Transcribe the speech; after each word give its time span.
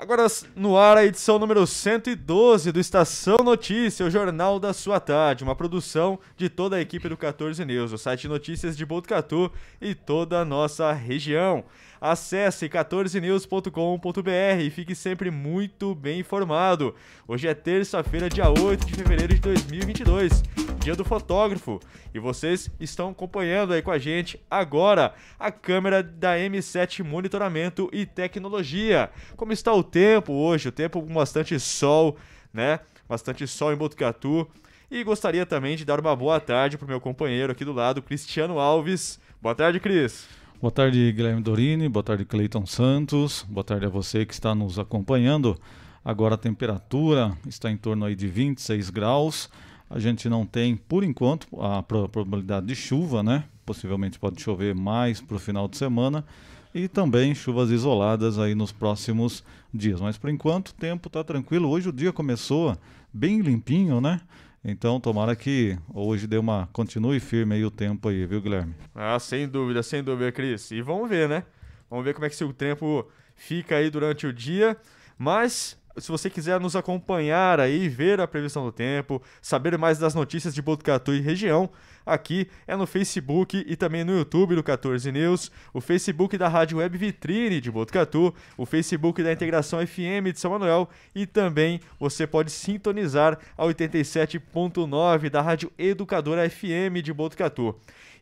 Agora 0.00 0.26
no 0.56 0.78
ar 0.78 0.96
a 0.96 1.04
edição 1.04 1.38
número 1.38 1.66
112 1.66 2.72
do 2.72 2.80
Estação 2.80 3.36
Notícia, 3.44 4.06
o 4.06 4.10
jornal 4.10 4.58
da 4.58 4.72
sua 4.72 4.98
tarde, 4.98 5.44
uma 5.44 5.54
produção 5.54 6.18
de 6.38 6.48
toda 6.48 6.76
a 6.76 6.80
equipe 6.80 7.06
do 7.06 7.18
14 7.18 7.62
News, 7.66 7.92
o 7.92 7.98
site 7.98 8.22
de 8.22 8.28
notícias 8.28 8.78
de 8.78 8.86
Botucatu 8.86 9.52
e 9.78 9.94
toda 9.94 10.40
a 10.40 10.44
nossa 10.44 10.90
região. 10.90 11.64
Acesse 12.00 12.66
14news.com.br 12.66 14.62
e 14.62 14.70
fique 14.70 14.94
sempre 14.94 15.30
muito 15.30 15.94
bem 15.94 16.20
informado. 16.20 16.94
Hoje 17.28 17.46
é 17.46 17.52
terça-feira, 17.52 18.30
dia 18.30 18.48
8 18.48 18.86
de 18.86 18.94
fevereiro 18.94 19.34
de 19.34 19.40
2022, 19.40 20.42
dia 20.80 20.96
do 20.96 21.04
fotógrafo. 21.04 21.78
E 22.12 22.18
vocês 22.18 22.70
estão 22.80 23.10
acompanhando 23.10 23.72
aí 23.72 23.82
com 23.82 23.90
a 23.90 23.98
gente 23.98 24.40
agora 24.50 25.14
a 25.38 25.52
câmera 25.52 26.02
da 26.02 26.36
M7 26.36 27.04
Monitoramento 27.04 27.90
e 27.92 28.06
Tecnologia. 28.06 29.10
Como 29.36 29.52
está 29.52 29.72
o 29.74 29.84
tempo 29.84 30.32
hoje? 30.32 30.68
O 30.68 30.72
tempo 30.72 31.02
com 31.02 31.12
bastante 31.12 31.58
sol, 31.60 32.16
né? 32.52 32.80
Bastante 33.06 33.46
sol 33.46 33.72
em 33.72 33.76
Botucatu. 33.76 34.48
E 34.90 35.04
gostaria 35.04 35.44
também 35.44 35.76
de 35.76 35.84
dar 35.84 36.00
uma 36.00 36.16
boa 36.16 36.40
tarde 36.40 36.78
para 36.78 36.86
o 36.86 36.88
meu 36.88 37.00
companheiro 37.00 37.52
aqui 37.52 37.64
do 37.64 37.72
lado, 37.72 38.02
Cristiano 38.02 38.58
Alves. 38.58 39.20
Boa 39.40 39.54
tarde, 39.54 39.78
Cris. 39.78 40.26
Boa 40.60 40.70
tarde, 40.70 41.12
Guilherme 41.12 41.42
Dorini. 41.42 41.88
Boa 41.88 42.02
tarde, 42.02 42.24
Cleiton 42.24 42.64
Santos. 42.64 43.44
Boa 43.48 43.64
tarde 43.64 43.84
a 43.84 43.90
você 43.90 44.24
que 44.24 44.32
está 44.32 44.54
nos 44.54 44.78
acompanhando. 44.78 45.60
Agora 46.02 46.34
a 46.34 46.38
temperatura 46.38 47.36
está 47.46 47.70
em 47.70 47.76
torno 47.76 48.06
aí 48.06 48.14
de 48.14 48.26
26 48.26 48.88
graus. 48.88 49.50
A 49.90 49.98
gente 49.98 50.28
não 50.28 50.46
tem, 50.46 50.76
por 50.76 51.02
enquanto, 51.02 51.48
a 51.60 51.82
probabilidade 51.82 52.66
de 52.66 52.76
chuva, 52.76 53.24
né? 53.24 53.42
Possivelmente 53.66 54.20
pode 54.20 54.40
chover 54.40 54.72
mais 54.72 55.20
para 55.20 55.36
o 55.36 55.40
final 55.40 55.66
de 55.66 55.76
semana 55.76 56.24
e 56.72 56.86
também 56.86 57.34
chuvas 57.34 57.70
isoladas 57.70 58.38
aí 58.38 58.54
nos 58.54 58.70
próximos 58.70 59.42
dias. 59.74 60.00
Mas 60.00 60.16
por 60.16 60.30
enquanto 60.30 60.68
o 60.68 60.74
tempo 60.74 61.08
está 61.08 61.24
tranquilo. 61.24 61.68
Hoje 61.68 61.88
o 61.88 61.92
dia 61.92 62.12
começou 62.12 62.78
bem 63.12 63.40
limpinho, 63.40 64.00
né? 64.00 64.20
Então, 64.64 65.00
tomara 65.00 65.34
que 65.34 65.76
hoje 65.92 66.26
dê 66.26 66.38
uma. 66.38 66.68
continue 66.72 67.18
firme 67.18 67.56
aí 67.56 67.64
o 67.64 67.70
tempo 67.70 68.08
aí, 68.08 68.26
viu, 68.26 68.40
Guilherme? 68.40 68.74
Ah, 68.94 69.18
sem 69.18 69.48
dúvida, 69.48 69.82
sem 69.82 70.04
dúvida, 70.04 70.30
Cris. 70.30 70.70
E 70.70 70.82
vamos 70.82 71.08
ver, 71.08 71.28
né? 71.28 71.44
Vamos 71.88 72.04
ver 72.04 72.14
como 72.14 72.26
é 72.26 72.30
que 72.30 72.44
o 72.44 72.52
tempo 72.52 73.08
fica 73.34 73.76
aí 73.76 73.90
durante 73.90 74.26
o 74.26 74.32
dia. 74.32 74.76
Mas 75.18 75.79
se 75.98 76.10
você 76.10 76.30
quiser 76.30 76.60
nos 76.60 76.76
acompanhar 76.76 77.60
aí, 77.60 77.88
ver 77.88 78.20
a 78.20 78.28
previsão 78.28 78.64
do 78.64 78.72
tempo, 78.72 79.22
saber 79.40 79.76
mais 79.76 79.98
das 79.98 80.14
notícias 80.14 80.54
de 80.54 80.62
Botucatu 80.62 81.12
e 81.12 81.20
região, 81.20 81.70
aqui 82.04 82.48
é 82.66 82.76
no 82.76 82.86
Facebook 82.86 83.64
e 83.66 83.76
também 83.76 84.04
no 84.04 84.16
YouTube 84.16 84.54
do 84.54 84.62
14 84.62 85.10
News, 85.10 85.50
o 85.72 85.80
Facebook 85.80 86.36
da 86.36 86.48
Rádio 86.48 86.78
Web 86.78 86.96
Vitrine 86.96 87.60
de 87.60 87.70
Botucatu, 87.70 88.34
o 88.56 88.64
Facebook 88.64 89.22
da 89.22 89.32
Integração 89.32 89.84
FM 89.86 90.32
de 90.32 90.40
São 90.40 90.52
Manuel 90.52 90.88
e 91.14 91.26
também 91.26 91.80
você 91.98 92.26
pode 92.26 92.50
sintonizar 92.50 93.38
a 93.56 93.64
87.9 93.64 95.28
da 95.28 95.42
Rádio 95.42 95.72
Educadora 95.78 96.48
FM 96.48 97.02
de 97.02 97.12
Botucatu. 97.12 97.74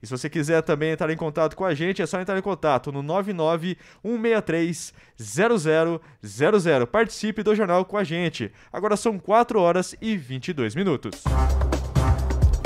E 0.02 0.06
se 0.06 0.10
você 0.10 0.28
quiser 0.28 0.62
também 0.62 0.90
entrar 0.90 1.10
em 1.12 1.16
contato 1.16 1.56
com 1.56 1.64
a 1.64 1.74
gente, 1.74 2.02
é 2.02 2.06
só 2.06 2.20
entrar 2.20 2.38
em 2.38 2.42
contato 2.42 2.92
no 2.92 3.02
99 3.02 3.76
163 4.02 4.92
0000. 5.18 6.86
Participe 6.86 7.42
do 7.42 7.54
jornal 7.54 7.84
com 7.84 7.96
a 7.96 8.04
gente. 8.04 8.52
Agora 8.72 8.96
são 8.96 9.18
4 9.18 9.60
horas 9.60 9.94
e 10.00 10.16
22 10.16 10.74
minutos. 10.74 11.22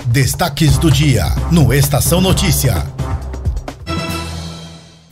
Destaques 0.07 0.77
do 0.79 0.91
dia 0.91 1.25
no 1.51 1.73
Estação 1.73 2.21
Notícia. 2.21 2.75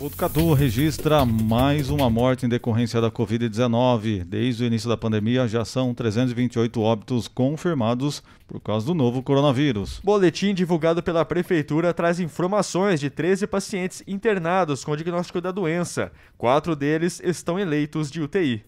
Botucatu 0.00 0.54
registra 0.54 1.26
mais 1.26 1.90
uma 1.90 2.08
morte 2.08 2.46
em 2.46 2.48
decorrência 2.48 3.02
da 3.02 3.10
Covid-19. 3.10 4.24
Desde 4.24 4.64
o 4.64 4.66
início 4.66 4.88
da 4.88 4.96
pandemia, 4.96 5.46
já 5.46 5.62
são 5.62 5.92
328 5.92 6.80
óbitos 6.80 7.28
confirmados 7.28 8.22
por 8.48 8.58
causa 8.60 8.86
do 8.86 8.94
novo 8.94 9.22
coronavírus. 9.22 10.00
Boletim 10.02 10.54
divulgado 10.54 11.02
pela 11.02 11.22
Prefeitura 11.22 11.92
traz 11.92 12.18
informações 12.18 12.98
de 12.98 13.10
13 13.10 13.46
pacientes 13.46 14.02
internados 14.06 14.86
com 14.86 14.96
diagnóstico 14.96 15.38
da 15.38 15.52
doença. 15.52 16.10
Quatro 16.38 16.74
deles 16.74 17.20
estão 17.22 17.58
eleitos 17.58 18.10
de 18.10 18.22
UTI. 18.22 18.64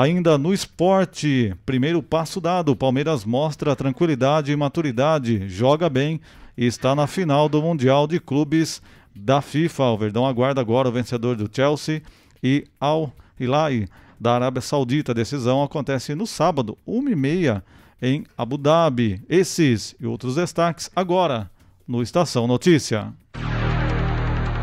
Ainda 0.00 0.38
no 0.38 0.54
esporte, 0.54 1.54
primeiro 1.66 2.02
passo 2.02 2.40
dado, 2.40 2.74
Palmeiras 2.74 3.22
mostra 3.22 3.76
tranquilidade 3.76 4.50
e 4.50 4.56
maturidade, 4.56 5.46
joga 5.46 5.90
bem 5.90 6.22
e 6.56 6.64
está 6.64 6.94
na 6.94 7.06
final 7.06 7.50
do 7.50 7.60
Mundial 7.60 8.06
de 8.06 8.18
Clubes 8.18 8.80
da 9.14 9.42
FIFA. 9.42 9.84
O 9.90 9.98
Verdão 9.98 10.24
aguarda 10.24 10.58
agora 10.58 10.88
o 10.88 10.92
vencedor 10.92 11.36
do 11.36 11.54
Chelsea 11.54 12.00
e 12.42 12.64
Al 12.80 13.12
Hilal 13.38 13.72
da 14.18 14.36
Arábia 14.36 14.62
Saudita. 14.62 15.12
A 15.12 15.14
decisão 15.14 15.62
acontece 15.62 16.14
no 16.14 16.26
sábado, 16.26 16.78
1h30 16.88 17.62
em 18.00 18.24
Abu 18.38 18.56
Dhabi. 18.56 19.22
Esses 19.28 19.94
e 20.00 20.06
outros 20.06 20.36
destaques 20.36 20.90
agora 20.96 21.50
no 21.86 22.02
Estação 22.02 22.46
Notícia. 22.46 23.12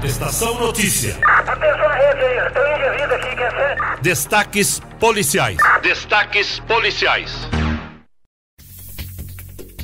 Estação 0.04 0.60
Notícia. 0.60 1.16
Atenção 1.24 1.90
rede 1.90 2.26
aí, 2.26 2.52
tem 2.54 2.64
um 2.64 2.88
indivíduo 2.88 3.16
aqui 3.18 3.37
Destaques 4.02 4.80
policiais. 5.00 5.58
Destaques 5.82 6.60
policiais. 6.60 7.34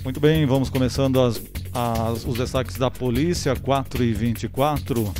Muito 0.03 0.19
bem, 0.19 0.45
vamos 0.45 0.69
começando 0.69 1.19
as, 1.19 1.41
as, 1.73 2.23
os 2.23 2.37
destaques 2.37 2.77
da 2.77 2.91
polícia, 2.91 3.55
4 3.55 4.03
e 4.03 4.13
24. 4.13 5.11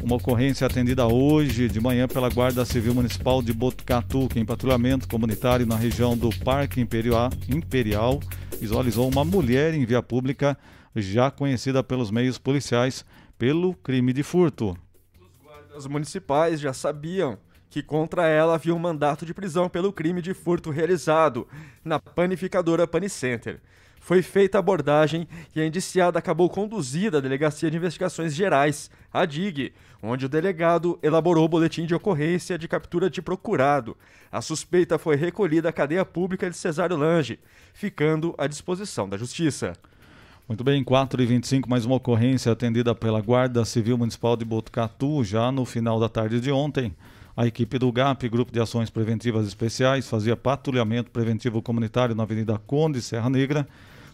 Uma 0.00 0.14
ocorrência 0.14 0.64
atendida 0.64 1.08
hoje 1.08 1.68
de 1.68 1.80
manhã 1.80 2.06
pela 2.06 2.30
Guarda 2.30 2.64
Civil 2.64 2.94
Municipal 2.94 3.42
de 3.42 3.52
Botucatu, 3.52 4.28
que 4.28 4.38
em 4.38 4.44
patrulhamento 4.44 5.08
comunitário 5.08 5.66
na 5.66 5.76
região 5.76 6.16
do 6.16 6.30
Parque 6.44 6.80
Imperial, 6.80 7.30
Imperial 7.48 8.20
visualizou 8.60 9.08
uma 9.08 9.24
mulher 9.24 9.74
em 9.74 9.84
via 9.84 10.02
pública 10.02 10.56
já 10.94 11.32
conhecida 11.32 11.82
pelos 11.82 12.12
meios 12.12 12.38
policiais 12.38 13.04
pelo 13.36 13.74
crime 13.74 14.12
de 14.12 14.22
furto. 14.22 14.78
Os 15.20 15.36
guardas 15.44 15.86
municipais 15.88 16.60
já 16.60 16.72
sabiam 16.72 17.36
que 17.76 17.82
contra 17.82 18.26
ela 18.26 18.54
havia 18.54 18.74
um 18.74 18.78
mandato 18.78 19.26
de 19.26 19.34
prisão 19.34 19.68
pelo 19.68 19.92
crime 19.92 20.22
de 20.22 20.32
furto 20.32 20.70
realizado 20.70 21.46
na 21.84 21.98
panificadora 21.98 22.86
Panicenter. 22.86 23.60
Foi 24.00 24.22
feita 24.22 24.56
a 24.56 24.60
abordagem 24.60 25.28
e 25.54 25.60
a 25.60 25.66
indiciada 25.66 26.18
acabou 26.18 26.48
conduzida 26.48 27.18
à 27.18 27.20
Delegacia 27.20 27.70
de 27.70 27.76
Investigações 27.76 28.34
Gerais, 28.34 28.90
a 29.12 29.26
DIG, 29.26 29.74
onde 30.02 30.24
o 30.24 30.28
delegado 30.28 30.98
elaborou 31.02 31.44
o 31.44 31.48
boletim 31.50 31.84
de 31.84 31.94
ocorrência 31.94 32.56
de 32.56 32.66
captura 32.66 33.10
de 33.10 33.20
procurado. 33.20 33.94
A 34.32 34.40
suspeita 34.40 34.96
foi 34.96 35.14
recolhida 35.14 35.68
à 35.68 35.72
cadeia 35.72 36.06
pública 36.06 36.48
de 36.48 36.56
Cesário 36.56 36.96
Lange, 36.96 37.38
ficando 37.74 38.34
à 38.38 38.46
disposição 38.46 39.06
da 39.06 39.18
Justiça. 39.18 39.74
Muito 40.48 40.64
bem, 40.64 40.82
4 40.82 41.22
e 41.22 41.26
25 41.26 41.68
mais 41.68 41.84
uma 41.84 41.96
ocorrência 41.96 42.50
atendida 42.50 42.94
pela 42.94 43.20
Guarda 43.20 43.66
Civil 43.66 43.98
Municipal 43.98 44.34
de 44.34 44.46
Botucatu, 44.46 45.22
já 45.22 45.52
no 45.52 45.66
final 45.66 46.00
da 46.00 46.08
tarde 46.08 46.40
de 46.40 46.50
ontem. 46.50 46.94
A 47.36 47.46
equipe 47.46 47.78
do 47.78 47.92
GAP, 47.92 48.30
Grupo 48.30 48.50
de 48.50 48.58
Ações 48.58 48.88
Preventivas 48.88 49.46
Especiais, 49.46 50.08
fazia 50.08 50.34
patrulhamento 50.34 51.10
preventivo 51.10 51.60
comunitário 51.60 52.14
na 52.14 52.22
Avenida 52.22 52.58
Conde, 52.66 53.02
Serra 53.02 53.28
Negra, 53.28 53.68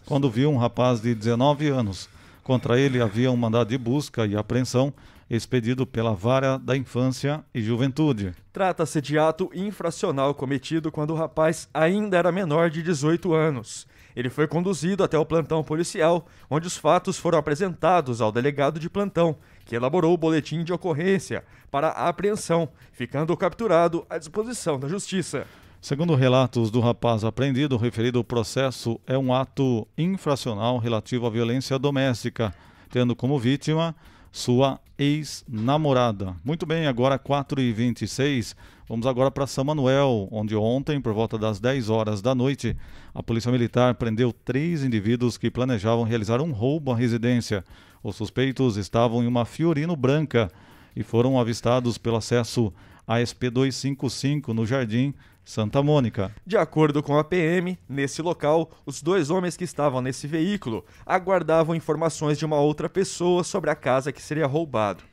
quando 0.05 0.29
viu 0.29 0.51
um 0.51 0.57
rapaz 0.57 0.99
de 0.99 1.15
19 1.15 1.69
anos. 1.69 2.09
Contra 2.43 2.77
ele 2.77 3.01
havia 3.01 3.31
um 3.31 3.37
mandado 3.37 3.69
de 3.69 3.77
busca 3.77 4.25
e 4.25 4.35
apreensão 4.35 4.93
expedido 5.29 5.87
pela 5.87 6.13
Vara 6.13 6.57
da 6.57 6.75
Infância 6.75 7.41
e 7.55 7.61
Juventude. 7.61 8.33
Trata-se 8.51 8.99
de 8.99 9.17
ato 9.17 9.49
infracional 9.53 10.35
cometido 10.35 10.91
quando 10.91 11.11
o 11.11 11.15
rapaz 11.15 11.69
ainda 11.73 12.17
era 12.17 12.29
menor 12.29 12.69
de 12.69 12.83
18 12.83 13.33
anos. 13.33 13.87
Ele 14.15 14.29
foi 14.29 14.47
conduzido 14.47 15.01
até 15.01 15.17
o 15.17 15.25
plantão 15.25 15.63
policial, 15.63 16.27
onde 16.49 16.67
os 16.67 16.75
fatos 16.75 17.17
foram 17.17 17.37
apresentados 17.37 18.19
ao 18.19 18.33
delegado 18.33 18.79
de 18.81 18.89
plantão, 18.89 19.37
que 19.65 19.75
elaborou 19.75 20.13
o 20.13 20.17
boletim 20.17 20.63
de 20.63 20.73
ocorrência 20.73 21.43
para 21.71 21.89
a 21.89 22.09
apreensão, 22.09 22.69
ficando 22.91 23.35
capturado 23.35 24.05
à 24.09 24.17
disposição 24.17 24.79
da 24.79 24.87
Justiça. 24.87 25.45
Segundo 25.81 26.15
relatos 26.15 26.71
do 26.71 26.79
rapaz 26.79 27.23
apreendido, 27.23 27.75
o 27.75 27.77
referido 27.77 28.23
processo 28.23 28.99
é 29.05 29.17
um 29.17 29.33
ato 29.33 29.85
infracional 29.97 30.77
relativo 30.77 31.27
à 31.27 31.29
violência 31.29 31.77
doméstica, 31.77 32.53
tendo 32.89 33.15
como 33.15 33.37
vítima 33.37 33.93
sua 34.31 34.79
ex-namorada. 34.97 36.35
Muito 36.43 36.65
bem, 36.65 36.87
agora 36.87 37.19
4h26. 37.19 38.55
Vamos 38.87 39.05
agora 39.05 39.29
para 39.29 39.45
São 39.45 39.63
Manuel, 39.63 40.27
onde 40.31 40.55
ontem, 40.55 41.01
por 41.01 41.13
volta 41.13 41.37
das 41.37 41.59
10 41.59 41.89
horas 41.89 42.21
da 42.21 42.33
noite, 42.33 42.75
a 43.13 43.21
Polícia 43.21 43.51
Militar 43.51 43.95
prendeu 43.95 44.31
três 44.31 44.83
indivíduos 44.83 45.37
que 45.37 45.51
planejavam 45.51 46.03
realizar 46.03 46.41
um 46.41 46.51
roubo 46.51 46.91
à 46.91 46.95
residência. 46.95 47.63
Os 48.03 48.17
suspeitos 48.17 48.75
estavam 48.75 49.23
em 49.23 49.27
uma 49.27 49.45
Fiorino 49.45 49.95
branca 49.95 50.51
e 50.93 51.01
foram 51.01 51.39
avistados 51.39 51.97
pelo 51.97 52.17
acesso 52.17 52.73
à 53.07 53.19
SP255 53.19 54.49
no 54.49 54.65
Jardim 54.65 55.13
Santa 55.45 55.81
Mônica. 55.81 56.35
De 56.45 56.57
acordo 56.57 57.01
com 57.01 57.17
a 57.17 57.23
PM, 57.23 57.77
nesse 57.87 58.21
local, 58.21 58.71
os 58.85 59.01
dois 59.01 59.29
homens 59.29 59.55
que 59.55 59.63
estavam 59.63 60.01
nesse 60.01 60.27
veículo 60.27 60.85
aguardavam 61.05 61.75
informações 61.75 62.37
de 62.37 62.45
uma 62.45 62.59
outra 62.59 62.89
pessoa 62.89 63.43
sobre 63.43 63.69
a 63.69 63.75
casa 63.75 64.11
que 64.11 64.21
seria 64.21 64.47
roubado. 64.47 65.03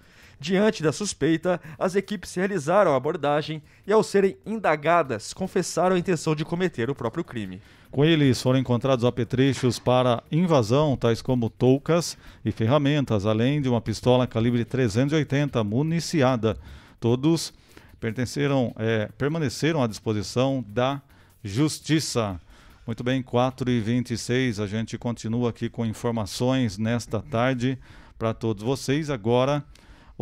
Diante 0.40 0.82
da 0.82 0.90
suspeita, 0.90 1.60
as 1.78 1.94
equipes 1.94 2.34
realizaram 2.34 2.94
a 2.94 2.96
abordagem 2.96 3.62
e, 3.86 3.92
ao 3.92 4.02
serem 4.02 4.38
indagadas, 4.46 5.34
confessaram 5.34 5.94
a 5.94 5.98
intenção 5.98 6.34
de 6.34 6.46
cometer 6.46 6.88
o 6.88 6.94
próprio 6.94 7.22
crime. 7.22 7.60
Com 7.90 8.06
eles 8.06 8.40
foram 8.40 8.58
encontrados 8.58 9.04
apetrechos 9.04 9.78
para 9.78 10.22
invasão, 10.32 10.96
tais 10.96 11.20
como 11.20 11.50
toucas 11.50 12.16
e 12.42 12.50
ferramentas, 12.50 13.26
além 13.26 13.60
de 13.60 13.68
uma 13.68 13.82
pistola 13.82 14.26
calibre 14.26 14.64
380 14.64 15.62
municiada. 15.62 16.56
Todos 16.98 17.52
pertenceram, 18.00 18.74
é, 18.78 19.10
permaneceram 19.18 19.82
à 19.82 19.86
disposição 19.86 20.64
da 20.66 21.02
Justiça. 21.44 22.40
Muito 22.86 23.04
bem, 23.04 23.22
4 23.22 23.70
e 23.70 23.78
26 23.78 24.58
a 24.58 24.66
gente 24.66 24.96
continua 24.96 25.50
aqui 25.50 25.68
com 25.68 25.84
informações 25.84 26.78
nesta 26.78 27.20
tarde 27.20 27.78
para 28.18 28.32
todos 28.32 28.62
vocês. 28.62 29.10
Agora, 29.10 29.64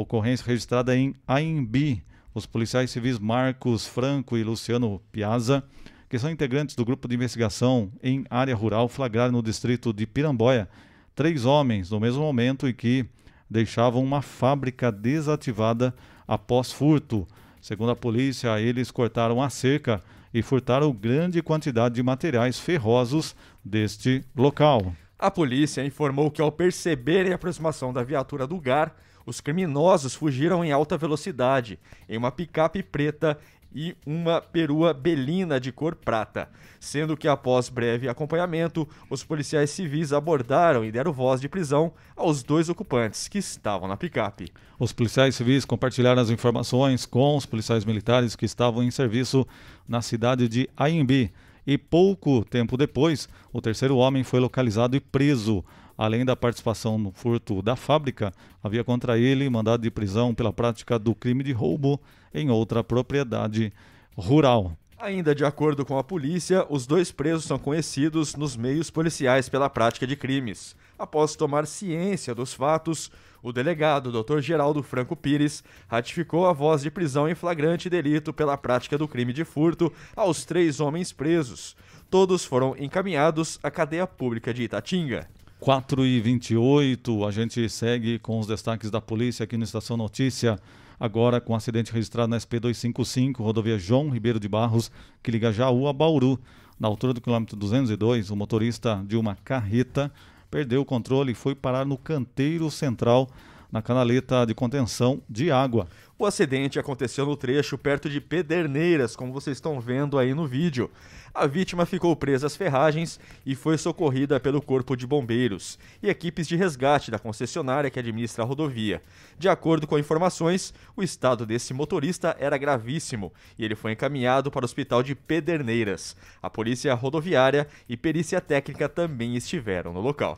ocorrência 0.01 0.47
registrada 0.47 0.97
em 0.97 1.13
Aimbi. 1.27 2.05
Os 2.33 2.47
policiais 2.47 2.91
civis 2.91 3.19
Marcos 3.19 3.85
Franco 3.85 4.37
e 4.37 4.45
Luciano 4.45 5.03
Piazza, 5.11 5.65
que 6.09 6.19
são 6.19 6.31
integrantes 6.31 6.77
do 6.77 6.85
grupo 6.85 7.09
de 7.09 7.17
investigação 7.17 7.91
em 8.01 8.25
área 8.31 8.55
rural, 8.55 8.89
flagraram 8.89 9.33
no 9.33 9.43
distrito 9.43 9.93
de 9.93 10.07
Piramboia 10.07 10.69
três 11.17 11.45
homens 11.45 11.91
no 11.91 11.99
mesmo 11.99 12.23
momento 12.23 12.69
em 12.69 12.73
que 12.73 13.07
deixavam 13.51 14.05
uma 14.05 14.23
fábrica 14.23 14.93
desativada 14.93 15.93
após 16.29 16.71
furto. 16.71 17.27
Segundo 17.61 17.91
a 17.91 17.97
polícia, 17.97 18.61
eles 18.61 18.93
cortaram 18.93 19.43
a 19.43 19.51
cerca 19.51 20.01
e 20.33 20.43
furtaram 20.43 20.93
grande 20.93 21.43
quantidade 21.43 21.97
de 21.97 22.03
materiais 22.05 22.57
ferrosos 22.57 23.35
deste 23.65 24.23
local. 24.37 24.95
A 25.19 25.29
polícia 25.29 25.85
informou 25.85 26.31
que, 26.31 26.41
ao 26.41 26.53
perceberem 26.53 27.33
a 27.33 27.35
aproximação 27.35 27.93
da 27.93 28.05
viatura 28.05 28.47
do 28.47 28.61
GAR, 28.61 28.95
os 29.29 29.43
criminosos 29.43 30.15
fugiram 30.15 30.65
em 30.65 30.73
alta 30.73 30.97
velocidade 30.97 31.79
em 32.09 32.17
uma 32.17 32.33
picape 32.33 32.83
preta 32.83 33.39
e 33.75 33.95
uma 34.07 34.41
perua 34.41 34.95
belina 34.95 35.61
de 35.61 35.71
cor 35.71 35.95
prata, 35.95 36.49
sendo 36.81 37.15
que 37.15 37.29
após 37.29 37.69
breve 37.69 38.09
acompanhamento, 38.09 38.89
os 39.11 39.23
policiais 39.23 39.69
civis 39.69 40.15
abordaram 40.15 40.83
e 40.83 40.91
deram 40.91 41.13
voz 41.13 41.43
de 41.43 41.49
prisão 41.51 41.93
aos 42.17 42.43
dois 42.43 42.71
ocupantes 42.71 43.29
que 43.29 43.37
estavam 43.37 43.87
na 43.87 43.99
picape. 43.99 44.51
Os 44.79 44.95
policiais 44.95 45.35
civis 45.35 45.67
compartilharam 45.67 46.23
as 46.23 46.31
informações 46.31 47.05
com 47.05 47.37
os 47.37 47.45
policiais 47.45 47.85
militares 47.85 48.35
que 48.35 48.47
estavam 48.47 48.83
em 48.83 48.91
serviço 48.91 49.47
na 49.87 50.01
cidade 50.01 50.49
de 50.49 50.71
Aimbi. 50.75 51.31
E 51.67 51.77
pouco 51.77 52.47
tempo 52.47 52.79
depois, 52.79 53.29
o 53.53 53.61
terceiro 53.61 53.99
homem 53.99 54.25
foi 54.25 54.41
localizado 54.41 54.97
e 54.97 55.01
preso. 55.01 55.63
Além 55.99 56.25
da 56.25 56.37
participação 56.37 56.97
no 56.97 57.11
furto 57.11 57.61
da 57.61 57.75
fábrica, 57.75 58.33
havia 58.63 58.85
contra 58.85 59.19
ele 59.19 59.51
mandado 59.51 59.83
de 59.83 59.91
prisão 59.91 60.33
pela 60.33 60.53
prática 60.53 60.97
do 60.97 61.13
crime 61.13 61.43
de 61.43 61.51
roubo 61.51 62.01
em 62.33 62.51
outra 62.51 62.85
propriedade 62.85 63.73
rural. 64.17 64.77
Ainda 64.97 65.35
de 65.35 65.45
acordo 65.45 65.85
com 65.85 65.99
a 65.99 66.05
polícia, 66.05 66.65
os 66.71 66.87
dois 66.87 67.11
presos 67.11 67.45
são 67.45 67.59
conhecidos 67.59 68.37
nos 68.37 68.57
meios 68.57 68.91
policiais 68.91 69.49
pela 69.49 69.69
prática 69.69 70.07
de 70.07 70.15
crimes. 70.15 70.77
Após 70.97 71.35
tomar 71.35 71.67
ciência 71.67 72.33
dos 72.33 72.55
fatos, 72.55 73.11
o 73.43 73.53
delegado 73.53 74.13
Dr. 74.13 74.39
Geraldo 74.39 74.85
Franco 74.85 75.17
Pires 75.17 75.65
ratificou 75.89 76.47
a 76.47 76.53
voz 76.53 76.83
de 76.83 76.93
prisão 76.93 77.29
em 77.29 77.35
flagrante 77.35 77.91
delito 77.91 78.33
pela 78.33 78.57
prática 78.57 78.97
do 78.97 79.09
crime 79.09 79.33
de 79.33 79.45
furto 79.45 79.93
aos 80.15 80.45
três 80.45 80.79
homens 80.79 81.13
presos. 81.13 81.77
Todos 82.09 82.45
foram 82.45 82.77
encaminhados 82.79 83.59
à 83.65 83.71
cadeia 83.71 84.07
pública 84.07 84.55
de 84.55 84.63
Itatinga. 84.63 85.29
4 85.61 86.07
e 86.07 86.21
28 86.21 87.27
a 87.27 87.33
gente 87.33 87.69
segue 87.69 88.19
com 88.21 88.39
os 88.39 88.47
destaques 88.47 88.93
da 88.93 89.01
polícia 89.01 89.43
aqui 89.43 89.57
no 89.57 89.65
Estação 89.65 89.97
Notícia. 89.97 90.57
Agora 91.01 91.41
com 91.41 91.53
um 91.53 91.57
acidente 91.57 91.93
registrado 91.93 92.29
na 92.29 92.37
SP255, 92.37 93.39
rodovia 93.39 93.77
João 93.77 94.09
Ribeiro 94.09 94.39
de 94.39 94.49
Barros, 94.49 94.89
que 95.21 95.33
liga 95.33 95.53
Jaú 95.53 95.89
a 95.89 95.93
Bauru. 95.93 96.39
Na 96.79 96.87
altura 96.87 97.13
do 97.13 97.21
quilômetro 97.21 97.57
202, 97.57 98.31
o 98.31 98.37
motorista 98.37 99.03
de 99.05 99.17
uma 99.17 99.35
carreta 99.35 100.13
perdeu 100.49 100.83
o 100.83 100.85
controle 100.85 101.33
e 101.33 101.35
foi 101.35 101.57
parar 101.57 101.85
no 101.85 101.99
canteiro 101.99 102.71
central 102.71 103.29
na 103.71 103.83
canaleta 103.83 104.45
de 104.47 104.55
contenção 104.55 105.23
de 105.29 105.51
água. 105.51 105.89
O 106.19 106.27
acidente 106.27 106.81
aconteceu 106.81 107.25
no 107.25 107.37
trecho 107.37 107.79
perto 107.79 108.11
de 108.11 108.21
Pederneiras, 108.21 109.15
como 109.15 109.33
vocês 109.33 109.57
estão 109.57 109.81
vendo 109.81 110.19
aí 110.19 110.35
no 110.35 110.49
vídeo. 110.49 110.91
A 111.33 111.47
vítima 111.47 111.87
ficou 111.87 112.17
presa 112.17 112.49
às 112.49 112.57
ferragens 112.57 113.21
e 113.47 113.55
foi 113.55 113.79
socorrida 113.79 114.41
pelo 114.41 114.61
Corpo 114.61 114.97
de 114.97 115.07
Bombeiros 115.07 115.79
e 116.03 116.09
equipes 116.09 116.49
de 116.49 116.57
resgate 116.57 117.13
da 117.13 117.21
concessionária 117.21 117.89
que 117.89 118.01
administra 118.01 118.43
a 118.43 118.47
rodovia. 118.47 119.01
De 119.39 119.49
acordo 119.49 119.87
com 119.87 119.97
informações, 119.97 120.75
o 120.97 121.03
estado 121.05 121.47
desse 121.47 121.73
motorista 121.73 122.37
era 122.41 122.59
gravíssimo 122.59 123.33
e 123.57 123.65
ele 123.65 123.77
foi 123.77 123.93
encaminhado 123.93 124.51
para 124.51 124.65
o 124.65 124.65
hospital 124.65 125.05
de 125.05 125.15
Pederneiras. 125.15 126.17
A 126.43 126.51
polícia 126.51 126.93
rodoviária 126.95 127.69
e 127.89 127.97
perícia 127.97 128.41
técnica 128.41 128.89
também 128.89 129.37
estiveram 129.37 129.93
no 129.93 130.01
local. 130.01 130.37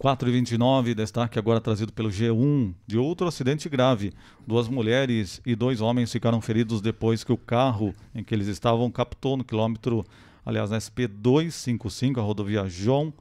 4 0.00 0.30
e 0.30 0.32
29 0.32 0.94
destaque 0.94 1.38
agora 1.38 1.60
trazido 1.60 1.92
pelo 1.92 2.08
G1 2.08 2.72
de 2.86 2.96
outro 2.96 3.28
acidente 3.28 3.68
grave. 3.68 4.14
Duas 4.46 4.66
mulheres 4.66 5.42
e 5.44 5.54
dois 5.54 5.82
homens 5.82 6.10
ficaram 6.10 6.40
feridos 6.40 6.80
depois 6.80 7.22
que 7.22 7.30
o 7.30 7.36
carro 7.36 7.94
em 8.14 8.24
que 8.24 8.34
eles 8.34 8.46
estavam 8.46 8.90
captou 8.90 9.36
no 9.36 9.44
quilômetro, 9.44 10.02
aliás, 10.42 10.70
na 10.70 10.78
SP255, 10.78 12.16
a 12.16 12.22
rodovia 12.22 12.66
João, 12.66 13.12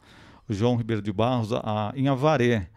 João 0.48 0.78
Ribeiro 0.78 1.02
de 1.02 1.12
Barros, 1.12 1.52
a, 1.52 1.92
em 1.98 2.08
Avaré. 2.08 2.70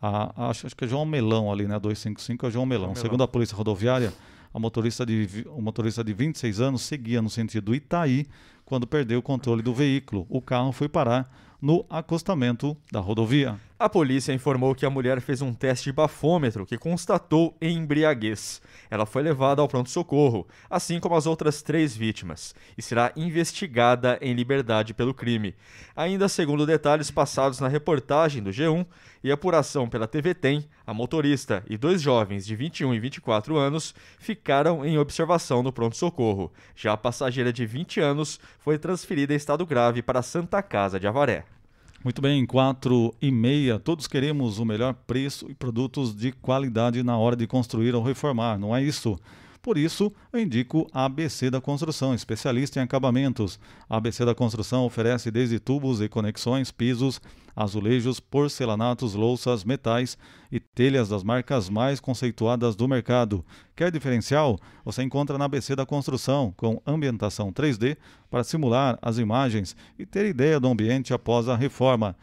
A, 0.00 0.48
acho, 0.48 0.66
acho 0.66 0.74
que 0.74 0.86
é 0.86 0.88
João 0.88 1.04
Melão 1.04 1.52
ali, 1.52 1.68
né? 1.68 1.78
255 1.78 2.46
é 2.46 2.50
João 2.50 2.64
Melão. 2.64 2.94
João 2.94 2.96
Segundo 2.96 3.22
a 3.24 3.28
polícia 3.28 3.54
rodoviária, 3.54 4.10
a 4.54 4.58
motorista 4.58 5.04
de, 5.04 5.44
o 5.54 5.60
motorista 5.60 6.02
de 6.02 6.14
26 6.14 6.62
anos 6.62 6.80
seguia 6.80 7.20
no 7.20 7.28
sentido 7.28 7.74
Itaí 7.74 8.26
quando 8.64 8.86
perdeu 8.86 9.18
o 9.18 9.22
controle 9.22 9.60
do 9.60 9.74
veículo. 9.74 10.26
O 10.30 10.40
carro 10.40 10.72
foi 10.72 10.88
parar 10.88 11.30
no 11.60 11.84
acostamento 11.88 12.76
da 12.90 13.00
rodovia. 13.00 13.58
A 13.80 13.88
polícia 13.88 14.34
informou 14.34 14.74
que 14.74 14.84
a 14.84 14.90
mulher 14.90 15.22
fez 15.22 15.40
um 15.40 15.54
teste 15.54 15.84
de 15.84 15.92
bafômetro 15.94 16.66
que 16.66 16.76
constatou 16.76 17.56
embriaguez. 17.62 18.60
Ela 18.90 19.06
foi 19.06 19.22
levada 19.22 19.62
ao 19.62 19.68
pronto-socorro, 19.68 20.46
assim 20.68 21.00
como 21.00 21.14
as 21.14 21.26
outras 21.26 21.62
três 21.62 21.96
vítimas, 21.96 22.54
e 22.76 22.82
será 22.82 23.10
investigada 23.16 24.18
em 24.20 24.34
liberdade 24.34 24.92
pelo 24.92 25.14
crime. 25.14 25.54
Ainda 25.96 26.28
segundo 26.28 26.66
detalhes 26.66 27.10
passados 27.10 27.58
na 27.58 27.68
reportagem 27.68 28.42
do 28.42 28.50
G1 28.50 28.84
e 29.24 29.32
apuração 29.32 29.88
pela 29.88 30.06
TV 30.06 30.34
Tem, 30.34 30.68
a 30.86 30.92
motorista 30.92 31.64
e 31.66 31.78
dois 31.78 32.02
jovens 32.02 32.44
de 32.44 32.54
21 32.54 32.92
e 32.92 33.00
24 33.00 33.56
anos 33.56 33.94
ficaram 34.18 34.84
em 34.84 34.98
observação 34.98 35.62
no 35.62 35.72
pronto-socorro. 35.72 36.52
Já 36.76 36.92
a 36.92 36.98
passageira 36.98 37.50
de 37.50 37.64
20 37.64 37.98
anos 37.98 38.38
foi 38.58 38.78
transferida 38.78 39.32
em 39.32 39.36
estado 39.36 39.64
grave 39.64 40.02
para 40.02 40.20
Santa 40.20 40.62
Casa 40.62 41.00
de 41.00 41.06
Avaré. 41.06 41.46
Muito 42.02 42.22
bem, 42.22 42.46
quatro 42.46 43.14
e 43.20 43.30
meia. 43.30 43.78
Todos 43.78 44.06
queremos 44.06 44.58
o 44.58 44.64
melhor 44.64 44.94
preço 45.06 45.50
e 45.50 45.54
produtos 45.54 46.14
de 46.16 46.32
qualidade 46.32 47.02
na 47.02 47.18
hora 47.18 47.36
de 47.36 47.46
construir 47.46 47.94
ou 47.94 48.02
reformar, 48.02 48.58
não 48.58 48.74
é 48.74 48.82
isso? 48.82 49.18
Por 49.62 49.76
isso, 49.76 50.10
eu 50.32 50.40
indico 50.40 50.86
a 50.90 51.04
ABC 51.04 51.50
da 51.50 51.60
Construção, 51.60 52.14
especialista 52.14 52.80
em 52.80 52.82
acabamentos. 52.82 53.60
A 53.90 53.98
ABC 53.98 54.24
da 54.24 54.34
Construção 54.34 54.86
oferece 54.86 55.30
desde 55.30 55.60
tubos 55.60 56.00
e 56.00 56.08
conexões, 56.08 56.70
pisos, 56.70 57.20
azulejos, 57.54 58.20
porcelanatos, 58.20 59.12
louças, 59.12 59.62
metais 59.62 60.16
e 60.50 60.58
telhas 60.58 61.10
das 61.10 61.22
marcas 61.22 61.68
mais 61.68 62.00
conceituadas 62.00 62.74
do 62.74 62.88
mercado. 62.88 63.44
Quer 63.76 63.90
diferencial? 63.90 64.58
Você 64.82 65.02
encontra 65.02 65.36
na 65.36 65.44
ABC 65.44 65.76
da 65.76 65.84
Construção, 65.84 66.54
com 66.56 66.80
ambientação 66.86 67.52
3D 67.52 67.98
para 68.30 68.42
simular 68.42 68.98
as 69.02 69.18
imagens 69.18 69.76
e 69.98 70.06
ter 70.06 70.24
ideia 70.24 70.58
do 70.58 70.68
ambiente 70.68 71.12
após 71.12 71.50
a 71.50 71.56
reforma. 71.56 72.16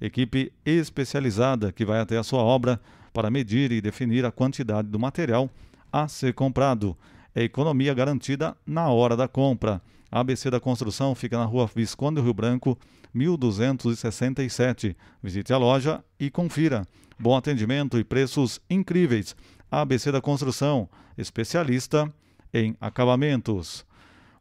Equipe 0.00 0.52
especializada 0.64 1.72
que 1.72 1.84
vai 1.84 1.98
até 1.98 2.16
a 2.16 2.22
sua 2.22 2.42
obra 2.42 2.80
para 3.12 3.30
medir 3.30 3.72
e 3.72 3.80
definir 3.80 4.24
a 4.24 4.30
quantidade 4.30 4.86
do 4.86 4.98
material 4.98 5.50
a 5.94 6.08
ser 6.08 6.34
comprado. 6.34 6.98
É 7.32 7.44
economia 7.44 7.94
garantida 7.94 8.56
na 8.66 8.88
hora 8.88 9.16
da 9.16 9.28
compra. 9.28 9.80
A 10.10 10.18
ABC 10.18 10.50
da 10.50 10.58
Construção 10.58 11.14
fica 11.14 11.38
na 11.38 11.44
rua 11.44 11.70
Visconde 11.72 12.20
Rio 12.20 12.34
Branco, 12.34 12.76
1267. 13.14 14.96
Visite 15.22 15.52
a 15.52 15.56
loja 15.56 16.02
e 16.18 16.32
confira. 16.32 16.84
Bom 17.16 17.36
atendimento 17.36 17.96
e 17.96 18.02
preços 18.02 18.60
incríveis. 18.68 19.36
A 19.70 19.82
ABC 19.82 20.10
da 20.10 20.20
Construção, 20.20 20.88
especialista 21.16 22.12
em 22.52 22.76
acabamentos. 22.80 23.86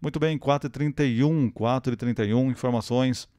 Muito 0.01 0.19
bem, 0.19 0.39
4h31, 0.39 1.53
4h31, 1.53 2.49
informações 2.49 3.29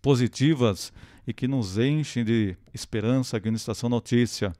positivas 0.00 0.92
e 1.26 1.32
que 1.32 1.48
nos 1.48 1.78
enchem 1.78 2.24
de 2.24 2.56
esperança 2.72 3.36
aqui 3.36 3.50
no 3.50 3.56
Estação 3.56 3.88
Notícia. 3.88 4.52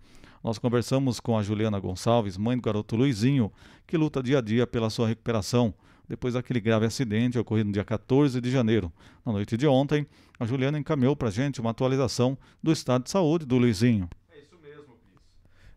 Nós 0.43 0.59
conversamos 0.59 1.21
com 1.21 1.37
a 1.37 1.43
Juliana 1.43 1.79
Gonçalves, 1.79 2.39
mãe 2.39 2.57
do 2.57 2.63
garoto 2.63 2.97
Luizinho, 2.97 3.53
que 3.87 3.97
luta 3.97 4.23
dia 4.23 4.39
a 4.39 4.41
dia 4.41 4.67
pela 4.67 4.89
sua 4.89 5.07
recuperação 5.07 5.75
depois 6.09 6.35
daquele 6.35 6.61
grave 6.61 6.87
acidente 6.87 7.39
ocorrido 7.39 7.67
no 7.67 7.73
dia 7.73 7.85
14 7.85 8.41
de 8.41 8.51
janeiro. 8.51 8.91
Na 9.25 9.33
noite 9.33 9.57
de 9.57 9.67
ontem, 9.67 10.07
a 10.41 10.47
Juliana 10.47 10.79
encaminhou 10.79 11.15
para 11.15 11.29
a 11.29 11.31
gente 11.31 11.61
uma 11.61 11.71
atualização 11.71 12.39
do 12.63 12.73
estado 12.73 13.05
de 13.05 13.11
saúde 13.11 13.45
do 13.45 13.59
Luizinho. 13.59 14.09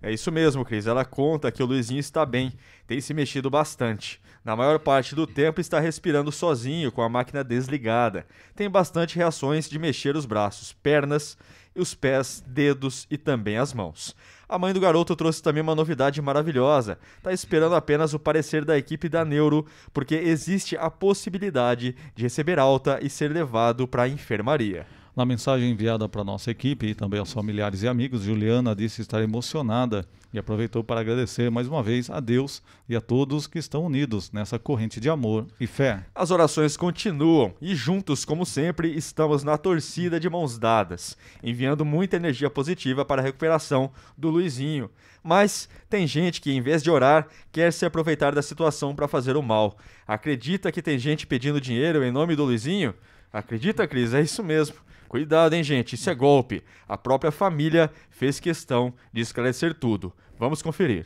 É 0.01 0.11
isso 0.11 0.31
mesmo, 0.31 0.65
Cris. 0.65 0.87
Ela 0.87 1.05
conta 1.05 1.51
que 1.51 1.61
o 1.61 1.65
Luizinho 1.65 1.99
está 1.99 2.25
bem, 2.25 2.51
tem 2.85 2.99
se 2.99 3.13
mexido 3.13 3.49
bastante. 3.49 4.19
Na 4.43 4.55
maior 4.55 4.77
parte 4.79 5.15
do 5.15 5.25
tempo 5.25 5.61
está 5.61 5.79
respirando 5.79 6.29
sozinho, 6.29 6.91
com 6.91 7.01
a 7.01 7.07
máquina 7.07 7.41
desligada. 7.41 8.25
Tem 8.53 8.69
bastante 8.69 9.15
reações 9.15 9.69
de 9.69 9.79
mexer 9.79 10.17
os 10.17 10.25
braços, 10.25 10.73
pernas, 10.73 11.37
os 11.73 11.95
pés, 11.95 12.43
dedos 12.45 13.07
e 13.09 13.17
também 13.17 13.57
as 13.57 13.73
mãos. 13.73 14.13
A 14.53 14.59
mãe 14.59 14.71
do 14.71 14.79
garoto 14.79 15.15
trouxe 15.15 15.41
também 15.41 15.63
uma 15.63 15.73
novidade 15.73 16.21
maravilhosa. 16.21 16.99
Está 17.17 17.33
esperando 17.33 17.73
apenas 17.73 18.13
o 18.13 18.19
parecer 18.19 18.63
da 18.63 18.77
equipe 18.77 19.09
da 19.09 19.25
Neuro, 19.25 19.65
porque 19.91 20.13
existe 20.13 20.77
a 20.77 20.91
possibilidade 20.91 21.95
de 22.13 22.21
receber 22.21 22.59
alta 22.59 22.99
e 23.01 23.09
ser 23.09 23.31
levado 23.31 23.87
para 23.87 24.03
a 24.03 24.07
enfermaria. 24.07 24.85
Na 25.15 25.25
mensagem 25.25 25.69
enviada 25.69 26.09
para 26.09 26.23
nossa 26.23 26.49
equipe 26.49 26.87
e 26.87 26.95
também 26.95 27.19
aos 27.19 27.31
familiares 27.31 27.83
e 27.83 27.87
amigos, 27.87 28.23
Juliana 28.23 28.75
disse 28.75 28.99
estar 28.99 29.21
emocionada 29.21 30.07
e 30.33 30.39
aproveitou 30.39 30.83
para 30.83 31.01
agradecer 31.01 31.51
mais 31.51 31.67
uma 31.67 31.83
vez 31.83 32.09
a 32.09 32.19
Deus 32.19 32.63
e 32.89 32.95
a 32.95 33.01
todos 33.01 33.45
que 33.45 33.59
estão 33.59 33.85
unidos 33.85 34.31
nessa 34.31 34.57
corrente 34.57 34.99
de 34.99 35.11
amor 35.11 35.45
e 35.59 35.67
fé. 35.67 36.03
As 36.15 36.31
orações 36.31 36.75
continuam 36.75 37.53
e 37.61 37.75
juntos, 37.75 38.25
como 38.25 38.43
sempre, 38.43 38.91
estamos 38.91 39.43
na 39.43 39.55
torcida 39.55 40.19
de 40.19 40.27
mãos 40.27 40.57
dadas, 40.57 41.15
enviando 41.43 41.85
muita 41.85 42.15
energia 42.15 42.49
positiva 42.49 43.05
para 43.05 43.21
a 43.21 43.23
recuperação 43.23 43.91
do 44.17 44.31
Luizinho. 44.31 44.89
Mas 45.23 45.69
tem 45.87 46.07
gente 46.07 46.41
que, 46.41 46.51
em 46.51 46.59
vez 46.59 46.81
de 46.81 46.89
orar, 46.89 47.27
quer 47.51 47.71
se 47.71 47.85
aproveitar 47.85 48.33
da 48.33 48.41
situação 48.41 48.95
para 48.95 49.07
fazer 49.07 49.37
o 49.37 49.43
mal. 49.43 49.77
Acredita 50.07 50.71
que 50.71 50.81
tem 50.81 50.97
gente 50.97 51.27
pedindo 51.27 51.61
dinheiro 51.61 52.03
em 52.03 52.11
nome 52.11 52.35
do 52.35 52.45
Luizinho? 52.45 52.95
Acredita, 53.31 53.87
Cris? 53.87 54.15
É 54.15 54.21
isso 54.21 54.43
mesmo. 54.43 54.75
Cuidado, 55.13 55.53
hein, 55.53 55.61
gente? 55.61 55.93
Isso 55.93 56.09
é 56.09 56.15
golpe. 56.15 56.63
A 56.89 56.97
própria 56.97 57.31
família 57.31 57.91
fez 58.09 58.39
questão 58.39 58.91
de 59.13 59.21
esclarecer 59.21 59.75
tudo. 59.75 60.11
Vamos 60.39 60.63
conferir. 60.63 61.05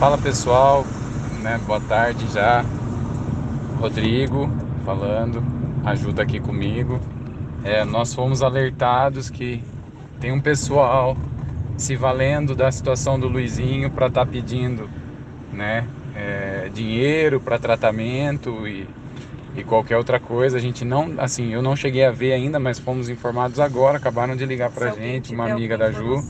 Fala 0.00 0.18
pessoal, 0.18 0.84
né? 1.40 1.60
Boa 1.64 1.80
tarde 1.80 2.26
já. 2.32 2.64
Rodrigo 3.78 4.50
falando, 4.84 5.40
ajuda 5.84 6.24
aqui 6.24 6.40
comigo. 6.40 6.98
É, 7.62 7.84
nós 7.84 8.12
fomos 8.12 8.42
alertados 8.42 9.30
que 9.30 9.62
tem 10.18 10.32
um 10.32 10.40
pessoal 10.40 11.16
se 11.78 11.94
valendo 11.94 12.56
da 12.56 12.72
situação 12.72 13.20
do 13.20 13.28
Luizinho 13.28 13.88
para 13.88 14.08
estar 14.08 14.26
tá 14.26 14.32
pedindo, 14.32 14.90
né? 15.52 15.86
É, 16.16 16.68
dinheiro 16.74 17.40
para 17.40 17.56
tratamento 17.56 18.66
e 18.66 18.84
e 19.54 19.62
qualquer 19.62 19.96
outra 19.96 20.18
coisa. 20.18 20.56
A 20.56 20.60
gente 20.60 20.84
não, 20.84 21.14
assim, 21.18 21.52
eu 21.52 21.62
não 21.62 21.76
cheguei 21.76 22.04
a 22.04 22.10
ver 22.10 22.32
ainda, 22.32 22.58
mas 22.58 22.78
fomos 22.78 23.08
informados 23.08 23.60
agora, 23.60 23.98
acabaram 23.98 24.36
de 24.36 24.46
ligar 24.46 24.70
pra 24.70 24.92
se 24.92 25.00
gente, 25.00 25.34
uma 25.34 25.50
amiga 25.50 25.76
da 25.76 25.90
Ju. 25.90 26.24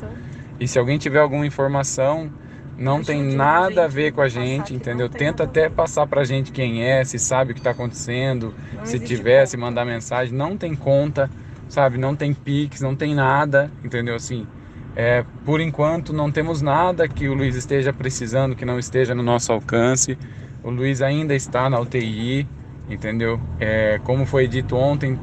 E 0.58 0.68
se 0.68 0.78
alguém 0.78 0.98
tiver 0.98 1.20
alguma 1.20 1.46
informação, 1.46 2.30
não 2.76 2.98
a 2.98 3.04
tem 3.04 3.22
nada 3.22 3.84
a 3.84 3.88
ver 3.88 4.12
com 4.12 4.20
a 4.20 4.28
gente, 4.28 4.74
entendeu? 4.74 5.08
Tenta 5.08 5.44
até 5.44 5.68
passar 5.68 6.06
pra 6.06 6.24
gente 6.24 6.52
quem 6.52 6.84
é, 6.84 7.04
se 7.04 7.18
sabe 7.18 7.52
o 7.52 7.54
que 7.54 7.60
está 7.60 7.70
acontecendo, 7.70 8.54
não 8.74 8.84
se 8.84 8.98
tiver, 8.98 9.46
se 9.46 9.56
mandar 9.56 9.84
mensagem, 9.84 10.34
não 10.34 10.56
tem 10.56 10.74
conta, 10.74 11.30
sabe? 11.68 11.98
Não 11.98 12.14
tem 12.14 12.34
Pix, 12.34 12.80
não 12.80 12.94
tem 12.94 13.14
nada, 13.14 13.70
entendeu? 13.84 14.14
Assim, 14.14 14.46
é, 14.94 15.24
por 15.44 15.60
enquanto 15.60 16.12
não 16.12 16.30
temos 16.30 16.60
nada 16.60 17.08
que 17.08 17.28
o 17.28 17.34
Luiz 17.34 17.56
esteja 17.56 17.92
precisando, 17.92 18.54
que 18.54 18.64
não 18.64 18.78
esteja 18.78 19.14
no 19.14 19.22
nosso 19.22 19.52
alcance. 19.52 20.18
O 20.62 20.70
Luiz 20.70 21.02
ainda 21.02 21.34
está 21.34 21.68
na 21.68 21.80
UTI, 21.80 22.46
entendeu? 22.92 23.40
É, 23.58 24.00
como 24.04 24.26
foi 24.26 24.46
dito 24.46 24.76
ontem, 24.76 25.18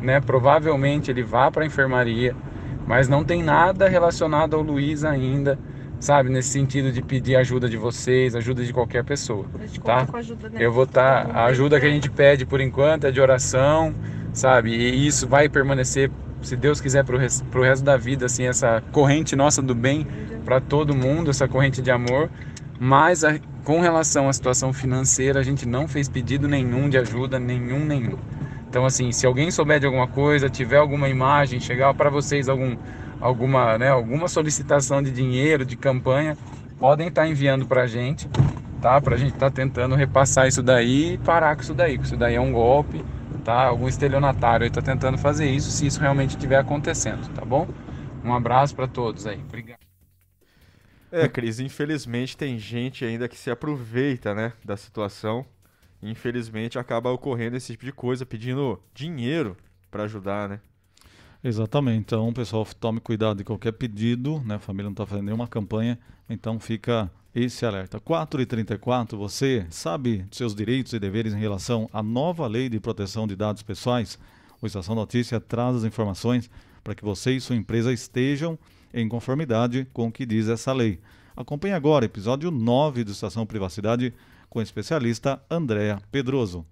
né, 0.00 0.20
provavelmente 0.20 1.10
ele 1.10 1.22
vá 1.22 1.50
para 1.50 1.62
a 1.62 1.66
enfermaria, 1.66 2.34
mas 2.86 3.08
não 3.08 3.24
tem 3.24 3.42
nada 3.42 3.88
relacionado 3.88 4.54
ao 4.54 4.62
Luiz 4.62 5.04
ainda, 5.04 5.58
sabe, 5.98 6.28
nesse 6.28 6.50
sentido 6.50 6.92
de 6.92 7.02
pedir 7.02 7.36
ajuda 7.36 7.68
de 7.68 7.76
vocês, 7.76 8.36
ajuda 8.36 8.64
de 8.64 8.72
qualquer 8.72 9.02
pessoa, 9.04 9.46
tá? 9.82 10.06
Eu 10.60 10.72
vou 10.72 10.84
estar, 10.84 11.26
tá, 11.26 11.32
a 11.40 11.44
ajuda 11.46 11.80
que 11.80 11.86
a 11.86 11.90
gente 11.90 12.10
pede 12.10 12.44
por 12.44 12.60
enquanto 12.60 13.06
é 13.06 13.10
de 13.10 13.20
oração, 13.20 13.94
sabe? 14.32 14.70
E 14.70 15.06
isso 15.06 15.26
vai 15.26 15.48
permanecer, 15.48 16.10
se 16.42 16.54
Deus 16.54 16.80
quiser, 16.80 17.04
para 17.04 17.16
o 17.16 17.62
resto 17.62 17.84
da 17.84 17.96
vida, 17.96 18.26
assim, 18.26 18.46
essa 18.46 18.82
corrente 18.92 19.34
nossa 19.34 19.62
do 19.62 19.74
bem 19.74 20.06
para 20.44 20.60
todo 20.60 20.94
mundo, 20.94 21.30
essa 21.30 21.48
corrente 21.48 21.82
de 21.82 21.90
amor, 21.90 22.30
mas 22.78 23.24
a, 23.24 23.36
com 23.66 23.80
relação 23.80 24.28
à 24.28 24.32
situação 24.32 24.72
financeira, 24.72 25.40
a 25.40 25.42
gente 25.42 25.66
não 25.66 25.88
fez 25.88 26.08
pedido 26.08 26.46
nenhum 26.46 26.88
de 26.88 26.96
ajuda, 26.98 27.36
nenhum, 27.36 27.84
nenhum. 27.84 28.16
Então, 28.68 28.86
assim, 28.86 29.10
se 29.10 29.26
alguém 29.26 29.50
souber 29.50 29.80
de 29.80 29.86
alguma 29.86 30.06
coisa, 30.06 30.48
tiver 30.48 30.76
alguma 30.76 31.08
imagem, 31.08 31.58
chegar 31.58 31.92
para 31.92 32.08
vocês 32.08 32.48
algum, 32.48 32.76
alguma, 33.20 33.76
né, 33.76 33.90
alguma 33.90 34.28
solicitação 34.28 35.02
de 35.02 35.10
dinheiro, 35.10 35.64
de 35.64 35.76
campanha, 35.76 36.38
podem 36.78 37.08
estar 37.08 37.22
tá 37.22 37.28
enviando 37.28 37.66
para 37.66 37.82
a 37.82 37.86
gente, 37.88 38.28
tá? 38.80 39.00
Para 39.00 39.16
a 39.16 39.18
gente 39.18 39.34
estar 39.34 39.50
tá 39.50 39.56
tentando 39.56 39.96
repassar 39.96 40.46
isso 40.46 40.62
daí 40.62 41.14
e 41.14 41.18
parar 41.18 41.56
com 41.56 41.62
isso 41.62 41.74
daí, 41.74 41.94
porque 41.94 42.06
isso 42.06 42.16
daí 42.16 42.36
é 42.36 42.40
um 42.40 42.52
golpe, 42.52 43.04
tá? 43.44 43.64
Algum 43.64 43.88
estelionatário 43.88 44.64
está 44.64 44.80
tentando 44.80 45.18
fazer 45.18 45.50
isso, 45.50 45.72
se 45.72 45.88
isso 45.88 46.00
realmente 46.00 46.30
estiver 46.30 46.58
acontecendo, 46.58 47.28
tá 47.34 47.44
bom? 47.44 47.66
Um 48.24 48.32
abraço 48.32 48.76
para 48.76 48.86
todos 48.86 49.26
aí. 49.26 49.40
Obrigado. 49.48 49.85
É, 51.10 51.28
Cris, 51.28 51.60
infelizmente 51.60 52.36
tem 52.36 52.58
gente 52.58 53.04
ainda 53.04 53.28
que 53.28 53.36
se 53.36 53.50
aproveita, 53.50 54.34
né, 54.34 54.52
da 54.64 54.76
situação. 54.76 55.46
Infelizmente 56.02 56.78
acaba 56.78 57.10
ocorrendo 57.10 57.56
esse 57.56 57.72
tipo 57.72 57.84
de 57.84 57.92
coisa, 57.92 58.26
pedindo 58.26 58.80
dinheiro 58.94 59.56
para 59.90 60.04
ajudar, 60.04 60.48
né? 60.48 60.60
Exatamente. 61.42 61.98
Então, 62.00 62.32
pessoal, 62.32 62.66
tome 62.78 63.00
cuidado 63.00 63.38
de 63.38 63.44
qualquer 63.44 63.72
pedido, 63.72 64.42
né? 64.44 64.56
A 64.56 64.58
família 64.58 64.84
não 64.84 64.92
está 64.92 65.06
fazendo 65.06 65.26
nenhuma 65.26 65.46
campanha, 65.46 65.98
então 66.28 66.58
fica 66.58 67.10
esse 67.34 67.64
alerta. 67.64 68.00
4 68.00 68.40
e 68.40 68.46
34, 68.46 69.16
você 69.16 69.66
sabe 69.70 70.24
de 70.28 70.36
seus 70.36 70.54
direitos 70.54 70.92
e 70.92 70.98
deveres 70.98 71.34
em 71.34 71.38
relação 71.38 71.88
à 71.92 72.02
nova 72.02 72.46
lei 72.46 72.68
de 72.68 72.80
proteção 72.80 73.26
de 73.26 73.36
dados 73.36 73.62
pessoais? 73.62 74.18
O 74.60 74.66
Estação 74.66 74.94
Notícia 74.94 75.38
traz 75.38 75.76
as 75.76 75.84
informações 75.84 76.50
para 76.82 76.94
que 76.94 77.04
você 77.04 77.32
e 77.32 77.40
sua 77.40 77.56
empresa 77.56 77.92
estejam 77.92 78.58
em 78.96 79.08
conformidade 79.08 79.86
com 79.92 80.08
o 80.08 80.12
que 80.12 80.26
diz 80.26 80.48
essa 80.48 80.72
lei. 80.72 80.98
Acompanhe 81.36 81.74
agora 81.74 82.06
episódio 82.06 82.50
9 82.50 83.04
do 83.04 83.12
Estação 83.12 83.44
Privacidade 83.44 84.12
com 84.48 84.58
a 84.58 84.62
especialista 84.62 85.40
Andréa 85.50 85.98
Pedroso. 86.10 86.64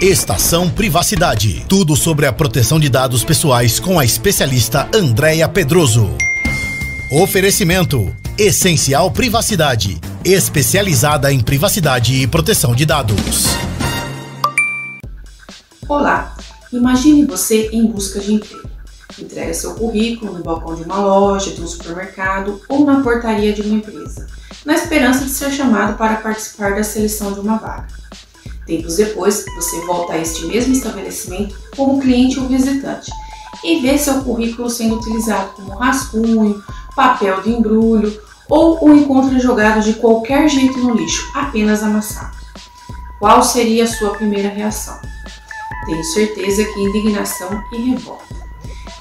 Estação 0.00 0.70
Privacidade. 0.70 1.64
Tudo 1.68 1.94
sobre 1.94 2.26
a 2.26 2.32
proteção 2.32 2.80
de 2.80 2.88
dados 2.88 3.22
pessoais 3.22 3.78
com 3.78 3.98
a 3.98 4.04
especialista 4.04 4.88
Andréa 4.94 5.48
Pedroso. 5.48 6.08
Oferecimento: 7.12 8.14
Essencial 8.38 9.10
Privacidade. 9.10 10.00
Especializada 10.24 11.32
em 11.32 11.40
privacidade 11.40 12.14
e 12.14 12.26
proteção 12.26 12.74
de 12.74 12.84
dados. 12.84 13.46
Olá, 15.88 16.36
Imagine 16.72 17.24
você 17.24 17.68
em 17.72 17.86
busca 17.86 18.20
de 18.20 18.34
emprego. 18.34 18.75
Entrega 19.18 19.54
seu 19.54 19.74
currículo 19.74 20.34
no 20.34 20.42
balcão 20.42 20.74
de 20.74 20.82
uma 20.82 20.98
loja, 20.98 21.52
de 21.52 21.62
um 21.62 21.66
supermercado 21.66 22.60
ou 22.68 22.84
na 22.84 23.00
portaria 23.00 23.52
de 23.52 23.62
uma 23.62 23.76
empresa, 23.76 24.26
na 24.64 24.74
esperança 24.74 25.24
de 25.24 25.30
ser 25.30 25.50
chamado 25.50 25.96
para 25.96 26.16
participar 26.16 26.74
da 26.74 26.84
seleção 26.84 27.32
de 27.32 27.40
uma 27.40 27.56
vaga. 27.56 27.88
Tempos 28.66 28.96
depois, 28.96 29.44
você 29.54 29.80
volta 29.86 30.14
a 30.14 30.18
este 30.18 30.44
mesmo 30.46 30.72
estabelecimento 30.72 31.56
como 31.74 32.00
cliente 32.00 32.38
ou 32.38 32.48
visitante 32.48 33.10
e 33.64 33.80
vê 33.80 33.96
seu 33.96 34.22
currículo 34.22 34.68
sendo 34.68 34.96
utilizado 34.96 35.50
como 35.52 35.78
rascunho, 35.78 36.62
papel 36.94 37.40
de 37.42 37.50
embrulho 37.50 38.20
ou 38.48 38.84
o 38.84 38.94
encontra 38.94 39.38
jogado 39.38 39.82
de 39.82 39.94
qualquer 39.94 40.48
jeito 40.48 40.78
no 40.78 40.94
lixo, 40.94 41.30
apenas 41.34 41.82
amassado. 41.82 42.36
Qual 43.18 43.42
seria 43.42 43.84
a 43.84 43.88
sua 43.88 44.10
primeira 44.10 44.48
reação? 44.48 44.98
Tenho 45.86 46.04
certeza 46.04 46.64
que 46.64 46.80
indignação 46.80 47.62
e 47.72 47.90
revolta. 47.92 48.25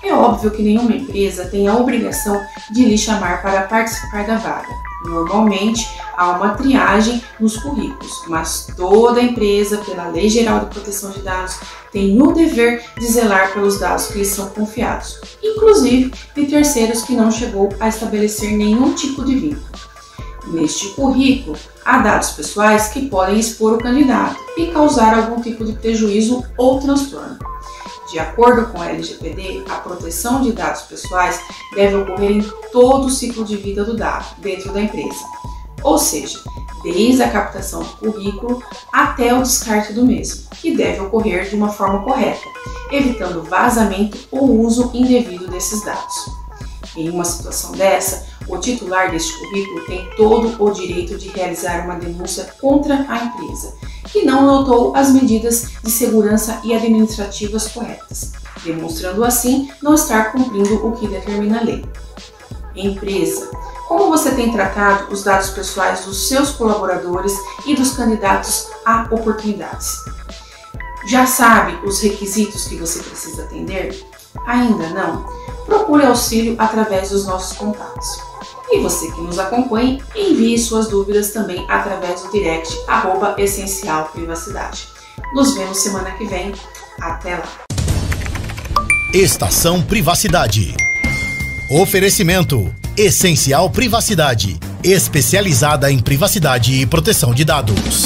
É 0.05 0.13
óbvio 0.13 0.51
que 0.51 0.61
nenhuma 0.61 0.95
empresa 0.95 1.45
tem 1.45 1.67
a 1.67 1.75
obrigação 1.75 2.39
de 2.69 2.85
lhe 2.85 2.95
chamar 2.95 3.41
para 3.41 3.63
participar 3.63 4.27
da 4.27 4.37
vaga. 4.37 4.69
Normalmente 5.03 5.83
há 6.15 6.29
uma 6.29 6.49
triagem 6.49 7.23
nos 7.39 7.57
currículos, 7.57 8.11
mas 8.27 8.67
toda 8.77 9.19
empresa, 9.19 9.79
pela 9.79 10.09
Lei 10.09 10.29
Geral 10.29 10.59
de 10.59 10.67
Proteção 10.67 11.09
de 11.09 11.23
Dados, 11.23 11.57
tem 11.91 12.21
o 12.21 12.31
dever 12.31 12.85
de 12.99 13.07
zelar 13.07 13.51
pelos 13.51 13.79
dados 13.79 14.05
que 14.05 14.19
lhes 14.19 14.27
são 14.27 14.47
confiados, 14.49 15.19
inclusive 15.41 16.13
de 16.35 16.45
terceiros 16.45 17.01
que 17.01 17.13
não 17.13 17.31
chegou 17.31 17.73
a 17.79 17.87
estabelecer 17.87 18.51
nenhum 18.51 18.93
tipo 18.93 19.25
de 19.25 19.35
vínculo. 19.35 19.79
Neste 20.49 20.89
currículo, 20.89 21.57
há 21.83 21.97
dados 21.97 22.29
pessoais 22.33 22.89
que 22.89 23.09
podem 23.09 23.39
expor 23.39 23.73
o 23.73 23.79
candidato 23.79 24.39
e 24.55 24.67
causar 24.67 25.17
algum 25.17 25.41
tipo 25.41 25.65
de 25.65 25.73
prejuízo 25.73 26.45
ou 26.55 26.79
transtorno. 26.79 27.39
De 28.11 28.19
acordo 28.19 28.67
com 28.71 28.81
a 28.81 28.89
LGPD, 28.89 29.63
a 29.67 29.75
proteção 29.75 30.41
de 30.41 30.51
dados 30.51 30.83
pessoais 30.83 31.39
deve 31.73 31.95
ocorrer 31.95 32.31
em 32.31 32.41
todo 32.71 33.07
o 33.07 33.09
ciclo 33.09 33.43
de 33.43 33.57
vida 33.57 33.83
do 33.83 33.97
dado 33.97 34.39
dentro 34.39 34.71
da 34.71 34.81
empresa, 34.81 35.23
ou 35.81 35.97
seja, 35.97 36.39
desde 36.83 37.23
a 37.23 37.29
captação 37.29 37.81
do 37.81 38.11
currículo 38.11 38.61
até 38.93 39.33
o 39.33 39.41
descarte 39.41 39.93
do 39.93 40.05
mesmo, 40.05 40.47
que 40.51 40.75
deve 40.75 41.01
ocorrer 41.01 41.49
de 41.49 41.55
uma 41.55 41.69
forma 41.69 42.03
correta, 42.03 42.47
evitando 42.91 43.43
vazamento 43.43 44.17
ou 44.31 44.59
uso 44.61 44.91
indevido 44.93 45.47
desses 45.47 45.83
dados. 45.83 46.29
Em 46.95 47.09
uma 47.09 47.25
situação 47.25 47.71
dessa, 47.71 48.27
o 48.47 48.57
titular 48.57 49.11
deste 49.11 49.37
currículo 49.39 49.85
tem 49.85 50.09
todo 50.15 50.63
o 50.63 50.71
direito 50.71 51.17
de 51.17 51.29
realizar 51.29 51.85
uma 51.85 51.95
denúncia 51.95 52.53
contra 52.61 53.05
a 53.07 53.23
empresa, 53.23 53.73
que 54.11 54.23
não 54.23 54.49
adotou 54.49 54.95
as 54.95 55.11
medidas 55.11 55.69
de 55.83 55.91
segurança 55.91 56.61
e 56.63 56.73
administrativas 56.73 57.67
corretas, 57.67 58.33
demonstrando 58.63 59.23
assim 59.23 59.69
não 59.81 59.93
estar 59.93 60.31
cumprindo 60.31 60.85
o 60.85 60.91
que 60.93 61.07
determina 61.07 61.59
a 61.59 61.63
lei. 61.63 61.85
Empresa. 62.75 63.49
Como 63.87 64.09
você 64.09 64.31
tem 64.31 64.51
tratado 64.51 65.13
os 65.13 65.23
dados 65.23 65.51
pessoais 65.51 66.05
dos 66.05 66.27
seus 66.27 66.51
colaboradores 66.51 67.33
e 67.65 67.75
dos 67.75 67.91
candidatos 67.91 68.67
a 68.83 69.07
oportunidades? 69.11 69.95
Já 71.07 71.27
sabe 71.27 71.77
os 71.85 72.01
requisitos 72.01 72.65
que 72.65 72.75
você 72.75 73.01
precisa 73.03 73.43
atender? 73.43 74.03
Ainda 74.45 74.89
não? 74.89 75.25
Procure 75.65 76.05
auxílio 76.05 76.55
através 76.57 77.09
dos 77.09 77.25
nossos 77.25 77.57
contatos. 77.57 78.07
E 78.71 78.79
você 78.79 79.11
que 79.11 79.21
nos 79.21 79.39
acompanha, 79.39 80.03
envie 80.15 80.57
suas 80.57 80.87
dúvidas 80.87 81.31
também 81.31 81.65
através 81.69 82.21
do 82.21 82.31
direct 82.31 82.75
arroba 82.87 83.35
essencial 83.37 84.09
privacidade. 84.09 84.87
Nos 85.33 85.53
vemos 85.53 85.77
semana 85.77 86.11
que 86.11 86.25
vem. 86.25 86.53
Até 86.99 87.37
lá. 87.37 87.65
Estação 89.13 89.81
Privacidade. 89.81 90.75
Oferecimento 91.71 92.73
Essencial 92.97 93.69
Privacidade, 93.69 94.59
especializada 94.83 95.91
em 95.91 95.99
privacidade 95.99 96.81
e 96.81 96.85
proteção 96.85 97.33
de 97.33 97.43
dados. 97.43 98.05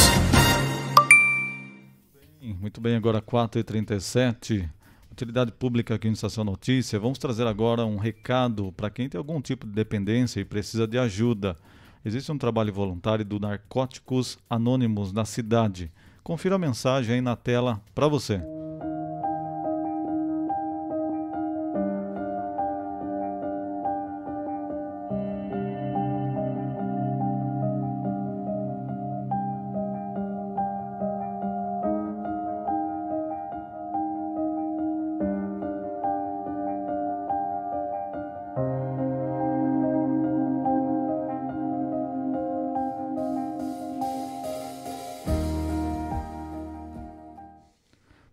Muito 2.42 2.82
bem, 2.82 2.96
agora 2.96 3.22
4h37 3.22 4.70
utilidade 5.20 5.52
pública 5.52 5.96
aqui 5.96 6.08
no 6.08 6.14
Estação 6.14 6.46
Notícia, 6.46 6.98
vamos 6.98 7.18
trazer 7.18 7.46
agora 7.46 7.86
um 7.86 7.98
recado 7.98 8.72
para 8.72 8.90
quem 8.90 9.10
tem 9.10 9.18
algum 9.18 9.42
tipo 9.42 9.68
de 9.68 9.74
dependência 9.74 10.40
e 10.40 10.46
precisa 10.46 10.88
de 10.88 10.98
ajuda. 10.98 11.58
Existe 12.06 12.32
um 12.32 12.38
trabalho 12.38 12.72
voluntário 12.72 13.26
do 13.26 13.38
Narcóticos 13.38 14.40
Anônimos 14.50 15.12
na 15.12 15.26
cidade. 15.26 15.92
Confira 16.24 16.56
a 16.56 16.60
mensagem 16.60 17.16
aí 17.16 17.22
na 17.22 17.36
tela 17.36 17.82
para 17.94 18.08
você. 18.08 18.42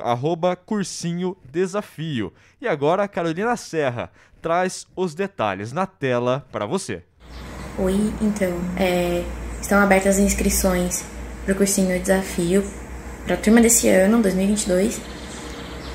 arroba 0.02 0.56
cursinho 0.56 1.36
desafio. 1.52 2.34
E 2.62 2.68
agora, 2.68 3.08
Carolina 3.08 3.58
Serra 3.58 4.12
traz 4.44 4.86
os 4.94 5.16
detalhes 5.16 5.72
na 5.72 5.88
tela 5.88 6.46
para 6.52 6.66
você. 6.66 7.02
Oi, 7.80 8.14
então, 8.22 8.52
é, 8.78 9.24
estão 9.62 9.80
abertas 9.80 10.18
as 10.18 10.22
inscrições 10.22 11.04
para 11.46 11.54
o 11.54 11.56
cursinho 11.56 11.98
Desafio 12.00 12.64
para 13.26 13.36
a 13.36 13.38
turma 13.38 13.62
desse 13.62 13.88
ano, 13.88 14.22
2022. 14.22 15.00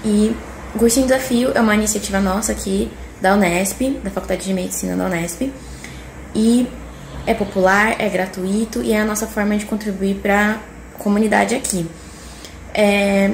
E 0.02 0.34
o 0.74 0.78
cursinho 0.78 1.06
Desafio 1.06 1.52
é 1.54 1.60
uma 1.60 1.74
iniciativa 1.74 2.20
nossa 2.20 2.52
aqui 2.52 2.90
da 3.20 3.34
Unesp, 3.34 4.00
da 4.02 4.10
Faculdade 4.10 4.44
de 4.44 4.54
Medicina 4.54 4.96
da 4.96 5.04
Unesp. 5.04 5.52
E 6.34 6.66
é 7.26 7.34
popular, 7.34 8.00
é 8.00 8.08
gratuito 8.08 8.82
e 8.82 8.92
é 8.92 9.00
a 9.00 9.04
nossa 9.04 9.26
forma 9.26 9.56
de 9.58 9.66
contribuir 9.66 10.16
para 10.16 10.58
a 10.94 10.98
comunidade 10.98 11.54
aqui. 11.54 11.86
É, 12.72 13.30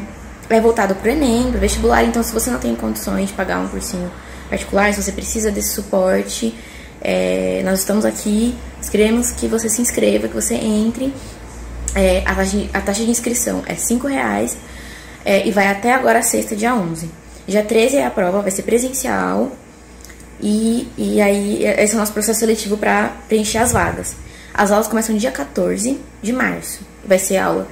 é 0.50 0.61
voltado 0.61 0.96
para 0.96 1.09
o 1.09 1.12
Enem, 1.12 1.50
para 1.50 1.61
vestibular, 1.61 2.03
então 2.03 2.22
se 2.22 2.33
você 2.33 2.50
não 2.50 2.59
tem 2.59 2.74
condições 2.74 3.29
de 3.29 3.35
pagar 3.35 3.61
um 3.61 3.68
cursinho 3.68 4.11
particular, 4.54 4.94
se 4.94 5.02
você 5.02 5.12
precisa 5.12 5.50
desse 5.50 5.74
suporte, 5.74 6.54
é, 7.00 7.60
nós 7.64 7.80
estamos 7.80 8.04
aqui, 8.04 8.54
queremos 8.90 9.32
que 9.32 9.48
você 9.48 9.68
se 9.68 9.82
inscreva, 9.82 10.28
que 10.28 10.34
você 10.34 10.54
entre. 10.54 11.12
É, 11.94 12.22
a, 12.24 12.34
taxa, 12.34 12.56
a, 12.72 12.80
taxa, 12.80 13.04
de 13.04 13.10
inscrição 13.10 13.62
é 13.66 13.72
R$ 13.72 14.08
reais 14.08 14.56
é, 15.24 15.46
e 15.46 15.52
vai 15.52 15.68
até 15.68 15.92
agora 15.92 16.22
sexta, 16.22 16.56
dia 16.56 16.74
11. 16.74 17.08
Dia 17.46 17.62
13 17.62 17.96
é 17.96 18.06
a 18.06 18.10
prova, 18.10 18.42
vai 18.42 18.50
ser 18.50 18.62
presencial. 18.62 19.52
E, 20.40 20.88
e 20.96 21.20
aí, 21.20 21.64
esse 21.64 21.92
é 21.92 21.96
o 21.96 22.00
nosso 22.00 22.12
processo 22.12 22.40
seletivo 22.40 22.76
para 22.76 23.08
preencher 23.28 23.58
as 23.58 23.72
vagas. 23.72 24.16
As 24.52 24.70
aulas 24.70 24.86
começam 24.86 25.16
dia 25.16 25.30
14 25.30 26.00
de 26.22 26.32
março. 26.32 26.80
Vai 27.04 27.18
ser 27.18 27.36
aula 27.36 27.68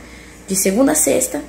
de 0.47 0.57
segunda 0.57 0.93
a 0.93 0.95
sexta, 0.95 1.43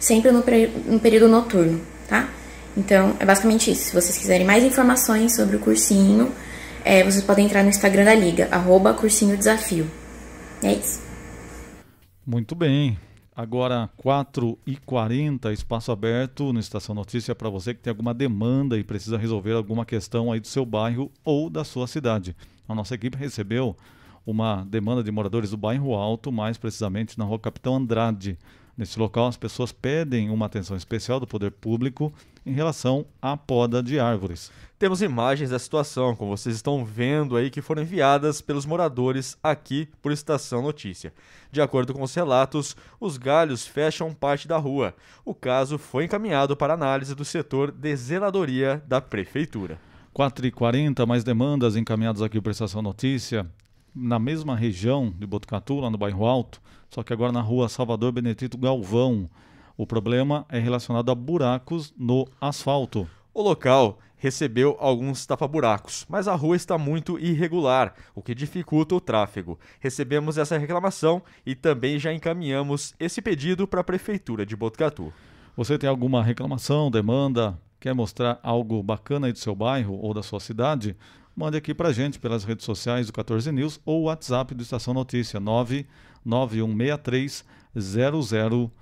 sempre 0.00 0.30
no, 0.30 0.42
no 0.86 1.00
período 1.00 1.28
noturno, 1.28 1.80
tá? 2.08 2.28
Então, 2.76 3.16
é 3.18 3.24
basicamente 3.24 3.70
isso. 3.70 3.86
Se 3.86 3.92
vocês 3.94 4.16
quiserem 4.16 4.46
mais 4.46 4.64
informações 4.64 5.34
sobre 5.34 5.56
o 5.56 5.58
cursinho, 5.60 6.32
é, 6.84 7.04
vocês 7.04 7.22
podem 7.24 7.46
entrar 7.46 7.62
no 7.62 7.68
Instagram 7.68 8.04
da 8.04 8.14
Liga, 8.14 8.48
arroba 8.50 8.94
cursinho 8.94 9.36
desafio. 9.36 9.90
É 10.62 10.72
isso. 10.72 11.00
Muito 12.26 12.54
bem. 12.54 12.98
Agora, 13.34 13.88
4h40, 14.04 15.52
espaço 15.52 15.90
aberto 15.90 16.52
no 16.52 16.60
Estação 16.60 16.94
Notícia 16.94 17.34
para 17.34 17.48
você 17.48 17.72
que 17.72 17.80
tem 17.80 17.90
alguma 17.90 18.12
demanda 18.12 18.78
e 18.78 18.84
precisa 18.84 19.16
resolver 19.16 19.52
alguma 19.52 19.86
questão 19.86 20.30
aí 20.30 20.38
do 20.38 20.46
seu 20.46 20.66
bairro 20.66 21.10
ou 21.24 21.48
da 21.48 21.64
sua 21.64 21.86
cidade. 21.86 22.36
A 22.68 22.74
nossa 22.74 22.94
equipe 22.94 23.16
recebeu 23.16 23.74
uma 24.26 24.64
demanda 24.64 25.02
de 25.02 25.10
moradores 25.10 25.50
do 25.50 25.56
bairro 25.56 25.94
Alto, 25.94 26.30
mais 26.30 26.58
precisamente 26.58 27.18
na 27.18 27.24
rua 27.24 27.38
Capitão 27.38 27.76
Andrade. 27.76 28.38
Nesse 28.76 28.98
local, 28.98 29.26
as 29.26 29.36
pessoas 29.36 29.70
pedem 29.70 30.30
uma 30.30 30.46
atenção 30.46 30.76
especial 30.76 31.20
do 31.20 31.26
poder 31.26 31.50
público 31.50 32.12
em 32.44 32.52
relação 32.52 33.04
à 33.20 33.36
poda 33.36 33.82
de 33.82 34.00
árvores. 34.00 34.50
Temos 34.78 35.02
imagens 35.02 35.50
da 35.50 35.58
situação, 35.58 36.16
como 36.16 36.36
vocês 36.36 36.56
estão 36.56 36.84
vendo 36.84 37.36
aí, 37.36 37.50
que 37.50 37.60
foram 37.60 37.82
enviadas 37.82 38.40
pelos 38.40 38.64
moradores 38.64 39.36
aqui 39.42 39.88
por 40.00 40.10
Estação 40.10 40.62
Notícia. 40.62 41.12
De 41.52 41.60
acordo 41.60 41.92
com 41.92 42.02
os 42.02 42.14
relatos, 42.14 42.74
os 42.98 43.18
galhos 43.18 43.66
fecham 43.66 44.14
parte 44.14 44.48
da 44.48 44.56
rua. 44.56 44.94
O 45.24 45.34
caso 45.34 45.76
foi 45.76 46.06
encaminhado 46.06 46.56
para 46.56 46.74
análise 46.74 47.14
do 47.14 47.24
setor 47.26 47.70
de 47.70 47.94
zeladoria 47.94 48.82
da 48.88 49.00
Prefeitura. 49.00 49.78
4h40, 50.16 51.06
mais 51.06 51.22
demandas 51.22 51.76
encaminhadas 51.76 52.22
aqui 52.22 52.40
por 52.40 52.50
Estação 52.50 52.82
Notícia 52.82 53.46
na 53.94 54.18
mesma 54.18 54.56
região 54.56 55.12
de 55.18 55.26
Botucatu, 55.26 55.80
lá 55.80 55.90
no 55.90 55.98
bairro 55.98 56.24
Alto, 56.24 56.60
só 56.90 57.02
que 57.02 57.12
agora 57.12 57.32
na 57.32 57.40
rua 57.40 57.68
Salvador 57.68 58.12
Benedito 58.12 58.58
Galvão. 58.58 59.28
O 59.76 59.86
problema 59.86 60.44
é 60.48 60.58
relacionado 60.58 61.10
a 61.10 61.14
buracos 61.14 61.92
no 61.96 62.26
asfalto. 62.40 63.08
O 63.32 63.42
local 63.42 63.98
recebeu 64.22 64.76
alguns 64.78 65.26
tapa-buracos, 65.26 66.06
mas 66.08 66.28
a 66.28 66.34
rua 66.34 66.54
está 66.54 66.78
muito 66.78 67.18
irregular, 67.18 67.92
o 68.14 68.22
que 68.22 68.36
dificulta 68.36 68.94
o 68.94 69.00
tráfego. 69.00 69.58
Recebemos 69.80 70.38
essa 70.38 70.56
reclamação 70.56 71.20
e 71.44 71.56
também 71.56 71.98
já 71.98 72.12
encaminhamos 72.12 72.94
esse 73.00 73.20
pedido 73.20 73.66
para 73.66 73.80
a 73.80 73.84
Prefeitura 73.84 74.46
de 74.46 74.54
Botucatu. 74.54 75.12
Você 75.56 75.76
tem 75.76 75.90
alguma 75.90 76.22
reclamação, 76.22 76.88
demanda, 76.88 77.58
quer 77.80 77.94
mostrar 77.94 78.38
algo 78.44 78.80
bacana 78.80 79.26
aí 79.26 79.32
do 79.32 79.40
seu 79.40 79.56
bairro 79.56 79.98
ou 80.00 80.14
da 80.14 80.22
sua 80.22 80.38
cidade? 80.38 80.96
Mande 81.36 81.56
aqui 81.56 81.72
para 81.74 81.92
gente 81.92 82.18
pelas 82.18 82.42
redes 82.44 82.64
sociais 82.64 83.06
do 83.06 83.12
14 83.12 83.52
News 83.52 83.78
ou 83.84 84.00
o 84.02 84.04
WhatsApp 84.04 84.54
do 84.54 84.62
Estação 84.62 84.94
Notícia 84.94 85.40
99163 85.40 87.44
0000. 87.74 88.72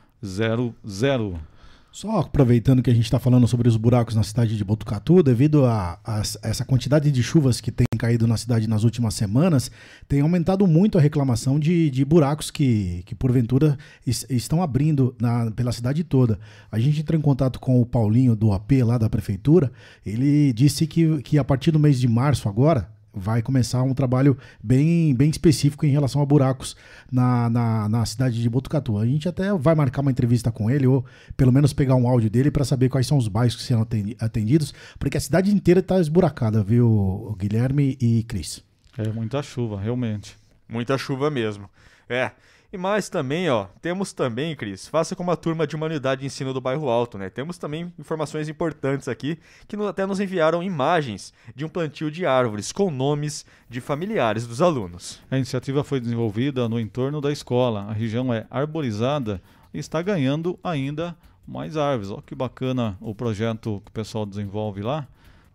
Só 1.92 2.20
aproveitando 2.20 2.82
que 2.84 2.90
a 2.90 2.94
gente 2.94 3.04
está 3.04 3.18
falando 3.18 3.48
sobre 3.48 3.68
os 3.68 3.76
buracos 3.76 4.14
na 4.14 4.22
cidade 4.22 4.56
de 4.56 4.62
Botucatu, 4.62 5.24
devido 5.24 5.66
a, 5.66 5.98
a, 6.04 6.22
essa 6.42 6.64
quantidade 6.64 7.10
de 7.10 7.20
chuvas 7.20 7.60
que 7.60 7.72
tem 7.72 7.86
caído 7.98 8.28
na 8.28 8.36
cidade 8.36 8.68
nas 8.68 8.84
últimas 8.84 9.14
semanas, 9.14 9.72
tem 10.06 10.20
aumentado 10.20 10.68
muito 10.68 10.96
a 10.96 11.00
reclamação 11.00 11.58
de, 11.58 11.90
de 11.90 12.04
buracos 12.04 12.48
que, 12.48 13.02
que 13.06 13.14
porventura 13.14 13.76
es, 14.06 14.24
estão 14.30 14.62
abrindo 14.62 15.16
na, 15.20 15.50
pela 15.50 15.72
cidade 15.72 16.04
toda. 16.04 16.38
A 16.70 16.78
gente 16.78 17.00
entrou 17.00 17.18
em 17.18 17.22
contato 17.22 17.58
com 17.58 17.82
o 17.82 17.86
Paulinho 17.86 18.36
do 18.36 18.52
AP 18.52 18.70
lá 18.84 18.96
da 18.96 19.10
prefeitura, 19.10 19.72
ele 20.06 20.52
disse 20.52 20.86
que, 20.86 21.20
que 21.22 21.38
a 21.38 21.44
partir 21.44 21.72
do 21.72 21.80
mês 21.80 21.98
de 21.98 22.06
março 22.06 22.48
agora, 22.48 22.88
vai 23.12 23.42
começar 23.42 23.82
um 23.82 23.94
trabalho 23.94 24.36
bem, 24.62 25.14
bem 25.14 25.30
específico 25.30 25.84
em 25.84 25.90
relação 25.90 26.22
a 26.22 26.26
buracos 26.26 26.76
na, 27.10 27.50
na, 27.50 27.88
na, 27.88 28.06
cidade 28.06 28.40
de 28.40 28.48
Botucatu. 28.48 28.98
A 28.98 29.06
gente 29.06 29.28
até 29.28 29.52
vai 29.52 29.74
marcar 29.74 30.02
uma 30.02 30.10
entrevista 30.10 30.50
com 30.50 30.70
ele, 30.70 30.86
ou 30.86 31.04
pelo 31.36 31.52
menos 31.52 31.72
pegar 31.72 31.94
um 31.94 32.08
áudio 32.08 32.30
dele 32.30 32.50
para 32.50 32.64
saber 32.64 32.88
quais 32.88 33.06
são 33.06 33.18
os 33.18 33.28
bairros 33.28 33.56
que 33.56 33.62
serão 33.62 33.86
atendidos, 34.20 34.72
porque 34.98 35.16
a 35.16 35.20
cidade 35.20 35.52
inteira 35.52 35.80
está 35.80 36.00
esburacada, 36.00 36.62
viu, 36.62 37.36
Guilherme 37.38 37.96
e 38.00 38.22
Cris? 38.24 38.62
É 38.96 39.08
muita 39.08 39.42
chuva, 39.42 39.80
realmente. 39.80 40.36
Muita 40.68 40.96
chuva 40.98 41.30
mesmo. 41.30 41.68
É. 42.08 42.30
E 42.72 42.78
mais 42.78 43.08
também, 43.08 43.50
ó, 43.50 43.66
temos 43.82 44.12
também, 44.12 44.54
Cris, 44.54 44.86
faça 44.86 45.16
como 45.16 45.32
a 45.32 45.36
turma 45.36 45.66
de 45.66 45.74
humanidade 45.74 46.20
de 46.20 46.28
ensino 46.28 46.54
do 46.54 46.60
bairro 46.60 46.88
Alto, 46.88 47.18
né? 47.18 47.28
Temos 47.28 47.58
também 47.58 47.92
informações 47.98 48.48
importantes 48.48 49.08
aqui 49.08 49.40
que 49.66 49.74
até 49.82 50.06
nos 50.06 50.20
enviaram 50.20 50.62
imagens 50.62 51.34
de 51.52 51.64
um 51.64 51.68
plantio 51.68 52.12
de 52.12 52.24
árvores 52.24 52.70
com 52.70 52.88
nomes 52.88 53.44
de 53.68 53.80
familiares 53.80 54.46
dos 54.46 54.62
alunos. 54.62 55.20
A 55.28 55.36
iniciativa 55.36 55.82
foi 55.82 55.98
desenvolvida 55.98 56.68
no 56.68 56.78
entorno 56.78 57.20
da 57.20 57.32
escola. 57.32 57.86
A 57.88 57.92
região 57.92 58.32
é 58.32 58.46
arborizada 58.48 59.42
e 59.74 59.78
está 59.80 60.00
ganhando 60.00 60.56
ainda 60.62 61.16
mais 61.44 61.76
árvores. 61.76 62.12
Olha 62.12 62.22
que 62.22 62.36
bacana 62.36 62.96
o 63.00 63.12
projeto 63.12 63.82
que 63.84 63.90
o 63.90 63.92
pessoal 63.92 64.24
desenvolve 64.24 64.80
lá. 64.80 65.08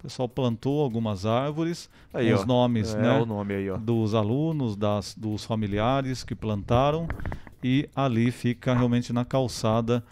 O 0.06 0.08
pessoal 0.08 0.30
plantou 0.30 0.84
algumas 0.84 1.26
árvores, 1.26 1.90
aí, 2.14 2.32
os 2.32 2.42
ó, 2.42 2.46
nomes 2.46 2.94
é, 2.94 3.02
né, 3.02 3.26
nome 3.26 3.56
aí, 3.56 3.76
dos 3.80 4.14
alunos, 4.14 4.76
das, 4.76 5.16
dos 5.16 5.44
familiares 5.44 6.24
que 6.24 6.36
plantaram, 6.36 7.08
e 7.64 7.90
ali 7.96 8.30
fica 8.30 8.76
realmente 8.76 9.12
na 9.12 9.26
calçada, 9.26 10.04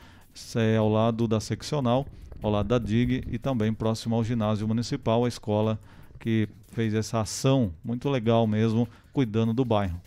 é, 0.55 0.77
ao 0.77 0.89
lado 0.89 1.27
da 1.27 1.39
seccional, 1.39 2.07
ao 2.41 2.49
lado 2.49 2.69
da 2.69 2.79
DIG 2.79 3.23
e 3.31 3.37
também 3.37 3.71
próximo 3.71 4.15
ao 4.15 4.23
ginásio 4.23 4.67
municipal, 4.67 5.25
a 5.25 5.27
escola 5.27 5.79
que 6.19 6.49
fez 6.71 6.95
essa 6.95 7.19
ação 7.21 7.71
muito 7.83 8.09
legal 8.09 8.47
mesmo, 8.47 8.87
cuidando 9.13 9.53
do 9.53 9.63
bairro. 9.63 10.01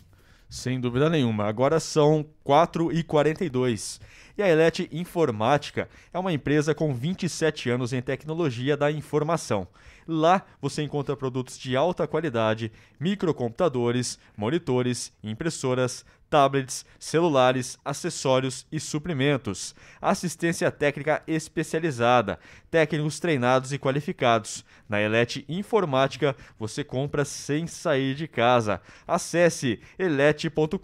Sem 0.49 0.81
dúvida 0.81 1.09
nenhuma. 1.09 1.45
Agora 1.45 1.79
são 1.79 2.25
4h42. 2.45 4.01
E 4.37 4.43
a 4.43 4.47
Elete 4.47 4.87
Informática 4.91 5.89
é 6.13 6.19
uma 6.19 6.31
empresa 6.31 6.75
com 6.75 6.93
27 6.93 7.71
anos 7.71 7.91
em 7.91 8.03
tecnologia 8.03 8.77
da 8.77 8.91
informação. 8.91 9.67
Lá 10.07 10.45
você 10.61 10.83
encontra 10.83 11.17
produtos 11.17 11.57
de 11.57 11.75
alta 11.75 12.07
qualidade, 12.07 12.71
microcomputadores, 12.99 14.19
monitores, 14.37 15.11
impressoras, 15.23 16.05
tablets, 16.29 16.85
celulares, 16.99 17.77
acessórios 17.83 18.65
e 18.71 18.79
suprimentos. 18.79 19.73
Assistência 20.01 20.69
técnica 20.71 21.23
especializada, 21.27 22.39
técnicos 22.69 23.19
treinados 23.19 23.73
e 23.73 23.77
qualificados. 23.77 24.63
Na 24.87 25.01
Elete 25.01 25.45
Informática 25.47 26.35
você 26.57 26.83
compra 26.83 27.25
sem 27.25 27.67
sair 27.67 28.15
de 28.15 28.27
casa. 28.27 28.81
Acesse 29.07 29.79
elete.com.br. 29.97 30.79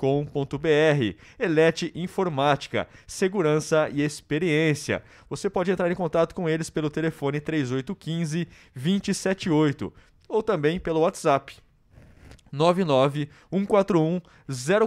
Elete 1.39 1.91
Informática, 1.95 2.87
segurança 3.05 3.89
e 3.91 4.01
experiência. 4.01 5.03
Você 5.29 5.49
pode 5.49 5.71
entrar 5.71 5.91
em 5.91 5.95
contato 5.95 6.33
com 6.33 6.49
eles 6.49 6.69
pelo 6.69 6.89
telefone 6.89 7.39
3815 7.39 8.47
278 8.75 9.93
ou 10.27 10.41
também 10.41 10.79
pelo 10.79 11.01
WhatsApp 11.01 11.55
99 12.53 13.27
141 13.51 14.21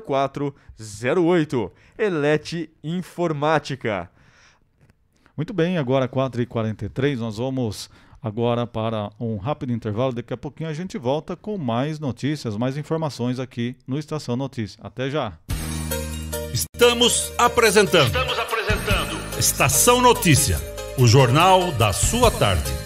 0408. 0.07 1.73
Elete 1.99 2.71
Informática. 2.83 4.09
Muito 5.37 5.53
bem, 5.53 5.77
agora 5.77 6.09
4h43, 6.09 7.19
nós 7.19 7.37
vamos 7.37 7.91
agora 8.23 8.67
para 8.67 9.11
um 9.21 9.37
rápido 9.37 9.73
intervalo. 9.73 10.15
Daqui 10.15 10.33
a 10.33 10.37
pouquinho 10.37 10.71
a 10.71 10.73
gente 10.73 10.97
volta 10.97 11.37
com 11.37 11.59
mais 11.59 12.01
notícias, 12.01 12.57
mais 12.57 12.79
informações 12.79 13.39
aqui 13.39 13.77
no 13.87 13.99
Estação 13.99 14.35
Notícia. 14.35 14.81
Até 14.83 15.11
já. 15.11 15.35
Estamos 16.55 17.33
apresentando. 17.37 18.07
Estamos 18.07 18.39
apresentando. 18.39 19.39
Estação 19.39 20.01
Notícia, 20.01 20.59
o 20.99 21.07
jornal 21.07 21.71
da 21.73 21.93
sua 21.93 22.31
tarde. 22.31 22.86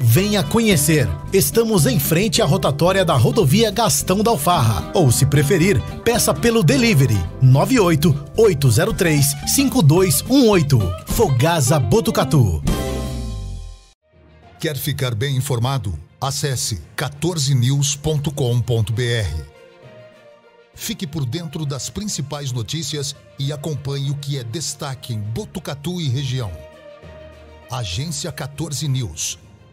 Venha 0.00 0.42
conhecer. 0.42 1.08
Estamos 1.32 1.86
em 1.86 1.98
frente 1.98 2.42
à 2.42 2.44
rotatória 2.44 3.04
da 3.04 3.14
rodovia 3.14 3.70
Gastão 3.70 4.22
da 4.22 4.30
Alfarra. 4.30 4.90
Ou, 4.94 5.10
se 5.10 5.26
preferir, 5.26 5.80
peça 6.04 6.34
pelo 6.34 6.62
delivery 6.62 7.18
98 7.40 8.14
803 8.36 9.26
5218. 9.54 10.78
Fogasa 11.06 11.80
Botucatu. 11.80 12.62
Quer 14.60 14.76
ficar 14.76 15.14
bem 15.14 15.36
informado? 15.36 15.98
Acesse 16.20 16.82
14news.com.br. 16.96 19.42
Fique 20.74 21.06
por 21.06 21.24
dentro 21.24 21.64
das 21.64 21.88
principais 21.88 22.52
notícias 22.52 23.16
e 23.38 23.52
acompanhe 23.52 24.10
o 24.10 24.16
que 24.16 24.38
é 24.38 24.44
destaque 24.44 25.14
em 25.14 25.20
Botucatu 25.20 26.00
e 26.00 26.08
região. 26.08 26.50
Agência 27.70 28.30
14 28.30 28.86
News. 28.86 29.38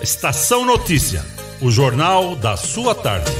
Estação 0.00 0.64
Notícia, 0.64 1.24
o 1.60 1.72
jornal 1.72 2.36
da 2.36 2.56
sua 2.56 2.94
tarde. 2.94 3.32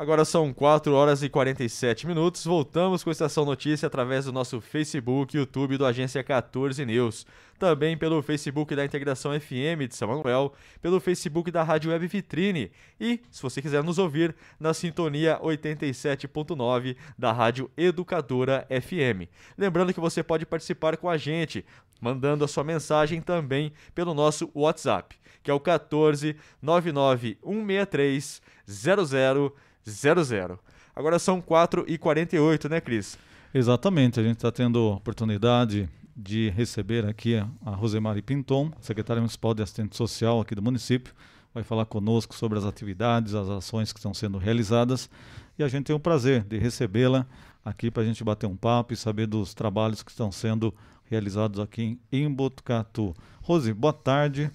Agora 0.00 0.24
são 0.24 0.50
4 0.50 0.94
horas 0.94 1.22
e 1.22 1.28
47 1.28 2.06
minutos. 2.06 2.42
Voltamos 2.42 3.04
com 3.04 3.10
a 3.10 3.12
Estação 3.12 3.44
Notícia 3.44 3.86
através 3.86 4.24
do 4.24 4.32
nosso 4.32 4.58
Facebook 4.58 5.36
e 5.36 5.38
YouTube 5.38 5.76
do 5.76 5.84
Agência 5.84 6.24
14 6.24 6.86
News. 6.86 7.26
Também 7.58 7.98
pelo 7.98 8.22
Facebook 8.22 8.74
da 8.74 8.82
Integração 8.82 9.38
FM 9.38 9.86
de 9.86 9.94
São 9.94 10.08
Manuel, 10.08 10.54
pelo 10.80 10.98
Facebook 11.00 11.50
da 11.50 11.62
Rádio 11.62 11.90
Web 11.90 12.06
Vitrine 12.06 12.72
e, 12.98 13.20
se 13.30 13.42
você 13.42 13.60
quiser 13.60 13.84
nos 13.84 13.98
ouvir, 13.98 14.34
na 14.58 14.72
sintonia 14.72 15.38
87.9 15.40 16.96
da 17.18 17.30
Rádio 17.30 17.70
Educadora 17.76 18.66
FM. 18.70 19.28
Lembrando 19.58 19.92
que 19.92 20.00
você 20.00 20.22
pode 20.22 20.46
participar 20.46 20.96
com 20.96 21.10
a 21.10 21.18
gente, 21.18 21.62
mandando 22.00 22.44
a 22.44 22.48
sua 22.48 22.64
mensagem 22.64 23.20
também 23.20 23.72
pelo 23.94 24.14
nosso 24.14 24.50
WhatsApp, 24.54 25.16
que 25.42 25.50
é 25.50 25.54
o 25.54 25.60
14 25.60 26.36
99 26.62 27.38
163 27.42 28.42
00 28.66 29.54
00. 29.86 30.58
Agora 30.94 31.18
são 31.18 31.40
4h48, 31.40 32.68
né, 32.68 32.80
Cris? 32.80 33.18
Exatamente, 33.52 34.20
a 34.20 34.22
gente 34.22 34.36
está 34.36 34.52
tendo 34.52 34.92
oportunidade 34.92 35.88
de 36.16 36.50
receber 36.50 37.06
aqui 37.06 37.36
a 37.64 37.70
Rosemary 37.70 38.22
Pinton, 38.22 38.70
secretária 38.80 39.20
municipal 39.20 39.54
de 39.54 39.62
assistente 39.62 39.96
social 39.96 40.40
aqui 40.40 40.54
do 40.54 40.62
município, 40.62 41.14
vai 41.52 41.64
falar 41.64 41.86
conosco 41.86 42.34
sobre 42.34 42.58
as 42.58 42.64
atividades, 42.64 43.34
as 43.34 43.48
ações 43.48 43.92
que 43.92 43.98
estão 43.98 44.14
sendo 44.14 44.38
realizadas 44.38 45.10
e 45.58 45.62
a 45.64 45.68
gente 45.68 45.86
tem 45.86 45.96
o 45.96 46.00
prazer 46.00 46.44
de 46.44 46.58
recebê-la 46.58 47.26
aqui 47.64 47.90
para 47.90 48.02
a 48.02 48.06
gente 48.06 48.22
bater 48.22 48.46
um 48.46 48.56
papo 48.56 48.92
e 48.94 48.96
saber 48.96 49.26
dos 49.26 49.52
trabalhos 49.52 50.02
que 50.02 50.10
estão 50.10 50.30
sendo 50.30 50.74
realizados 51.10 51.58
aqui 51.58 51.98
em 52.12 52.30
Botucatu. 52.30 53.14
Rose, 53.42 53.72
boa 53.74 53.92
tarde, 53.92 54.50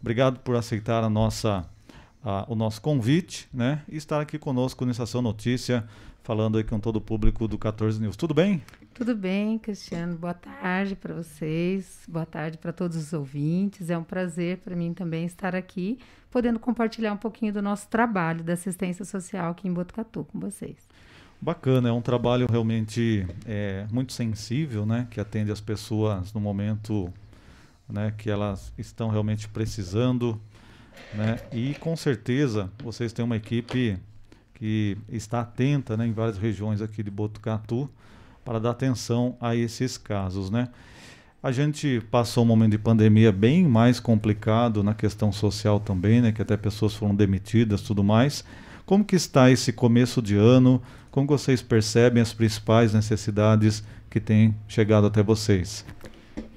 obrigado 0.00 0.40
por 0.40 0.56
aceitar 0.56 1.04
a 1.04 1.08
nossa 1.08 1.64
o 2.48 2.54
nosso 2.54 2.82
convite, 2.82 3.48
né? 3.52 3.82
E 3.88 3.96
estar 3.96 4.20
aqui 4.20 4.38
conosco 4.38 4.84
nessa 4.84 5.04
Estação 5.04 5.22
Notícia, 5.22 5.88
falando 6.22 6.58
aí 6.58 6.64
com 6.64 6.78
todo 6.78 6.96
o 6.96 7.00
público 7.00 7.48
do 7.48 7.56
14 7.56 7.98
News. 7.98 8.14
Tudo 8.14 8.34
bem? 8.34 8.62
Tudo 8.92 9.16
bem, 9.16 9.58
Cristiano. 9.58 10.18
Boa 10.18 10.34
tarde 10.34 10.94
para 10.94 11.14
vocês, 11.14 12.02
boa 12.06 12.26
tarde 12.26 12.58
para 12.58 12.72
todos 12.72 12.96
os 12.98 13.12
ouvintes. 13.14 13.88
É 13.88 13.96
um 13.96 14.04
prazer 14.04 14.58
para 14.58 14.76
mim 14.76 14.92
também 14.92 15.24
estar 15.24 15.56
aqui, 15.56 15.98
podendo 16.30 16.58
compartilhar 16.58 17.12
um 17.14 17.16
pouquinho 17.16 17.54
do 17.54 17.62
nosso 17.62 17.88
trabalho 17.88 18.44
da 18.44 18.52
assistência 18.52 19.04
social 19.04 19.52
aqui 19.52 19.66
em 19.66 19.72
Botucatu 19.72 20.24
com 20.24 20.38
vocês. 20.38 20.89
Bacana, 21.40 21.88
é 21.88 21.92
um 21.92 22.02
trabalho 22.02 22.46
realmente 22.50 23.26
é, 23.46 23.86
muito 23.90 24.12
sensível, 24.12 24.84
né? 24.84 25.06
Que 25.10 25.20
atende 25.20 25.50
as 25.50 25.60
pessoas 25.60 26.32
no 26.32 26.40
momento 26.40 27.12
né, 27.88 28.12
que 28.16 28.30
elas 28.30 28.72
estão 28.78 29.08
realmente 29.08 29.48
precisando 29.48 30.40
né? 31.14 31.38
E 31.52 31.74
com 31.74 31.96
certeza 31.96 32.70
vocês 32.82 33.12
têm 33.12 33.24
uma 33.24 33.36
equipe 33.36 33.98
que 34.54 34.96
está 35.08 35.40
atenta 35.40 35.96
né, 35.96 36.06
em 36.06 36.12
várias 36.12 36.38
regiões 36.38 36.82
aqui 36.82 37.02
de 37.02 37.10
Botucatu 37.10 37.88
para 38.44 38.58
dar 38.58 38.70
atenção 38.70 39.36
a 39.40 39.56
esses 39.56 39.96
casos. 39.96 40.50
Né? 40.50 40.68
A 41.42 41.50
gente 41.50 42.00
passou 42.10 42.44
um 42.44 42.46
momento 42.46 42.72
de 42.72 42.78
pandemia 42.78 43.32
bem 43.32 43.66
mais 43.66 43.98
complicado 43.98 44.82
na 44.82 44.94
questão 44.94 45.32
social 45.32 45.80
também, 45.80 46.20
né, 46.20 46.32
que 46.32 46.42
até 46.42 46.56
pessoas 46.56 46.94
foram 46.94 47.14
demitidas 47.14 47.82
tudo 47.82 48.04
mais. 48.04 48.44
Como 48.84 49.04
que 49.04 49.16
está 49.16 49.50
esse 49.50 49.72
começo 49.72 50.20
de 50.20 50.36
ano? 50.36 50.82
Como 51.10 51.26
vocês 51.26 51.60
percebem 51.60 52.22
as 52.22 52.32
principais 52.32 52.94
necessidades 52.94 53.82
que 54.08 54.20
têm 54.20 54.54
chegado 54.68 55.06
até 55.06 55.22
vocês? 55.22 55.84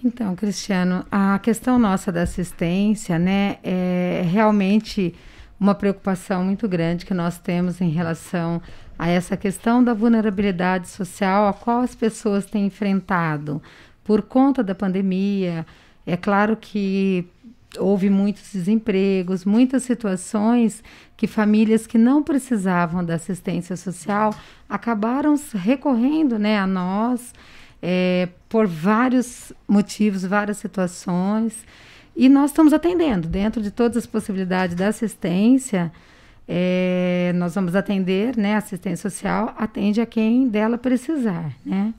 Então, 0.03 0.35
Cristiano, 0.35 1.05
a 1.11 1.39
questão 1.39 1.79
nossa 1.79 2.11
da 2.11 2.23
assistência, 2.23 3.17
né, 3.17 3.57
é 3.63 4.23
realmente 4.29 5.15
uma 5.59 5.73
preocupação 5.73 6.43
muito 6.43 6.67
grande 6.67 7.05
que 7.05 7.13
nós 7.13 7.37
temos 7.37 7.79
em 7.79 7.89
relação 7.89 8.61
a 8.99 9.07
essa 9.07 9.37
questão 9.37 9.83
da 9.83 9.93
vulnerabilidade 9.93 10.89
social 10.89 11.47
a 11.47 11.53
qual 11.53 11.79
as 11.79 11.95
pessoas 11.95 12.45
têm 12.45 12.65
enfrentado 12.65 13.61
por 14.03 14.21
conta 14.21 14.61
da 14.61 14.75
pandemia. 14.75 15.65
É 16.05 16.17
claro 16.17 16.57
que 16.57 17.25
houve 17.77 18.09
muitos 18.09 18.53
desempregos, 18.53 19.45
muitas 19.45 19.83
situações 19.83 20.83
que 21.15 21.27
famílias 21.27 21.87
que 21.87 21.97
não 21.97 22.21
precisavam 22.23 23.03
da 23.03 23.15
assistência 23.15 23.75
social 23.75 24.33
acabaram 24.69 25.35
recorrendo 25.53 26.37
né, 26.37 26.57
a 26.57 26.67
nós 26.67 27.33
é, 27.81 28.29
por 28.47 28.65
vários 28.65 29.51
motivos, 29.67 30.23
várias 30.23 30.57
situações. 30.57 31.65
E 32.15 32.29
nós 32.29 32.51
estamos 32.51 32.73
atendendo, 32.73 33.27
dentro 33.27 33.61
de 33.61 33.71
todas 33.71 33.97
as 33.97 34.05
possibilidades 34.05 34.75
da 34.75 34.87
assistência, 34.87 35.91
é, 36.47 37.33
nós 37.35 37.55
vamos 37.55 37.75
atender, 37.75 38.37
né? 38.37 38.55
Assistência 38.55 39.09
social 39.09 39.53
atende 39.57 39.99
a 39.99 40.05
quem 40.05 40.47
dela 40.47 40.77
precisar, 40.77 41.51
né? 41.65 41.93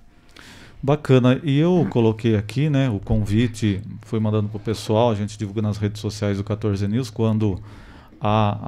Bacana. 0.84 1.40
E 1.42 1.58
eu 1.58 1.86
coloquei 1.88 2.36
aqui, 2.36 2.68
né, 2.68 2.90
o 2.90 3.00
convite, 3.00 3.80
foi 4.02 4.20
mandando 4.20 4.50
para 4.50 4.58
o 4.58 4.60
pessoal, 4.60 5.10
a 5.10 5.14
gente 5.14 5.38
divulga 5.38 5.62
nas 5.62 5.78
redes 5.78 5.98
sociais 5.98 6.36
do 6.36 6.44
14 6.44 6.86
News 6.86 7.08
quando 7.08 7.58
há 8.20 8.58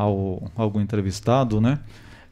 algum 0.57 0.81
entrevistado, 0.81 1.61
né? 1.61 1.79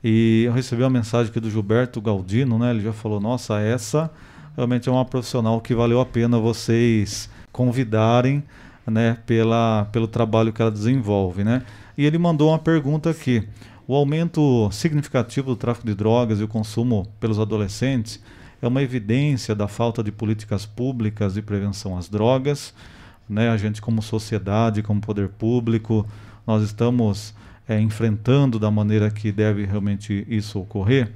E 0.03 0.45
eu 0.47 0.55
recebi 0.55 0.83
uma 0.83 0.89
mensagem 0.89 1.31
aqui 1.31 1.39
do 1.39 1.51
Gilberto 1.51 2.01
Galdino, 2.01 2.59
né? 2.59 2.71
Ele 2.71 2.81
já 2.81 2.95
falou: 2.95 3.21
"Nossa, 3.21 3.61
essa 3.61 4.11
realmente 4.57 4.89
é 4.89 4.93
uma 4.93 5.05
profissional 5.05 5.61
que 5.61 5.75
valeu 5.75 6.01
a 6.01 6.07
pena 6.07 6.39
vocês 6.39 7.29
convidarem, 7.53 8.43
né, 8.87 9.19
pela 9.27 9.87
pelo 9.93 10.09
trabalho 10.09 10.51
que 10.51 10.63
ela 10.63 10.71
desenvolve, 10.71 11.45
né?" 11.45 11.63
E 11.99 12.07
ele 12.07 12.17
mandou 12.17 12.49
uma 12.49 12.59
pergunta 12.59 13.11
aqui: 13.11 13.47
"O 13.87 13.95
aumento 13.95 14.67
significativo 14.73 15.49
do 15.49 15.57
tráfico 15.57 15.87
de 15.87 15.95
drogas 15.95 16.41
e 16.41 16.43
o 16.43 16.49
consumo 16.49 17.07
pelos 17.21 17.39
adolescentes 17.39 18.19
é 18.65 18.69
uma 18.69 18.83
evidência 18.83 19.55
da 19.55 19.69
falta 19.69 20.03
de 20.03 20.11
políticas 20.11 20.65
públicas 20.65 21.35
de 21.35 21.43
prevenção 21.43 21.99
às 21.99 22.09
drogas. 22.09 22.73
Né? 23.29 23.51
A 23.51 23.57
gente, 23.59 23.83
como 23.83 24.01
sociedade, 24.01 24.83
como 24.83 25.01
poder 25.01 25.29
público, 25.29 26.07
nós 26.47 26.63
estamos 26.63 27.35
é, 27.69 27.79
enfrentando 27.79 28.59
da 28.59 28.71
maneira 28.71 29.11
que 29.11 29.31
deve 29.31 29.67
realmente 29.67 30.27
isso 30.29 30.59
ocorrer. 30.59 31.13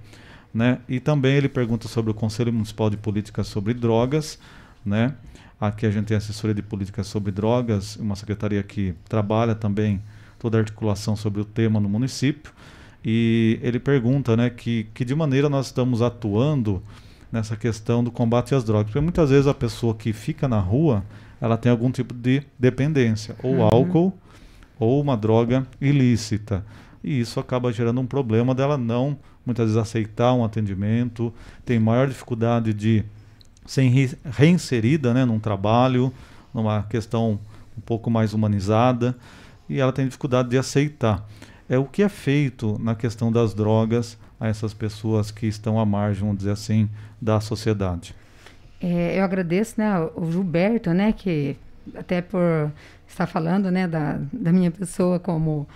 Né? 0.53 0.79
E 0.87 1.01
também 1.01 1.37
ele 1.37 1.49
pergunta 1.49 1.89
sobre 1.89 2.11
o 2.11 2.15
Conselho 2.15 2.53
Municipal 2.53 2.91
de 2.91 2.99
Políticas 2.99 3.47
sobre 3.47 3.73
Drogas. 3.73 4.39
Né? 4.85 5.15
Aqui 5.59 5.87
a 5.87 5.91
gente 5.91 6.07
tem 6.07 6.17
assessoria 6.19 6.55
de 6.55 6.63
políticas 6.63 7.07
sobre 7.07 7.33
drogas, 7.33 7.97
uma 7.97 8.15
secretaria 8.15 8.63
que 8.63 8.95
trabalha 9.09 9.55
também 9.55 10.03
toda 10.39 10.59
a 10.59 10.61
articulação 10.61 11.17
sobre 11.17 11.41
o 11.41 11.45
tema 11.47 11.81
no 11.81 11.89
município. 11.89 12.53
E 13.03 13.59
ele 13.63 13.79
pergunta 13.79 14.37
né, 14.37 14.51
que, 14.51 14.87
que 14.93 15.03
de 15.03 15.15
maneira 15.15 15.49
nós 15.49 15.67
estamos 15.67 16.03
atuando 16.03 16.83
nessa 17.31 17.57
questão 17.57 18.03
do 18.03 18.11
combate 18.11 18.55
às 18.55 18.65
drogas. 18.65 18.87
Porque 18.87 19.01
muitas 19.01 19.31
vezes 19.31 19.47
a 19.47 19.55
pessoa 19.55 19.95
que 19.95 20.13
fica 20.13 20.49
na 20.49 20.59
rua, 20.59 21.05
ela 21.41 21.57
tem 21.57 21.71
algum 21.71 21.91
tipo 21.91 22.15
de 22.15 22.43
dependência, 22.59 23.37
ou 23.43 23.57
uhum. 23.57 23.69
álcool, 23.71 24.13
ou 24.79 25.01
uma 25.01 25.17
droga 25.17 25.67
ilícita. 25.81 26.65
E 27.03 27.21
isso 27.21 27.39
acaba 27.39 27.73
gerando 27.73 28.01
um 28.01 28.07
problema 28.07 28.55
dela 28.55 28.77
não, 28.77 29.19
muitas 29.45 29.67
vezes, 29.67 29.81
aceitar 29.81 30.33
um 30.33 30.45
atendimento, 30.45 31.33
tem 31.65 31.79
maior 31.79 32.09
dificuldade 32.09 32.73
de 32.75 33.05
ser 33.65 33.83
reinserida 34.25 35.13
né, 35.13 35.25
num 35.25 35.39
trabalho, 35.39 36.13
numa 36.53 36.83
questão 36.85 37.39
um 37.77 37.81
pouco 37.81 38.11
mais 38.11 38.35
humanizada, 38.35 39.17
e 39.69 39.79
ela 39.79 39.93
tem 39.93 40.07
dificuldade 40.07 40.49
de 40.49 40.59
aceitar. 40.59 41.27
É 41.69 41.79
o 41.79 41.85
que 41.85 42.03
é 42.03 42.09
feito 42.09 42.79
na 42.81 42.95
questão 42.95 43.31
das 43.31 43.53
drogas 43.53 44.19
a 44.41 44.47
essas 44.49 44.73
pessoas 44.73 45.31
que 45.31 45.47
estão 45.47 45.79
à 45.79 45.87
margem, 45.87 46.21
vamos 46.21 46.39
dizer 46.39 46.53
assim, 46.53 46.89
da 47.21 47.41
sociedade. 47.41 48.15
É, 48.81 49.19
eu 49.19 49.25
agradeço, 49.25 49.75
né, 49.79 49.99
o 50.15 50.31
Gilberto, 50.31 50.93
né, 50.93 51.13
que 51.13 51.57
até 51.95 52.21
por 52.23 52.71
estar 53.09 53.27
falando, 53.27 53.71
né, 53.71 53.89
da, 53.89 54.21
da 54.33 54.53
minha 54.53 54.71
pessoa 54.71 55.19
como 55.19 55.67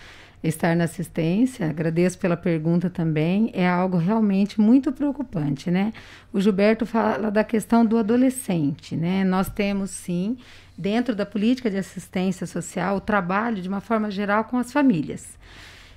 estar 0.42 0.74
na 0.74 0.84
assistência, 0.84 1.70
agradeço 1.70 2.18
pela 2.18 2.36
pergunta 2.36 2.90
também, 2.90 3.50
é 3.54 3.68
algo 3.68 3.96
realmente 3.96 4.60
muito 4.60 4.90
preocupante, 4.90 5.70
né? 5.70 5.92
O 6.32 6.40
Gilberto 6.40 6.84
fala 6.84 7.30
da 7.30 7.44
questão 7.44 7.86
do 7.86 7.96
adolescente, 7.96 8.96
né? 8.96 9.22
Nós 9.22 9.48
temos 9.48 9.90
sim, 9.90 10.36
dentro 10.76 11.14
da 11.14 11.24
política 11.24 11.70
de 11.70 11.76
assistência 11.76 12.44
social, 12.44 12.96
o 12.96 13.00
trabalho 13.00 13.62
de 13.62 13.68
uma 13.68 13.80
forma 13.80 14.10
geral 14.10 14.44
com 14.44 14.58
as 14.58 14.72
famílias. 14.72 15.38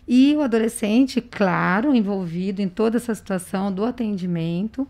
E 0.08 0.36
o 0.36 0.42
adolescente, 0.42 1.20
claro, 1.20 1.96
envolvido 1.96 2.62
em 2.62 2.70
toda 2.70 2.98
essa 2.98 3.14
situação 3.16 3.72
do 3.72 3.84
atendimento. 3.84 4.88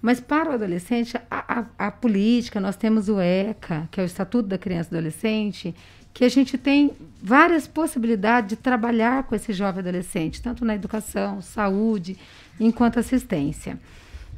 Mas 0.00 0.20
para 0.20 0.50
o 0.50 0.52
adolescente, 0.52 1.16
a, 1.30 1.60
a, 1.60 1.86
a, 1.86 1.90
política, 1.90 2.60
nós 2.60 2.76
temos 2.76 3.08
o 3.08 3.20
ECA, 3.20 3.88
que 3.90 4.00
é 4.00 4.02
o 4.02 4.06
Estatuto 4.06 4.48
da 4.48 4.58
Criança 4.58 4.90
e 4.92 4.98
Adolescente, 4.98 5.74
que 6.12 6.24
a 6.24 6.28
gente 6.28 6.58
tem 6.58 6.90
várias 7.22 7.66
possibilidades 7.66 8.50
de 8.50 8.56
trabalhar 8.56 9.22
com 9.22 9.34
esse 9.34 9.52
jovem 9.52 9.80
adolescente, 9.80 10.42
tanto 10.42 10.64
na 10.64 10.74
educação, 10.74 11.40
saúde, 11.40 12.18
enquanto 12.60 12.98
assistência. 12.98 13.78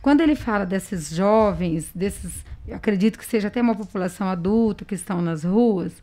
Quando 0.00 0.20
ele 0.20 0.36
fala 0.36 0.66
desses 0.66 1.10
jovens, 1.10 1.90
desses, 1.94 2.44
acredito 2.70 3.18
que 3.18 3.24
seja 3.24 3.48
até 3.48 3.60
uma 3.60 3.74
população 3.74 4.28
adulta 4.28 4.84
que 4.84 4.94
estão 4.94 5.20
nas 5.20 5.44
ruas, 5.44 5.94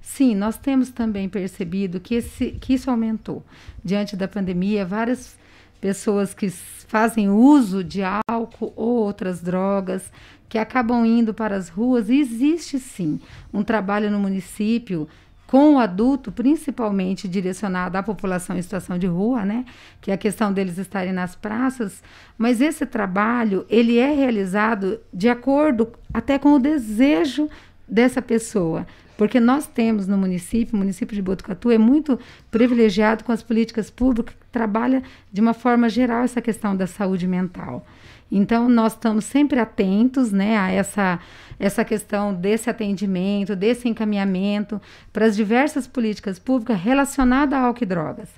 Sim, 0.00 0.34
nós 0.34 0.56
temos 0.56 0.90
também 0.90 1.28
percebido 1.28 2.00
que, 2.00 2.14
esse, 2.16 2.52
que 2.52 2.74
isso 2.74 2.90
aumentou. 2.90 3.44
Diante 3.84 4.16
da 4.16 4.26
pandemia, 4.26 4.84
várias 4.84 5.38
pessoas 5.80 6.34
que 6.34 6.48
fazem 6.50 7.28
uso 7.28 7.84
de 7.84 8.02
álcool 8.02 8.72
ou 8.74 9.04
outras 9.04 9.40
drogas, 9.40 10.10
que 10.48 10.58
acabam 10.58 11.04
indo 11.04 11.34
para 11.34 11.56
as 11.56 11.68
ruas, 11.68 12.08
e 12.08 12.18
existe 12.18 12.78
sim 12.78 13.20
um 13.52 13.62
trabalho 13.62 14.10
no 14.10 14.18
município 14.18 15.06
com 15.46 15.74
o 15.74 15.78
adulto, 15.78 16.30
principalmente 16.30 17.26
direcionado 17.26 17.96
à 17.96 18.02
população 18.02 18.56
em 18.56 18.60
situação 18.60 18.98
de 18.98 19.06
rua, 19.06 19.46
né? 19.46 19.64
Que 20.00 20.10
é 20.10 20.14
a 20.14 20.18
questão 20.18 20.52
deles 20.52 20.76
estarem 20.76 21.12
nas 21.12 21.34
praças, 21.34 22.02
mas 22.36 22.60
esse 22.60 22.84
trabalho, 22.84 23.64
ele 23.70 23.96
é 23.96 24.12
realizado 24.12 25.00
de 25.12 25.28
acordo 25.28 25.90
até 26.12 26.38
com 26.38 26.52
o 26.52 26.58
desejo 26.58 27.48
dessa 27.88 28.20
pessoa. 28.20 28.86
Porque 29.18 29.40
nós 29.40 29.66
temos 29.66 30.06
no 30.06 30.16
município, 30.16 30.76
o 30.76 30.78
município 30.78 31.16
de 31.16 31.20
Botucatu 31.20 31.72
é 31.72 31.76
muito 31.76 32.16
privilegiado 32.52 33.24
com 33.24 33.32
as 33.32 33.42
políticas 33.42 33.90
públicas 33.90 34.32
que 34.32 34.46
trabalha 34.46 35.02
de 35.32 35.40
uma 35.40 35.52
forma 35.52 35.88
geral 35.88 36.22
essa 36.22 36.40
questão 36.40 36.76
da 36.76 36.86
saúde 36.86 37.26
mental. 37.26 37.84
Então, 38.30 38.68
nós 38.68 38.92
estamos 38.92 39.24
sempre 39.24 39.58
atentos 39.58 40.30
né, 40.30 40.56
a 40.56 40.70
essa, 40.70 41.18
essa 41.58 41.84
questão 41.84 42.32
desse 42.32 42.70
atendimento, 42.70 43.56
desse 43.56 43.88
encaminhamento 43.88 44.80
para 45.12 45.26
as 45.26 45.34
diversas 45.34 45.88
políticas 45.88 46.38
públicas 46.38 46.78
relacionadas 46.78 47.58
a 47.58 47.62
álcool 47.62 47.82
e 47.82 47.86
drogas 47.86 48.28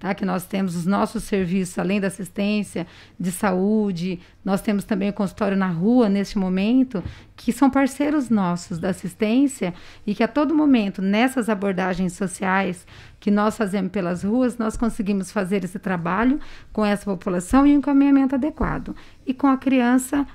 tá? 0.00 0.14
que 0.14 0.24
nós 0.24 0.46
temos 0.46 0.74
os 0.74 0.86
nossos 0.86 1.24
serviços, 1.24 1.78
além 1.78 2.00
da 2.00 2.08
assistência 2.08 2.86
de 3.18 3.30
saúde, 3.30 4.18
nós 4.42 4.62
temos 4.62 4.82
também 4.84 5.10
o 5.10 5.12
consultório 5.12 5.56
na 5.56 5.68
rua 5.68 6.08
neste 6.08 6.38
momento, 6.38 7.04
que 7.36 7.52
são 7.52 7.70
parceiros 7.70 8.30
nossos 8.30 8.78
da 8.78 8.88
assistência 8.88 9.72
e 10.06 10.14
que 10.14 10.22
a 10.22 10.28
todo 10.28 10.54
momento, 10.54 11.02
nessas 11.02 11.48
abordagens 11.48 12.14
sociais 12.14 12.86
que 13.20 13.30
nós 13.30 13.56
fazemos 13.56 13.92
pelas 13.92 14.24
ruas, 14.24 14.56
nós 14.56 14.76
conseguimos 14.76 15.30
fazer 15.30 15.62
esse 15.62 15.78
trabalho 15.78 16.40
com 16.72 16.84
essa 16.84 17.04
população 17.04 17.66
e 17.66 17.74
um 17.74 17.78
encaminhamento 17.78 18.34
adequado. 18.34 18.96
E 19.26 19.34
com 19.34 19.46
a 19.46 19.56
criança 19.56 20.26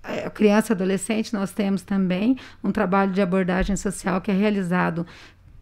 a 0.00 0.30
criança 0.30 0.72
e 0.72 0.74
adolescente, 0.74 1.34
nós 1.34 1.52
temos 1.52 1.82
também 1.82 2.36
um 2.62 2.70
trabalho 2.70 3.12
de 3.12 3.20
abordagem 3.20 3.76
social 3.76 4.20
que 4.20 4.30
é 4.30 4.34
realizado 4.34 5.06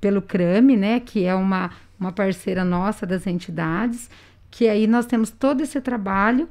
pelo 0.00 0.22
CRAME, 0.22 0.76
né, 0.76 1.00
que 1.00 1.24
é 1.24 1.34
uma 1.34 1.70
uma 1.98 2.12
parceira 2.12 2.64
nossa 2.64 3.06
das 3.06 3.26
entidades, 3.26 4.10
que 4.50 4.68
aí 4.68 4.86
nós 4.86 5.06
temos 5.06 5.30
todo 5.30 5.62
esse 5.62 5.80
trabalho 5.80 6.48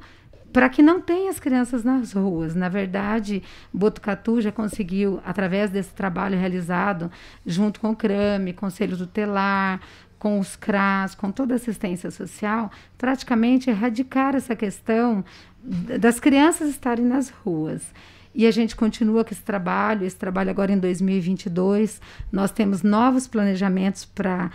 para 0.52 0.68
que 0.68 0.82
não 0.82 1.00
tenha 1.00 1.30
as 1.30 1.38
crianças 1.38 1.84
nas 1.84 2.12
ruas. 2.12 2.54
Na 2.54 2.68
verdade, 2.68 3.42
Botucatu 3.72 4.40
já 4.40 4.50
conseguiu, 4.50 5.20
através 5.24 5.70
desse 5.70 5.92
trabalho 5.92 6.38
realizado, 6.38 7.10
junto 7.44 7.78
com 7.78 7.90
o 7.90 7.96
CRAME, 7.96 8.54
Conselho 8.54 8.96
Tutelar, 8.96 9.80
com 10.18 10.40
os 10.40 10.56
CRAS, 10.56 11.14
com 11.14 11.30
toda 11.30 11.54
a 11.54 11.56
assistência 11.56 12.10
social, 12.10 12.70
praticamente 12.96 13.68
erradicar 13.68 14.34
essa 14.34 14.56
questão 14.56 15.24
das 15.62 16.18
crianças 16.18 16.70
estarem 16.70 17.04
nas 17.04 17.28
ruas. 17.28 17.92
E 18.34 18.46
a 18.46 18.50
gente 18.50 18.76
continua 18.76 19.24
com 19.24 19.32
esse 19.32 19.42
trabalho, 19.42 20.06
esse 20.06 20.16
trabalho 20.16 20.50
agora 20.50 20.72
em 20.72 20.78
2022. 20.78 22.00
Nós 22.30 22.50
temos 22.50 22.82
novos 22.82 23.26
planejamentos 23.26 24.04
para 24.04 24.50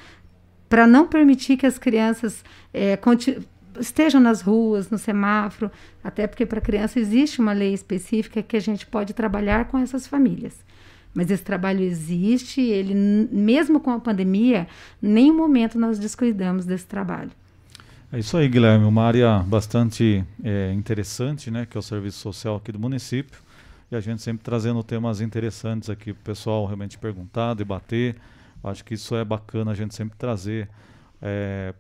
para 0.72 0.88
não 0.88 1.06
permitir 1.06 1.58
que 1.58 1.66
as 1.66 1.78
crianças 1.78 2.46
é, 2.74 2.98
estejam 3.78 4.22
nas 4.22 4.42
ruas, 4.42 4.90
no 4.90 4.98
semáforo, 4.98 5.70
até 6.02 6.26
porque 6.26 6.46
para 6.46 6.62
criança 6.62 6.98
existe 6.98 7.42
uma 7.42 7.52
lei 7.52 7.74
específica 7.74 8.42
que 8.42 8.56
a 8.56 8.60
gente 8.62 8.88
pode 8.88 9.14
trabalhar 9.14 9.66
com 9.66 9.78
essas 9.78 10.08
famílias. 10.08 10.56
Mas 11.14 11.30
esse 11.30 11.44
trabalho 11.44 11.82
existe, 11.82 12.62
ele 12.62 12.94
mesmo 12.94 13.82
com 13.82 13.92
a 13.92 14.00
pandemia, 14.00 14.66
nenhum 15.02 15.36
momento 15.36 15.78
nós 15.78 16.00
descuidamos 16.00 16.66
desse 16.66 16.86
trabalho. 16.86 17.32
É 18.10 18.20
isso 18.20 18.38
aí, 18.38 18.48
Guilherme, 18.48 18.86
uma 18.86 19.04
área 19.04 19.40
bastante 19.40 20.24
é, 20.42 20.72
interessante, 20.72 21.52
né, 21.52 21.68
que 21.70 21.76
é 21.76 21.80
o 21.80 21.84
serviço 21.84 22.20
social 22.20 22.56
aqui 22.56 22.72
do 22.72 22.80
município, 22.80 23.42
e 23.92 23.96
a 23.98 24.00
gente 24.00 24.22
sempre 24.22 24.42
trazendo 24.42 24.82
temas 24.84 25.20
interessantes 25.20 25.90
aqui 25.90 26.14
para 26.14 26.22
o 26.22 26.24
pessoal 26.24 26.66
realmente 26.66 26.98
perguntar, 26.98 27.56
debater, 27.56 28.16
Acho 28.64 28.84
que 28.86 28.94
isso 28.94 29.16
é 29.16 29.26
bacana 29.26 29.72
a 29.72 29.76
gente 29.76 29.96
sempre 29.96 30.18
trazer 30.18 30.70
é, 31.22 31.74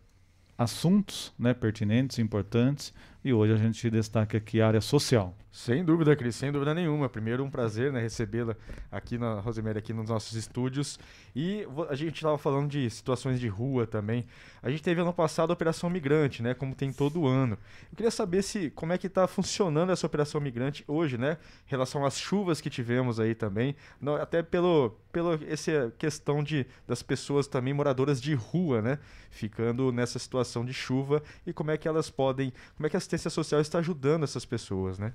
assuntos 0.58 1.34
né, 1.38 1.54
pertinentes, 1.54 2.20
importantes, 2.20 2.94
e 3.24 3.34
hoje 3.34 3.54
a 3.54 3.58
gente 3.58 3.90
destaca 3.90 4.38
aqui 4.38 4.62
a 4.62 4.68
área 4.68 4.82
social. 4.82 5.36
Sem 5.52 5.84
dúvida, 5.84 6.16
Cris, 6.16 6.38
sem 6.38 6.50
dúvida 6.50 6.74
nenhuma. 6.74 7.10
Primeiro, 7.10 7.44
um 7.44 7.50
prazer 7.50 7.92
né, 7.92 8.00
recebê-la 8.00 8.56
aqui 8.90 9.18
na 9.18 9.42
Rosemary, 9.42 9.80
aqui 9.80 9.92
nos 9.92 10.08
nossos 10.08 10.34
estúdios. 10.34 10.98
E 11.36 11.68
a 11.90 11.96
gente 11.96 12.16
estava 12.16 12.38
falando 12.38 12.70
de 12.70 12.90
situações 12.90 13.38
de 13.38 13.50
rua 13.50 13.86
também. 13.86 14.26
A 14.64 14.70
gente 14.70 14.82
teve 14.82 15.02
ano 15.02 15.12
passado 15.12 15.50
a 15.50 15.54
Operação 15.54 15.90
Migrante, 15.90 16.42
né? 16.42 16.54
Como 16.54 16.74
tem 16.74 16.94
todo 16.94 17.28
ano. 17.28 17.58
Eu 17.92 17.98
queria 17.98 18.12
saber 18.12 18.44
se 18.44 18.70
como 18.70 18.94
é 18.94 18.98
que 18.98 19.08
está 19.08 19.28
funcionando 19.28 19.92
essa 19.92 20.08
Operação 20.08 20.40
Migrante 20.40 20.86
hoje, 20.88 21.18
né? 21.18 21.38
Em 21.68 21.72
relação 21.72 22.06
às 22.06 22.18
chuvas 22.18 22.62
que 22.62 22.70
tivemos 22.70 23.20
aí 23.20 23.36
também. 23.36 23.76
Até 24.22 24.42
pelo, 24.42 24.98
pelo 25.12 25.34
essa 25.50 25.94
questão 25.98 26.42
de, 26.42 26.66
das 26.88 27.04
pessoas 27.04 27.46
também 27.46 27.74
moradoras 27.74 28.22
de 28.22 28.34
rua, 28.34 28.82
né? 28.82 29.00
Ficando 29.30 29.92
nessa 29.92 30.18
situação 30.18 30.64
de 30.64 30.74
chuva 30.74 31.22
e 31.46 31.52
como 31.52 31.72
é 31.72 31.78
que 31.78 31.90
elas 31.90 32.10
podem. 32.10 32.54
Como 32.78 32.88
é 32.88 32.90
que 32.90 32.96
a 32.96 33.02
assistência 33.12 33.30
social 33.30 33.60
está 33.60 33.80
ajudando 33.80 34.24
essas 34.24 34.46
pessoas, 34.46 34.98
né? 34.98 35.14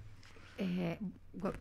É, 0.59 0.99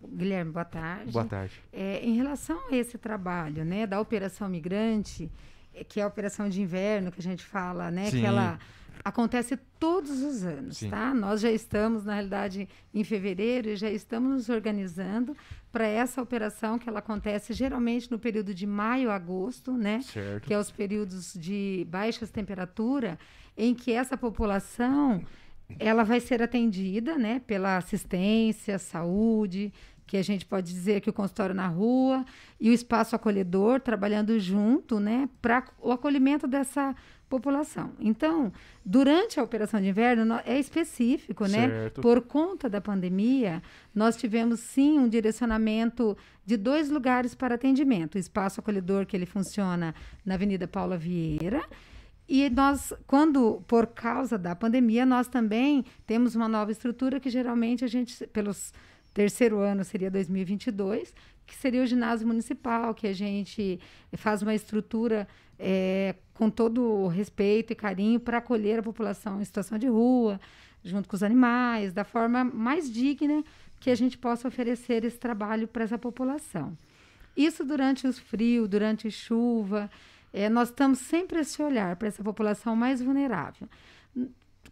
Guilherme, 0.03 0.51
boa 0.51 0.65
tarde. 0.65 1.11
Boa 1.11 1.25
tarde. 1.25 1.61
É, 1.71 1.99
em 2.03 2.15
relação 2.15 2.59
a 2.69 2.75
esse 2.75 2.97
trabalho, 2.97 3.63
né, 3.63 3.85
da 3.87 3.99
Operação 3.99 4.49
Migrante, 4.49 5.31
é, 5.73 5.83
que 5.83 5.99
é 5.99 6.03
a 6.03 6.07
operação 6.07 6.49
de 6.49 6.61
inverno 6.61 7.11
que 7.11 7.19
a 7.19 7.23
gente 7.23 7.43
fala, 7.43 7.91
né, 7.91 8.09
Sim. 8.09 8.19
que 8.19 8.25
ela 8.25 8.59
acontece 9.03 9.57
todos 9.79 10.21
os 10.23 10.43
anos, 10.43 10.77
Sim. 10.77 10.89
tá? 10.89 11.13
Nós 11.13 11.41
já 11.41 11.51
estamos, 11.51 12.05
na 12.05 12.13
realidade, 12.13 12.67
em 12.93 13.03
fevereiro 13.03 13.69
e 13.69 13.75
já 13.75 13.89
estamos 13.89 14.31
nos 14.31 14.49
organizando 14.49 15.35
para 15.71 15.85
essa 15.85 16.21
operação 16.21 16.79
que 16.79 16.87
ela 16.87 16.99
acontece 16.99 17.53
geralmente 17.53 18.09
no 18.09 18.17
período 18.17 18.53
de 18.53 18.65
maio 18.65 19.11
a 19.11 19.15
agosto, 19.15 19.73
né? 19.73 20.01
Certo. 20.01 20.47
Que 20.47 20.53
é 20.53 20.57
os 20.57 20.71
períodos 20.71 21.33
de 21.33 21.85
baixas 21.89 22.31
temperaturas, 22.31 23.17
em 23.57 23.75
que 23.75 23.91
essa 23.91 24.17
população 24.17 25.21
ela 25.79 26.03
vai 26.03 26.19
ser 26.19 26.41
atendida, 26.41 27.17
né, 27.17 27.41
pela 27.45 27.77
assistência, 27.77 28.77
saúde, 28.77 29.73
que 30.07 30.17
a 30.17 30.23
gente 30.23 30.45
pode 30.45 30.71
dizer 30.71 31.01
que 31.01 31.09
o 31.09 31.13
consultório 31.13 31.55
na 31.55 31.67
rua 31.67 32.23
e 32.59 32.69
o 32.69 32.73
espaço 32.73 33.15
acolhedor 33.15 33.79
trabalhando 33.79 34.39
junto, 34.39 34.99
né, 34.99 35.27
para 35.41 35.65
o 35.81 35.91
acolhimento 35.91 36.47
dessa 36.47 36.95
população. 37.27 37.93
Então, 37.99 38.53
durante 38.85 39.39
a 39.39 39.43
operação 39.43 39.81
de 39.81 39.87
inverno 39.87 40.39
é 40.45 40.59
específico, 40.59 41.45
né? 41.47 41.67
Certo. 41.67 42.01
Por 42.01 42.21
conta 42.21 42.69
da 42.69 42.79
pandemia, 42.79 43.63
nós 43.93 44.15
tivemos 44.15 44.59
sim 44.59 44.99
um 44.99 45.09
direcionamento 45.09 46.15
de 46.45 46.55
dois 46.55 46.89
lugares 46.89 47.33
para 47.33 47.55
atendimento: 47.55 48.15
o 48.15 48.19
espaço 48.19 48.59
acolhedor 48.59 49.07
que 49.07 49.17
ele 49.17 49.25
funciona 49.25 49.95
na 50.23 50.35
Avenida 50.35 50.67
Paula 50.67 50.97
Vieira 50.97 51.63
e 52.27 52.49
nós, 52.49 52.91
quando, 53.05 53.63
por 53.67 53.87
causa 53.87 54.37
da 54.37 54.55
pandemia, 54.55 55.05
nós 55.05 55.27
também 55.27 55.85
temos 56.07 56.35
uma 56.35 56.47
nova 56.47 56.71
estrutura 56.71 57.19
que 57.19 57.29
geralmente 57.29 57.85
a 57.85 57.87
gente, 57.87 58.25
pelos 58.27 58.73
terceiro 59.13 59.59
ano 59.59 59.83
seria 59.83 60.09
2022, 60.09 61.13
que 61.45 61.55
seria 61.55 61.83
o 61.83 61.85
ginásio 61.85 62.27
municipal, 62.27 62.93
que 62.93 63.07
a 63.07 63.13
gente 63.13 63.79
faz 64.13 64.41
uma 64.41 64.55
estrutura 64.55 65.27
é, 65.59 66.15
com 66.33 66.49
todo 66.49 66.81
o 66.81 67.07
respeito 67.07 67.71
e 67.71 67.75
carinho 67.75 68.19
para 68.19 68.39
acolher 68.39 68.79
a 68.79 68.83
população 68.83 69.39
em 69.39 69.45
situação 69.45 69.77
de 69.77 69.87
rua, 69.87 70.39
junto 70.83 71.07
com 71.07 71.15
os 71.15 71.23
animais, 71.23 71.93
da 71.93 72.03
forma 72.03 72.43
mais 72.43 72.91
digna 72.91 73.43
que 73.79 73.89
a 73.89 73.95
gente 73.95 74.17
possa 74.17 74.47
oferecer 74.47 75.03
esse 75.03 75.17
trabalho 75.17 75.67
para 75.67 75.83
essa 75.83 75.97
população. 75.97 76.75
Isso 77.37 77.63
durante 77.63 78.07
os 78.07 78.17
frios, 78.17 78.67
durante 78.67 79.11
chuva, 79.11 79.89
é, 80.35 80.49
nós 80.49 80.67
estamos 80.67 80.99
sempre 80.99 81.37
a 81.37 81.41
esse 81.41 81.61
olhar 81.61 81.95
para 81.95 82.09
essa 82.09 82.21
população 82.21 82.75
mais 82.75 83.01
vulnerável. 83.01 83.69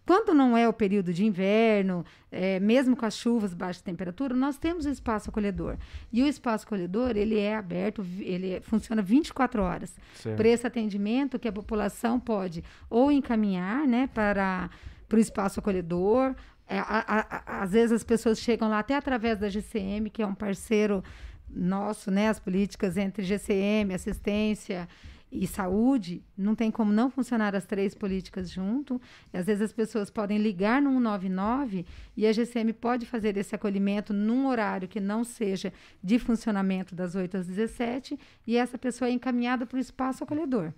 Quando 0.06 0.34
não 0.34 0.58
é 0.58 0.68
o 0.68 0.74
período 0.74 1.14
de 1.14 1.24
inverno, 1.24 2.06
é, 2.30 2.60
mesmo 2.60 2.98
com 2.98 3.06
as 3.06 3.16
chuvas, 3.16 3.54
baixa 3.54 3.82
temperatura, 3.82 4.36
nós 4.36 4.58
temos 4.58 4.86
o 4.86 4.90
espaço 4.90 5.30
acolhedor. 5.30 5.78
E 6.12 6.22
o 6.22 6.28
espaço 6.28 6.66
acolhedor, 6.66 7.16
ele 7.16 7.40
é 7.40 7.56
aberto, 7.56 8.06
ele 8.20 8.60
funciona 8.60 9.02
24 9.02 9.64
horas. 9.64 9.96
Para 10.36 10.50
esse 10.50 10.68
atendimento 10.68 11.40
que 11.40 11.48
a 11.48 11.54
população 11.54 12.20
pode 12.20 12.62
ou 12.90 13.10
encaminhar 13.10 13.88
né, 13.88 14.10
para, 14.14 14.70
para 15.08 15.18
o 15.18 15.22
espaço 15.22 15.62
acolhedor. 15.62 16.36
É, 16.68 16.78
a, 16.80 17.06
a, 17.08 17.62
às 17.64 17.72
vezes 17.72 17.94
as 17.94 18.04
pessoas 18.04 18.38
chegam 18.40 18.68
lá 18.68 18.80
até 18.80 18.98
através 18.98 19.40
da 19.40 19.48
GCM, 19.48 20.10
que 20.10 20.22
é 20.22 20.28
um 20.28 20.36
parceiro 20.36 21.02
nosso, 21.50 22.12
né, 22.12 22.28
as 22.28 22.40
políticas 22.40 22.98
entre 22.98 23.24
GCM, 23.24 23.94
assistência 23.94 24.90
e 25.34 25.48
saúde, 25.48 26.24
não 26.38 26.54
tem 26.54 26.70
como 26.70 26.92
não 26.92 27.10
funcionar 27.10 27.56
as 27.56 27.66
três 27.66 27.96
políticas 27.96 28.50
junto. 28.50 29.02
E 29.34 29.38
às 29.38 29.48
vezes 29.48 29.64
as 29.64 29.74
pessoas 29.74 30.12
podem 30.12 30.38
ligar 30.38 30.82
no 30.82 30.92
199 30.92 31.86
e 32.16 32.28
a 32.28 32.32
GCM 32.32 32.72
pode 32.74 33.06
fazer 33.08 33.36
esse 33.36 33.56
acolhimento 33.56 34.14
num 34.14 34.48
horário 34.48 34.88
que 34.88 35.00
não 35.00 35.24
seja 35.24 35.74
de 36.04 36.20
funcionamento 36.20 36.94
das 36.94 37.16
8 37.16 37.38
às 37.38 37.48
17 37.48 38.20
e 38.46 38.58
essa 38.58 38.78
pessoa 38.78 39.10
é 39.10 39.12
encaminhada 39.12 39.66
para 39.66 39.78
o 39.78 39.80
espaço 39.80 40.24
acolhedor. 40.24 40.72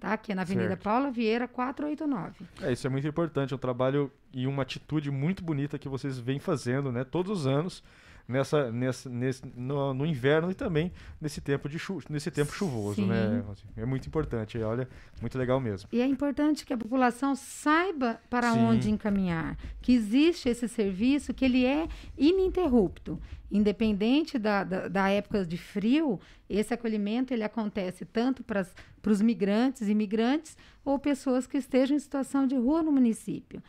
Tá? 0.00 0.16
Que 0.16 0.32
é 0.32 0.34
na 0.34 0.42
Avenida 0.42 0.68
certo. 0.68 0.82
Paula 0.82 1.10
Vieira, 1.10 1.46
489. 1.46 2.46
É, 2.62 2.72
isso 2.72 2.86
é 2.86 2.90
muito 2.90 3.06
importante, 3.06 3.52
é 3.52 3.56
um 3.56 3.60
trabalho 3.60 4.10
e 4.32 4.46
uma 4.46 4.62
atitude 4.62 5.10
muito 5.10 5.44
bonita 5.44 5.78
que 5.78 5.88
vocês 5.88 6.18
vêm 6.18 6.40
fazendo, 6.40 6.90
né, 6.90 7.04
todos 7.04 7.40
os 7.40 7.46
anos 7.46 7.82
nessa, 8.30 8.70
nessa, 8.70 9.10
nesse, 9.10 9.42
no, 9.56 9.92
no, 9.92 10.06
inverno 10.06 10.50
e 10.50 10.54
também 10.54 10.92
nesse 11.20 11.40
tempo, 11.40 11.68
de 11.68 11.78
chu 11.78 12.00
nesse 12.08 12.30
tempo 12.30 12.52
chuvoso, 12.52 13.04
né, 13.04 13.28
Sim. 13.28 13.66
né? 13.76 13.82
É 13.82 13.84
muito 13.84 14.06
importante, 14.06 14.58
olha, 14.58 14.88
muito 15.20 15.36
legal 15.36 15.60
mesmo. 15.60 15.88
E 15.92 16.00
é 16.00 16.06
importante 16.06 16.64
que 16.64 16.72
a 16.72 16.78
população 16.78 17.34
saiba 17.34 18.20
para 18.30 18.52
Sim. 18.52 18.60
onde 18.60 18.90
encaminhar, 18.90 19.58
que 19.82 19.92
existe 19.92 20.48
esse 20.48 20.68
serviço, 20.68 21.34
que 21.34 21.44
ele 21.44 21.64
é 21.64 21.88
ininterrupto. 22.16 23.20
Independente 23.50 24.38
da, 24.38 24.62
da, 24.62 24.86
da 24.86 25.08
época 25.08 25.44
de 25.44 25.58
frio, 25.58 26.20
esse 26.48 26.72
acolhimento 26.72 27.34
ele 27.34 27.42
acontece 27.42 28.04
tanto 28.04 28.44
para 28.44 28.64
os 29.06 29.20
migrantes, 29.20 29.88
imigrantes 29.88 30.56
ou 30.84 30.98
pessoas 31.00 31.48
que 31.48 31.58
estejam 31.58 31.96
em 31.96 32.00
situação 32.00 32.46
de 32.46 32.54
rua 32.54 32.80
no 32.80 32.92
município. 32.92 33.60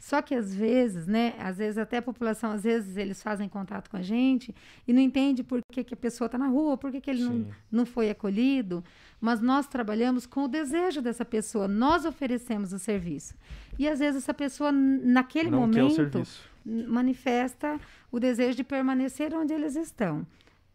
Só 0.00 0.22
que 0.22 0.34
às 0.34 0.54
vezes, 0.54 1.06
né, 1.06 1.34
às 1.38 1.58
vezes 1.58 1.76
até 1.76 1.98
a 1.98 2.02
população, 2.02 2.52
às 2.52 2.62
vezes 2.62 2.96
eles 2.96 3.22
fazem 3.22 3.46
contato 3.50 3.90
com 3.90 3.98
a 3.98 4.02
gente 4.02 4.54
e 4.88 4.94
não 4.94 5.00
entende 5.00 5.44
por 5.44 5.60
que, 5.70 5.84
que 5.84 5.92
a 5.92 5.96
pessoa 5.96 6.24
está 6.24 6.38
na 6.38 6.46
rua, 6.46 6.78
por 6.78 6.90
que, 6.90 7.02
que 7.02 7.10
ele 7.10 7.22
não, 7.22 7.46
não 7.70 7.84
foi 7.84 8.08
acolhido. 8.08 8.82
Mas 9.20 9.42
nós 9.42 9.66
trabalhamos 9.66 10.24
com 10.24 10.44
o 10.44 10.48
desejo 10.48 11.02
dessa 11.02 11.22
pessoa, 11.22 11.68
nós 11.68 12.06
oferecemos 12.06 12.72
o 12.72 12.78
serviço. 12.78 13.34
E 13.78 13.86
às 13.86 13.98
vezes 13.98 14.22
essa 14.22 14.32
pessoa, 14.32 14.72
naquele 14.72 15.50
não 15.50 15.60
momento, 15.60 16.22
manifesta 16.64 17.78
o 18.10 18.18
desejo 18.18 18.56
de 18.56 18.64
permanecer 18.64 19.34
onde 19.34 19.52
eles 19.52 19.76
estão. 19.76 20.26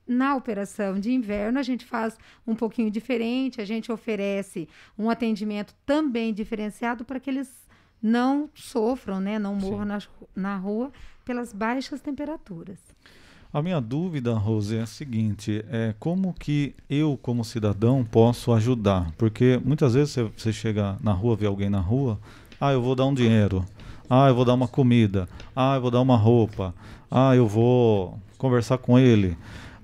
Na 0.08 0.36
operação 0.36 1.00
de 1.00 1.12
inverno, 1.12 1.58
a 1.58 1.64
gente 1.64 1.84
faz 1.84 2.16
um 2.46 2.54
pouquinho 2.54 2.92
diferente, 2.92 3.60
a 3.60 3.66
gente 3.66 3.92
oferece 3.92 4.70
um 4.96 5.10
atendimento 5.10 5.74
também 5.84 6.32
diferenciado 6.32 7.04
para 7.04 7.20
que 7.20 7.28
eles 7.28 7.65
não 8.02 8.50
sofram, 8.54 9.20
né, 9.20 9.40
não 9.40 9.56
morram 9.56 9.86
na, 9.86 10.02
na 10.36 10.58
rua 10.58 10.92
pelas 11.24 11.52
baixas 11.52 12.02
temperaturas. 12.02 12.78
A 13.52 13.62
minha 13.62 13.80
dúvida, 13.80 14.34
Rose, 14.34 14.76
é 14.76 14.82
a 14.82 14.86
seguinte: 14.86 15.64
é 15.70 15.96
como 15.98 16.34
que 16.34 16.76
eu, 16.90 17.18
como 17.22 17.44
cidadão, 17.44 18.04
posso 18.04 18.52
ajudar? 18.52 19.12
Porque 19.18 19.60
muitas 19.64 19.94
vezes 19.94 20.14
você, 20.14 20.24
você 20.36 20.54
chega 20.54 20.98
na 21.02 21.14
rua, 21.14 21.38
vê 21.38 21.46
alguém 21.46 21.70
na 21.70 21.80
rua, 21.80 22.20
ah, 22.60 22.74
eu 22.74 22.82
vou 22.82 22.96
dar 22.96 23.06
um 23.06 23.14
dinheiro, 23.14 23.66
ah, 24.10 24.28
eu 24.28 24.36
vou 24.36 24.44
dar 24.44 24.54
uma 24.54 24.68
comida, 24.68 25.28
ah, 25.56 25.76
eu 25.76 25.82
vou 25.82 25.90
dar 25.90 26.02
uma 26.02 26.18
roupa, 26.18 26.76
ah, 27.10 27.34
eu 27.34 27.48
vou 27.48 28.20
conversar 28.38 28.78
com 28.78 29.00
ele. 29.00 29.38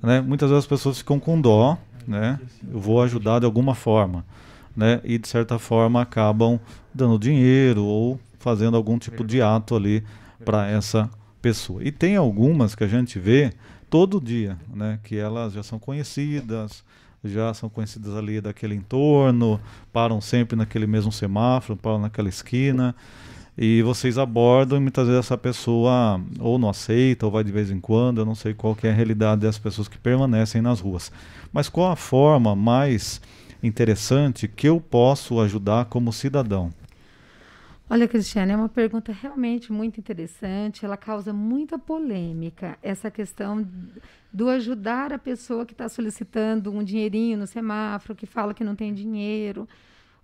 Né? 0.03 0.20
Muitas 0.20 0.49
vezes 0.49 0.66
as 0.66 0.70
pessoas 0.70 0.97
ficam 0.97 1.18
com 1.18 1.39
dó, 1.39 1.78
né? 2.05 2.39
Eu 2.70 2.80
vou 2.80 3.01
ajudar 3.01 3.39
de 3.39 3.45
alguma 3.45 3.74
forma 3.74 4.26
né? 4.76 5.01
E 5.03 5.17
de 5.17 5.28
certa 5.28 5.59
forma 5.59 6.01
acabam 6.01 6.59
dando 6.93 7.19
dinheiro 7.19 7.84
ou 7.84 8.19
fazendo 8.39 8.76
algum 8.76 8.97
tipo 8.97 9.24
de 9.24 9.41
ato 9.41 9.76
ali 9.76 10.03
para 10.43 10.69
essa 10.69 11.09
pessoa. 11.41 11.84
E 11.84 11.91
tem 11.91 12.15
algumas 12.15 12.76
que 12.76 12.84
a 12.84 12.88
gente 12.88 13.19
vê 13.19 13.53
todo 13.89 14.22
dia, 14.22 14.57
né? 14.74 14.99
Que 15.03 15.17
elas 15.17 15.53
já 15.53 15.63
são 15.63 15.78
conhecidas, 15.78 16.84
já 17.24 17.53
são 17.53 17.69
conhecidas 17.69 18.15
ali 18.15 18.41
daquele 18.41 18.76
entorno, 18.76 19.59
param 19.91 20.19
sempre 20.19 20.55
naquele 20.55 20.88
mesmo 20.88 21.11
semáforo, 21.11 21.78
param 21.78 21.99
naquela 21.99 22.30
esquina. 22.30 22.95
E 23.57 23.82
vocês 23.84 24.17
abordam 24.17 24.78
e 24.78 24.82
muitas 24.82 25.07
vezes 25.07 25.26
essa 25.26 25.38
pessoa 25.38 26.22
ou 26.39 26.57
não 26.57 26.69
aceita 26.69 27.26
ou 27.26 27.32
vai 27.32 27.43
de 27.43 27.51
vez 27.51 27.69
em 27.69 27.80
quando, 27.80 28.19
eu 28.19 28.26
não 28.26 28.34
sei 28.34 28.53
qual 28.53 28.76
é 28.82 28.89
a 28.89 28.93
realidade 28.93 29.41
das 29.41 29.59
pessoas 29.59 29.88
que 29.88 29.97
permanecem 29.97 30.61
nas 30.61 30.80
ruas. 30.80 31.11
Mas 31.51 31.67
qual 31.67 31.91
a 31.91 31.95
forma 31.95 32.55
mais 32.55 33.22
interessante 33.64 34.47
que 34.47 34.68
eu 34.68 34.80
posso 34.80 35.39
ajudar 35.39 35.86
como 35.86 36.12
cidadão? 36.12 36.72
Olha, 37.93 38.07
Cristiane, 38.07 38.53
é 38.53 38.55
uma 38.55 38.70
pergunta 38.70 39.12
realmente 39.12 39.70
muito 39.70 39.99
interessante. 39.99 40.86
Ela 40.86 40.95
causa 40.95 41.34
muita 41.34 41.78
polêmica. 41.78 42.78
Essa 42.82 43.12
questão 43.12 43.68
do 44.32 44.47
ajudar 44.47 45.12
a 45.12 45.20
pessoa 45.20 45.66
que 45.66 45.74
está 45.74 45.89
solicitando 45.89 46.72
um 46.72 46.82
dinheirinho 46.82 47.38
no 47.38 47.45
semáforo, 47.45 48.16
que 48.16 48.26
fala 48.26 48.53
que 48.53 48.64
não 48.64 48.78
tem 48.78 48.93
dinheiro. 48.93 49.68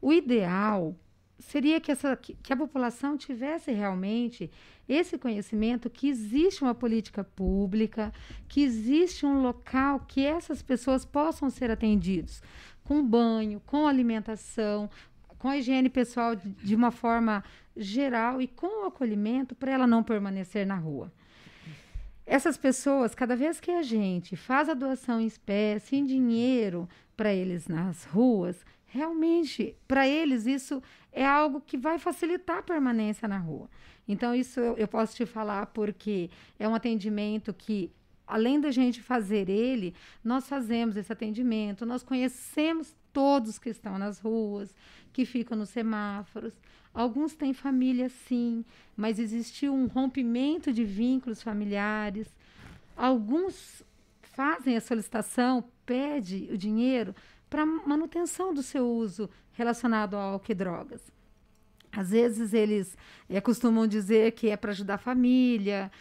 O 0.01 0.13
ideal 0.13 0.95
seria 1.39 1.81
que, 1.81 1.91
essa, 1.91 2.15
que 2.15 2.53
a 2.53 2.57
população 2.57 3.17
tivesse 3.17 3.71
realmente 3.73 4.49
esse 4.87 5.17
conhecimento 5.17 5.89
que 5.89 6.07
existe 6.07 6.61
uma 6.61 6.73
política 6.73 7.21
pública, 7.21 8.13
que 8.47 8.63
existe 8.63 9.25
um 9.25 9.41
local 9.41 10.05
que 10.07 10.25
essas 10.25 10.61
pessoas 10.61 11.03
possam 11.03 11.49
ser 11.49 11.69
atendidos 11.69 12.41
com 12.87 13.05
banho, 13.05 13.61
com 13.65 13.85
alimentação, 13.85 14.89
com 15.37 15.49
a 15.49 15.57
higiene 15.57 15.89
pessoal 15.89 16.33
de, 16.33 16.73
uma 16.73 16.89
forma 16.89 17.43
geral 17.75 18.41
e 18.41 18.47
com 18.47 18.83
o 18.83 18.87
acolhimento 18.87 19.53
para 19.53 19.73
ela 19.73 19.85
não 19.85 20.01
permanecer 20.01 20.65
na 20.65 20.77
rua. 20.77 21.11
Essas 22.25 22.55
pessoas, 22.55 23.13
cada 23.13 23.35
vez 23.35 23.59
que 23.59 23.71
a 23.71 23.81
gente 23.83 24.37
faz 24.37 24.69
a 24.69 24.73
doação 24.73 25.19
em 25.19 25.25
espécie, 25.25 25.97
em 25.97 26.05
dinheiro 26.05 26.87
para 27.15 27.33
eles 27.33 27.67
nas 27.67 28.05
ruas, 28.05 28.65
realmente, 28.85 29.75
para 29.85 30.07
eles, 30.07 30.45
isso 30.45 30.81
é 31.11 31.25
algo 31.25 31.59
que 31.59 31.77
vai 31.77 31.99
facilitar 31.99 32.59
a 32.59 32.63
permanência 32.63 33.27
na 33.27 33.37
rua. 33.37 33.69
Então, 34.07 34.33
isso 34.33 34.61
eu, 34.61 34.77
eu 34.77 34.87
posso 34.87 35.13
te 35.13 35.25
falar 35.25 35.65
porque 35.67 36.29
é 36.57 36.67
um 36.69 36.73
atendimento 36.73 37.53
que 37.53 37.91
além 38.27 38.59
da 38.59 38.69
gente 38.71 39.01
fazer 39.01 39.49
ele, 39.49 39.95
nós 40.23 40.47
fazemos 40.47 40.97
esse 40.97 41.11
atendimento, 41.11 41.85
nós 41.85 42.03
conhecemos 42.03 42.93
todos 43.13 43.57
que 43.57 43.69
estão 43.69 43.97
nas 43.97 44.19
ruas, 44.19 44.75
que 45.13 45.25
ficam 45.25 45.57
nos 45.57 45.69
semáforos. 45.69 46.53
Alguns 46.93 47.33
têm 47.33 47.53
família, 47.53 48.09
sim, 48.09 48.65
mas 48.95 49.17
existiu 49.17 49.73
um 49.73 49.87
rompimento 49.87 50.73
de 50.73 50.83
vínculos 50.83 51.41
familiares. 51.41 52.27
Alguns 52.95 53.83
fazem 54.21 54.75
a 54.75 54.81
solicitação, 54.81 55.63
pede 55.85 56.49
o 56.51 56.57
dinheiro 56.57 57.15
para 57.49 57.65
manutenção 57.65 58.53
do 58.53 58.61
seu 58.61 58.87
uso 58.87 59.29
relacionado 59.53 60.15
ao 60.15 60.33
álcool 60.33 60.51
e 60.51 60.55
drogas. 60.55 61.17
Às 61.91 62.11
vezes 62.11 62.53
eles 62.53 62.95
é, 63.27 63.41
costumam 63.41 63.87
dizer 63.87 64.33
que 64.33 64.49
é 64.49 64.57
para 64.57 64.71
ajudar 64.71 64.95
a 64.95 64.99
família, 64.99 65.91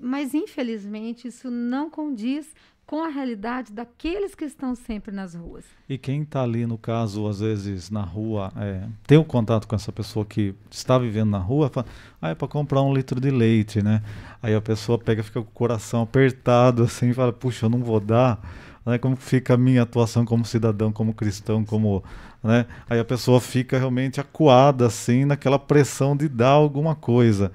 mas 0.00 0.34
infelizmente 0.34 1.28
isso 1.28 1.50
não 1.50 1.90
condiz 1.90 2.52
com 2.86 3.02
a 3.02 3.08
realidade 3.08 3.72
daqueles 3.72 4.34
que 4.34 4.44
estão 4.44 4.74
sempre 4.76 5.10
nas 5.10 5.34
ruas. 5.34 5.64
E 5.88 5.98
quem 5.98 6.22
está 6.22 6.42
ali, 6.42 6.64
no 6.66 6.78
caso, 6.78 7.26
às 7.26 7.40
vezes 7.40 7.90
na 7.90 8.02
rua, 8.02 8.52
é, 8.56 8.84
tem 9.06 9.18
o 9.18 9.22
um 9.22 9.24
contato 9.24 9.66
com 9.66 9.74
essa 9.74 9.90
pessoa 9.90 10.24
que 10.24 10.54
está 10.70 10.96
vivendo 10.96 11.30
na 11.30 11.38
rua, 11.38 11.68
fala, 11.68 11.86
ah, 12.22 12.30
é 12.30 12.34
para 12.34 12.46
comprar 12.46 12.82
um 12.82 12.94
litro 12.94 13.20
de 13.20 13.30
leite, 13.30 13.82
né? 13.82 14.02
Aí 14.40 14.54
a 14.54 14.60
pessoa 14.60 14.98
pega, 14.98 15.24
fica 15.24 15.42
com 15.42 15.48
o 15.48 15.52
coração 15.52 16.02
apertado, 16.02 16.84
assim, 16.84 17.12
fala, 17.12 17.32
puxa, 17.32 17.66
eu 17.66 17.70
não 17.70 17.80
vou 17.80 17.98
dar. 17.98 18.40
Né? 18.84 18.98
Como 18.98 19.16
fica 19.16 19.54
a 19.54 19.56
minha 19.56 19.82
atuação 19.82 20.24
como 20.24 20.44
cidadão, 20.44 20.92
como 20.92 21.12
cristão, 21.12 21.64
como, 21.64 22.04
né? 22.40 22.66
Aí 22.88 23.00
a 23.00 23.04
pessoa 23.04 23.40
fica 23.40 23.76
realmente 23.76 24.20
acuada, 24.20 24.86
assim, 24.86 25.24
naquela 25.24 25.58
pressão 25.58 26.16
de 26.16 26.28
dar 26.28 26.50
alguma 26.50 26.94
coisa 26.94 27.50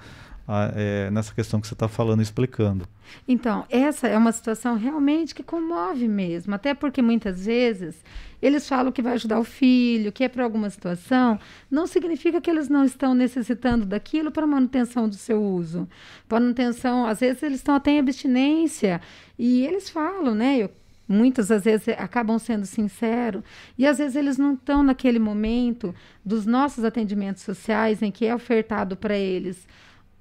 é, 0.75 1.09
nessa 1.11 1.33
questão 1.33 1.61
que 1.61 1.67
você 1.67 1.73
está 1.73 1.87
falando, 1.87 2.21
explicando. 2.21 2.87
Então, 3.27 3.65
essa 3.69 4.07
é 4.07 4.17
uma 4.17 4.31
situação 4.31 4.75
realmente 4.75 5.35
que 5.35 5.43
comove 5.43 6.07
mesmo, 6.07 6.55
até 6.55 6.73
porque 6.73 7.01
muitas 7.01 7.45
vezes 7.45 8.03
eles 8.41 8.67
falam 8.67 8.91
que 8.91 9.01
vai 9.01 9.13
ajudar 9.13 9.39
o 9.39 9.43
filho, 9.43 10.11
que 10.11 10.23
é 10.23 10.29
para 10.29 10.43
alguma 10.43 10.69
situação, 10.69 11.39
não 11.69 11.85
significa 11.85 12.41
que 12.41 12.49
eles 12.49 12.69
não 12.69 12.83
estão 12.83 13.13
necessitando 13.13 13.85
daquilo 13.85 14.31
para 14.31 14.47
manutenção 14.47 15.07
do 15.07 15.15
seu 15.15 15.41
uso. 15.41 15.87
Manutenção, 16.29 17.05
às 17.05 17.19
vezes 17.19 17.43
eles 17.43 17.57
estão 17.57 17.75
até 17.75 17.91
em 17.91 17.99
abstinência 17.99 18.99
e 19.37 19.65
eles 19.65 19.89
falam, 19.89 20.33
né? 20.33 20.57
Eu, 20.57 20.71
muitas 21.07 21.51
às 21.51 21.65
vezes 21.65 21.89
acabam 21.89 22.39
sendo 22.39 22.65
sinceros 22.65 23.43
e 23.77 23.85
às 23.85 23.97
vezes 23.97 24.15
eles 24.15 24.37
não 24.37 24.53
estão 24.53 24.81
naquele 24.81 25.19
momento 25.19 25.93
dos 26.23 26.45
nossos 26.45 26.83
atendimentos 26.83 27.43
sociais 27.43 28.01
em 28.01 28.09
que 28.09 28.25
é 28.25 28.33
ofertado 28.33 28.95
para 28.95 29.15
eles 29.15 29.67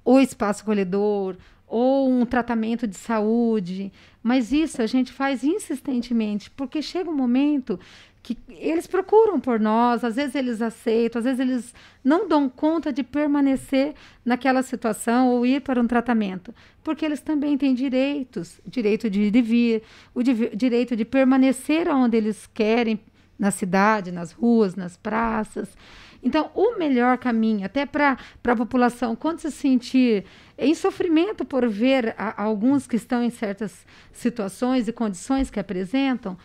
o 0.03 0.19
espaço 0.19 0.61
acolhedor 0.61 1.35
ou 1.67 2.09
um 2.09 2.25
tratamento 2.25 2.85
de 2.85 2.97
saúde, 2.97 3.93
mas 4.21 4.51
isso 4.51 4.81
a 4.81 4.87
gente 4.87 5.11
faz 5.11 5.43
insistentemente, 5.43 6.49
porque 6.51 6.81
chega 6.81 7.09
um 7.09 7.15
momento 7.15 7.79
que 8.23 8.37
eles 8.49 8.85
procuram 8.85 9.39
por 9.39 9.59
nós, 9.59 10.03
às 10.03 10.15
vezes 10.15 10.35
eles 10.35 10.61
aceitam, 10.61 11.19
às 11.19 11.25
vezes 11.25 11.39
eles 11.39 11.73
não 12.03 12.27
dão 12.27 12.47
conta 12.47 12.93
de 12.93 13.03
permanecer 13.03 13.95
naquela 14.23 14.61
situação 14.61 15.29
ou 15.29 15.45
ir 15.45 15.61
para 15.61 15.81
um 15.81 15.87
tratamento, 15.87 16.53
porque 16.83 17.03
eles 17.05 17.21
também 17.21 17.57
têm 17.57 17.73
direitos, 17.73 18.59
direito 18.65 19.09
de 19.09 19.21
ir 19.21 19.35
e 19.35 19.41
vir, 19.41 19.83
o 20.13 20.21
direito 20.21 20.95
de 20.95 21.03
permanecer 21.05 21.87
onde 21.87 22.17
eles 22.17 22.47
querem, 22.53 22.99
na 23.39 23.49
cidade, 23.49 24.11
nas 24.11 24.31
ruas, 24.31 24.75
nas 24.75 24.95
praças. 24.95 25.75
Então, 26.23 26.51
o 26.53 26.77
melhor 26.77 27.17
caminho, 27.17 27.65
até 27.65 27.85
para 27.85 28.17
a 28.43 28.55
população, 28.55 29.15
quando 29.15 29.39
se 29.39 29.51
sentir 29.51 30.25
em 30.57 30.75
sofrimento 30.75 31.43
por 31.43 31.67
ver 31.67 32.13
a, 32.17 32.43
alguns 32.43 32.85
que 32.85 32.95
estão 32.95 33.23
em 33.23 33.29
certas 33.29 33.85
situações 34.13 34.87
e 34.87 34.93
condições 34.93 35.49
que 35.49 35.59
apresentam, 35.59 36.37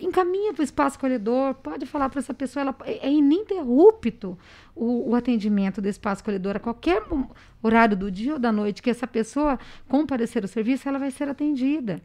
encaminha 0.00 0.52
para 0.52 0.60
o 0.60 0.64
espaço 0.64 0.96
acolhedor, 0.96 1.54
pode 1.54 1.86
falar 1.86 2.08
para 2.08 2.18
essa 2.18 2.34
pessoa, 2.34 2.62
ela, 2.62 2.76
é, 2.84 3.06
é 3.06 3.10
ininterrupto 3.10 4.36
o, 4.74 5.10
o, 5.10 5.14
atendimento 5.14 5.80
do 5.80 5.88
espaço 5.88 6.22
acolhedor, 6.22 6.56
a 6.56 6.60
qualquer 6.60 7.02
horário 7.62 7.96
do 7.96 8.10
dia 8.10 8.34
ou 8.34 8.38
da 8.38 8.52
noite 8.52 8.82
que 8.82 8.90
essa 8.90 9.06
pessoa 9.06 9.58
comparecer 9.88 10.42
ao 10.42 10.48
serviço, 10.48 10.88
ela 10.88 10.98
vai 10.98 11.10
ser 11.10 11.28
atendida. 11.28 12.02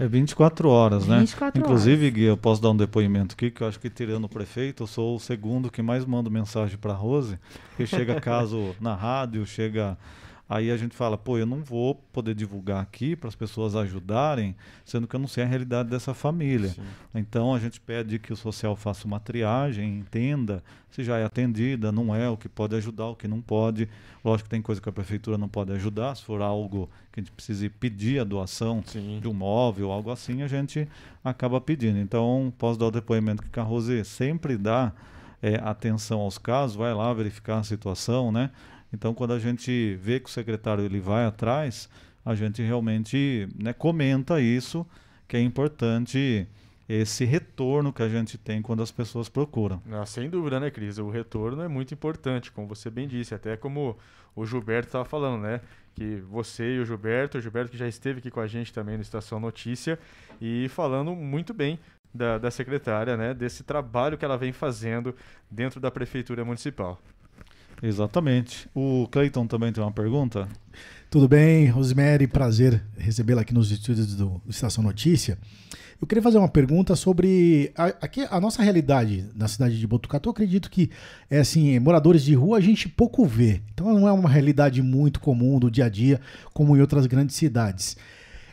É 0.00 0.08
24 0.08 0.66
horas, 0.66 1.06
né? 1.06 1.18
24 1.18 1.60
Inclusive, 1.60 2.06
horas. 2.06 2.14
Gui, 2.14 2.22
eu 2.22 2.36
posso 2.36 2.62
dar 2.62 2.70
um 2.70 2.76
depoimento 2.76 3.34
aqui, 3.34 3.50
que 3.50 3.62
eu 3.62 3.68
acho 3.68 3.78
que 3.78 3.90
tirando 3.90 4.24
o 4.24 4.28
prefeito, 4.30 4.82
eu 4.82 4.86
sou 4.86 5.16
o 5.16 5.20
segundo 5.20 5.70
que 5.70 5.82
mais 5.82 6.06
manda 6.06 6.30
mensagem 6.30 6.78
para 6.78 6.94
Rose, 6.94 7.38
que 7.76 7.86
chega 7.86 8.18
caso 8.18 8.74
na 8.80 8.94
rádio, 8.94 9.44
chega 9.44 9.98
Aí 10.50 10.68
a 10.68 10.76
gente 10.76 10.96
fala, 10.96 11.16
pô, 11.16 11.38
eu 11.38 11.46
não 11.46 11.62
vou 11.62 11.94
poder 11.94 12.34
divulgar 12.34 12.82
aqui 12.82 13.14
para 13.14 13.28
as 13.28 13.36
pessoas 13.36 13.76
ajudarem, 13.76 14.56
sendo 14.84 15.06
que 15.06 15.14
eu 15.14 15.20
não 15.20 15.28
sei 15.28 15.44
a 15.44 15.46
realidade 15.46 15.88
dessa 15.88 16.12
família. 16.12 16.70
Sim. 16.70 16.82
Então 17.14 17.54
a 17.54 17.60
gente 17.60 17.80
pede 17.80 18.18
que 18.18 18.32
o 18.32 18.36
social 18.36 18.74
faça 18.74 19.06
uma 19.06 19.20
triagem, 19.20 20.00
entenda 20.00 20.60
se 20.90 21.04
já 21.04 21.18
é 21.18 21.24
atendida, 21.24 21.92
não 21.92 22.12
é, 22.12 22.28
o 22.28 22.36
que 22.36 22.48
pode 22.48 22.74
ajudar, 22.74 23.06
o 23.06 23.14
que 23.14 23.28
não 23.28 23.40
pode. 23.40 23.88
Lógico 24.24 24.48
que 24.48 24.50
tem 24.50 24.60
coisa 24.60 24.80
que 24.80 24.88
a 24.88 24.92
prefeitura 24.92 25.38
não 25.38 25.48
pode 25.48 25.70
ajudar, 25.70 26.16
se 26.16 26.24
for 26.24 26.42
algo 26.42 26.90
que 27.12 27.20
a 27.20 27.22
gente 27.22 27.30
precise 27.30 27.68
pedir 27.68 28.18
a 28.18 28.24
doação 28.24 28.82
Sim. 28.84 29.20
de 29.22 29.28
um 29.28 29.32
móvel, 29.32 29.92
algo 29.92 30.10
assim, 30.10 30.42
a 30.42 30.48
gente 30.48 30.88
acaba 31.22 31.60
pedindo. 31.60 32.00
Então, 32.00 32.52
posso 32.58 32.76
dar 32.76 32.86
o 32.86 32.90
depoimento 32.90 33.44
que 33.44 33.60
a 33.60 33.62
Rose 33.62 34.04
sempre 34.04 34.56
dá 34.56 34.92
é, 35.40 35.60
atenção 35.62 36.20
aos 36.20 36.38
casos, 36.38 36.76
vai 36.76 36.92
lá 36.92 37.12
verificar 37.14 37.58
a 37.58 37.62
situação, 37.62 38.32
né? 38.32 38.50
Então, 38.92 39.14
quando 39.14 39.32
a 39.32 39.38
gente 39.38 39.96
vê 39.96 40.18
que 40.20 40.28
o 40.28 40.32
secretário 40.32 40.84
ele 40.84 41.00
vai 41.00 41.24
atrás, 41.24 41.88
a 42.24 42.34
gente 42.34 42.62
realmente 42.62 43.48
né, 43.56 43.72
comenta 43.72 44.40
isso, 44.40 44.86
que 45.28 45.36
é 45.36 45.40
importante 45.40 46.46
esse 46.88 47.24
retorno 47.24 47.92
que 47.92 48.02
a 48.02 48.08
gente 48.08 48.36
tem 48.36 48.60
quando 48.60 48.82
as 48.82 48.90
pessoas 48.90 49.28
procuram. 49.28 49.80
Ah, 49.92 50.04
sem 50.04 50.28
dúvida, 50.28 50.58
né, 50.58 50.70
Cris? 50.70 50.98
O 50.98 51.08
retorno 51.08 51.62
é 51.62 51.68
muito 51.68 51.94
importante, 51.94 52.50
como 52.50 52.66
você 52.66 52.90
bem 52.90 53.06
disse, 53.06 53.32
até 53.32 53.56
como 53.56 53.96
o 54.34 54.44
Gilberto 54.44 54.88
estava 54.88 55.04
falando, 55.04 55.42
né? 55.42 55.60
Que 55.94 56.16
você 56.28 56.76
e 56.76 56.80
o 56.80 56.84
Gilberto, 56.84 57.38
o 57.38 57.40
Gilberto 57.40 57.70
que 57.70 57.78
já 57.78 57.86
esteve 57.86 58.18
aqui 58.18 58.30
com 58.30 58.40
a 58.40 58.46
gente 58.48 58.72
também 58.72 58.96
no 58.96 59.02
Estação 59.02 59.38
Notícia 59.38 59.98
e 60.40 60.68
falando 60.68 61.14
muito 61.14 61.54
bem 61.54 61.78
da, 62.12 62.38
da 62.38 62.50
secretária, 62.50 63.16
né? 63.16 63.34
Desse 63.34 63.62
trabalho 63.62 64.18
que 64.18 64.24
ela 64.24 64.36
vem 64.36 64.52
fazendo 64.52 65.14
dentro 65.48 65.78
da 65.78 65.92
Prefeitura 65.92 66.44
Municipal. 66.44 67.00
Exatamente. 67.82 68.68
O 68.74 69.08
Cleiton 69.10 69.46
também 69.46 69.72
tem 69.72 69.82
uma 69.82 69.92
pergunta. 69.92 70.48
Tudo 71.10 71.26
bem, 71.26 71.66
Rosemary, 71.66 72.26
prazer 72.26 72.82
recebê-la 72.96 73.42
aqui 73.42 73.52
nos 73.52 73.70
estúdios 73.70 74.14
do 74.14 74.40
Estação 74.48 74.84
Notícia. 74.84 75.38
Eu 76.00 76.06
queria 76.06 76.22
fazer 76.22 76.38
uma 76.38 76.48
pergunta 76.48 76.96
sobre 76.96 77.72
a, 77.76 77.86
aqui, 77.86 78.26
a 78.30 78.40
nossa 78.40 78.62
realidade 78.62 79.26
na 79.34 79.46
cidade 79.48 79.78
de 79.78 79.86
Botucatu. 79.86 80.28
Eu 80.28 80.30
acredito 80.30 80.70
que, 80.70 80.88
é 81.28 81.40
assim, 81.40 81.78
moradores 81.78 82.22
de 82.22 82.34
rua 82.34 82.56
a 82.56 82.60
gente 82.60 82.88
pouco 82.88 83.26
vê. 83.26 83.60
Então 83.74 83.92
não 83.92 84.08
é 84.08 84.12
uma 84.12 84.28
realidade 84.28 84.80
muito 84.80 85.20
comum 85.20 85.58
do 85.58 85.70
dia 85.70 85.86
a 85.86 85.88
dia, 85.88 86.20
como 86.54 86.74
em 86.76 86.80
outras 86.80 87.06
grandes 87.06 87.36
cidades. 87.36 87.96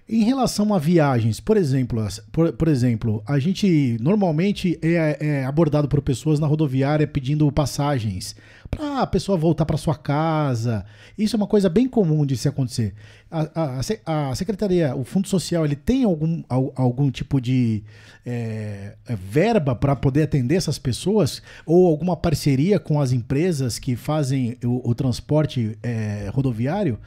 Em 0.09 0.23
relação 0.23 0.73
a 0.73 0.79
viagens, 0.79 1.39
por 1.39 1.57
exemplo, 1.57 2.05
por, 2.31 2.53
por 2.53 2.67
exemplo, 2.69 3.21
a 3.25 3.39
gente 3.39 3.97
normalmente 3.99 4.79
é, 4.81 5.17
é, 5.19 5.45
abordado 5.45 5.87
por 5.87 6.01
pessoas 6.01 6.39
na 6.39 6.47
rodoviária 6.47 7.05
pedindo 7.05 7.51
passagens 7.51 8.33
para 8.69 9.01
a 9.01 9.07
pessoa 9.07 9.37
voltar 9.37 9.65
para 9.65 9.77
sua 9.77 9.95
casa. 9.95 10.85
Isso 11.17 11.35
é 11.35 11.37
uma 11.37 11.47
coisa 11.47 11.69
bem 11.69 11.87
comum 11.87 12.25
de 12.25 12.37
se 12.37 12.47
acontecer. 12.47 12.93
A, 13.29 13.81
a, 14.05 14.29
a 14.29 14.35
secretaria, 14.35 14.95
o 14.95 15.03
Fundo 15.03 15.27
Social, 15.27 15.65
ele 15.65 15.75
tem 15.75 16.03
algum, 16.03 16.43
algum 16.47 17.09
tipo 17.09 17.41
de 17.41 17.83
é, 18.25 18.95
verba 19.07 19.75
para 19.75 19.95
poder 19.95 20.23
atender 20.23 20.55
essas 20.55 20.77
pessoas 20.77 21.41
ou 21.65 21.87
alguma 21.87 22.15
parceria 22.15 22.79
com 22.79 23.01
as 23.01 23.11
empresas 23.11 23.79
que 23.79 23.95
fazem 23.95 24.57
o, 24.63 24.89
o 24.89 24.95
transporte 24.95 25.77
é, 25.81 26.29
rodoviário? 26.33 26.99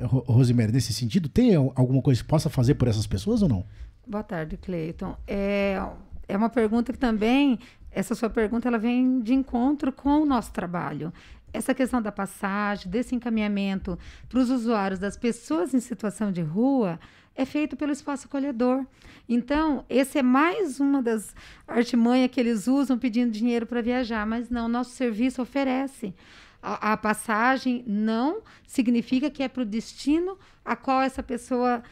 Rosemary, 0.00 0.72
nesse 0.72 0.92
sentido, 0.92 1.28
tem 1.28 1.54
alguma 1.56 2.00
coisa 2.00 2.22
que 2.22 2.28
possa 2.28 2.48
fazer 2.48 2.74
por 2.74 2.86
essas 2.86 3.06
pessoas 3.06 3.42
ou 3.42 3.48
não? 3.48 3.64
Boa 4.06 4.22
tarde, 4.22 4.56
Cleiton. 4.56 5.16
É, 5.26 5.82
é 6.28 6.36
uma 6.36 6.48
pergunta 6.48 6.92
que 6.92 6.98
também, 6.98 7.58
essa 7.98 8.14
sua 8.14 8.30
pergunta, 8.30 8.68
ela 8.68 8.78
vem 8.78 9.20
de 9.20 9.34
encontro 9.34 9.90
com 9.92 10.22
o 10.22 10.24
nosso 10.24 10.52
trabalho. 10.52 11.12
Essa 11.52 11.74
questão 11.74 12.00
da 12.00 12.12
passagem, 12.12 12.88
desse 12.88 13.12
encaminhamento 13.12 13.98
para 14.28 14.38
os 14.38 14.50
usuários 14.50 15.00
das 15.00 15.16
pessoas 15.16 15.74
em 15.74 15.80
situação 15.80 16.30
de 16.30 16.40
rua, 16.40 17.00
é 17.34 17.44
feito 17.44 17.76
pelo 17.76 17.90
espaço 17.90 18.28
acolhedor. 18.28 18.86
Então, 19.28 19.84
esse 19.88 20.16
é 20.16 20.22
mais 20.22 20.78
uma 20.78 21.02
das 21.02 21.34
artimanhas 21.66 22.30
que 22.30 22.38
eles 22.38 22.68
usam 22.68 22.96
pedindo 22.96 23.32
dinheiro 23.32 23.66
para 23.66 23.82
viajar, 23.82 24.24
mas 24.24 24.48
não, 24.48 24.68
nosso 24.68 24.90
serviço 24.90 25.42
oferece. 25.42 26.14
A, 26.62 26.92
a 26.92 26.96
passagem 26.96 27.82
não 27.84 28.42
significa 28.64 29.28
que 29.28 29.42
é 29.42 29.48
para 29.48 29.64
o 29.64 29.66
destino 29.66 30.38
a 30.64 30.76
qual 30.76 31.02
essa 31.02 31.22
pessoa 31.22 31.82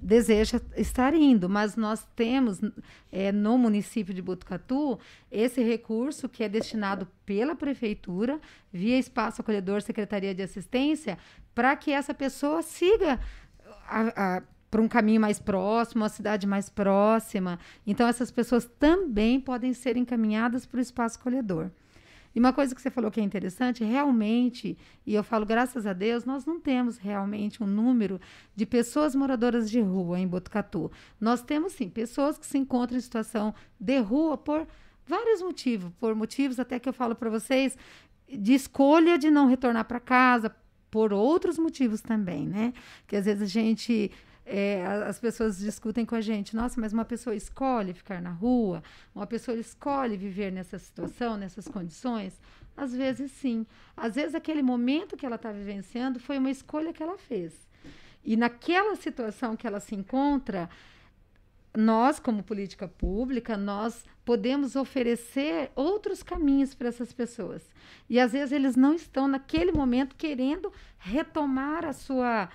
deseja 0.00 0.60
estar 0.76 1.14
indo, 1.14 1.48
mas 1.48 1.76
nós 1.76 2.06
temos 2.14 2.60
é, 3.10 3.32
no 3.32 3.56
município 3.56 4.14
de 4.14 4.22
Botucatu 4.22 4.98
esse 5.30 5.62
recurso 5.62 6.28
que 6.28 6.44
é 6.44 6.48
destinado 6.48 7.08
pela 7.24 7.54
prefeitura 7.54 8.40
via 8.72 8.98
espaço 8.98 9.40
acolhedor 9.40 9.82
Secretaria 9.82 10.34
de 10.34 10.42
Assistência 10.42 11.18
para 11.54 11.74
que 11.76 11.90
essa 11.90 12.12
pessoa 12.12 12.62
siga 12.62 13.18
para 14.70 14.82
um 14.82 14.88
caminho 14.88 15.20
mais 15.20 15.38
próximo, 15.38 16.02
uma 16.02 16.08
cidade 16.08 16.46
mais 16.46 16.68
próxima. 16.68 17.58
Então 17.86 18.06
essas 18.06 18.30
pessoas 18.30 18.64
também 18.78 19.40
podem 19.40 19.72
ser 19.72 19.96
encaminhadas 19.96 20.66
para 20.66 20.78
o 20.78 20.82
espaço 20.82 21.18
acolhedor. 21.18 21.70
E 22.36 22.38
uma 22.38 22.52
coisa 22.52 22.74
que 22.74 22.82
você 22.82 22.90
falou 22.90 23.10
que 23.10 23.18
é 23.18 23.22
interessante, 23.22 23.82
realmente, 23.82 24.76
e 25.06 25.14
eu 25.14 25.24
falo 25.24 25.46
graças 25.46 25.86
a 25.86 25.94
Deus, 25.94 26.26
nós 26.26 26.44
não 26.44 26.60
temos 26.60 26.98
realmente 26.98 27.62
um 27.62 27.66
número 27.66 28.20
de 28.54 28.66
pessoas 28.66 29.14
moradoras 29.14 29.70
de 29.70 29.80
rua 29.80 30.20
em 30.20 30.28
Botucatu. 30.28 30.92
Nós 31.18 31.40
temos 31.40 31.72
sim 31.72 31.88
pessoas 31.88 32.36
que 32.36 32.44
se 32.44 32.58
encontram 32.58 32.98
em 32.98 33.00
situação 33.00 33.54
de 33.80 33.98
rua 34.00 34.36
por 34.36 34.66
vários 35.06 35.40
motivos, 35.40 35.90
por 35.98 36.14
motivos 36.14 36.60
até 36.60 36.78
que 36.78 36.86
eu 36.86 36.92
falo 36.92 37.14
para 37.14 37.30
vocês 37.30 37.74
de 38.28 38.52
escolha 38.52 39.16
de 39.16 39.30
não 39.30 39.46
retornar 39.46 39.86
para 39.86 39.98
casa, 39.98 40.54
por 40.90 41.14
outros 41.14 41.58
motivos 41.58 42.02
também, 42.02 42.46
né? 42.46 42.74
Que 43.06 43.16
às 43.16 43.24
vezes 43.24 43.44
a 43.44 43.46
gente 43.46 44.10
é, 44.46 44.86
as 44.86 45.18
pessoas 45.18 45.58
discutem 45.58 46.06
com 46.06 46.14
a 46.14 46.20
gente, 46.20 46.54
nossa, 46.54 46.80
mas 46.80 46.92
uma 46.92 47.04
pessoa 47.04 47.34
escolhe 47.34 47.92
ficar 47.92 48.22
na 48.22 48.30
rua, 48.30 48.80
uma 49.12 49.26
pessoa 49.26 49.56
escolhe 49.58 50.16
viver 50.16 50.52
nessa 50.52 50.78
situação, 50.78 51.36
nessas 51.36 51.66
condições? 51.66 52.40
Às 52.76 52.94
vezes 52.94 53.32
sim. 53.32 53.66
Às 53.96 54.14
vezes 54.14 54.36
aquele 54.36 54.62
momento 54.62 55.16
que 55.16 55.26
ela 55.26 55.34
está 55.34 55.50
vivenciando 55.50 56.20
foi 56.20 56.38
uma 56.38 56.50
escolha 56.50 56.92
que 56.92 57.02
ela 57.02 57.18
fez. 57.18 57.66
E 58.24 58.36
naquela 58.36 58.94
situação 58.94 59.56
que 59.56 59.66
ela 59.66 59.80
se 59.80 59.96
encontra, 59.96 60.70
nós, 61.76 62.20
como 62.20 62.42
política 62.42 62.86
pública, 62.86 63.56
nós 63.56 64.04
podemos 64.24 64.76
oferecer 64.76 65.70
outros 65.74 66.22
caminhos 66.22 66.72
para 66.72 66.88
essas 66.88 67.12
pessoas. 67.12 67.68
E 68.08 68.20
às 68.20 68.32
vezes 68.32 68.52
eles 68.52 68.76
não 68.76 68.94
estão 68.94 69.26
naquele 69.26 69.72
momento 69.72 70.14
querendo 70.14 70.72
retomar 70.98 71.84
a 71.84 71.92
sua 71.92 72.48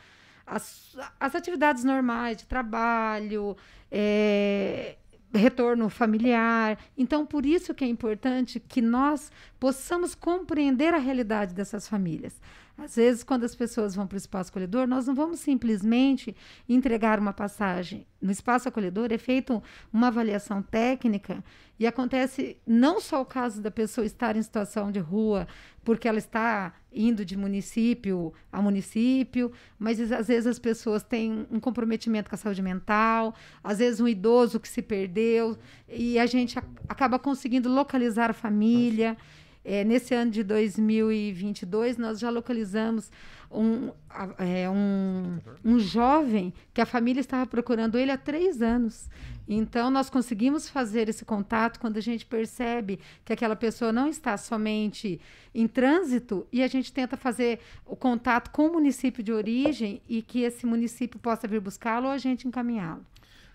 as, 0.52 0.97
as 1.18 1.34
atividades 1.34 1.86
normais 1.86 2.36
de 2.38 2.45
trabalho, 2.45 3.56
é, 3.89 4.97
retorno 5.34 5.89
familiar. 5.89 6.78
Então, 6.97 7.26
por 7.26 7.45
isso 7.45 7.74
que 7.74 7.86
é 7.86 7.88
importante 7.88 8.60
que 8.60 8.82
nós 8.82 9.32
possamos 9.58 10.14
compreender 10.14 10.93
a 10.93 10.97
realidade 10.97 11.54
dessas 11.54 11.88
famílias. 11.88 12.39
Às 12.84 12.96
vezes, 12.96 13.22
quando 13.22 13.44
as 13.44 13.54
pessoas 13.54 13.94
vão 13.94 14.08
para 14.08 14.16
o 14.16 14.18
espaço 14.18 14.50
acolhedor, 14.50 14.88
nós 14.88 15.06
não 15.06 15.14
vamos 15.14 15.40
simplesmente 15.40 16.36
entregar 16.68 17.20
uma 17.20 17.32
passagem. 17.32 18.08
No 18.20 18.32
espaço 18.32 18.68
acolhedor 18.68 19.12
é 19.12 19.20
feita 19.20 19.62
uma 19.94 20.08
avaliação 20.08 20.64
técnica 20.64 21.44
e 21.80 21.86
acontece 21.86 22.58
não 22.66 23.00
só 23.00 23.22
o 23.22 23.26
caso 23.26 23.62
da 23.62 23.70
pessoa 23.70 24.04
estar 24.04 24.36
em 24.36 24.42
situação 24.42 24.92
de 24.92 24.98
rua, 25.00 25.48
porque 25.84 26.08
ela 26.08 26.18
está 26.18 26.74
indo 26.92 27.24
de 27.24 27.38
município 27.38 28.34
a 28.52 28.60
município, 28.60 29.52
mas 29.78 30.00
às 30.12 30.28
vezes 30.28 30.48
as 30.48 30.58
pessoas 30.58 31.04
têm 31.04 31.46
um 31.52 31.60
comprometimento 31.60 32.32
com 32.32 32.36
a 32.36 32.38
saúde 32.38 32.64
mental, 32.64 33.36
às 33.64 33.78
vezes 33.78 34.00
um 34.00 34.08
idoso 34.08 34.60
que 34.60 34.68
se 34.68 34.82
perdeu, 34.82 35.56
e 35.88 36.18
a 36.18 36.26
gente 36.26 36.58
acaba 36.90 37.20
conseguindo 37.20 37.70
localizar 37.70 38.32
a 38.32 38.34
família. 38.34 39.12
Nossa 39.12 39.41
é, 39.64 39.84
nesse 39.84 40.14
ano 40.14 40.32
de 40.32 40.43
2022, 40.43 41.97
nós 41.97 42.20
já 42.20 42.30
localizamos 42.30 43.12
um, 43.51 43.91
é, 44.38 44.70
um, 44.70 45.38
um 45.64 45.80
jovem 45.80 46.53
que 46.74 46.82
a 46.82 46.86
família 46.86 47.20
estava 47.20 47.45
procurando 47.45 47.97
ele 47.97 48.12
há 48.12 48.18
três 48.18 48.62
anos. 48.62 49.09
Então, 49.47 49.91
nós 49.91 50.09
conseguimos 50.09 50.70
fazer 50.70 51.09
esse 51.09 51.26
contato 51.26 51.80
quando 51.80 51.97
a 51.97 52.01
gente 52.01 52.26
percebe 52.26 52.99
que 53.26 53.34
aquela 53.34 53.55
pessoa 53.55 53.91
não 53.91 54.07
está 54.07 54.38
somente 54.38 55.20
em 55.53 55.68
trânsito 55.68 56.47
e 56.51 56.64
a 56.64 56.68
gente 56.68 56.93
tenta 56.93 57.18
fazer 57.18 57.59
o 57.86 57.95
contato 57.95 58.49
com 58.51 58.68
o 58.68 58.74
município 58.74 59.22
de 59.22 59.34
origem 59.34 60.01
e 60.07 60.22
que 60.22 60.41
esse 60.41 60.66
município 60.66 61.20
possa 61.20 61.47
vir 61.47 61.59
buscá-lo 61.59 62.07
ou 62.07 62.14
a 62.14 62.18
gente 62.18 62.47
encaminhá-lo. 62.47 63.05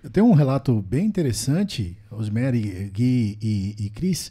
Eu 0.03 0.11
tenho 0.11 0.27
um 0.27 0.35
relato 0.35 0.81
bem 0.83 1.07
interessante, 1.07 1.97
Rosemary, 2.11 2.91
Gui 2.93 3.39
e, 3.41 3.87
e 3.87 3.91
Cris, 3.91 4.31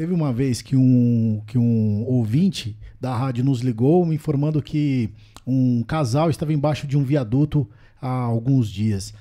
Teve 0.00 0.14
uma 0.14 0.32
vez 0.32 0.62
que 0.62 0.74
um, 0.74 1.42
que 1.46 1.58
um 1.58 2.06
ouvinte 2.06 2.74
da 2.98 3.14
rádio 3.14 3.44
nos 3.44 3.60
ligou 3.60 4.06
me 4.06 4.14
informando 4.14 4.62
que 4.62 5.10
um 5.46 5.82
casal 5.82 6.30
estava 6.30 6.54
embaixo 6.54 6.86
de 6.86 6.96
um 6.96 7.04
viaduto 7.04 7.68
há 8.00 8.08
alguns 8.08 8.70
dias. 8.70 9.12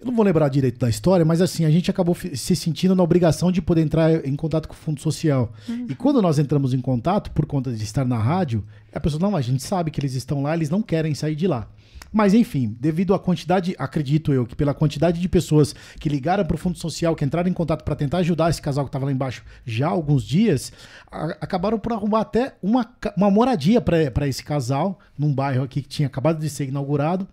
Eu 0.00 0.06
não 0.06 0.16
vou 0.16 0.24
lembrar 0.24 0.48
direito 0.48 0.78
da 0.78 0.88
história, 0.88 1.22
mas 1.22 1.42
assim, 1.42 1.66
a 1.66 1.70
gente 1.70 1.90
acabou 1.90 2.14
se 2.14 2.56
sentindo 2.56 2.96
na 2.96 3.02
obrigação 3.02 3.52
de 3.52 3.60
poder 3.60 3.82
entrar 3.82 4.26
em 4.26 4.34
contato 4.34 4.68
com 4.68 4.72
o 4.72 4.78
Fundo 4.78 5.02
Social. 5.02 5.52
Uhum. 5.68 5.88
E 5.90 5.94
quando 5.94 6.22
nós 6.22 6.38
entramos 6.38 6.72
em 6.72 6.80
contato, 6.80 7.30
por 7.32 7.44
conta 7.44 7.70
de 7.70 7.84
estar 7.84 8.06
na 8.06 8.16
rádio, 8.16 8.64
a 8.94 9.00
pessoa, 9.00 9.20
não, 9.20 9.36
a 9.36 9.42
gente 9.42 9.62
sabe 9.62 9.90
que 9.90 10.00
eles 10.00 10.14
estão 10.14 10.42
lá, 10.42 10.54
eles 10.54 10.70
não 10.70 10.80
querem 10.80 11.14
sair 11.14 11.36
de 11.36 11.46
lá. 11.46 11.68
Mas 12.12 12.34
enfim, 12.34 12.76
devido 12.80 13.14
à 13.14 13.18
quantidade, 13.18 13.74
acredito 13.78 14.32
eu, 14.32 14.44
que 14.44 14.56
pela 14.56 14.74
quantidade 14.74 15.20
de 15.20 15.28
pessoas 15.28 15.74
que 15.98 16.08
ligaram 16.08 16.44
para 16.44 16.54
o 16.54 16.58
Fundo 16.58 16.76
Social, 16.76 17.14
que 17.14 17.24
entraram 17.24 17.48
em 17.48 17.52
contato 17.52 17.84
para 17.84 17.94
tentar 17.94 18.18
ajudar 18.18 18.50
esse 18.50 18.60
casal 18.60 18.84
que 18.84 18.88
estava 18.88 19.04
lá 19.04 19.12
embaixo 19.12 19.44
já 19.64 19.86
há 19.86 19.90
alguns 19.90 20.24
dias, 20.24 20.72
a, 21.10 21.36
acabaram 21.40 21.78
por 21.78 21.92
arrumar 21.92 22.20
até 22.20 22.54
uma, 22.62 22.86
uma 23.16 23.30
moradia 23.30 23.80
para 23.80 24.26
esse 24.26 24.42
casal, 24.42 24.98
num 25.16 25.32
bairro 25.32 25.62
aqui 25.62 25.82
que 25.82 25.88
tinha 25.88 26.08
acabado 26.08 26.40
de 26.40 26.50
ser 26.50 26.68
inaugurado. 26.68 27.28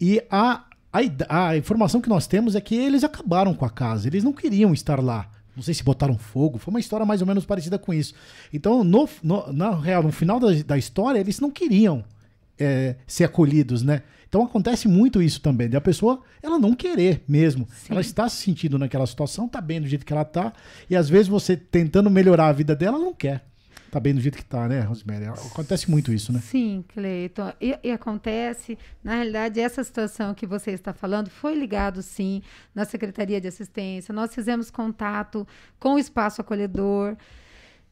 E 0.00 0.22
a, 0.30 0.64
a, 0.92 1.48
a 1.48 1.56
informação 1.56 2.00
que 2.00 2.08
nós 2.08 2.26
temos 2.26 2.54
é 2.54 2.60
que 2.60 2.74
eles 2.74 3.04
acabaram 3.04 3.54
com 3.54 3.64
a 3.64 3.70
casa, 3.70 4.06
eles 4.06 4.22
não 4.22 4.32
queriam 4.32 4.74
estar 4.74 5.02
lá. 5.02 5.30
Não 5.56 5.62
sei 5.62 5.72
se 5.72 5.84
botaram 5.84 6.18
fogo. 6.18 6.58
Foi 6.58 6.72
uma 6.72 6.80
história 6.80 7.06
mais 7.06 7.20
ou 7.20 7.26
menos 7.28 7.46
parecida 7.46 7.78
com 7.78 7.94
isso. 7.94 8.12
Então, 8.52 8.82
no, 8.82 9.08
no 9.22 9.52
na 9.52 9.70
real, 9.70 10.02
no 10.02 10.10
final 10.10 10.40
da, 10.40 10.48
da 10.66 10.76
história, 10.76 11.20
eles 11.20 11.38
não 11.38 11.48
queriam 11.48 12.04
é, 12.58 12.96
ser 13.06 13.24
acolhidos, 13.24 13.82
né? 13.82 14.02
Então 14.28 14.42
acontece 14.42 14.88
muito 14.88 15.22
isso 15.22 15.40
também, 15.40 15.68
da 15.68 15.80
pessoa 15.80 16.20
ela 16.42 16.58
não 16.58 16.74
querer 16.74 17.22
mesmo. 17.28 17.68
Sim. 17.72 17.92
Ela 17.92 18.00
está 18.00 18.28
se 18.28 18.42
sentindo 18.42 18.78
naquela 18.78 19.06
situação, 19.06 19.48
tá 19.48 19.60
bem 19.60 19.80
do 19.80 19.86
jeito 19.86 20.04
que 20.04 20.12
ela 20.12 20.24
tá, 20.24 20.52
e 20.90 20.96
às 20.96 21.08
vezes 21.08 21.28
você 21.28 21.56
tentando 21.56 22.10
melhorar 22.10 22.48
a 22.48 22.52
vida 22.52 22.74
dela, 22.74 22.96
ela 22.96 23.04
não 23.04 23.14
quer. 23.14 23.44
Tá 23.94 24.00
bem 24.00 24.12
do 24.12 24.20
jeito 24.20 24.36
que 24.36 24.44
tá, 24.44 24.66
né, 24.66 24.80
Rosemary? 24.80 25.26
Acontece 25.26 25.88
muito 25.88 26.12
isso, 26.12 26.32
né? 26.32 26.40
Sim, 26.40 26.84
Cleiton. 26.88 27.52
E, 27.60 27.78
e, 27.80 27.92
acontece, 27.92 28.76
na 29.04 29.14
realidade, 29.14 29.60
essa 29.60 29.84
situação 29.84 30.34
que 30.34 30.44
você 30.44 30.72
está 30.72 30.92
falando 30.92 31.30
foi 31.30 31.54
ligado, 31.54 32.02
sim, 32.02 32.42
na 32.74 32.84
Secretaria 32.84 33.40
de 33.40 33.46
Assistência. 33.46 34.12
Nós 34.12 34.34
fizemos 34.34 34.68
contato 34.68 35.46
com 35.78 35.94
o 35.94 35.98
Espaço 36.00 36.40
Acolhedor. 36.40 37.16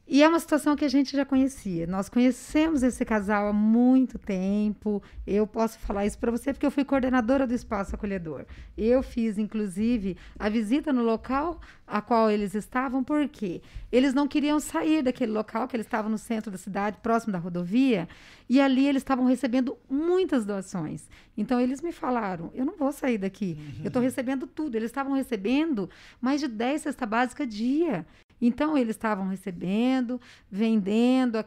E 0.05 0.21
é 0.21 0.27
uma 0.27 0.39
situação 0.39 0.75
que 0.75 0.83
a 0.83 0.89
gente 0.89 1.15
já 1.15 1.23
conhecia. 1.23 1.87
Nós 1.87 2.09
conhecemos 2.09 2.83
esse 2.83 3.05
casal 3.05 3.47
há 3.47 3.53
muito 3.53 4.19
tempo. 4.19 5.01
Eu 5.25 5.47
posso 5.47 5.79
falar 5.79 6.05
isso 6.05 6.19
para 6.19 6.29
você 6.29 6.51
porque 6.51 6.65
eu 6.65 6.71
fui 6.71 6.83
coordenadora 6.83 7.47
do 7.47 7.53
espaço 7.53 7.95
acolhedor. 7.95 8.45
Eu 8.77 9.01
fiz, 9.01 9.37
inclusive, 9.37 10.17
a 10.37 10.49
visita 10.49 10.91
no 10.91 11.01
local 11.03 11.61
a 11.87 12.01
qual 12.01 12.29
eles 12.29 12.53
estavam, 12.53 13.03
porque 13.03 13.61
eles 13.91 14.13
não 14.13 14.27
queriam 14.27 14.59
sair 14.59 15.01
daquele 15.01 15.31
local, 15.31 15.67
que 15.67 15.75
eles 15.75 15.85
estavam 15.85 16.11
no 16.11 16.17
centro 16.17 16.51
da 16.51 16.57
cidade, 16.57 16.97
próximo 17.01 17.31
da 17.31 17.39
rodovia, 17.39 18.07
e 18.49 18.59
ali 18.59 18.87
eles 18.87 19.01
estavam 19.01 19.25
recebendo 19.25 19.77
muitas 19.89 20.45
doações. 20.45 21.07
Então 21.37 21.61
eles 21.61 21.81
me 21.81 21.91
falaram: 21.91 22.51
eu 22.53 22.65
não 22.65 22.75
vou 22.75 22.91
sair 22.91 23.17
daqui, 23.17 23.57
eu 23.79 23.87
estou 23.87 24.01
recebendo 24.01 24.47
tudo. 24.47 24.75
Eles 24.75 24.89
estavam 24.89 25.13
recebendo 25.13 25.89
mais 26.19 26.41
de 26.41 26.47
10 26.47 26.81
cesta 26.81 27.05
básica 27.05 27.47
dia. 27.47 28.05
Então, 28.45 28.77
eles 28.77 28.95
estavam 28.95 29.27
recebendo, 29.27 30.19
vendendo, 30.51 31.43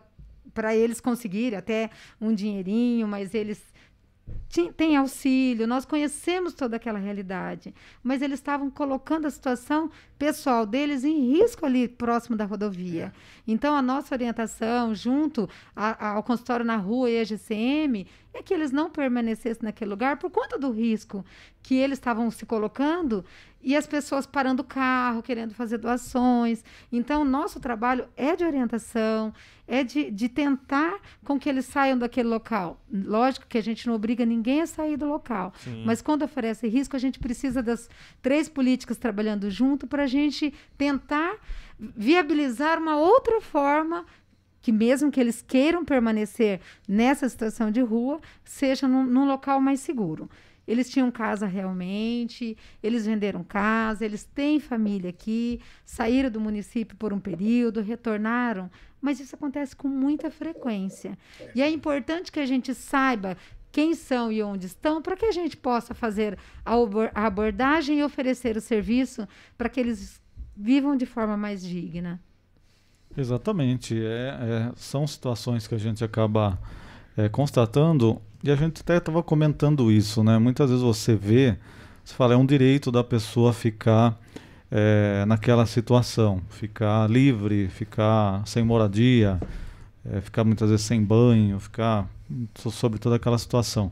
para 0.54 0.74
eles 0.74 1.00
conseguirem 1.00 1.58
até 1.58 1.90
um 2.18 2.34
dinheirinho, 2.34 3.06
mas 3.06 3.34
eles 3.34 3.62
tem 4.76 4.96
auxílio, 4.96 5.66
nós 5.66 5.84
conhecemos 5.84 6.54
toda 6.54 6.76
aquela 6.76 6.98
realidade, 6.98 7.74
mas 8.02 8.22
eles 8.22 8.38
estavam 8.38 8.70
colocando 8.70 9.26
a 9.26 9.30
situação 9.30 9.90
pessoal 10.18 10.66
deles 10.66 11.04
em 11.04 11.32
risco 11.32 11.66
ali 11.66 11.88
próximo 11.88 12.36
da 12.36 12.44
rodovia. 12.44 13.12
Então, 13.46 13.76
a 13.76 13.82
nossa 13.82 14.14
orientação, 14.14 14.94
junto 14.94 15.48
a, 15.74 16.08
a, 16.08 16.12
ao 16.12 16.22
consultório 16.22 16.64
na 16.64 16.76
rua 16.76 17.10
e 17.10 17.20
a 17.20 17.24
GCM, 17.24 18.06
é 18.32 18.42
que 18.42 18.52
eles 18.52 18.70
não 18.70 18.90
permanecessem 18.90 19.64
naquele 19.64 19.90
lugar 19.90 20.18
por 20.18 20.30
conta 20.30 20.58
do 20.58 20.70
risco 20.70 21.24
que 21.62 21.74
eles 21.74 21.98
estavam 21.98 22.30
se 22.30 22.44
colocando 22.44 23.24
e 23.62 23.74
as 23.74 23.86
pessoas 23.86 24.26
parando 24.26 24.62
o 24.62 24.64
carro, 24.64 25.22
querendo 25.22 25.52
fazer 25.52 25.78
doações. 25.78 26.62
Então, 26.92 27.24
nosso 27.24 27.58
trabalho 27.58 28.06
é 28.16 28.36
de 28.36 28.44
orientação, 28.44 29.34
é 29.66 29.82
de, 29.82 30.08
de 30.08 30.28
tentar 30.28 31.00
com 31.24 31.36
que 31.36 31.48
eles 31.48 31.64
saiam 31.64 31.98
daquele 31.98 32.28
local. 32.28 32.80
Lógico 32.88 33.46
que 33.48 33.58
a 33.58 33.62
gente 33.62 33.86
não 33.88 33.94
obriga 33.94 34.24
ninguém 34.24 34.60
a 34.60 34.66
sair 34.68 34.96
do 34.96 35.06
local, 35.06 35.52
Sim. 35.56 35.82
mas 35.84 36.00
quando 36.00 36.22
oferece 36.22 36.68
risco, 36.68 36.94
a 36.94 36.98
gente 37.00 37.18
precisa 37.18 37.60
das 37.60 37.90
três 38.22 38.48
políticas 38.48 38.96
trabalhando 38.96 39.50
junto 39.50 39.86
para 39.86 40.05
a 40.06 40.08
gente 40.08 40.54
tentar 40.78 41.36
viabilizar 41.78 42.78
uma 42.78 42.96
outra 42.96 43.40
forma 43.40 44.06
que 44.62 44.72
mesmo 44.72 45.12
que 45.12 45.20
eles 45.20 45.42
queiram 45.42 45.84
permanecer 45.84 46.60
nessa 46.88 47.28
situação 47.28 47.70
de 47.70 47.80
rua, 47.80 48.20
seja 48.44 48.88
num, 48.88 49.04
num 49.04 49.26
local 49.26 49.60
mais 49.60 49.78
seguro. 49.80 50.28
Eles 50.66 50.90
tinham 50.90 51.08
casa 51.10 51.46
realmente, 51.46 52.56
eles 52.82 53.06
venderam 53.06 53.44
casa, 53.44 54.04
eles 54.04 54.24
têm 54.24 54.58
família 54.58 55.10
aqui, 55.10 55.60
saíram 55.84 56.30
do 56.30 56.40
município 56.40 56.96
por 56.96 57.12
um 57.12 57.20
período, 57.20 57.80
retornaram, 57.80 58.68
mas 59.00 59.20
isso 59.20 59.36
acontece 59.36 59.76
com 59.76 59.86
muita 59.86 60.30
frequência. 60.32 61.16
E 61.54 61.62
é 61.62 61.70
importante 61.70 62.32
que 62.32 62.40
a 62.40 62.46
gente 62.46 62.74
saiba 62.74 63.36
quem 63.76 63.94
são 63.94 64.32
e 64.32 64.42
onde 64.42 64.64
estão, 64.64 65.02
para 65.02 65.14
que 65.14 65.26
a 65.26 65.30
gente 65.30 65.54
possa 65.54 65.92
fazer 65.92 66.38
a 66.64 67.26
abordagem 67.26 67.98
e 67.98 68.02
oferecer 68.02 68.56
o 68.56 68.60
serviço 68.62 69.28
para 69.58 69.68
que 69.68 69.78
eles 69.78 70.18
vivam 70.56 70.96
de 70.96 71.04
forma 71.04 71.36
mais 71.36 71.62
digna. 71.62 72.18
Exatamente. 73.14 73.94
É, 73.94 74.70
é, 74.70 74.72
são 74.76 75.06
situações 75.06 75.66
que 75.66 75.74
a 75.74 75.78
gente 75.78 76.02
acaba 76.02 76.58
é, 77.18 77.28
constatando, 77.28 78.18
e 78.42 78.50
a 78.50 78.56
gente 78.56 78.80
até 78.80 78.96
estava 78.96 79.22
comentando 79.22 79.92
isso, 79.92 80.24
né? 80.24 80.38
Muitas 80.38 80.70
vezes 80.70 80.82
você 80.82 81.14
vê, 81.14 81.58
você 82.02 82.14
fala, 82.14 82.32
é 82.32 82.36
um 82.38 82.46
direito 82.46 82.90
da 82.90 83.04
pessoa 83.04 83.52
ficar 83.52 84.18
é, 84.70 85.22
naquela 85.26 85.66
situação, 85.66 86.40
ficar 86.48 87.10
livre, 87.10 87.68
ficar 87.68 88.42
sem 88.46 88.64
moradia, 88.64 89.38
é, 90.12 90.20
ficar 90.20 90.44
muitas 90.44 90.70
vezes 90.70 90.84
sem 90.84 91.02
banho, 91.02 91.58
ficar 91.58 92.08
sobre 92.56 92.98
toda 92.98 93.16
aquela 93.16 93.38
situação. 93.38 93.90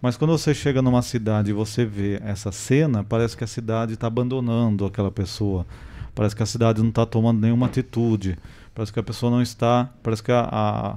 Mas 0.00 0.16
quando 0.16 0.36
você 0.36 0.52
chega 0.52 0.82
numa 0.82 1.02
cidade 1.02 1.50
e 1.50 1.54
você 1.54 1.84
vê 1.84 2.20
essa 2.24 2.50
cena, 2.50 3.04
parece 3.04 3.36
que 3.36 3.44
a 3.44 3.46
cidade 3.46 3.94
está 3.94 4.08
abandonando 4.08 4.84
aquela 4.84 5.12
pessoa, 5.12 5.64
parece 6.14 6.34
que 6.34 6.42
a 6.42 6.46
cidade 6.46 6.80
não 6.80 6.88
está 6.88 7.06
tomando 7.06 7.40
nenhuma 7.40 7.66
atitude. 7.66 8.36
Parece 8.74 8.92
que 8.92 8.98
a 8.98 9.02
pessoa 9.02 9.30
não 9.30 9.42
está, 9.42 9.90
parece 10.02 10.22
que 10.22 10.32
a, 10.32 10.48
a, 10.50 10.96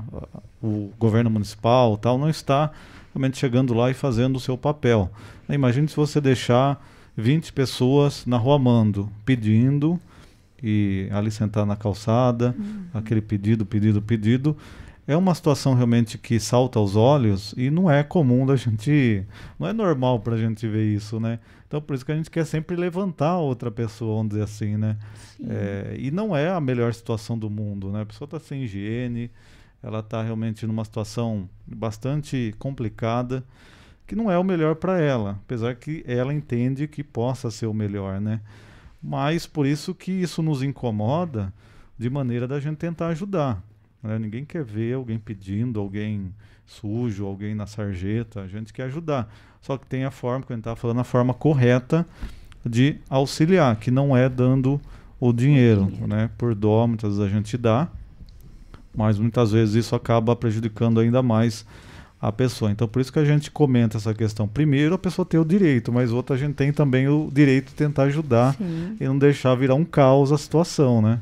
o 0.64 0.92
governo 0.98 1.30
municipal 1.30 1.98
tal 1.98 2.18
não 2.18 2.30
está 2.30 2.72
realmente 3.14 3.38
chegando 3.38 3.74
lá 3.74 3.92
e 3.92 3.94
fazendo 3.94 4.38
o 4.38 4.40
seu 4.40 4.58
papel. 4.58 5.12
Imagine 5.50 5.88
se 5.88 5.96
você 5.96 6.22
deixar 6.22 6.84
20 7.18 7.54
pessoas 7.54 8.26
na 8.26 8.38
rua 8.38 8.58
Mando 8.58 9.10
pedindo 9.26 10.00
e 10.68 11.08
ali 11.12 11.30
sentar 11.30 11.64
na 11.64 11.76
calçada, 11.76 12.56
uhum. 12.58 12.86
aquele 12.92 13.22
pedido, 13.22 13.64
pedido, 13.68 14.02
pedido. 14.02 14.58
É 15.08 15.16
uma 15.16 15.36
situação 15.36 15.76
realmente 15.76 16.18
que 16.18 16.40
salta 16.40 16.80
aos 16.80 16.96
olhos 16.96 17.54
e 17.56 17.70
não 17.70 17.92
é 17.92 18.04
comum 18.04 18.44
da 18.48 18.56
gente, 18.58 19.24
não 19.60 19.68
é 19.68 19.74
normal 19.74 20.20
para 20.20 20.34
a 20.34 20.38
gente 20.38 20.68
ver 20.68 20.86
isso, 20.86 21.20
né? 21.20 21.38
Então 21.68 21.80
por 21.80 21.94
isso 21.94 22.04
que 22.04 22.12
a 22.12 22.16
gente 22.16 22.32
quer 22.32 22.46
sempre 22.46 22.76
levantar 22.76 23.38
outra 23.38 23.70
pessoa, 23.70 24.16
vamos 24.16 24.30
dizer 24.30 24.44
assim, 24.44 24.76
né? 24.76 24.98
É, 25.48 25.96
e 26.00 26.10
não 26.10 26.36
é 26.36 26.50
a 26.50 26.60
melhor 26.60 26.92
situação 26.92 27.38
do 27.38 27.48
mundo, 27.48 27.92
né? 27.92 28.02
A 28.02 28.06
pessoa 28.08 28.26
está 28.26 28.40
sem 28.40 28.64
higiene, 28.64 29.30
ela 29.84 30.00
está 30.00 30.24
realmente 30.24 30.66
numa 30.66 30.84
situação 30.84 31.48
bastante 31.68 32.56
complicada, 32.58 33.44
que 34.08 34.16
não 34.16 34.32
é 34.32 34.38
o 34.40 34.44
melhor 34.44 34.76
para 34.76 35.00
ela, 35.00 35.40
apesar 35.46 35.76
que 35.76 36.04
ela 36.08 36.34
entende 36.34 36.88
que 36.88 37.04
possa 37.04 37.52
ser 37.52 37.68
o 37.68 37.74
melhor, 37.74 38.20
né? 38.20 38.42
Mas 39.08 39.46
por 39.46 39.68
isso 39.68 39.94
que 39.94 40.12
isso 40.12 40.42
nos 40.42 40.64
incomoda 40.64 41.54
de 41.96 42.10
maneira 42.10 42.48
da 42.48 42.60
gente 42.60 42.78
tentar 42.78 43.10
ajudar. 43.10 43.62
Né? 44.02 44.18
Ninguém 44.18 44.44
quer 44.44 44.64
ver 44.64 44.96
alguém 44.96 45.20
pedindo, 45.20 45.80
alguém 45.80 46.34
sujo, 46.66 47.24
alguém 47.24 47.54
na 47.54 47.68
sarjeta, 47.68 48.42
a 48.42 48.48
gente 48.48 48.74
quer 48.74 48.84
ajudar. 48.84 49.32
Só 49.62 49.78
que 49.78 49.86
tem 49.86 50.06
a 50.06 50.12
forma, 50.12 50.44
que 50.44 50.52
a 50.52 50.56
gente 50.56 50.64
está 50.64 50.76
falando, 50.76 51.02
a 51.02 51.04
forma 51.04 51.36
correta 51.36 52.04
de 52.66 52.98
auxiliar, 53.08 53.76
que 53.76 53.92
não 53.92 54.18
é 54.18 54.28
dando 54.28 54.82
o 55.20 55.32
dinheiro, 55.32 55.86
dinheiro. 55.86 56.08
né? 56.08 56.32
Por 56.36 56.56
dó, 56.56 56.88
muitas 56.88 57.16
vezes 57.16 57.32
a 57.32 57.36
gente 57.36 57.56
dá, 57.60 57.88
mas 58.96 59.20
muitas 59.20 59.52
vezes 59.52 59.76
isso 59.86 59.96
acaba 59.96 60.36
prejudicando 60.36 61.00
ainda 61.00 61.22
mais 61.22 61.64
a 62.22 62.32
pessoa. 62.32 62.72
Então, 62.72 62.88
por 62.88 63.02
isso 63.02 63.12
que 63.12 63.20
a 63.20 63.26
gente 63.26 63.52
comenta 63.52 63.98
essa 63.98 64.14
questão. 64.14 64.48
Primeiro, 64.48 64.96
a 64.96 64.98
pessoa 64.98 65.26
tem 65.26 65.40
o 65.40 65.46
direito, 65.46 65.92
mas 65.92 66.12
outra, 66.12 66.36
a 66.36 66.40
gente 66.40 66.56
tem 66.56 66.72
também 66.72 67.08
o 67.08 67.30
direito 67.32 67.68
de 67.68 67.76
tentar 67.76 68.04
ajudar 68.04 68.56
Sim. 68.56 68.98
e 69.00 69.06
não 69.06 69.18
deixar 69.18 69.54
virar 69.56 69.76
um 69.76 69.86
caos 69.86 70.32
a 70.32 70.38
situação, 70.38 71.02
né? 71.02 71.20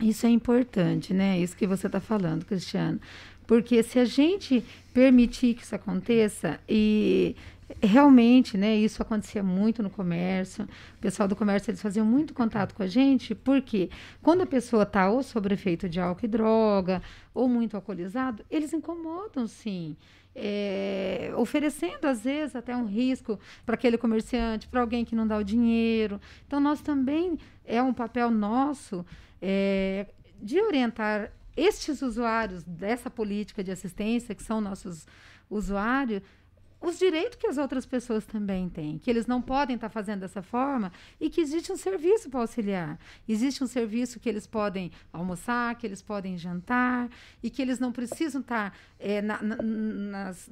Isso 0.00 0.26
é 0.26 0.30
importante, 0.30 1.14
né? 1.14 1.38
Isso 1.38 1.56
que 1.56 1.66
você 1.66 1.86
está 1.86 2.00
falando, 2.00 2.44
Cristiano. 2.44 2.98
Porque 3.46 3.82
se 3.82 3.98
a 3.98 4.04
gente 4.04 4.64
permitir 4.94 5.54
que 5.54 5.62
isso 5.62 5.74
aconteça 5.74 6.58
e 6.68 7.36
realmente, 7.80 8.58
né, 8.58 8.74
isso 8.76 9.02
acontecia 9.02 9.42
muito 9.42 9.82
no 9.82 9.90
comércio. 9.90 10.64
O 10.96 11.00
pessoal 11.00 11.28
do 11.28 11.36
comércio 11.36 11.70
eles 11.70 11.80
faziam 11.80 12.04
muito 12.04 12.34
contato 12.34 12.74
com 12.74 12.82
a 12.82 12.86
gente, 12.86 13.34
porque 13.34 13.90
quando 14.20 14.42
a 14.42 14.46
pessoa 14.46 14.82
está 14.82 15.08
ou 15.10 15.22
sob 15.22 15.52
efeito 15.52 15.88
de 15.88 16.00
álcool 16.00 16.24
e 16.24 16.28
droga, 16.28 17.02
ou 17.34 17.48
muito 17.48 17.76
alcoolizado, 17.76 18.44
eles 18.50 18.72
incomodam 18.72 19.46
sim. 19.46 19.96
É, 20.34 21.30
oferecendo 21.36 22.06
às 22.06 22.24
vezes 22.24 22.56
até 22.56 22.74
um 22.74 22.86
risco 22.86 23.38
para 23.66 23.74
aquele 23.74 23.98
comerciante, 23.98 24.66
para 24.66 24.80
alguém 24.80 25.04
que 25.04 25.14
não 25.14 25.26
dá 25.26 25.36
o 25.36 25.44
dinheiro. 25.44 26.20
Então, 26.46 26.58
nós 26.58 26.80
também 26.80 27.38
é 27.66 27.82
um 27.82 27.92
papel 27.92 28.30
nosso 28.30 29.04
é, 29.42 30.06
de 30.40 30.58
orientar 30.60 31.30
estes 31.56 32.00
usuários 32.00 32.64
dessa 32.64 33.10
política 33.10 33.62
de 33.62 33.70
assistência, 33.70 34.34
que 34.34 34.42
são 34.42 34.58
nossos 34.58 35.06
usuários, 35.50 36.22
os 36.82 36.98
direitos 36.98 37.38
que 37.38 37.46
as 37.46 37.58
outras 37.58 37.86
pessoas 37.86 38.26
também 38.26 38.68
têm, 38.68 38.98
que 38.98 39.08
eles 39.08 39.26
não 39.26 39.40
podem 39.40 39.76
estar 39.76 39.88
fazendo 39.88 40.20
dessa 40.20 40.42
forma 40.42 40.92
e 41.20 41.30
que 41.30 41.40
existe 41.40 41.70
um 41.70 41.76
serviço 41.76 42.28
para 42.28 42.40
auxiliar. 42.40 42.98
Existe 43.28 43.62
um 43.62 43.66
serviço 43.68 44.18
que 44.18 44.28
eles 44.28 44.46
podem 44.46 44.90
almoçar, 45.12 45.76
que 45.76 45.86
eles 45.86 46.02
podem 46.02 46.36
jantar 46.36 47.08
e 47.42 47.48
que 47.48 47.62
eles 47.62 47.78
não 47.78 47.92
precisam 47.92 48.40
estar 48.40 48.76
é, 48.98 49.22
na, 49.22 49.40
na, 49.40 49.56
nas, 49.62 50.50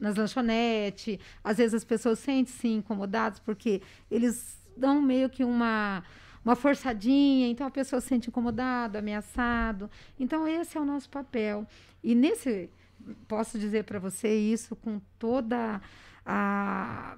nas 0.00 0.16
lanchonetes. 0.16 1.18
Às 1.44 1.58
vezes 1.58 1.74
as 1.74 1.84
pessoas 1.84 2.18
sentem-se 2.18 2.68
incomodadas 2.68 3.38
porque 3.38 3.82
eles 4.10 4.58
dão 4.76 5.02
meio 5.02 5.28
que 5.28 5.44
uma 5.44 6.02
uma 6.44 6.56
forçadinha, 6.56 7.46
então 7.48 7.66
a 7.66 7.70
pessoa 7.70 8.00
se 8.00 8.08
sente 8.08 8.30
incomodada, 8.30 9.00
ameaçado. 9.00 9.90
Então 10.18 10.48
esse 10.48 10.78
é 10.78 10.80
o 10.80 10.84
nosso 10.84 11.10
papel. 11.10 11.66
E 12.02 12.14
nesse 12.14 12.70
posso 13.26 13.58
dizer 13.58 13.84
para 13.84 13.98
você 13.98 14.34
isso 14.34 14.76
com 14.76 15.00
toda 15.18 15.80
a 16.24 17.16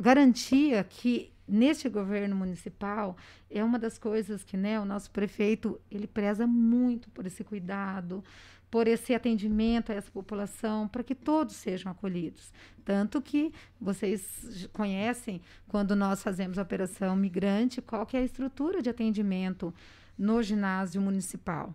garantia 0.00 0.84
que 0.84 1.32
neste 1.46 1.88
governo 1.88 2.36
municipal 2.36 3.16
é 3.50 3.62
uma 3.62 3.78
das 3.78 3.98
coisas 3.98 4.44
que 4.44 4.56
né, 4.56 4.78
o 4.80 4.84
nosso 4.84 5.10
prefeito 5.10 5.80
ele 5.90 6.06
preza 6.06 6.46
muito 6.46 7.10
por 7.10 7.26
esse 7.26 7.42
cuidado, 7.42 8.22
por 8.70 8.86
esse 8.86 9.12
atendimento 9.14 9.90
a 9.90 9.96
essa 9.96 10.10
população, 10.10 10.86
para 10.86 11.02
que 11.02 11.14
todos 11.14 11.56
sejam 11.56 11.90
acolhidos. 11.90 12.52
Tanto 12.84 13.20
que 13.20 13.52
vocês 13.80 14.68
conhecem, 14.72 15.42
quando 15.66 15.96
nós 15.96 16.22
fazemos 16.22 16.56
a 16.56 16.62
operação 16.62 17.16
migrante, 17.16 17.82
qual 17.82 18.06
que 18.06 18.16
é 18.16 18.20
a 18.20 18.24
estrutura 18.24 18.80
de 18.80 18.88
atendimento 18.88 19.74
no 20.16 20.40
ginásio 20.42 21.00
municipal. 21.00 21.74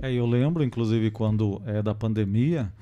É, 0.00 0.12
eu 0.12 0.26
lembro, 0.26 0.62
inclusive, 0.62 1.10
quando 1.10 1.60
é 1.66 1.82
da 1.82 1.94
pandemia, 1.94 2.72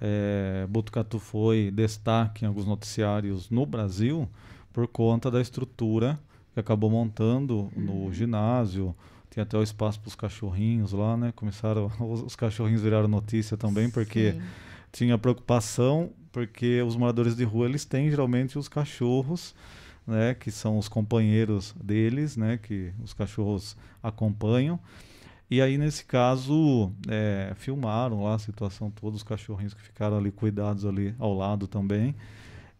é, 0.00 0.66
Botucatu 0.68 1.18
foi 1.18 1.70
destaque 1.70 2.44
em 2.44 2.48
alguns 2.48 2.66
noticiários 2.66 3.50
no 3.50 3.66
Brasil 3.66 4.28
por 4.72 4.86
conta 4.88 5.30
da 5.30 5.40
estrutura 5.40 6.18
que 6.54 6.60
acabou 6.60 6.90
montando 6.90 7.70
no 7.76 7.92
uhum. 7.92 8.12
ginásio, 8.12 8.94
tem 9.28 9.42
até 9.42 9.56
o 9.56 9.62
espaço 9.62 10.00
para 10.00 10.08
os 10.08 10.14
cachorrinhos 10.14 10.92
lá, 10.92 11.16
né? 11.16 11.32
Começaram, 11.36 11.90
os, 12.00 12.22
os, 12.22 12.36
cachorrinhos 12.36 12.82
viraram 12.82 13.06
notícia 13.06 13.56
também, 13.56 13.88
porque 13.88 14.32
Sim. 14.32 14.42
tinha 14.90 15.18
preocupação, 15.18 16.10
porque 16.32 16.82
os 16.82 16.96
moradores 16.96 17.36
de 17.36 17.44
rua, 17.44 17.66
eles 17.66 17.84
têm 17.84 18.10
geralmente 18.10 18.58
os 18.58 18.68
cachorros, 18.68 19.54
né? 20.06 20.34
Que 20.34 20.50
são 20.50 20.76
os 20.76 20.88
companheiros 20.88 21.74
deles, 21.80 22.36
né? 22.36 22.58
Que 22.60 22.92
os 23.02 23.12
cachorros 23.12 23.76
acompanham. 24.02 24.80
E 25.50 25.60
aí, 25.60 25.76
nesse 25.76 26.04
caso, 26.04 26.92
é, 27.08 27.52
filmaram 27.56 28.22
lá 28.22 28.34
a 28.34 28.38
situação 28.38 28.90
toda, 28.90 29.16
os 29.16 29.22
cachorrinhos 29.24 29.74
que 29.74 29.82
ficaram 29.82 30.16
ali 30.16 30.30
cuidados 30.30 30.86
ali 30.86 31.14
ao 31.18 31.34
lado 31.34 31.66
também. 31.66 32.14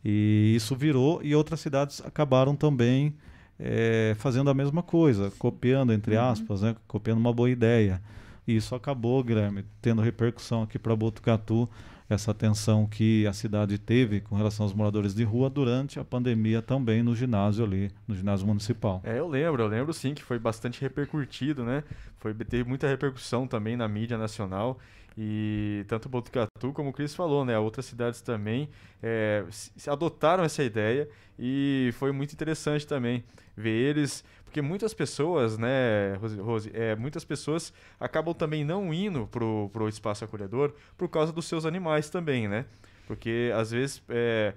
E 0.04 0.52
isso 0.54 0.76
virou, 0.76 1.20
e 1.22 1.34
outras 1.34 1.60
cidades 1.60 2.00
acabaram 2.04 2.54
também 2.54 3.14
é, 3.58 4.14
fazendo 4.18 4.48
a 4.48 4.54
mesma 4.54 4.82
coisa, 4.82 5.32
copiando, 5.38 5.92
entre 5.92 6.16
uhum. 6.16 6.22
aspas, 6.22 6.62
né, 6.62 6.76
copiando 6.86 7.18
uma 7.18 7.32
boa 7.32 7.50
ideia. 7.50 8.00
E 8.46 8.56
isso 8.56 8.74
acabou, 8.74 9.22
Guilherme, 9.22 9.64
tendo 9.82 10.00
repercussão 10.00 10.62
aqui 10.62 10.78
para 10.78 10.96
Botucatu, 10.96 11.68
essa 12.14 12.30
atenção 12.30 12.86
que 12.86 13.26
a 13.26 13.32
cidade 13.32 13.78
teve 13.78 14.20
com 14.20 14.34
relação 14.34 14.64
aos 14.64 14.72
moradores 14.72 15.14
de 15.14 15.24
rua 15.24 15.48
durante 15.48 15.98
a 15.98 16.04
pandemia 16.04 16.60
também 16.60 17.02
no 17.02 17.14
ginásio 17.14 17.64
ali, 17.64 17.90
no 18.06 18.14
ginásio 18.14 18.46
municipal. 18.46 19.00
É, 19.04 19.18
eu 19.18 19.28
lembro, 19.28 19.62
eu 19.62 19.68
lembro 19.68 19.92
sim 19.92 20.14
que 20.14 20.22
foi 20.22 20.38
bastante 20.38 20.80
repercutido, 20.80 21.64
né? 21.64 21.84
Foi, 22.18 22.34
teve 22.34 22.68
muita 22.68 22.88
repercussão 22.88 23.46
também 23.46 23.76
na 23.76 23.86
mídia 23.88 24.18
nacional 24.18 24.78
e 25.16 25.84
tanto 25.88 26.08
Botucatu, 26.08 26.72
como 26.72 26.90
o 26.90 26.92
Cris 26.92 27.14
falou, 27.14 27.44
né, 27.44 27.58
outras 27.58 27.86
cidades 27.86 28.20
também 28.20 28.68
é, 29.02 29.44
adotaram 29.86 30.44
essa 30.44 30.62
ideia 30.62 31.08
e 31.38 31.90
foi 31.94 32.12
muito 32.12 32.32
interessante 32.32 32.86
também 32.86 33.24
ver 33.56 33.70
eles, 33.70 34.24
porque 34.50 34.60
muitas 34.60 34.92
pessoas, 34.92 35.56
né, 35.56 36.16
Rose, 36.40 36.72
é, 36.74 36.96
muitas 36.96 37.24
pessoas 37.24 37.72
acabam 38.00 38.34
também 38.34 38.64
não 38.64 38.92
indo 38.92 39.28
pro, 39.28 39.70
pro 39.72 39.88
espaço 39.88 40.24
acolhedor 40.24 40.74
por 40.98 41.08
causa 41.08 41.32
dos 41.32 41.46
seus 41.46 41.64
animais 41.64 42.10
também, 42.10 42.48
né? 42.48 42.64
Porque 43.06 43.52
às 43.54 43.70
vezes 43.70 44.02
é, 44.08 44.52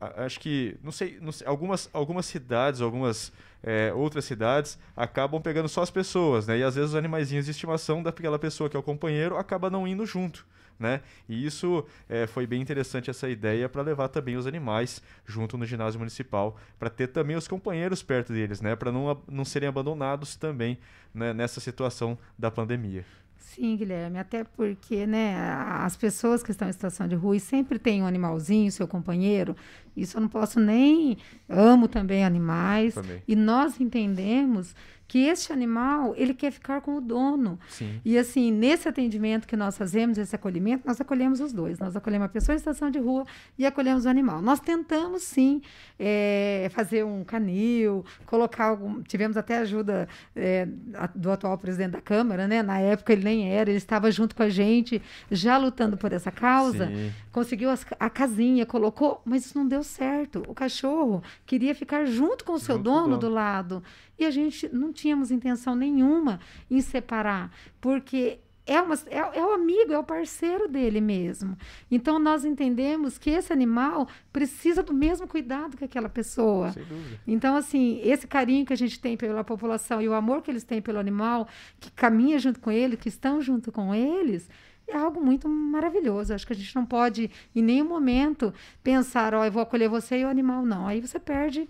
acho 0.00 0.40
que 0.40 0.78
não 0.82 0.90
sei, 0.90 1.18
não 1.20 1.32
sei, 1.32 1.46
algumas 1.46 1.90
algumas 1.92 2.24
cidades, 2.24 2.80
algumas 2.80 3.30
é, 3.62 3.92
outras 3.92 4.24
cidades 4.24 4.78
acabam 4.96 5.38
pegando 5.42 5.68
só 5.68 5.82
as 5.82 5.90
pessoas, 5.90 6.46
né? 6.46 6.56
E 6.56 6.62
às 6.62 6.74
vezes 6.74 6.92
os 6.92 6.96
animaizinhos 6.96 7.44
de 7.44 7.50
estimação 7.50 8.02
daquela 8.02 8.38
pessoa 8.38 8.70
que 8.70 8.76
é 8.76 8.80
o 8.80 8.82
companheiro 8.82 9.36
acaba 9.36 9.68
não 9.68 9.86
indo 9.86 10.06
junto. 10.06 10.46
Né? 10.78 11.00
E 11.28 11.46
isso 11.46 11.84
é, 12.08 12.26
foi 12.26 12.46
bem 12.46 12.60
interessante 12.60 13.08
essa 13.08 13.28
ideia 13.28 13.68
para 13.68 13.80
levar 13.80 14.08
também 14.08 14.36
os 14.36 14.46
animais 14.46 15.02
junto 15.24 15.56
no 15.56 15.64
ginásio 15.64 15.98
municipal, 15.98 16.56
para 16.78 16.90
ter 16.90 17.06
também 17.06 17.34
os 17.34 17.48
companheiros 17.48 18.02
perto 18.02 18.32
deles, 18.32 18.60
né? 18.60 18.76
Para 18.76 18.92
não, 18.92 19.22
não 19.26 19.44
serem 19.44 19.68
abandonados 19.68 20.36
também 20.36 20.78
né? 21.14 21.32
nessa 21.32 21.60
situação 21.60 22.18
da 22.38 22.50
pandemia. 22.50 23.04
Sim, 23.38 23.76
Guilherme, 23.76 24.18
até 24.18 24.44
porque 24.44 25.06
né, 25.06 25.34
as 25.38 25.96
pessoas 25.96 26.42
que 26.42 26.50
estão 26.50 26.68
em 26.68 26.72
situação 26.72 27.06
de 27.08 27.14
rua 27.14 27.36
e 27.36 27.40
sempre 27.40 27.78
tem 27.78 28.02
um 28.02 28.06
animalzinho, 28.06 28.70
seu 28.70 28.86
companheiro, 28.86 29.56
isso 29.96 30.16
eu 30.16 30.20
não 30.20 30.28
posso 30.28 30.60
nem. 30.60 31.16
Amo 31.48 31.88
também 31.88 32.24
animais. 32.24 32.94
Também. 32.94 33.22
E 33.26 33.34
nós 33.34 33.80
entendemos 33.80 34.74
que 35.08 35.26
este 35.26 35.52
animal, 35.52 36.14
ele 36.16 36.34
quer 36.34 36.50
ficar 36.50 36.80
com 36.80 36.96
o 36.96 37.00
dono. 37.00 37.58
Sim. 37.68 38.00
E 38.04 38.18
assim, 38.18 38.50
nesse 38.50 38.88
atendimento 38.88 39.46
que 39.46 39.56
nós 39.56 39.76
fazemos, 39.76 40.18
esse 40.18 40.34
acolhimento, 40.34 40.86
nós 40.86 41.00
acolhemos 41.00 41.40
os 41.40 41.52
dois. 41.52 41.78
Nós 41.78 41.94
acolhemos 41.94 42.26
a 42.26 42.28
pessoa 42.28 42.54
em 42.54 42.58
situação 42.58 42.90
de 42.90 42.98
rua 42.98 43.24
e 43.56 43.64
acolhemos 43.64 44.04
o 44.04 44.08
animal. 44.08 44.42
Nós 44.42 44.58
tentamos, 44.58 45.22
sim, 45.22 45.62
é, 45.98 46.68
fazer 46.72 47.04
um 47.04 47.22
canil, 47.24 48.04
colocar 48.24 48.66
algum... 48.66 49.02
Tivemos 49.02 49.36
até 49.36 49.58
ajuda 49.58 50.08
é, 50.34 50.66
do 51.14 51.30
atual 51.30 51.56
presidente 51.56 51.92
da 51.92 52.00
Câmara, 52.00 52.48
né? 52.48 52.62
Na 52.62 52.78
época 52.78 53.12
ele 53.12 53.22
nem 53.22 53.48
era, 53.48 53.70
ele 53.70 53.78
estava 53.78 54.10
junto 54.10 54.34
com 54.34 54.42
a 54.42 54.48
gente, 54.48 55.00
já 55.30 55.56
lutando 55.56 55.96
por 55.96 56.12
essa 56.12 56.32
causa. 56.32 56.88
Sim. 56.88 57.12
Conseguiu 57.30 57.70
as, 57.70 57.86
a 58.00 58.10
casinha, 58.10 58.66
colocou, 58.66 59.22
mas 59.24 59.46
isso 59.46 59.56
não 59.56 59.68
deu 59.68 59.82
certo. 59.82 60.42
O 60.48 60.54
cachorro 60.54 61.22
queria 61.44 61.74
ficar 61.74 62.06
junto 62.06 62.44
com 62.44 62.54
o 62.54 62.58
seu 62.58 62.78
dono, 62.78 63.02
dono 63.04 63.18
do 63.18 63.28
lado. 63.28 63.82
E 64.18 64.24
a 64.24 64.30
gente 64.30 64.68
não 64.72 64.92
tínhamos 64.92 65.30
intenção 65.30 65.74
nenhuma 65.74 66.40
em 66.70 66.80
separar, 66.80 67.50
porque 67.80 68.40
é, 68.66 68.80
uma, 68.80 68.94
é, 69.06 69.38
é, 69.38 69.44
o 69.44 69.52
amigo, 69.52 69.92
é 69.92 69.98
o 69.98 70.02
parceiro 70.02 70.66
dele 70.66 71.00
mesmo. 71.00 71.56
Então 71.88 72.18
nós 72.18 72.44
entendemos 72.44 73.16
que 73.16 73.30
esse 73.30 73.52
animal 73.52 74.08
precisa 74.32 74.82
do 74.82 74.92
mesmo 74.92 75.28
cuidado 75.28 75.76
que 75.76 75.84
aquela 75.84 76.08
pessoa. 76.08 76.72
Sem 76.72 76.82
dúvida. 76.82 77.20
Então, 77.26 77.54
assim, 77.54 78.00
esse 78.02 78.26
carinho 78.26 78.66
que 78.66 78.72
a 78.72 78.76
gente 78.76 78.98
tem 78.98 79.16
pela 79.16 79.44
população 79.44 80.02
e 80.02 80.08
o 80.08 80.14
amor 80.14 80.42
que 80.42 80.50
eles 80.50 80.64
têm 80.64 80.82
pelo 80.82 80.98
animal, 80.98 81.46
que 81.78 81.92
caminha 81.92 82.38
junto 82.40 82.58
com 82.58 82.72
ele, 82.72 82.96
que 82.96 83.08
estão 83.08 83.40
junto 83.40 83.70
com 83.70 83.94
eles, 83.94 84.50
é 84.88 84.96
algo 84.96 85.24
muito 85.24 85.48
maravilhoso. 85.48 86.34
Acho 86.34 86.46
que 86.46 86.52
a 86.52 86.56
gente 86.56 86.74
não 86.74 86.84
pode, 86.84 87.30
em 87.54 87.62
nenhum 87.62 87.86
momento, 87.86 88.52
pensar, 88.82 89.32
ó, 89.32 89.42
oh, 89.42 89.44
eu 89.44 89.52
vou 89.52 89.62
acolher 89.62 89.88
você 89.88 90.18
e 90.18 90.24
o 90.24 90.28
animal. 90.28 90.66
Não. 90.66 90.88
Aí 90.88 91.00
você 91.00 91.20
perde 91.20 91.68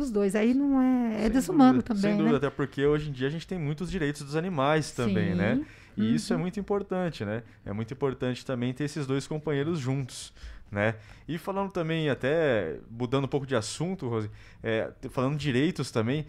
os 0.00 0.10
dois. 0.10 0.34
Aí 0.34 0.54
não 0.54 0.80
é. 0.80 1.26
É 1.26 1.28
desumano 1.28 1.74
dúvida, 1.74 1.88
também. 1.88 2.02
Sem 2.02 2.10
né? 2.12 2.16
dúvida, 2.18 2.40
né? 2.40 2.46
até 2.46 2.50
porque 2.50 2.84
hoje 2.84 3.08
em 3.08 3.12
dia 3.12 3.28
a 3.28 3.30
gente 3.30 3.46
tem 3.46 3.58
muitos 3.58 3.90
direitos 3.90 4.22
dos 4.22 4.36
animais 4.36 4.92
também, 4.92 5.32
Sim. 5.32 5.36
né? 5.36 5.66
E 5.96 6.02
uhum. 6.02 6.14
isso 6.14 6.32
é 6.32 6.36
muito 6.36 6.60
importante, 6.60 7.24
né? 7.24 7.42
É 7.66 7.72
muito 7.72 7.92
importante 7.92 8.46
também 8.46 8.72
ter 8.72 8.84
esses 8.84 9.06
dois 9.06 9.26
companheiros 9.26 9.78
juntos. 9.78 10.32
Né? 10.70 10.96
E 11.26 11.38
falando 11.38 11.72
também, 11.72 12.10
até 12.10 12.76
mudando 12.90 13.24
um 13.24 13.28
pouco 13.28 13.46
de 13.46 13.56
assunto, 13.56 14.06
Rose, 14.06 14.30
é, 14.62 14.92
falando 15.08 15.34
direitos 15.34 15.90
também, 15.90 16.26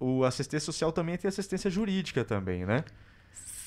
o 0.00 0.24
assistência 0.24 0.64
social 0.64 0.90
também 0.90 1.18
tem 1.18 1.28
assistência 1.28 1.70
jurídica 1.70 2.24
também, 2.24 2.64
né? 2.64 2.84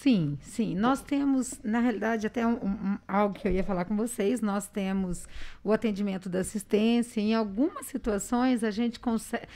Sim, 0.05 0.37
sim. 0.39 0.75
Nós 0.75 1.01
temos, 1.01 1.59
na 1.63 1.79
realidade, 1.79 2.27
até 2.27 2.45
um, 2.45 2.63
um, 2.63 2.97
algo 3.07 3.33
que 3.33 3.47
eu 3.47 3.51
ia 3.51 3.63
falar 3.63 3.85
com 3.85 3.97
vocês, 3.97 4.39
nós 4.39 4.67
temos 4.67 5.27
o 5.63 5.73
atendimento 5.73 6.29
da 6.29 6.41
assistência. 6.41 7.19
Em 7.19 7.33
algumas 7.33 7.87
situações, 7.87 8.63
a 8.63 8.69
gente 8.69 8.99
consegue. 8.99 9.47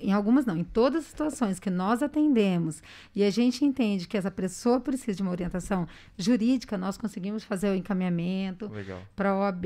Em 0.00 0.12
algumas 0.12 0.44
não, 0.44 0.56
em 0.56 0.64
todas 0.64 1.04
as 1.04 1.10
situações 1.10 1.60
que 1.60 1.70
nós 1.70 2.02
atendemos 2.02 2.82
e 3.14 3.22
a 3.22 3.30
gente 3.30 3.64
entende 3.64 4.08
que 4.08 4.16
essa 4.16 4.32
pessoa 4.32 4.80
precisa 4.80 5.16
de 5.16 5.22
uma 5.22 5.30
orientação 5.30 5.86
jurídica, 6.16 6.76
nós 6.76 6.96
conseguimos 6.96 7.44
fazer 7.44 7.70
o 7.70 7.74
encaminhamento 7.74 8.68
para 9.14 9.30
a 9.30 9.38
OAB. 9.38 9.64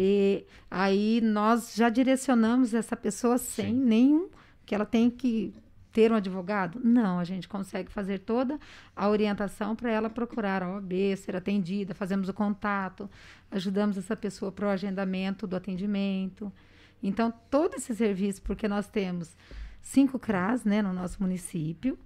Aí 0.70 1.22
nós 1.22 1.74
já 1.74 1.88
direcionamos 1.88 2.74
essa 2.74 2.96
pessoa 2.96 3.38
sem 3.38 3.66
Sim. 3.66 3.72
nenhum 3.72 4.28
que 4.66 4.74
ela 4.74 4.84
tem 4.86 5.08
que 5.08 5.54
ter 5.92 6.10
um 6.10 6.16
advogado? 6.16 6.80
Não, 6.82 7.18
a 7.18 7.24
gente 7.24 7.46
consegue 7.46 7.90
fazer 7.90 8.20
toda 8.20 8.58
a 8.96 9.08
orientação 9.08 9.76
para 9.76 9.90
ela 9.90 10.08
procurar 10.08 10.62
a 10.62 10.74
OAB, 10.74 11.16
ser 11.16 11.36
atendida, 11.36 11.94
fazemos 11.94 12.28
o 12.28 12.34
contato, 12.34 13.08
ajudamos 13.50 13.98
essa 13.98 14.16
pessoa 14.16 14.50
para 14.50 14.66
o 14.66 14.70
agendamento 14.70 15.46
do 15.46 15.54
atendimento. 15.54 16.52
Então, 17.02 17.32
todo 17.50 17.74
esse 17.74 17.94
serviço, 17.94 18.40
porque 18.42 18.66
nós 18.66 18.86
temos 18.86 19.36
cinco 19.82 20.18
CRAS 20.18 20.64
né, 20.64 20.80
no 20.80 20.92
nosso 20.92 21.20
município, 21.20 21.98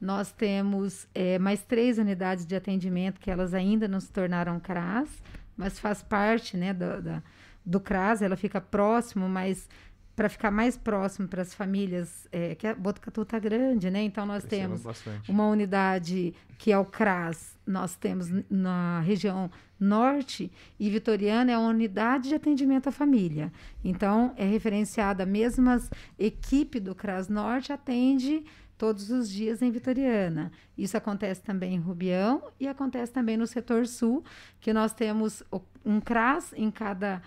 nós 0.00 0.30
temos 0.30 1.08
é, 1.14 1.38
mais 1.38 1.62
três 1.62 1.98
unidades 1.98 2.44
de 2.44 2.54
atendimento 2.54 3.20
que 3.20 3.30
elas 3.30 3.54
ainda 3.54 3.88
não 3.88 4.00
se 4.00 4.12
tornaram 4.12 4.60
CRAS, 4.60 5.08
mas 5.56 5.78
faz 5.78 6.02
parte 6.02 6.56
né, 6.56 6.74
do, 6.74 7.00
da, 7.00 7.22
do 7.64 7.80
CRAS, 7.80 8.20
ela 8.20 8.36
fica 8.36 8.60
próximo, 8.60 9.28
mas 9.28 9.68
para 10.14 10.28
ficar 10.28 10.50
mais 10.50 10.76
próximo 10.76 11.26
para 11.26 11.42
as 11.42 11.52
famílias, 11.52 12.28
é, 12.30 12.54
que 12.54 12.66
a 12.66 12.74
Botucatu 12.74 13.22
está 13.22 13.38
grande, 13.38 13.90
né? 13.90 14.02
Então 14.02 14.24
nós 14.24 14.44
temos 14.44 14.82
bastante. 14.82 15.30
uma 15.30 15.46
unidade 15.48 16.34
que 16.58 16.70
é 16.70 16.78
o 16.78 16.84
CRAS, 16.84 17.56
nós 17.66 17.96
temos 17.96 18.28
na 18.48 19.00
região 19.00 19.50
norte 19.78 20.52
e 20.78 20.88
Vitoriana 20.88 21.50
é 21.50 21.54
a 21.54 21.58
unidade 21.58 22.28
de 22.28 22.34
atendimento 22.34 22.88
à 22.88 22.92
família. 22.92 23.52
Então 23.82 24.32
é 24.36 24.44
referenciada 24.44 25.24
a 25.24 25.26
mesma 25.26 25.80
equipe 26.18 26.78
do 26.78 26.94
CRAS 26.94 27.28
Norte 27.28 27.72
atende 27.72 28.44
todos 28.78 29.10
os 29.10 29.30
dias 29.30 29.62
em 29.62 29.70
Vitoriana. 29.70 30.52
Isso 30.76 30.96
acontece 30.96 31.42
também 31.42 31.74
em 31.74 31.80
Rubião 31.80 32.42
e 32.58 32.68
acontece 32.68 33.12
também 33.12 33.36
no 33.36 33.46
setor 33.46 33.86
sul, 33.86 34.24
que 34.60 34.72
nós 34.72 34.92
temos 34.92 35.42
um 35.84 36.00
CRAS 36.00 36.52
em 36.56 36.70
cada 36.70 37.22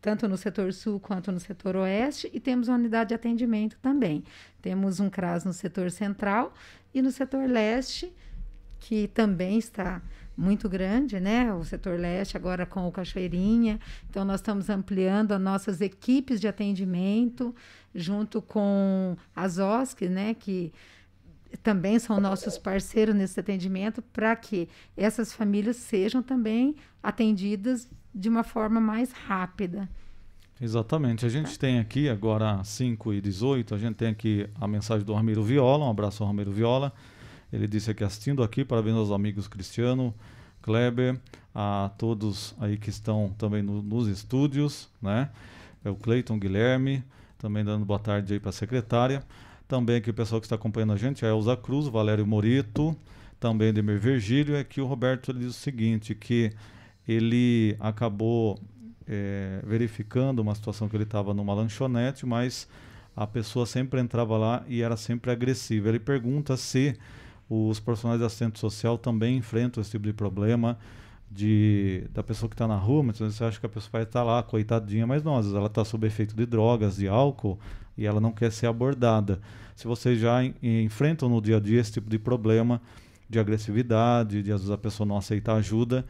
tanto 0.00 0.28
no 0.28 0.36
setor 0.36 0.72
sul 0.72 1.00
quanto 1.00 1.32
no 1.32 1.40
setor 1.40 1.76
oeste, 1.76 2.30
e 2.32 2.40
temos 2.40 2.68
uma 2.68 2.76
unidade 2.76 3.08
de 3.08 3.14
atendimento 3.14 3.78
também. 3.80 4.22
Temos 4.62 5.00
um 5.00 5.10
CRAS 5.10 5.44
no 5.44 5.52
setor 5.52 5.90
central 5.90 6.54
e 6.94 7.02
no 7.02 7.10
setor 7.10 7.48
leste, 7.48 8.12
que 8.78 9.08
também 9.08 9.58
está 9.58 10.00
muito 10.36 10.68
grande, 10.68 11.18
né? 11.18 11.52
O 11.52 11.64
setor 11.64 11.98
leste 11.98 12.36
agora 12.36 12.64
com 12.64 12.86
o 12.86 12.92
Cachoeirinha. 12.92 13.80
Então 14.08 14.24
nós 14.24 14.38
estamos 14.40 14.70
ampliando 14.70 15.32
as 15.32 15.40
nossas 15.40 15.80
equipes 15.80 16.40
de 16.40 16.46
atendimento 16.46 17.52
junto 17.92 18.40
com 18.40 19.16
as 19.34 19.58
OSC, 19.58 20.08
né, 20.08 20.34
que 20.34 20.72
também 21.62 21.98
são 21.98 22.20
nossos 22.20 22.58
parceiros 22.58 23.14
nesse 23.14 23.40
atendimento 23.40 24.02
para 24.02 24.36
que 24.36 24.68
essas 24.96 25.32
famílias 25.32 25.76
sejam 25.76 26.22
também 26.22 26.76
atendidas 27.02 27.88
de 28.14 28.28
uma 28.28 28.42
forma 28.42 28.80
mais 28.80 29.12
rápida. 29.12 29.88
Exatamente. 30.60 31.24
A 31.24 31.28
gente 31.28 31.58
tem 31.58 31.78
aqui, 31.78 32.08
agora 32.08 32.62
5 32.64 33.12
e 33.12 33.20
18, 33.20 33.74
a 33.74 33.78
gente 33.78 33.94
tem 33.94 34.08
aqui 34.08 34.48
a 34.60 34.66
mensagem 34.66 35.04
do 35.04 35.14
Ramiro 35.14 35.42
Viola. 35.42 35.84
Um 35.86 35.90
abraço 35.90 36.22
ao 36.22 36.28
Ramiro 36.28 36.50
Viola. 36.50 36.92
Ele 37.52 37.66
disse 37.66 37.90
aqui 37.90 38.02
assistindo 38.02 38.42
aqui, 38.42 38.64
parabéns 38.64 38.96
aos 38.96 39.10
amigos 39.10 39.46
Cristiano, 39.46 40.14
Kleber, 40.60 41.18
a 41.54 41.90
todos 41.96 42.54
aí 42.60 42.76
que 42.76 42.90
estão 42.90 43.34
também 43.38 43.62
no, 43.62 43.82
nos 43.82 44.08
estúdios, 44.08 44.88
né? 45.00 45.30
É 45.84 45.90
o 45.90 45.94
Cleiton 45.94 46.38
Guilherme, 46.38 47.04
também 47.38 47.64
dando 47.64 47.86
boa 47.86 47.98
tarde 47.98 48.34
aí 48.34 48.40
para 48.40 48.50
a 48.50 48.52
secretária. 48.52 49.22
Também 49.66 49.96
aqui 49.96 50.10
o 50.10 50.14
pessoal 50.14 50.40
que 50.40 50.46
está 50.46 50.56
acompanhando 50.56 50.92
a 50.92 50.96
gente, 50.96 51.24
a 51.24 51.28
Elza 51.28 51.56
Cruz, 51.56 51.86
Valério 51.86 52.26
Morito, 52.26 52.96
também 53.38 53.72
de 53.72 53.78
Emir 53.80 53.98
Virgílio, 53.98 54.56
é 54.56 54.64
que 54.64 54.80
o 54.80 54.86
Roberto 54.86 55.32
diz 55.32 55.48
o 55.48 55.52
seguinte, 55.52 56.14
que 56.14 56.52
ele 57.08 57.74
acabou 57.80 58.60
é, 59.06 59.62
verificando 59.66 60.40
uma 60.40 60.54
situação 60.54 60.88
que 60.88 60.96
ele 60.96 61.04
estava 61.04 61.32
numa 61.32 61.54
lanchonete, 61.54 62.26
mas 62.26 62.68
a 63.16 63.26
pessoa 63.26 63.64
sempre 63.64 63.98
entrava 64.00 64.36
lá 64.36 64.62
e 64.68 64.82
era 64.82 64.96
sempre 64.96 65.30
agressiva. 65.30 65.88
Ele 65.88 65.98
pergunta 65.98 66.56
se 66.56 66.94
os 67.48 67.80
profissionais 67.80 68.20
de 68.20 68.26
assistente 68.26 68.58
social 68.58 68.98
também 68.98 69.38
enfrentam 69.38 69.80
esse 69.80 69.90
tipo 69.90 70.04
de 70.04 70.12
problema 70.12 70.78
de 71.30 72.04
da 72.12 72.22
pessoa 72.22 72.48
que 72.48 72.54
está 72.54 72.66
na 72.66 72.76
rua, 72.76 73.02
mas 73.02 73.18
você 73.18 73.42
acha 73.42 73.58
que 73.58 73.66
a 73.66 73.68
pessoa 73.68 73.90
vai 73.92 74.02
estar 74.02 74.20
tá 74.20 74.24
lá, 74.24 74.42
coitadinha, 74.42 75.06
mas 75.06 75.22
não, 75.22 75.36
às 75.36 75.46
vezes 75.46 75.56
ela 75.56 75.66
está 75.66 75.84
sob 75.84 76.06
efeito 76.06 76.36
de 76.36 76.46
drogas, 76.46 76.96
de 76.96 77.08
álcool, 77.08 77.58
e 77.96 78.06
ela 78.06 78.20
não 78.20 78.32
quer 78.32 78.52
ser 78.52 78.66
abordada. 78.66 79.40
Se 79.74 79.86
vocês 79.86 80.18
já 80.18 80.42
em, 80.44 80.54
enfrentam 80.62 81.28
no 81.28 81.40
dia 81.40 81.56
a 81.56 81.60
dia 81.60 81.80
esse 81.80 81.92
tipo 81.92 82.08
de 82.08 82.18
problema 82.18 82.80
de 83.28 83.38
agressividade, 83.38 84.42
de 84.42 84.52
às 84.52 84.60
vezes 84.60 84.70
a 84.70 84.78
pessoa 84.78 85.06
não 85.06 85.16
aceitar 85.16 85.56
ajuda, 85.56 86.06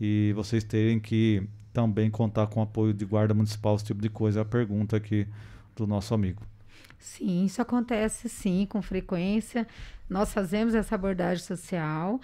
e 0.00 0.32
vocês 0.34 0.64
terem 0.64 0.98
que 0.98 1.46
também 1.72 2.10
contar 2.10 2.46
com 2.48 2.60
apoio 2.60 2.92
de 2.92 3.04
guarda 3.04 3.32
municipal, 3.32 3.76
esse 3.76 3.84
tipo 3.86 4.02
de 4.02 4.08
coisa, 4.08 4.40
é 4.40 4.42
a 4.42 4.44
pergunta 4.44 4.96
aqui 4.96 5.26
do 5.74 5.86
nosso 5.86 6.12
amigo. 6.14 6.42
Sim, 6.98 7.44
isso 7.44 7.60
acontece 7.60 8.28
sim, 8.28 8.66
com 8.68 8.80
frequência. 8.80 9.66
Nós 10.08 10.32
fazemos 10.32 10.74
essa 10.74 10.94
abordagem 10.94 11.44
social. 11.44 12.20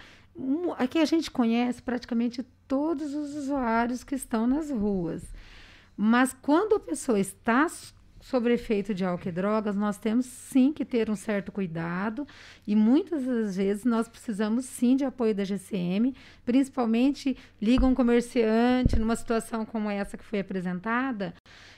Aqui 0.77 0.99
a 0.99 1.05
gente 1.05 1.31
conhece 1.31 1.83
praticamente 1.83 2.45
todos 2.69 3.15
os 3.15 3.35
usuários 3.35 4.05
que 4.05 4.15
estão 4.15 4.47
nas 4.47 4.71
ruas. 4.71 5.23
Mas 5.97 6.37
quando 6.41 6.77
a 6.77 6.81
pessoa 6.81 7.19
está 7.19 7.67
sobre 8.21 8.55
efeito 8.55 8.95
de 8.95 9.05
álcool 9.05 9.29
e 9.29 9.33
drogas, 9.33 9.77
nós 9.77 9.99
temos 9.99 10.27
sim 10.27 10.73
que 10.73 10.85
ter 10.85 11.09
um 11.09 11.17
certo 11.17 11.53
cuidado 11.53 12.27
e 12.67 12.75
muitas 12.75 13.25
das 13.25 13.57
vezes 13.57 13.85
nós 13.85 14.09
precisamos 14.09 14.65
sim 14.65 14.97
de 14.97 15.05
apoio 15.05 15.35
da 15.35 15.45
GCM, 15.45 16.15
principalmente 16.45 17.37
liga 17.61 17.87
um 17.87 17.95
comerciante 17.95 18.99
numa 18.99 19.17
situação 19.17 19.65
como 19.65 19.91
essa 19.91 20.17
que 20.17 20.25
foi 20.25 20.41
apresentada. 20.41 21.35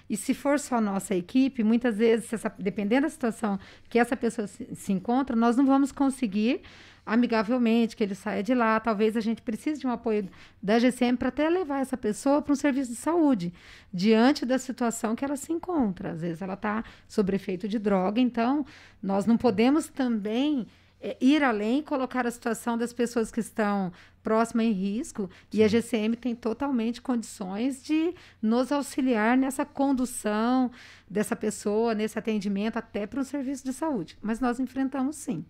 E 0.09 0.17
se 0.17 0.35
for 0.35 0.59
só 0.59 0.81
nossa 0.81 1.15
equipe, 1.15 1.63
muitas 1.63 1.99
vezes, 1.99 2.33
essa, 2.33 2.53
dependendo 2.59 3.03
da 3.03 3.09
situação 3.09 3.61
que 3.89 3.97
essa 3.97 4.17
pessoa 4.17 4.49
se, 4.49 4.67
se 4.75 4.93
encontra, 4.93 5.37
nós 5.37 5.57
não 5.57 5.65
vamos 5.65 5.93
conseguir 5.93 6.63
amigavelmente, 7.05 7.97
que 7.97 8.03
ele 8.03 8.15
saia 8.15 8.43
de 8.43 8.55
lá. 8.55 8.79
Talvez 8.81 9.17
a 9.17 9.21
gente 9.21 9.43
precise 9.43 9.81
de 9.81 9.87
um 9.87 9.91
apoio 9.91 10.29
da 10.63 10.79
GCM 10.79 11.17
para 11.17 11.29
até 11.29 11.49
levar 11.49 11.81
essa 11.81 11.97
pessoa 11.97 12.43
para 12.43 12.53
um 12.53 12.57
serviço 12.57 12.91
de 12.91 12.97
saúde, 12.97 13.53
diante 13.93 14.45
da 14.47 14.59
situação 14.59 15.15
que 15.15 15.25
ela 15.25 15.37
se 15.37 15.53
encontra. 15.53 16.13
Às 16.13 16.21
vezes 16.21 16.43
ela 16.43 16.55
está 16.55 16.85
sob 17.09 17.35
efeito 17.35 17.69
de 17.69 17.79
droga, 17.79 18.21
então 18.21 18.65
nós 19.03 19.27
não 19.27 19.37
podemos 19.37 19.89
também 19.89 20.67
é, 21.01 21.17
ir 21.21 21.43
além 21.43 21.79
e 21.79 21.83
colocar 21.83 22.27
a 22.27 22.31
situação 22.31 22.77
das 22.77 22.93
pessoas 22.93 23.31
que 23.31 23.41
estão 23.41 23.91
próximas 24.23 24.67
em 24.67 24.73
risco. 24.73 25.31
Sim. 25.51 25.59
E 25.59 25.63
a 25.63 25.69
GCM 25.69 26.15
tem 26.15 26.35
totalmente 26.35 27.01
condições 27.01 27.83
de 27.83 28.15
nos 28.43 28.71
auxiliar 28.71 29.37
nessa 29.37 29.65
condução 29.65 30.71
dessa 31.09 31.35
pessoa, 31.35 31.95
nesse 31.95 32.19
atendimento, 32.19 32.77
até 32.77 33.07
para 33.07 33.21
um 33.21 33.25
serviço 33.25 33.65
de 33.65 33.73
saúde. 33.73 34.19
Mas 34.21 34.41
nós 34.41 34.61
enfrentamos 34.61 35.17
sim. 35.17 35.45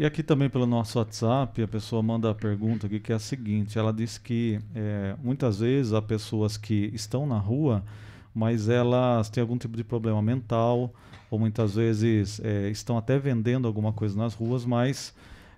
E 0.00 0.06
aqui 0.06 0.22
também 0.22 0.48
pelo 0.48 0.64
nosso 0.64 0.98
WhatsApp, 0.98 1.62
a 1.62 1.68
pessoa 1.68 2.02
manda 2.02 2.30
a 2.30 2.34
pergunta 2.34 2.86
aqui 2.86 2.98
que 2.98 3.12
é 3.12 3.16
a 3.16 3.18
seguinte: 3.18 3.78
ela 3.78 3.92
diz 3.92 4.16
que 4.16 4.58
é, 4.74 5.14
muitas 5.22 5.60
vezes 5.60 5.92
há 5.92 6.00
pessoas 6.00 6.56
que 6.56 6.90
estão 6.94 7.26
na 7.26 7.36
rua, 7.36 7.84
mas 8.34 8.70
elas 8.70 9.28
têm 9.28 9.42
algum 9.42 9.58
tipo 9.58 9.76
de 9.76 9.84
problema 9.84 10.22
mental, 10.22 10.90
ou 11.30 11.38
muitas 11.38 11.74
vezes 11.74 12.40
é, 12.42 12.70
estão 12.70 12.96
até 12.96 13.18
vendendo 13.18 13.68
alguma 13.68 13.92
coisa 13.92 14.16
nas 14.16 14.32
ruas, 14.32 14.64
mas 14.64 15.14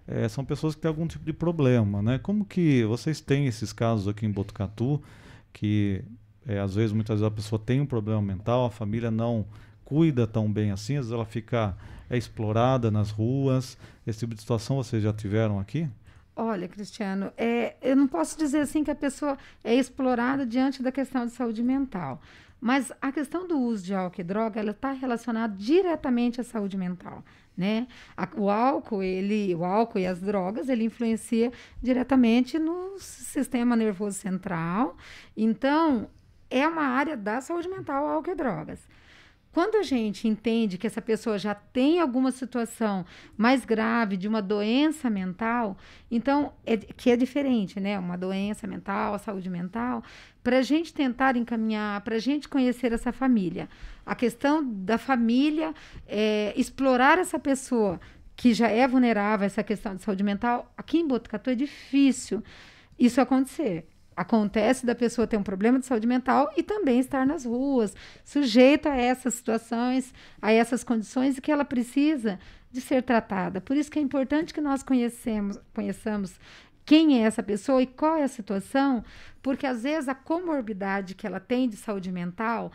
é, 0.09 0.29
são 0.29 0.45
pessoas 0.45 0.75
que 0.75 0.81
têm 0.81 0.89
algum 0.89 1.07
tipo 1.07 1.25
de 1.25 1.33
problema, 1.33 2.03
né? 2.03 2.19
Como 2.19 2.45
que 2.45 2.85
vocês 2.87 3.21
têm 3.21 3.47
esses 3.47 3.73
casos 3.73 4.09
aqui 4.09 4.27
em 4.27 4.33
Botucatu, 4.33 5.01
que 5.53 6.03
é, 6.49 6.59
às 6.59 6.75
vezes, 6.75 6.91
muitas 6.91 7.21
vezes 7.21 7.33
a 7.33 7.33
pessoa 7.33 7.61
tem 7.65 7.81
um 7.81 7.87
problema 7.87 8.21
mental, 8.21 8.67
a 8.67 8.71
família 8.71 9.09
não 9.09 9.47
cuida 9.85 10.27
tão 10.27 10.53
bem 10.53 10.73
assim, 10.73 10.95
às 10.97 11.05
vezes 11.05 11.13
ela 11.13 11.25
fica 11.25 11.77
é 12.13 12.19
explorada 12.19 12.91
nas 12.91 13.11
ruas? 13.11 13.79
Esse 14.07 14.21
tipo 14.21 14.35
de 14.35 14.41
situação 14.43 14.77
vocês 14.77 15.03
já 15.03 15.13
tiveram 15.13 15.59
aqui? 15.59 15.89
Olha, 16.37 16.69
Cristiano, 16.69 17.33
é, 17.37 17.77
eu 17.83 17.97
não 17.97 18.07
posso 18.07 18.39
dizer 18.39 18.61
assim 18.61 18.85
que 18.85 18.91
a 18.91 18.95
pessoa 18.95 19.37
é 19.65 19.75
explorada 19.75 20.47
diante 20.47 20.83
da 20.83 20.93
questão 20.93 21.27
de 21.27 21.33
saúde 21.33 21.63
mental. 21.63 22.21
Mas 22.61 22.93
a 23.01 23.11
questão 23.11 23.49
do 23.49 23.59
uso 23.59 23.83
de 23.83 23.95
álcool 23.95 24.21
e 24.21 24.25
droga, 24.25 24.61
ela 24.61 24.71
está 24.71 24.93
relacionada 24.93 25.55
diretamente 25.57 26.41
à 26.41 26.45
saúde 26.45 26.77
mental, 26.77 27.25
né? 27.57 27.89
A, 28.17 28.29
o 28.37 28.49
álcool, 28.49 29.03
ele, 29.03 29.55
o 29.55 29.65
álcool 29.65 29.99
e 29.99 30.07
as 30.07 30.21
drogas, 30.21 30.69
ele 30.69 30.85
influencia 30.85 31.51
diretamente 31.83 32.59
no 32.59 32.99
sistema 32.99 33.75
nervoso 33.75 34.17
central. 34.17 34.97
Então, 35.37 36.09
é 36.49 36.67
uma 36.69 36.85
área 36.85 37.17
da 37.17 37.41
saúde 37.41 37.69
mental, 37.69 38.07
álcool 38.07 38.31
e 38.31 38.35
drogas. 38.35 38.87
Quando 39.53 39.77
a 39.77 39.83
gente 39.83 40.27
entende 40.27 40.79
que 40.79 40.87
essa 40.87 41.03
pessoa 41.03 41.39
já 41.39 41.55
tem 41.55 42.01
alguma 42.01 42.33
situação 42.33 43.05
mais 43.37 43.67
grave 43.67 44.17
de 44.17 44.27
uma 44.27 44.41
doença 44.41 45.11
mental, 45.11 45.77
então, 46.11 46.55
é, 46.65 46.75
que 46.79 47.11
é 47.11 47.17
diferente, 47.17 47.79
né? 47.79 47.99
Uma 47.99 48.17
doença 48.17 48.67
mental, 48.67 49.13
a 49.13 49.19
saúde 49.19 49.51
mental, 49.51 50.03
para 50.43 50.59
a 50.59 50.63
gente 50.63 50.95
tentar 50.95 51.37
encaminhar, 51.37 52.01
para 52.01 52.17
a 52.17 52.19
gente 52.19 52.49
conhecer 52.49 52.93
essa 52.93 53.13
família. 53.13 53.69
A 54.07 54.15
questão 54.15 54.67
da 54.67 54.97
família, 54.97 55.75
é, 56.07 56.55
explorar 56.57 57.19
essa 57.19 57.39
pessoa 57.39 58.01
que 58.35 58.55
já 58.55 58.69
é 58.69 58.89
vulnerável 58.89 59.45
a 59.45 59.47
essa 59.47 59.63
questão 59.63 59.95
de 59.95 60.03
saúde 60.03 60.25
mental, 60.25 60.73
aqui 60.79 60.97
em 60.97 61.07
Botucatu 61.07 61.51
é 61.51 61.55
difícil 61.55 62.43
isso 62.99 63.21
acontecer 63.21 63.87
acontece 64.17 64.87
da 64.87 64.95
pessoa 64.95 65.27
ter 65.27 65.37
um 65.37 65.43
problema 65.43 65.79
de 65.79 65.87
saúde 65.87 66.07
mental 66.07 66.51
e 66.57 66.63
também 66.63 66.99
estar 66.99 67.27
nas 67.27 67.45
ruas, 67.45 67.95
sujeita 68.25 68.91
a 68.91 68.97
essas 68.97 69.35
situações, 69.35 70.13
a 70.41 70.53
essas 70.53 70.85
condições 70.85 71.39
e 71.39 71.41
que 71.41 71.51
ela 71.53 71.65
precisa 71.65 72.39
de 72.71 72.81
ser 72.81 73.03
tratada. 73.03 73.61
Por 73.61 73.77
isso 73.77 73.91
que 73.91 73.99
é 73.99 74.03
importante 74.03 74.55
que 74.55 74.61
nós 74.61 74.83
conhecemos, 74.83 75.59
conheçamos 75.75 76.39
quem 76.85 77.23
é 77.23 77.27
essa 77.27 77.43
pessoa 77.43 77.83
e 77.83 77.87
qual 77.87 78.17
é 78.17 78.25
a 78.25 78.29
situação, 78.29 79.05
porque 79.43 79.67
às 79.67 79.83
vezes 79.83 80.09
a 80.09 80.15
comorbidade 80.15 81.15
que 81.15 81.27
ela 81.27 81.39
tem 81.39 81.69
de 81.69 81.77
saúde 81.77 82.11
mental, 82.11 82.73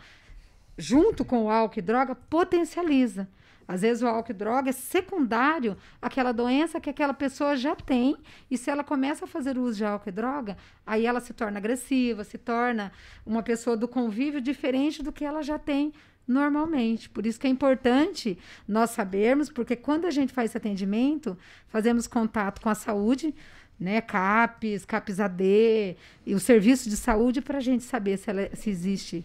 junto 0.76 1.24
com 1.24 1.44
o 1.44 1.50
álcool 1.50 1.78
e 1.78 1.82
droga, 1.82 2.14
potencializa. 2.14 3.28
Às 3.68 3.82
vezes 3.82 4.02
o 4.02 4.06
álcool 4.06 4.32
e 4.32 4.34
droga 4.34 4.70
é 4.70 4.72
secundário 4.72 5.76
àquela 6.00 6.32
doença 6.32 6.80
que 6.80 6.88
aquela 6.88 7.12
pessoa 7.12 7.54
já 7.54 7.76
tem. 7.76 8.16
E 8.50 8.56
se 8.56 8.70
ela 8.70 8.82
começa 8.82 9.26
a 9.26 9.28
fazer 9.28 9.58
uso 9.58 9.76
de 9.76 9.84
álcool 9.84 10.08
e 10.08 10.12
droga, 10.12 10.56
aí 10.86 11.04
ela 11.04 11.20
se 11.20 11.34
torna 11.34 11.58
agressiva, 11.58 12.24
se 12.24 12.38
torna 12.38 12.90
uma 13.26 13.42
pessoa 13.42 13.76
do 13.76 13.86
convívio 13.86 14.40
diferente 14.40 15.02
do 15.02 15.12
que 15.12 15.22
ela 15.22 15.42
já 15.42 15.58
tem 15.58 15.92
normalmente. 16.26 17.10
Por 17.10 17.26
isso 17.26 17.38
que 17.38 17.46
é 17.46 17.50
importante 17.50 18.38
nós 18.66 18.90
sabermos, 18.90 19.50
porque 19.50 19.76
quando 19.76 20.06
a 20.06 20.10
gente 20.10 20.32
faz 20.32 20.50
esse 20.50 20.56
atendimento, 20.56 21.36
fazemos 21.68 22.06
contato 22.06 22.62
com 22.62 22.70
a 22.70 22.74
saúde, 22.74 23.34
né, 23.78 24.00
CAPES, 24.00 24.86
CAPES 24.86 25.20
AD 25.20 25.96
e 26.26 26.34
o 26.34 26.40
serviço 26.40 26.88
de 26.88 26.96
saúde 26.96 27.42
para 27.42 27.58
a 27.58 27.60
gente 27.60 27.84
saber 27.84 28.16
se, 28.16 28.30
ela, 28.30 28.48
se 28.54 28.70
existe 28.70 29.24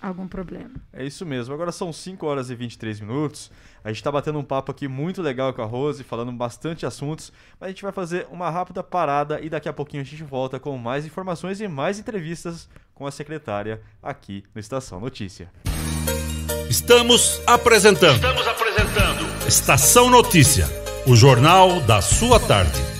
algum 0.00 0.26
problema. 0.26 0.70
É 0.92 1.04
isso 1.04 1.26
mesmo. 1.26 1.52
Agora 1.52 1.72
são 1.72 1.92
5 1.92 2.24
horas 2.26 2.50
e 2.50 2.54
23 2.54 3.00
minutos. 3.00 3.50
A 3.84 3.88
gente 3.88 3.98
está 3.98 4.10
batendo 4.10 4.38
um 4.38 4.44
papo 4.44 4.70
aqui 4.70 4.86
muito 4.88 5.22
legal 5.22 5.52
com 5.52 5.62
a 5.62 5.64
Rose, 5.64 6.04
falando 6.04 6.32
bastante 6.32 6.84
assuntos, 6.86 7.32
mas 7.58 7.68
a 7.68 7.70
gente 7.70 7.82
vai 7.82 7.92
fazer 7.92 8.26
uma 8.30 8.50
rápida 8.50 8.82
parada 8.82 9.40
e 9.40 9.48
daqui 9.48 9.68
a 9.68 9.72
pouquinho 9.72 10.02
a 10.02 10.06
gente 10.06 10.22
volta 10.22 10.58
com 10.58 10.76
mais 10.76 11.06
informações 11.06 11.60
e 11.60 11.68
mais 11.68 11.98
entrevistas 11.98 12.68
com 12.94 13.06
a 13.06 13.10
secretária 13.10 13.80
aqui 14.02 14.44
no 14.54 14.60
Estação 14.60 15.00
Notícia. 15.00 15.50
Estamos 16.68 17.40
apresentando. 17.46 18.16
Estamos 18.16 18.46
apresentando. 18.46 19.48
Estação 19.48 20.10
Notícia, 20.10 20.66
o 21.06 21.16
jornal 21.16 21.80
da 21.80 22.00
sua 22.00 22.38
tarde. 22.38 22.99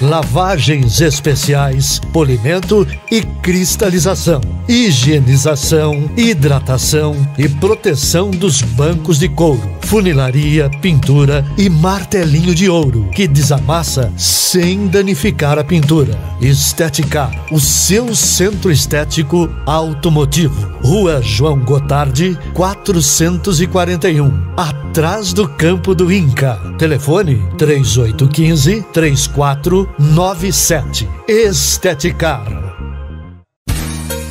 lavagens 0.00 1.00
especiais, 1.00 2.00
polimento 2.12 2.86
e 3.10 3.22
cristalização, 3.22 4.40
higienização, 4.68 6.08
hidratação 6.16 7.16
e 7.36 7.48
proteção 7.48 8.30
dos 8.30 8.62
bancos 8.62 9.18
de 9.18 9.28
couro, 9.28 9.68
funilaria, 9.82 10.70
pintura 10.80 11.44
e 11.56 11.68
martelinho 11.68 12.54
de 12.54 12.68
ouro 12.68 13.08
que 13.12 13.26
desamassa 13.26 14.12
sem 14.16 14.86
danificar 14.86 15.58
a 15.58 15.64
pintura. 15.64 16.18
Esteticar, 16.40 17.32
o 17.50 17.58
seu 17.58 18.14
centro 18.14 18.70
estético 18.70 19.50
automotivo. 19.66 20.77
Rua 20.88 21.20
João 21.20 21.62
Gotardi, 21.62 22.34
441, 22.54 24.54
atrás 24.56 25.34
do 25.34 25.46
campo 25.46 25.94
do 25.94 26.10
Inca. 26.10 26.58
Telefone 26.78 27.46
3815 27.58 28.84
34 28.84 29.94
97. 29.98 31.06
Esteticar. 31.28 32.46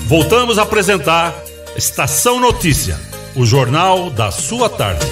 Voltamos 0.07 0.57
a 0.57 0.63
apresentar 0.63 1.31
Estação 1.75 2.39
Notícia, 2.39 2.99
o 3.35 3.45
jornal 3.45 4.09
da 4.09 4.31
sua 4.31 4.67
tarde. 4.67 5.05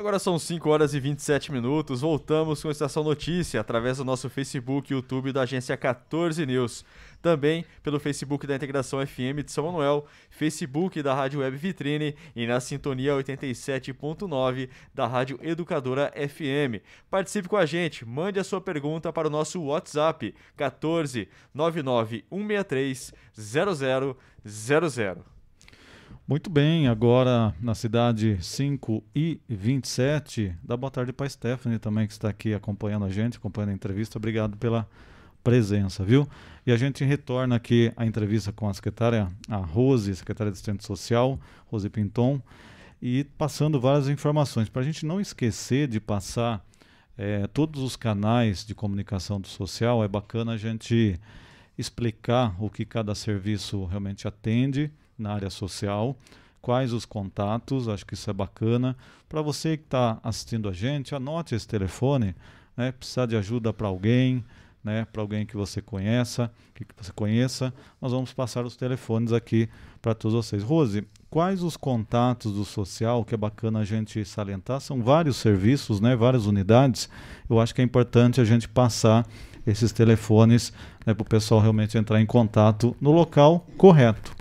Agora 0.00 0.18
são 0.18 0.38
5 0.38 0.66
horas 0.70 0.94
e 0.94 0.98
27 0.98 1.52
minutos. 1.52 2.00
Voltamos 2.00 2.62
com 2.62 2.68
a 2.68 2.72
Estação 2.72 3.04
Notícia 3.04 3.60
através 3.60 3.98
do 3.98 4.04
nosso 4.04 4.30
Facebook 4.30 4.90
e 4.90 4.96
YouTube 4.96 5.30
da 5.30 5.42
agência 5.42 5.76
14 5.76 6.46
News 6.46 6.86
também 7.20 7.64
pelo 7.82 8.00
Facebook 8.00 8.46
da 8.46 8.56
Integração 8.56 9.04
FM 9.06 9.44
de 9.44 9.52
São 9.52 9.66
Manuel, 9.66 10.06
Facebook 10.30 11.02
da 11.02 11.14
Rádio 11.14 11.40
Web 11.40 11.56
Vitrine 11.56 12.14
e 12.34 12.46
na 12.46 12.60
sintonia 12.60 13.12
87.9 13.12 14.68
da 14.94 15.06
Rádio 15.06 15.38
Educadora 15.42 16.12
FM. 16.12 16.82
Participe 17.10 17.48
com 17.48 17.56
a 17.56 17.66
gente, 17.66 18.04
mande 18.04 18.38
a 18.38 18.44
sua 18.44 18.60
pergunta 18.60 19.12
para 19.12 19.28
o 19.28 19.30
nosso 19.30 19.60
WhatsApp 19.62 20.34
14 20.56 21.28
99 21.54 22.24
163 22.30 23.12
0000. 24.44 25.24
Muito 26.30 26.48
bem, 26.48 26.86
agora 26.86 27.52
na 27.60 27.74
cidade 27.74 28.38
5 28.40 29.02
e 29.12 29.40
27, 29.48 30.54
dá 30.62 30.76
boa 30.76 30.90
tarde 30.90 31.12
para 31.12 31.26
a 31.26 31.28
Stephanie 31.28 31.78
também 31.78 32.06
que 32.06 32.12
está 32.12 32.28
aqui 32.28 32.54
acompanhando 32.54 33.04
a 33.04 33.08
gente, 33.08 33.36
acompanhando 33.36 33.70
a 33.70 33.74
entrevista. 33.74 34.16
Obrigado 34.16 34.56
pela 34.56 34.88
presença, 35.42 36.04
viu? 36.04 36.28
E 36.70 36.72
a 36.72 36.76
gente 36.76 37.02
retorna 37.02 37.56
aqui 37.56 37.92
a 37.96 38.06
entrevista 38.06 38.52
com 38.52 38.68
a 38.68 38.72
secretária, 38.72 39.28
a 39.48 39.56
Rose, 39.56 40.14
secretária 40.14 40.52
de 40.52 40.54
Assistente 40.54 40.86
Social, 40.86 41.36
Rose 41.66 41.90
Pinton, 41.90 42.40
e 43.02 43.24
passando 43.36 43.80
várias 43.80 44.08
informações. 44.08 44.68
Para 44.68 44.82
a 44.82 44.84
gente 44.84 45.04
não 45.04 45.20
esquecer 45.20 45.88
de 45.88 45.98
passar 45.98 46.64
é, 47.18 47.48
todos 47.48 47.82
os 47.82 47.96
canais 47.96 48.64
de 48.64 48.72
comunicação 48.72 49.40
do 49.40 49.48
social, 49.48 50.04
é 50.04 50.06
bacana 50.06 50.52
a 50.52 50.56
gente 50.56 51.18
explicar 51.76 52.54
o 52.62 52.70
que 52.70 52.84
cada 52.84 53.16
serviço 53.16 53.84
realmente 53.86 54.28
atende 54.28 54.92
na 55.18 55.32
área 55.32 55.50
social, 55.50 56.16
quais 56.62 56.92
os 56.92 57.04
contatos, 57.04 57.88
acho 57.88 58.06
que 58.06 58.14
isso 58.14 58.30
é 58.30 58.32
bacana. 58.32 58.96
Para 59.28 59.42
você 59.42 59.76
que 59.76 59.86
está 59.86 60.20
assistindo 60.22 60.68
a 60.68 60.72
gente, 60.72 61.16
anote 61.16 61.52
esse 61.52 61.66
telefone, 61.66 62.32
né, 62.76 62.92
precisar 62.92 63.26
de 63.26 63.34
ajuda 63.34 63.72
para 63.72 63.88
alguém, 63.88 64.44
né, 64.82 65.06
para 65.12 65.20
alguém 65.20 65.44
que 65.44 65.56
você 65.56 65.82
conheça, 65.82 66.50
que 66.74 66.86
você 66.96 67.12
conheça, 67.12 67.72
nós 68.00 68.12
vamos 68.12 68.32
passar 68.32 68.64
os 68.64 68.76
telefones 68.76 69.32
aqui 69.32 69.68
para 70.00 70.14
todos 70.14 70.34
vocês. 70.34 70.62
Rose, 70.62 71.06
quais 71.28 71.62
os 71.62 71.76
contatos 71.76 72.52
do 72.52 72.64
social 72.64 73.24
que 73.24 73.34
é 73.34 73.38
bacana 73.38 73.80
a 73.80 73.84
gente 73.84 74.24
salientar? 74.24 74.80
São 74.80 75.02
vários 75.02 75.36
serviços, 75.36 76.00
né, 76.00 76.16
várias 76.16 76.46
unidades. 76.46 77.08
Eu 77.48 77.60
acho 77.60 77.74
que 77.74 77.80
é 77.80 77.84
importante 77.84 78.40
a 78.40 78.44
gente 78.44 78.68
passar 78.68 79.26
esses 79.66 79.92
telefones 79.92 80.72
né, 81.06 81.12
para 81.12 81.22
o 81.22 81.28
pessoal 81.28 81.60
realmente 81.60 81.98
entrar 81.98 82.20
em 82.20 82.26
contato 82.26 82.96
no 83.00 83.12
local 83.12 83.66
correto. 83.76 84.34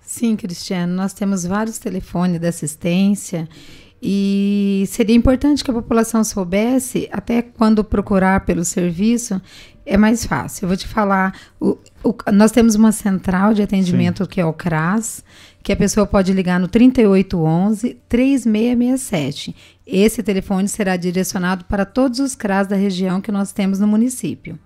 Sim, 0.00 0.36
Cristiano, 0.36 0.92
nós 0.92 1.12
temos 1.12 1.44
vários 1.44 1.78
telefones 1.78 2.40
de 2.40 2.46
assistência 2.46 3.48
e 4.02 4.84
seria 4.88 5.14
importante 5.14 5.62
que 5.62 5.70
a 5.70 5.74
população 5.74 6.24
soubesse, 6.24 7.08
até 7.12 7.42
quando 7.42 7.84
procurar 7.84 8.46
pelo 8.46 8.64
serviço, 8.64 9.40
é 9.84 9.96
mais 9.96 10.24
fácil. 10.24 10.64
Eu 10.64 10.68
vou 10.68 10.76
te 10.76 10.88
falar, 10.88 11.38
o, 11.60 11.76
o, 12.02 12.14
nós 12.32 12.50
temos 12.50 12.74
uma 12.74 12.92
central 12.92 13.52
de 13.52 13.62
atendimento 13.62 14.24
Sim. 14.24 14.30
que 14.30 14.40
é 14.40 14.44
o 14.44 14.52
CRAS, 14.52 15.22
que 15.62 15.72
a 15.72 15.76
pessoa 15.76 16.06
pode 16.06 16.32
ligar 16.32 16.58
no 16.58 16.68
3811 16.68 17.98
3667. 18.08 19.54
Esse 19.86 20.22
telefone 20.22 20.68
será 20.68 20.96
direcionado 20.96 21.64
para 21.66 21.84
todos 21.84 22.20
os 22.20 22.34
CRAS 22.34 22.66
da 22.66 22.76
região 22.76 23.20
que 23.20 23.32
nós 23.32 23.52
temos 23.52 23.78
no 23.78 23.86
município. 23.86 24.58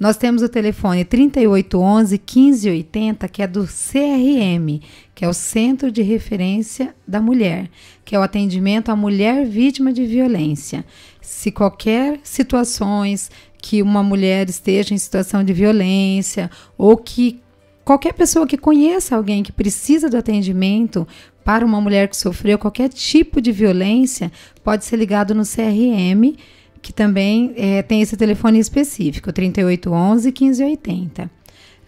Nós 0.00 0.16
temos 0.16 0.40
o 0.40 0.48
telefone 0.48 1.04
3811 1.04 2.18
1580, 2.18 3.28
que 3.28 3.42
é 3.42 3.46
do 3.46 3.66
CRM, 3.66 4.80
que 5.14 5.26
é 5.26 5.28
o 5.28 5.34
Centro 5.34 5.92
de 5.92 6.00
Referência 6.00 6.94
da 7.06 7.20
Mulher, 7.20 7.68
que 8.02 8.16
é 8.16 8.18
o 8.18 8.22
atendimento 8.22 8.90
à 8.90 8.96
mulher 8.96 9.44
vítima 9.44 9.92
de 9.92 10.06
violência. 10.06 10.86
se 11.20 11.52
qualquer 11.52 12.18
situações 12.22 13.30
que 13.58 13.82
uma 13.82 14.02
mulher 14.02 14.48
esteja 14.48 14.94
em 14.94 14.98
situação 14.98 15.44
de 15.44 15.52
violência 15.52 16.50
ou 16.78 16.96
que 16.96 17.38
qualquer 17.84 18.14
pessoa 18.14 18.46
que 18.46 18.56
conheça 18.56 19.14
alguém 19.14 19.42
que 19.42 19.52
precisa 19.52 20.08
do 20.08 20.16
atendimento 20.16 21.06
para 21.44 21.64
uma 21.64 21.80
mulher 21.80 22.08
que 22.08 22.16
sofreu 22.16 22.58
qualquer 22.58 22.88
tipo 22.88 23.38
de 23.38 23.52
violência, 23.52 24.32
pode 24.64 24.86
ser 24.86 24.96
ligado 24.96 25.34
no 25.34 25.42
CRM, 25.42 26.36
que 26.82 26.92
também 26.92 27.52
é, 27.56 27.82
tem 27.82 28.00
esse 28.00 28.16
telefone 28.16 28.58
específico, 28.58 29.32
3811 29.32 30.26
1580. 30.28 31.30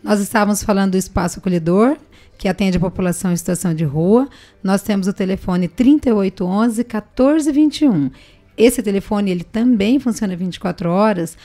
Nós 0.03 0.21
estávamos 0.21 0.63
falando 0.63 0.93
do 0.93 0.99
espaço 0.99 1.39
acolhedor, 1.39 1.97
que 2.37 2.49
atende 2.49 2.77
a 2.77 2.81
população 2.81 3.33
em 3.33 3.37
situação 3.37 3.73
de 3.73 3.85
rua. 3.85 4.29
Nós 4.63 4.83
temos 4.83 5.07
o 5.07 5.13
telefone 5.13 5.69
3811 5.69 6.79
1421. 6.79 8.11
Esse 8.57 8.83
telefone 8.83 9.31
ele 9.31 9.45
também 9.45 9.99
funciona 9.99 10.37
24 10.37 10.91
horas, 10.91 11.39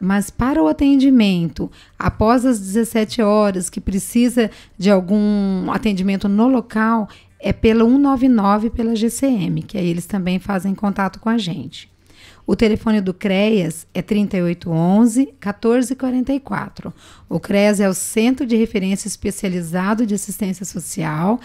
mas 0.00 0.30
para 0.30 0.62
o 0.62 0.66
atendimento 0.66 1.70
após 1.98 2.44
as 2.44 2.58
17 2.58 3.22
horas, 3.22 3.70
que 3.70 3.80
precisa 3.80 4.50
de 4.76 4.90
algum 4.90 5.70
atendimento 5.70 6.28
no 6.28 6.48
local, 6.48 7.08
é 7.38 7.52
pelo 7.52 7.86
199 7.86 8.70
pela 8.70 8.96
GCM, 8.96 9.62
que 9.62 9.78
aí 9.78 9.86
eles 9.86 10.06
também 10.06 10.38
fazem 10.38 10.74
contato 10.74 11.20
com 11.20 11.28
a 11.28 11.38
gente. 11.38 11.89
O 12.50 12.56
telefone 12.56 13.00
do 13.00 13.14
CREAS 13.14 13.86
é 13.94 14.02
3811 14.02 15.20
1444. 15.40 16.92
O 17.28 17.38
CREAS 17.38 17.78
é 17.78 17.88
o 17.88 17.94
Centro 17.94 18.44
de 18.44 18.56
Referência 18.56 19.06
Especializado 19.06 20.04
de 20.04 20.16
Assistência 20.16 20.64
Social 20.64 21.38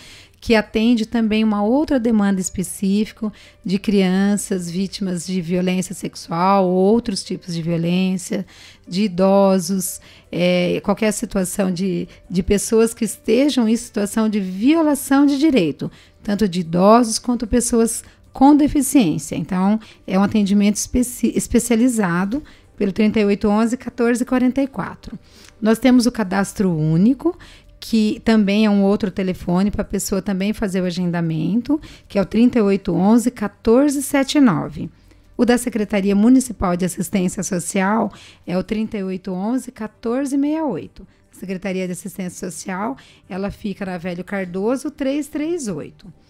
que 0.46 0.54
atende 0.54 1.08
também 1.08 1.44
uma 1.44 1.64
outra 1.64 2.00
demanda 2.00 2.40
específica 2.40 3.34
de 3.66 3.80
crianças 3.80 4.70
vítimas 4.70 5.26
de 5.26 5.42
violência 5.42 5.96
sexual, 5.96 6.70
outros 6.70 7.24
tipos 7.24 7.56
de 7.56 7.64
violência, 7.64 8.46
de 8.88 9.06
idosos, 9.06 10.00
é, 10.32 10.80
qualquer 10.84 11.12
situação 11.14 11.72
de, 11.72 12.08
de 12.30 12.44
pessoas 12.44 12.94
que 12.94 13.06
estejam 13.06 13.68
em 13.68 13.76
situação 13.76 14.30
de 14.30 14.40
violação 14.40 15.26
de 15.26 15.40
direito, 15.40 15.92
tanto 16.22 16.48
de 16.48 16.60
idosos 16.60 17.18
quanto 17.18 17.48
pessoas 17.48 18.04
com 18.36 18.54
deficiência. 18.54 19.34
Então, 19.38 19.80
é 20.06 20.20
um 20.20 20.24
atendimento 20.24 20.76
especi 20.76 21.32
especializado 21.38 22.44
pelo 22.76 22.92
3811 22.92 23.78
1444. 23.78 25.18
Nós 25.62 25.80
temos 25.80 26.06
o 26.06 26.12
cadastro 26.12 26.70
único, 26.70 27.40
que 27.80 28.22
também 28.26 28.66
é 28.66 28.70
um 28.70 28.84
outro 28.84 29.10
telefone 29.10 29.72
para 29.72 29.84
a 29.84 29.86
pessoa 29.86 30.22
também 30.22 30.52
fazer 30.52 30.82
o 30.82 30.86
agendamento, 30.86 31.80
que 32.10 32.20
é 32.20 32.22
o 32.22 32.26
3811 32.26 33.30
1479. 33.30 34.90
O 35.38 35.46
da 35.46 35.58
Secretaria 35.58 36.14
Municipal 36.14 36.76
de 36.76 36.84
Assistência 36.84 37.42
Social 37.42 38.12
é 38.46 38.58
o 38.58 38.64
3811 38.64 39.72
1468. 39.72 41.08
A 41.32 41.40
Secretaria 41.40 41.86
de 41.86 41.94
Assistência 41.94 42.52
Social, 42.52 42.98
ela 43.30 43.50
fica 43.50 43.86
na 43.86 43.98
Velho 43.98 44.26
Cardoso 44.26 44.92
338. 44.92 46.26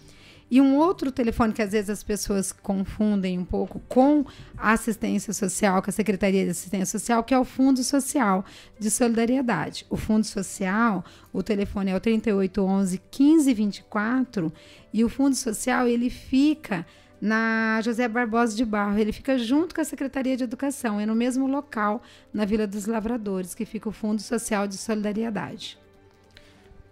E 0.50 0.62
um 0.62 0.76
outro 0.78 1.12
telefone 1.12 1.54
que 1.54 1.62
às 1.62 1.72
vezes 1.72 1.90
as 1.90 2.04
pessoas 2.04 2.52
confundem 2.52 3.40
um 3.40 3.46
pouco 3.46 3.80
com 3.90 4.24
a 4.56 4.74
assistência 4.74 5.34
social, 5.34 5.82
com 5.82 5.90
a 5.90 5.94
Secretaria 5.94 6.44
de 6.44 6.52
Assistência 6.52 7.00
Social, 7.00 7.24
que 7.24 7.34
é 7.34 7.40
o 7.40 7.44
Fundo 7.44 7.84
Social 7.84 8.46
de 8.80 8.92
Solidariedade. 8.92 9.86
O 9.90 9.98
Fundo 9.98 10.24
Social, 10.24 11.04
o 11.34 11.42
telefone 11.42 11.92
é 11.92 11.96
o 11.96 12.00
3811 12.00 13.02
1524 13.12 14.54
e 14.94 15.04
o 15.04 15.10
Fundo 15.10 15.36
Social 15.36 15.88
ele 15.88 16.12
fica 16.12 16.86
na 17.20 17.82
José 17.84 18.08
Barbosa 18.08 18.56
de 18.56 18.64
Barro. 18.64 19.00
Ele 19.00 19.12
fica 19.12 19.40
junto 19.40 19.74
com 19.74 19.82
a 19.82 19.86
Secretaria 19.86 20.38
de 20.38 20.44
Educação, 20.44 21.00
é 21.00 21.08
no 21.08 21.16
mesmo 21.16 21.48
local, 21.48 22.04
na 22.32 22.46
Vila 22.46 22.68
dos 22.68 22.86
Lavradores, 22.86 23.56
que 23.56 23.66
fica 23.66 23.90
o 23.90 23.92
Fundo 23.92 24.22
Social 24.22 24.68
de 24.68 24.78
Solidariedade. 24.78 25.80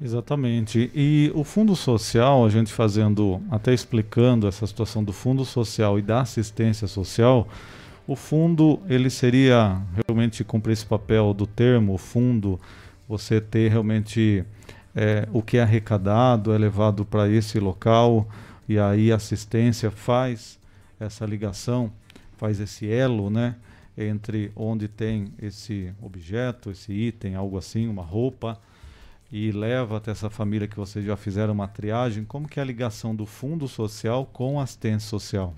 Exatamente. 0.04 0.92
E 0.94 1.32
o 1.34 1.46
Fundo 1.46 1.78
Social, 1.78 2.46
a 2.46 2.50
gente 2.50 2.74
fazendo, 2.74 3.42
até 3.50 3.74
explicando 3.74 4.50
essa 4.50 4.68
situação 4.68 5.02
do 5.02 5.14
Fundo 5.14 5.46
Social 5.46 5.98
e 5.98 6.02
da 6.02 6.20
assistência 6.20 6.88
social, 6.88 7.48
o 8.06 8.14
fundo 8.14 8.82
ele 8.90 9.10
seria 9.10 9.82
realmente 10.06 10.44
cumprir 10.44 10.74
esse 10.74 10.86
papel 10.86 11.34
do 11.34 11.48
termo 11.48 11.98
fundo, 11.98 12.60
você 13.08 13.40
ter 13.40 13.72
realmente 13.72 14.44
é, 14.94 15.26
o 15.32 15.42
que 15.42 15.56
é 15.56 15.62
arrecadado 15.62 16.54
é 16.54 16.58
levado 16.58 17.06
para 17.06 17.30
esse 17.30 17.58
local 17.58 18.28
e 18.68 18.78
aí 18.78 19.10
a 19.10 19.16
assistência 19.16 19.90
faz 19.90 20.60
essa 21.00 21.26
ligação, 21.26 21.90
faz 22.36 22.60
esse 22.60 22.92
elo, 22.92 23.30
né, 23.30 23.56
entre 23.98 24.52
onde 24.54 24.90
tem 24.90 25.32
esse 25.42 25.94
objeto, 26.02 26.72
esse 26.72 26.92
item, 26.92 27.36
algo 27.36 27.58
assim, 27.58 27.88
uma 27.88 28.04
roupa 28.04 28.60
e 29.36 29.52
leva 29.52 29.98
até 29.98 30.12
essa 30.12 30.30
família 30.30 30.68
que 30.68 30.76
vocês 30.76 31.04
já 31.04 31.18
fizeram 31.18 31.54
uma 31.54 31.68
triagem, 31.68 32.24
como 32.24 32.48
que 32.48 32.60
é 32.60 32.62
a 32.62 32.66
ligação 32.66 33.16
do 33.16 33.26
Fundo 33.26 33.68
Social 33.68 34.28
com 34.32 34.60
a 34.60 34.64
assistência 34.64 35.10
social? 35.10 35.56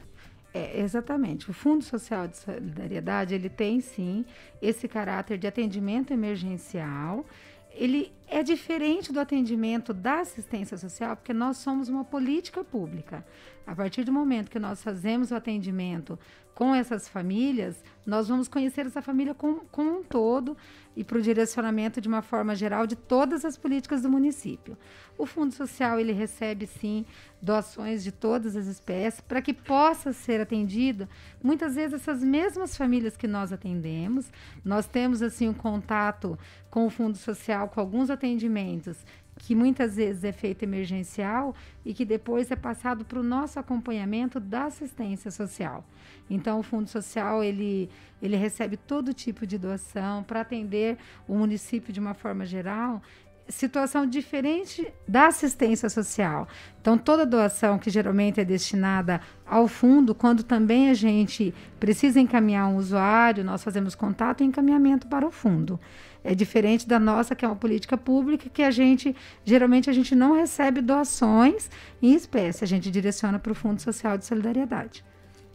É, 0.53 0.79
exatamente. 0.79 1.49
O 1.49 1.53
Fundo 1.53 1.83
Social 1.83 2.25
de 2.25 2.37
Solidariedade, 2.37 3.35
ele 3.35 3.49
tem 3.49 3.81
sim 3.81 4.23
esse 4.61 4.87
caráter 4.87 5.37
de 5.37 5.45
atendimento 5.45 6.13
emergencial. 6.13 7.25
Ele 7.69 8.13
é 8.29 8.41
diferente 8.41 9.11
do 9.11 9.19
atendimento 9.19 9.93
da 9.93 10.21
assistência 10.21 10.77
social, 10.77 11.17
porque 11.17 11.33
nós 11.33 11.57
somos 11.57 11.89
uma 11.89 12.05
política 12.05 12.63
pública. 12.63 13.25
A 13.67 13.75
partir 13.75 14.05
do 14.05 14.13
momento 14.13 14.49
que 14.49 14.57
nós 14.57 14.81
fazemos 14.81 15.31
o 15.31 15.35
atendimento 15.35 16.17
com 16.55 16.73
essas 16.73 17.09
famílias, 17.09 17.83
nós 18.05 18.29
vamos 18.29 18.47
conhecer 18.47 18.85
essa 18.85 19.01
família 19.01 19.35
como, 19.35 19.65
como 19.71 19.99
um 19.99 20.03
todo 20.03 20.55
e 20.95 21.03
para 21.03 21.17
o 21.17 21.21
direcionamento 21.21 21.99
de 21.99 22.07
uma 22.07 22.21
forma 22.21 22.55
geral 22.55 22.87
de 22.87 22.95
todas 22.95 23.43
as 23.43 23.57
políticas 23.57 24.01
do 24.01 24.09
município. 24.09 24.77
O 25.17 25.25
Fundo 25.25 25.53
Social 25.53 25.99
ele 25.99 26.13
recebe 26.13 26.65
sim 26.65 27.05
doações 27.41 28.05
de 28.05 28.11
todas 28.11 28.55
as 28.55 28.67
espécies 28.67 29.19
para 29.19 29.41
que 29.41 29.53
possa 29.53 30.13
ser 30.13 30.39
atendido 30.39 31.09
muitas 31.43 31.75
vezes 31.75 32.01
essas 32.01 32.23
mesmas 32.23 32.77
famílias 32.77 33.17
que 33.17 33.27
nós 33.27 33.51
atendemos. 33.51 34.31
Nós 34.63 34.87
temos 34.87 35.21
assim 35.21 35.49
um 35.49 35.53
contato 35.53 36.39
com 36.69 36.85
o 36.85 36.89
Fundo 36.89 37.17
Social 37.17 37.67
com 37.67 37.81
alguns 37.81 38.09
atendimentos 38.09 39.05
que 39.37 39.53
muitas 39.53 39.95
vezes 39.95 40.23
é 40.23 40.31
feito 40.31 40.63
emergencial 40.63 41.53
e 41.83 41.93
que 41.93 42.05
depois 42.05 42.49
é 42.51 42.55
passado 42.55 43.03
para 43.03 43.19
o 43.19 43.23
nosso 43.23 43.59
acompanhamento 43.59 44.39
da 44.39 44.65
assistência 44.65 45.29
social. 45.29 45.83
Então, 46.29 46.59
o 46.59 46.63
Fundo 46.63 46.89
Social 46.89 47.43
ele, 47.43 47.89
ele 48.21 48.35
recebe 48.35 48.77
todo 48.77 49.13
tipo 49.13 49.45
de 49.45 49.57
doação 49.57 50.23
para 50.23 50.41
atender 50.41 50.97
o 51.27 51.35
município 51.35 51.93
de 51.93 51.99
uma 51.99 52.13
forma 52.13 52.45
geral 52.45 53.01
situação 53.47 54.07
diferente 54.07 54.91
da 55.07 55.27
assistência 55.27 55.89
social. 55.89 56.47
Então, 56.81 56.97
toda 56.97 57.25
doação 57.25 57.77
que 57.77 57.89
geralmente 57.89 58.39
é 58.39 58.45
destinada 58.45 59.21
ao 59.45 59.67
fundo, 59.67 60.15
quando 60.15 60.43
também 60.43 60.89
a 60.89 60.93
gente 60.93 61.53
precisa 61.79 62.19
encaminhar 62.19 62.67
um 62.67 62.77
usuário, 62.77 63.43
nós 63.43 63.63
fazemos 63.63 63.93
contato 63.93 64.41
e 64.41 64.45
encaminhamento 64.45 65.07
para 65.07 65.25
o 65.25 65.31
fundo. 65.31 65.79
É 66.25 66.33
diferente 66.33 66.87
da 66.87 66.99
nossa, 66.99 67.35
que 67.35 67.45
é 67.45 67.47
uma 67.47 67.55
política 67.55 67.95
pública, 67.95 68.49
que 68.49 68.63
a 68.63 68.71
gente, 68.71 69.15
geralmente, 69.45 69.91
a 69.91 69.93
gente 69.93 70.15
não 70.15 70.35
recebe 70.35 70.81
doações 70.81 71.69
em 72.01 72.15
espécie, 72.15 72.63
a 72.63 72.67
gente 72.67 72.89
direciona 72.89 73.37
para 73.37 73.51
o 73.51 73.55
Fundo 73.55 73.79
Social 73.79 74.17
de 74.17 74.25
Solidariedade. 74.25 75.05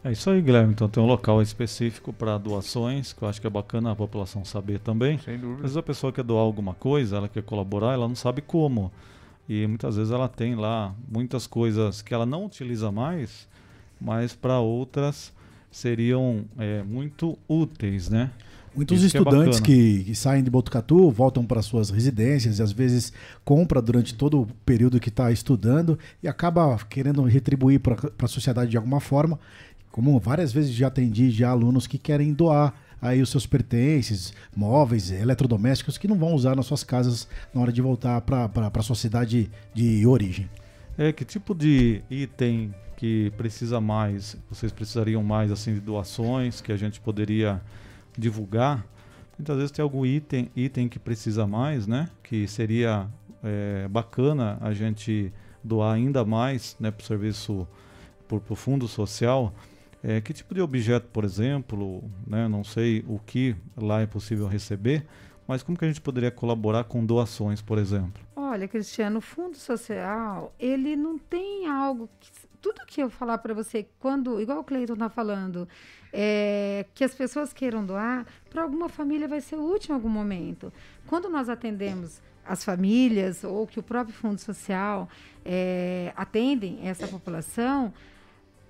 É 0.01 0.13
isso 0.13 0.29
aí, 0.29 0.41
Guilherme. 0.41 0.71
Então 0.71 0.87
tem 0.87 1.03
um 1.03 1.05
local 1.05 1.41
específico 1.41 2.13
para 2.13 2.37
doações, 2.37 3.11
que 3.11 3.21
eu 3.21 3.27
acho 3.27 3.41
que 3.41 3.45
é 3.45 3.49
bacana 3.49 3.91
a 3.91 3.95
população 3.95 4.45
saber 4.45 4.79
também. 4.79 5.19
Sem 5.19 5.37
dúvida. 5.37 5.57
Às 5.57 5.61
vezes 5.61 5.77
a 5.77 5.83
pessoa 5.83 6.13
quer 6.13 6.23
doar 6.23 6.41
alguma 6.41 6.73
coisa, 6.73 7.17
ela 7.17 7.27
quer 7.27 7.43
colaborar, 7.43 7.93
ela 7.93 8.07
não 8.07 8.15
sabe 8.15 8.41
como. 8.41 8.91
E 9.47 9.67
muitas 9.67 9.97
vezes 9.97 10.11
ela 10.11 10.29
tem 10.29 10.55
lá 10.55 10.95
muitas 11.07 11.45
coisas 11.45 12.01
que 12.01 12.13
ela 12.13 12.25
não 12.25 12.45
utiliza 12.45 12.91
mais, 12.91 13.47
mas 13.99 14.33
para 14.33 14.59
outras 14.59 15.33
seriam 15.69 16.45
é, 16.57 16.81
muito 16.81 17.37
úteis, 17.47 18.09
né? 18.09 18.31
Muitos 18.73 19.03
Isso 19.03 19.17
estudantes 19.17 19.59
que, 19.59 20.01
é 20.01 20.03
que, 20.05 20.15
saem 20.15 20.43
de 20.43 20.49
Botucatu 20.49 21.11
voltam 21.11 21.45
para 21.45 21.61
suas 21.61 21.89
residências 21.89 22.59
e 22.59 22.61
às 22.61 22.71
vezes 22.71 23.11
compra 23.43 23.81
durante 23.81 24.13
todo 24.13 24.41
o 24.41 24.47
período 24.65 24.99
que 24.99 25.09
está 25.09 25.29
estudando 25.29 25.99
e 26.23 26.27
acaba 26.27 26.77
querendo 26.89 27.21
retribuir 27.23 27.79
para 27.79 27.97
a 28.21 28.27
sociedade 28.27 28.71
de 28.71 28.77
alguma 28.77 29.01
forma. 29.01 29.37
Como 29.91 30.17
várias 30.19 30.53
vezes 30.53 30.71
já 30.71 30.87
atendi 30.87 31.29
já 31.31 31.49
alunos 31.49 31.85
que 31.85 31.97
querem 31.97 32.33
doar 32.33 32.73
aí 33.01 33.21
os 33.21 33.29
seus 33.29 33.45
pertences, 33.45 34.33
móveis, 34.55 35.11
eletrodomésticos 35.11 35.97
que 35.97 36.07
não 36.07 36.17
vão 36.17 36.33
usar 36.33 36.55
nas 36.55 36.65
suas 36.65 36.83
casas 36.83 37.27
na 37.53 37.59
hora 37.59 37.73
de 37.73 37.81
voltar 37.81 38.21
para 38.21 38.71
a 38.73 38.81
sua 38.81 38.95
cidade 38.95 39.51
de 39.73 40.05
origem. 40.05 40.49
É, 40.97 41.11
que 41.11 41.25
tipo 41.25 41.55
de 41.55 42.01
item 42.09 42.73
que 42.95 43.31
precisa 43.35 43.81
mais, 43.81 44.37
vocês 44.49 44.71
precisariam 44.71 45.23
mais 45.23 45.51
assim 45.51 45.73
de 45.73 45.79
doações 45.79 46.61
que 46.61 46.71
a 46.71 46.77
gente 46.77 46.99
poderia 46.99 47.59
divulgar, 48.17 48.85
muitas 49.37 49.57
vezes 49.57 49.71
tem 49.71 49.83
algum 49.83 50.05
item, 50.05 50.51
item 50.55 50.87
que 50.87 50.99
precisa 50.99 51.47
mais, 51.47 51.87
né? 51.87 52.09
Que 52.23 52.47
seria 52.47 53.07
é, 53.43 53.87
bacana 53.87 54.57
a 54.61 54.73
gente 54.73 55.33
doar 55.63 55.95
ainda 55.95 56.23
mais 56.25 56.75
né, 56.79 56.91
para 56.91 57.03
o 57.03 57.05
serviço, 57.05 57.67
para 58.27 58.37
o 58.37 58.55
fundo 58.55 58.87
social. 58.87 59.53
É, 60.03 60.19
que 60.19 60.33
tipo 60.33 60.53
de 60.55 60.61
objeto, 60.61 61.07
por 61.13 61.23
exemplo, 61.23 62.03
né, 62.25 62.47
não 62.47 62.63
sei 62.63 63.05
o 63.07 63.19
que 63.19 63.55
lá 63.77 64.01
é 64.01 64.07
possível 64.07 64.47
receber, 64.47 65.05
mas 65.47 65.61
como 65.61 65.77
que 65.77 65.85
a 65.85 65.87
gente 65.87 66.01
poderia 66.01 66.31
colaborar 66.31 66.85
com 66.85 67.05
doações, 67.05 67.61
por 67.61 67.77
exemplo? 67.77 68.23
Olha, 68.35 68.67
Cristiano, 68.67 69.19
o 69.19 69.21
Fundo 69.21 69.57
Social, 69.57 70.53
ele 70.59 70.95
não 70.95 71.19
tem 71.19 71.67
algo 71.67 72.09
que, 72.19 72.31
tudo 72.61 72.85
que 72.85 73.01
eu 73.01 73.09
falar 73.09 73.39
para 73.39 73.53
você, 73.53 73.87
quando, 73.99 74.39
igual 74.39 74.59
o 74.59 74.63
Cleiton 74.63 74.93
está 74.93 75.09
falando, 75.09 75.67
é, 76.13 76.85
que 76.93 77.03
as 77.03 77.13
pessoas 77.13 77.51
queiram 77.51 77.85
doar, 77.85 78.25
para 78.49 78.61
alguma 78.61 78.87
família 78.87 79.27
vai 79.27 79.41
ser 79.41 79.55
útil 79.55 79.91
em 79.91 79.95
algum 79.95 80.09
momento. 80.09 80.71
Quando 81.07 81.29
nós 81.29 81.49
atendemos 81.49 82.21
as 82.45 82.63
famílias 82.63 83.43
ou 83.43 83.65
que 83.65 83.79
o 83.79 83.83
próprio 83.83 84.15
Fundo 84.15 84.39
Social 84.39 85.09
é, 85.43 86.13
atendem 86.15 86.87
essa 86.87 87.07
população, 87.07 87.93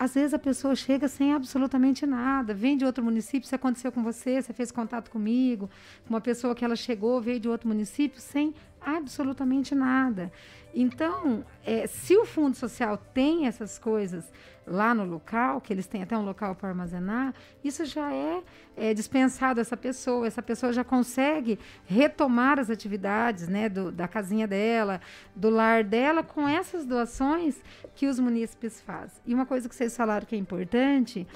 às 0.01 0.15
vezes 0.15 0.33
a 0.33 0.39
pessoa 0.39 0.75
chega 0.75 1.07
sem 1.07 1.31
absolutamente 1.31 2.07
nada, 2.07 2.55
vem 2.55 2.75
de 2.75 2.83
outro 2.83 3.03
município, 3.03 3.47
se 3.47 3.53
aconteceu 3.53 3.91
com 3.91 4.01
você, 4.01 4.41
você 4.41 4.51
fez 4.51 4.71
contato 4.71 5.11
comigo, 5.11 5.69
uma 6.09 6.19
pessoa 6.19 6.55
que 6.55 6.65
ela 6.65 6.75
chegou, 6.75 7.21
veio 7.21 7.39
de 7.39 7.47
outro 7.47 7.67
município 7.67 8.19
sem 8.19 8.51
absolutamente 8.83 9.75
nada. 9.75 10.31
Então, 10.73 11.43
é, 11.65 11.85
se 11.87 12.15
o 12.15 12.25
Fundo 12.25 12.55
Social 12.55 12.97
tem 12.97 13.47
essas 13.47 13.77
coisas 13.77 14.31
lá 14.65 14.93
no 14.93 15.03
local, 15.03 15.59
que 15.59 15.73
eles 15.73 15.87
têm 15.87 16.03
até 16.03 16.17
um 16.17 16.23
local 16.23 16.55
para 16.55 16.69
armazenar, 16.69 17.33
isso 17.63 17.83
já 17.85 18.13
é, 18.13 18.41
é 18.77 18.93
dispensado 18.93 19.59
essa 19.59 19.75
pessoa. 19.75 20.27
Essa 20.27 20.41
pessoa 20.41 20.71
já 20.71 20.83
consegue 20.83 21.59
retomar 21.85 22.59
as 22.59 22.69
atividades 22.69 23.47
né, 23.47 23.67
do, 23.67 23.91
da 23.91 24.07
casinha 24.07 24.47
dela, 24.47 25.01
do 25.35 25.49
lar 25.49 25.83
dela, 25.83 26.23
com 26.23 26.47
essas 26.47 26.85
doações 26.85 27.61
que 27.95 28.07
os 28.07 28.19
munícipes 28.19 28.81
fazem. 28.81 29.17
E 29.25 29.33
uma 29.33 29.45
coisa 29.45 29.67
que 29.67 29.75
vocês 29.75 29.95
falaram 29.95 30.25
que 30.25 30.35
é 30.35 30.39
importante 30.39 31.27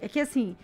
é 0.00 0.08
que, 0.08 0.20
assim, 0.20 0.56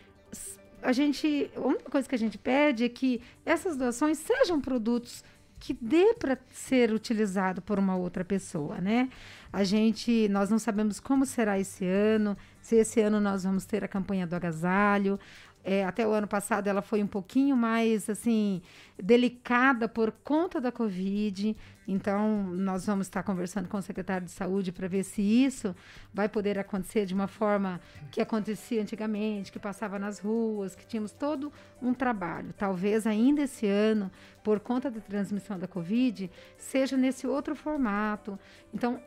a 0.83 0.93
gente, 0.93 1.51
a 1.57 1.61
única 1.61 1.91
coisa 1.91 2.09
que 2.09 2.15
a 2.15 2.19
gente 2.19 2.37
pede 2.37 2.85
é 2.85 2.89
que 2.89 3.21
essas 3.47 3.77
doações 3.77 4.19
sejam 4.19 4.61
produtos 4.61 5.25
que 5.63 5.73
dê 5.73 6.13
para 6.15 6.37
ser 6.51 6.93
utilizado 6.93 7.63
por 7.63 7.79
uma 7.79 7.95
outra 7.95 8.25
pessoa, 8.25 8.81
né? 8.81 9.09
A 9.53 9.63
gente, 9.63 10.29
nós 10.29 10.51
não 10.51 10.59
sabemos 10.59 10.99
como 10.99 11.25
será 11.25 11.57
esse 11.57 11.87
ano, 11.87 12.37
se 12.61 12.75
esse 12.75 13.01
ano 13.01 13.21
nós 13.21 13.45
vamos 13.45 13.65
ter 13.65 13.85
a 13.85 13.87
campanha 13.87 14.27
do 14.27 14.35
agasalho. 14.35 15.21
É, 15.65 15.85
até 15.85 16.07
o 16.07 16.11
ano 16.11 16.27
passado 16.27 16.67
ela 16.67 16.83
foi 16.83 17.03
um 17.03 17.07
pouquinho 17.07 17.57
mais 17.57 18.11
assim 18.11 18.61
delicada 19.01 19.89
por 19.89 20.13
conta 20.13 20.61
da 20.61 20.71
Covid. 20.71 21.57
Então, 21.87 22.45
nós 22.45 22.87
vamos 22.87 23.07
estar 23.07 23.23
conversando 23.23 23.69
com 23.69 23.77
o 23.77 23.83
secretário 23.83 24.25
de 24.25 24.33
saúde 24.33 24.71
para 24.71 24.87
ver 24.87 25.03
se 25.03 25.21
isso 25.21 25.75
vai 26.15 26.29
poder 26.29 26.59
acontecer 26.59 27.05
de 27.05 27.13
uma 27.13 27.27
forma 27.27 27.81
que 28.11 28.21
acontecia 28.21 28.81
antigamente, 28.81 29.51
que 29.51 29.59
passava 29.59 29.99
nas 29.99 30.21
ruas, 30.21 30.77
que 30.77 30.87
tínhamos 30.87 31.13
todo 31.13 31.53
um 31.81 31.93
trabalho. 31.93 32.53
Talvez 32.57 33.07
ainda 33.07 33.43
esse 33.43 33.67
ano, 33.67 34.11
por 34.45 34.61
conta 34.61 34.91
da 34.91 35.01
transmissão 35.01 35.59
da 35.59 35.67
Covid, 35.67 36.31
seja 36.57 36.97
nesse 36.97 37.27
outro 37.27 37.57
formato. 37.57 38.39
Então, 38.73 39.01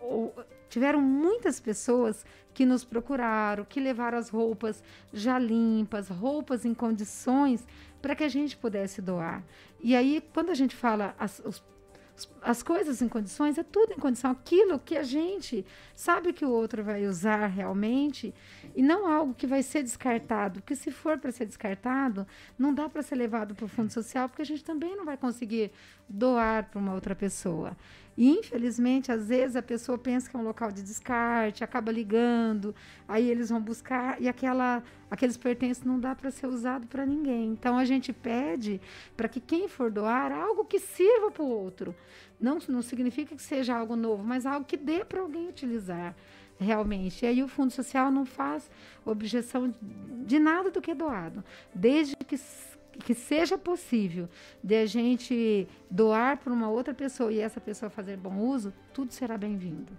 tiveram 0.76 1.00
muitas 1.00 1.58
pessoas 1.58 2.26
que 2.54 2.66
nos 2.66 2.84
procuraram, 2.84 3.64
que 3.64 3.80
levaram 3.80 4.18
as 4.18 4.28
roupas 4.28 4.84
já 5.14 5.40
limpas, 5.40 6.10
roupas 6.10 6.66
em 6.66 6.74
condições 6.74 7.66
para 8.02 8.14
que 8.14 8.26
a 8.26 8.28
gente 8.28 8.58
pudesse 8.58 9.02
doar. 9.02 9.42
E 9.80 9.96
aí, 9.96 10.22
quando 10.34 10.50
a 10.50 10.54
gente 10.54 10.76
fala 10.76 11.16
as, 11.18 11.42
os 11.46 11.64
as 12.42 12.62
coisas 12.62 13.02
em 13.02 13.08
condições, 13.08 13.58
é 13.58 13.64
tudo 13.64 13.94
em 13.94 14.00
condição. 14.00 14.32
Aquilo 14.32 14.80
que 14.80 14.98
a 14.98 15.04
gente 15.04 15.66
sabe 15.96 16.34
que 16.34 16.46
o 16.46 16.50
outro 16.50 16.84
vai 16.84 17.08
usar 17.08 17.48
realmente 17.48 18.34
e 18.76 18.82
não 18.82 19.08
algo 19.08 19.34
que 19.34 19.48
vai 19.48 19.64
ser 19.64 19.82
descartado. 19.82 20.60
Porque 20.62 20.76
se 20.76 20.92
for 20.92 21.18
para 21.18 21.32
ser 21.32 21.46
descartado, 21.46 22.28
não 22.60 22.74
dá 22.74 22.90
para 22.90 23.02
ser 23.02 23.16
levado 23.16 23.56
para 23.56 23.66
o 23.66 23.70
fundo 23.70 23.92
social, 23.92 24.28
porque 24.28 24.42
a 24.42 24.46
gente 24.46 24.64
também 24.64 24.96
não 24.96 25.06
vai 25.06 25.18
conseguir 25.18 25.72
doar 26.08 26.70
para 26.70 26.80
uma 26.80 26.94
outra 26.94 27.16
pessoa. 27.16 27.76
E, 28.18 28.30
infelizmente, 28.30 29.12
às 29.12 29.28
vezes 29.28 29.56
a 29.56 29.62
pessoa 29.62 29.98
pensa 29.98 30.30
que 30.30 30.36
é 30.36 30.40
um 30.40 30.44
local 30.44 30.72
de 30.72 30.82
descarte, 30.82 31.64
acaba 31.64 31.92
ligando, 31.92 32.74
aí 33.08 33.30
eles 33.30 33.50
vão 33.50 33.62
buscar 33.62 34.22
e 34.22 34.30
aquela, 34.30 34.82
aqueles 35.12 35.36
pertences 35.36 35.84
não 35.84 36.00
dá 36.00 36.16
para 36.16 36.32
ser 36.32 36.48
usado 36.48 36.88
para 36.88 37.06
ninguém. 37.06 37.52
Então, 37.52 37.78
a 37.78 37.84
gente 37.84 38.14
pede 38.14 38.80
para 39.18 39.28
que 39.28 39.42
quem 39.42 39.68
for 39.68 39.92
doar, 39.92 40.32
algo 40.32 40.64
que 40.64 40.80
sirva 40.80 41.30
para 41.30 41.44
o 41.44 41.50
outro. 41.50 41.94
Não, 42.40 42.60
não 42.68 42.82
significa 42.82 43.36
que 43.36 43.42
seja 43.42 43.76
algo 43.76 43.96
novo, 43.96 44.24
mas 44.24 44.46
algo 44.46 44.66
que 44.66 44.78
dê 44.78 45.04
para 45.04 45.22
alguém 45.22 45.48
utilizar 45.48 46.16
realmente. 46.60 47.26
E 47.26 47.28
aí 47.28 47.44
o 47.44 47.48
Fundo 47.48 47.72
Social 47.72 48.12
não 48.12 48.26
faz 48.26 48.70
objeção 49.06 49.74
de 50.26 50.40
nada 50.40 50.72
do 50.72 50.82
que 50.82 50.92
é 50.92 50.96
doado, 50.96 51.44
desde 51.74 52.16
que 52.16 52.38
que 53.04 53.14
seja 53.14 53.58
possível 53.58 54.30
de 54.64 54.76
a 54.76 54.86
gente 54.86 55.68
doar 55.92 56.38
para 56.38 56.54
uma 56.54 56.70
outra 56.70 56.94
pessoa 56.94 57.32
e 57.32 57.40
essa 57.40 57.60
pessoa 57.60 57.90
fazer 57.90 58.18
bom 58.18 58.38
uso, 58.38 58.74
tudo 58.94 59.12
será 59.12 59.38
bem-vindo. 59.38 59.92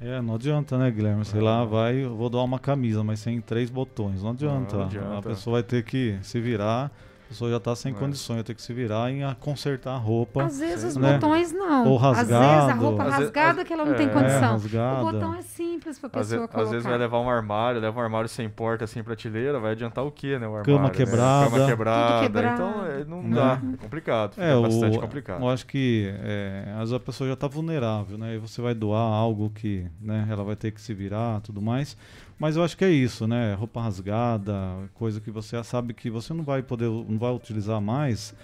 É, 0.00 0.20
não 0.20 0.34
adianta, 0.34 0.76
né, 0.78 0.90
Guilherme? 0.90 1.24
Sei 1.24 1.40
lá, 1.40 1.64
vai, 1.64 2.04
eu 2.04 2.14
vou 2.14 2.28
doar 2.28 2.44
uma 2.44 2.58
camisa, 2.58 3.04
mas 3.04 3.20
sem 3.20 3.40
três 3.40 3.70
botões. 3.70 4.22
Não 4.22 4.30
adianta. 4.30 4.72
Não, 4.72 4.80
não 4.80 4.86
adianta. 4.86 5.18
A 5.18 5.22
pessoa 5.22 5.54
vai 5.54 5.62
ter 5.62 5.84
que 5.84 6.18
se 6.22 6.40
virar 6.40 6.90
a 7.26 7.28
pessoa 7.28 7.50
já 7.50 7.56
está 7.56 7.74
sem 7.74 7.92
é. 7.92 7.94
condições, 7.94 8.44
ter 8.44 8.54
que 8.54 8.62
se 8.62 8.72
virar 8.72 9.10
em 9.10 9.20
consertar 9.40 9.94
a 9.94 9.96
roupa. 9.96 10.44
Às 10.44 10.60
vezes 10.60 10.92
os 10.92 10.96
né? 10.96 11.14
botões 11.14 11.52
não. 11.52 11.88
Ou 11.88 11.96
rasgado. 11.96 12.44
Às 12.44 12.54
vezes 12.54 12.68
a 12.68 12.74
roupa 12.74 13.02
às 13.02 13.14
rasgada 13.14 13.52
vezes, 13.54 13.66
que 13.66 13.72
ela 13.72 13.84
não 13.84 13.94
é, 13.94 13.96
tem 13.96 14.08
condição. 14.08 14.54
É, 14.54 15.00
o 15.00 15.12
botão 15.12 15.34
é 15.34 15.42
simples 15.42 15.98
para 15.98 16.06
a 16.06 16.10
pessoa 16.10 16.44
às 16.44 16.50
colocar. 16.50 16.62
Às 16.62 16.70
vezes 16.70 16.86
vai 16.86 16.96
levar 16.96 17.20
um 17.20 17.28
armário, 17.28 17.80
leva 17.80 17.98
um 17.98 18.02
armário 18.02 18.28
sem 18.28 18.48
porta, 18.48 18.84
assim, 18.84 19.02
prateleira, 19.02 19.58
vai 19.58 19.72
adiantar 19.72 20.04
o 20.04 20.12
quê, 20.12 20.38
né? 20.38 20.46
O 20.46 20.54
armário, 20.54 20.76
Cama 20.76 20.90
quebrada. 20.90 21.44
Né? 21.44 21.50
Cama 21.50 21.66
quebrada. 21.66 22.22
quebrado. 22.22 22.62
Então 22.62 22.86
é, 22.86 23.04
não 23.04 23.28
dá, 23.28 23.60
é 23.74 23.76
complicado. 23.76 24.34
Fica 24.34 24.46
é, 24.46 24.60
bastante 24.60 24.96
o, 24.96 25.00
complicado. 25.00 25.42
Eu 25.42 25.48
acho 25.48 25.66
que 25.66 26.14
é, 26.22 26.70
às 26.74 26.78
vezes 26.78 26.92
a 26.94 27.00
pessoa 27.00 27.26
já 27.26 27.34
está 27.34 27.48
vulnerável, 27.48 28.16
né? 28.16 28.36
E 28.36 28.38
você 28.38 28.62
vai 28.62 28.72
doar 28.72 29.02
algo 29.02 29.50
que 29.50 29.84
né, 30.00 30.28
ela 30.30 30.44
vai 30.44 30.54
ter 30.54 30.70
que 30.70 30.80
se 30.80 30.94
virar 30.94 31.40
tudo 31.40 31.60
mais. 31.60 31.96
Mas 32.38 32.56
eu 32.56 32.62
acho 32.62 32.76
que 32.76 32.84
é 32.84 32.90
isso, 32.90 33.26
né? 33.26 33.54
Roupa 33.54 33.80
rasgada, 33.80 34.54
coisa 34.94 35.20
que 35.20 35.30
você 35.30 35.62
sabe 35.64 35.94
que 35.94 36.10
você 36.10 36.34
não 36.34 36.44
vai 36.44 36.62
poder, 36.62 36.88
não 36.88 37.18
vai 37.18 37.32
utilizar 37.32 37.80
mais. 37.80 38.34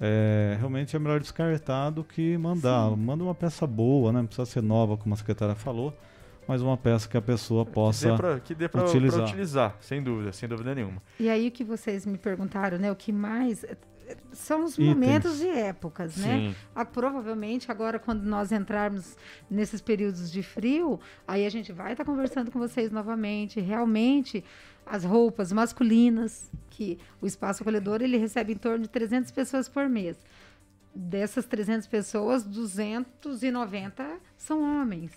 É, 0.00 0.56
realmente 0.58 0.94
é 0.94 0.98
melhor 0.98 1.20
descartar 1.20 1.90
do 1.90 2.04
que 2.04 2.36
mandar. 2.38 2.90
Sim. 2.90 2.96
Manda 2.96 3.24
uma 3.24 3.34
peça 3.34 3.66
boa, 3.66 4.12
né? 4.12 4.20
Não 4.20 4.26
precisa 4.26 4.46
ser 4.46 4.62
nova, 4.62 4.96
como 4.96 5.14
a 5.14 5.16
secretária 5.16 5.54
falou, 5.54 5.96
mas 6.46 6.62
uma 6.62 6.76
peça 6.76 7.08
que 7.08 7.16
a 7.16 7.22
pessoa 7.22 7.64
possa 7.64 8.16
que 8.44 8.54
dê 8.54 8.68
pra, 8.68 8.84
utilizar. 8.84 9.24
utilizar, 9.24 9.76
sem 9.80 10.02
dúvida, 10.02 10.32
sem 10.32 10.48
dúvida 10.48 10.74
nenhuma. 10.74 11.02
E 11.18 11.28
aí 11.28 11.48
o 11.48 11.50
que 11.50 11.64
vocês 11.64 12.06
me 12.06 12.18
perguntaram, 12.18 12.78
né? 12.78 12.90
O 12.90 12.96
que 12.96 13.12
mais 13.12 13.64
são 14.32 14.64
os 14.64 14.78
momentos 14.78 15.40
e 15.40 15.48
épocas, 15.48 16.16
né? 16.16 16.54
Ah, 16.74 16.84
provavelmente 16.84 17.70
agora 17.70 17.98
quando 17.98 18.22
nós 18.22 18.52
entrarmos 18.52 19.16
nesses 19.50 19.80
períodos 19.80 20.30
de 20.30 20.42
frio, 20.42 21.00
aí 21.26 21.44
a 21.44 21.50
gente 21.50 21.72
vai 21.72 21.92
estar 21.92 22.04
tá 22.04 22.10
conversando 22.10 22.50
com 22.50 22.58
vocês 22.58 22.90
novamente. 22.90 23.60
Realmente 23.60 24.44
as 24.86 25.04
roupas 25.04 25.52
masculinas, 25.52 26.50
que 26.70 26.98
o 27.20 27.26
espaço 27.26 27.62
acolhedor 27.62 28.00
ele 28.00 28.16
recebe 28.16 28.52
em 28.52 28.56
torno 28.56 28.84
de 28.84 28.88
300 28.88 29.30
pessoas 29.30 29.68
por 29.68 29.88
mês. 29.88 30.16
Dessas 30.94 31.44
300 31.44 31.86
pessoas, 31.86 32.44
290 32.44 34.18
são 34.36 34.62
homens. 34.62 35.12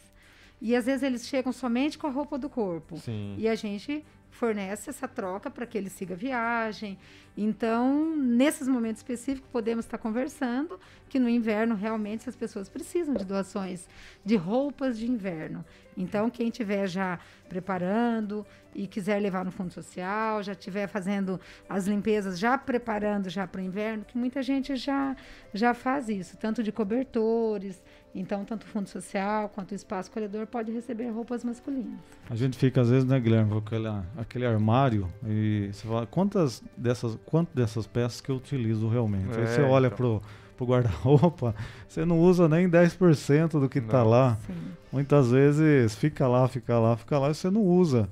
E 0.62 0.76
às 0.76 0.86
vezes 0.86 1.02
eles 1.02 1.28
chegam 1.28 1.52
somente 1.52 1.98
com 1.98 2.06
a 2.06 2.12
roupa 2.12 2.38
do 2.38 2.50
corpo. 2.50 2.98
Sim. 2.98 3.36
E 3.38 3.48
a 3.48 3.56
gente 3.56 4.06
fornece 4.32 4.90
essa 4.90 5.08
troca 5.08 5.52
para 5.52 5.66
que 5.66 5.78
ele 5.78 5.90
siga 5.90 6.16
a 6.16 6.18
viagem. 6.18 6.98
Então, 7.38 8.16
nesses 8.16 8.68
momentos 8.68 9.00
específicos, 9.02 9.50
podemos 9.52 9.86
estar 9.86 9.98
conversando 9.98 10.80
que 11.08 11.20
no 11.20 11.30
inverno 11.30 11.76
realmente 11.76 12.28
as 12.28 12.36
pessoas 12.36 12.68
precisam 12.68 13.14
de 13.14 13.26
doações 13.26 13.88
de 14.26 14.36
roupas 14.36 14.98
de 14.98 15.10
inverno. 15.10 15.64
Então, 15.96 16.30
quem 16.30 16.48
estiver 16.48 16.88
já 16.88 17.20
preparando 17.48 18.46
e 18.74 18.88
quiser 18.88 19.22
levar 19.22 19.44
no 19.44 19.52
fundo 19.52 19.72
social, 19.72 20.42
já 20.42 20.54
estiver 20.54 20.88
fazendo 20.88 21.40
as 21.68 21.86
limpezas, 21.86 22.40
já 22.40 22.58
preparando 22.58 23.30
já 23.30 23.46
para 23.46 23.60
o 23.60 23.64
inverno, 23.64 24.06
que 24.06 24.18
muita 24.18 24.42
gente 24.42 24.76
já 24.76 25.16
já 25.54 25.74
faz 25.74 26.08
isso, 26.08 26.38
tanto 26.38 26.64
de 26.64 26.72
cobertores, 26.72 27.84
então, 28.14 28.44
tanto 28.44 28.64
o 28.64 28.68
Fundo 28.68 28.90
Social 28.90 29.50
quanto 29.50 29.72
o 29.72 29.76
Espaço 29.76 30.10
Acolhedor 30.10 30.46
pode 30.46 30.72
receber 30.72 31.10
roupas 31.10 31.44
masculinas. 31.44 32.00
A 32.30 32.36
gente 32.36 32.58
fica, 32.58 32.82
às 32.82 32.90
vezes, 32.90 33.06
né, 33.06 33.20
Guilherme, 33.20 33.52
com 33.52 33.58
aquele, 33.58 33.88
aquele 34.18 34.46
armário 34.46 35.08
e 35.26 35.70
você 35.72 35.88
fala, 35.88 36.06
quantas 36.06 36.62
dessas, 36.76 37.18
quantas 37.26 37.54
dessas 37.56 37.88
peças 37.88 38.20
que 38.20 38.30
eu 38.30 38.36
utilizo 38.36 38.90
realmente? 38.90 39.38
É, 39.38 39.42
Aí 39.42 39.48
você 39.48 39.62
olha 39.62 39.88
então. 39.88 39.98
pro, 39.98 40.22
pro 40.58 40.66
guarda-roupa, 40.66 41.56
você 41.88 42.04
não 42.04 42.20
usa 42.20 42.50
nem 42.50 42.70
10% 42.70 43.60
do 43.60 43.70
que 43.70 43.80
está 43.80 44.04
lá. 44.04 44.38
Sim. 44.46 44.54
Muitas 44.92 45.32
vezes 45.32 45.96
fica 45.96 46.28
lá, 46.28 46.48
fica 46.50 46.78
lá, 46.78 46.98
fica 46.98 47.18
lá 47.18 47.32
e 47.32 47.34
você 47.34 47.50
não 47.50 47.62
usa. 47.62 48.10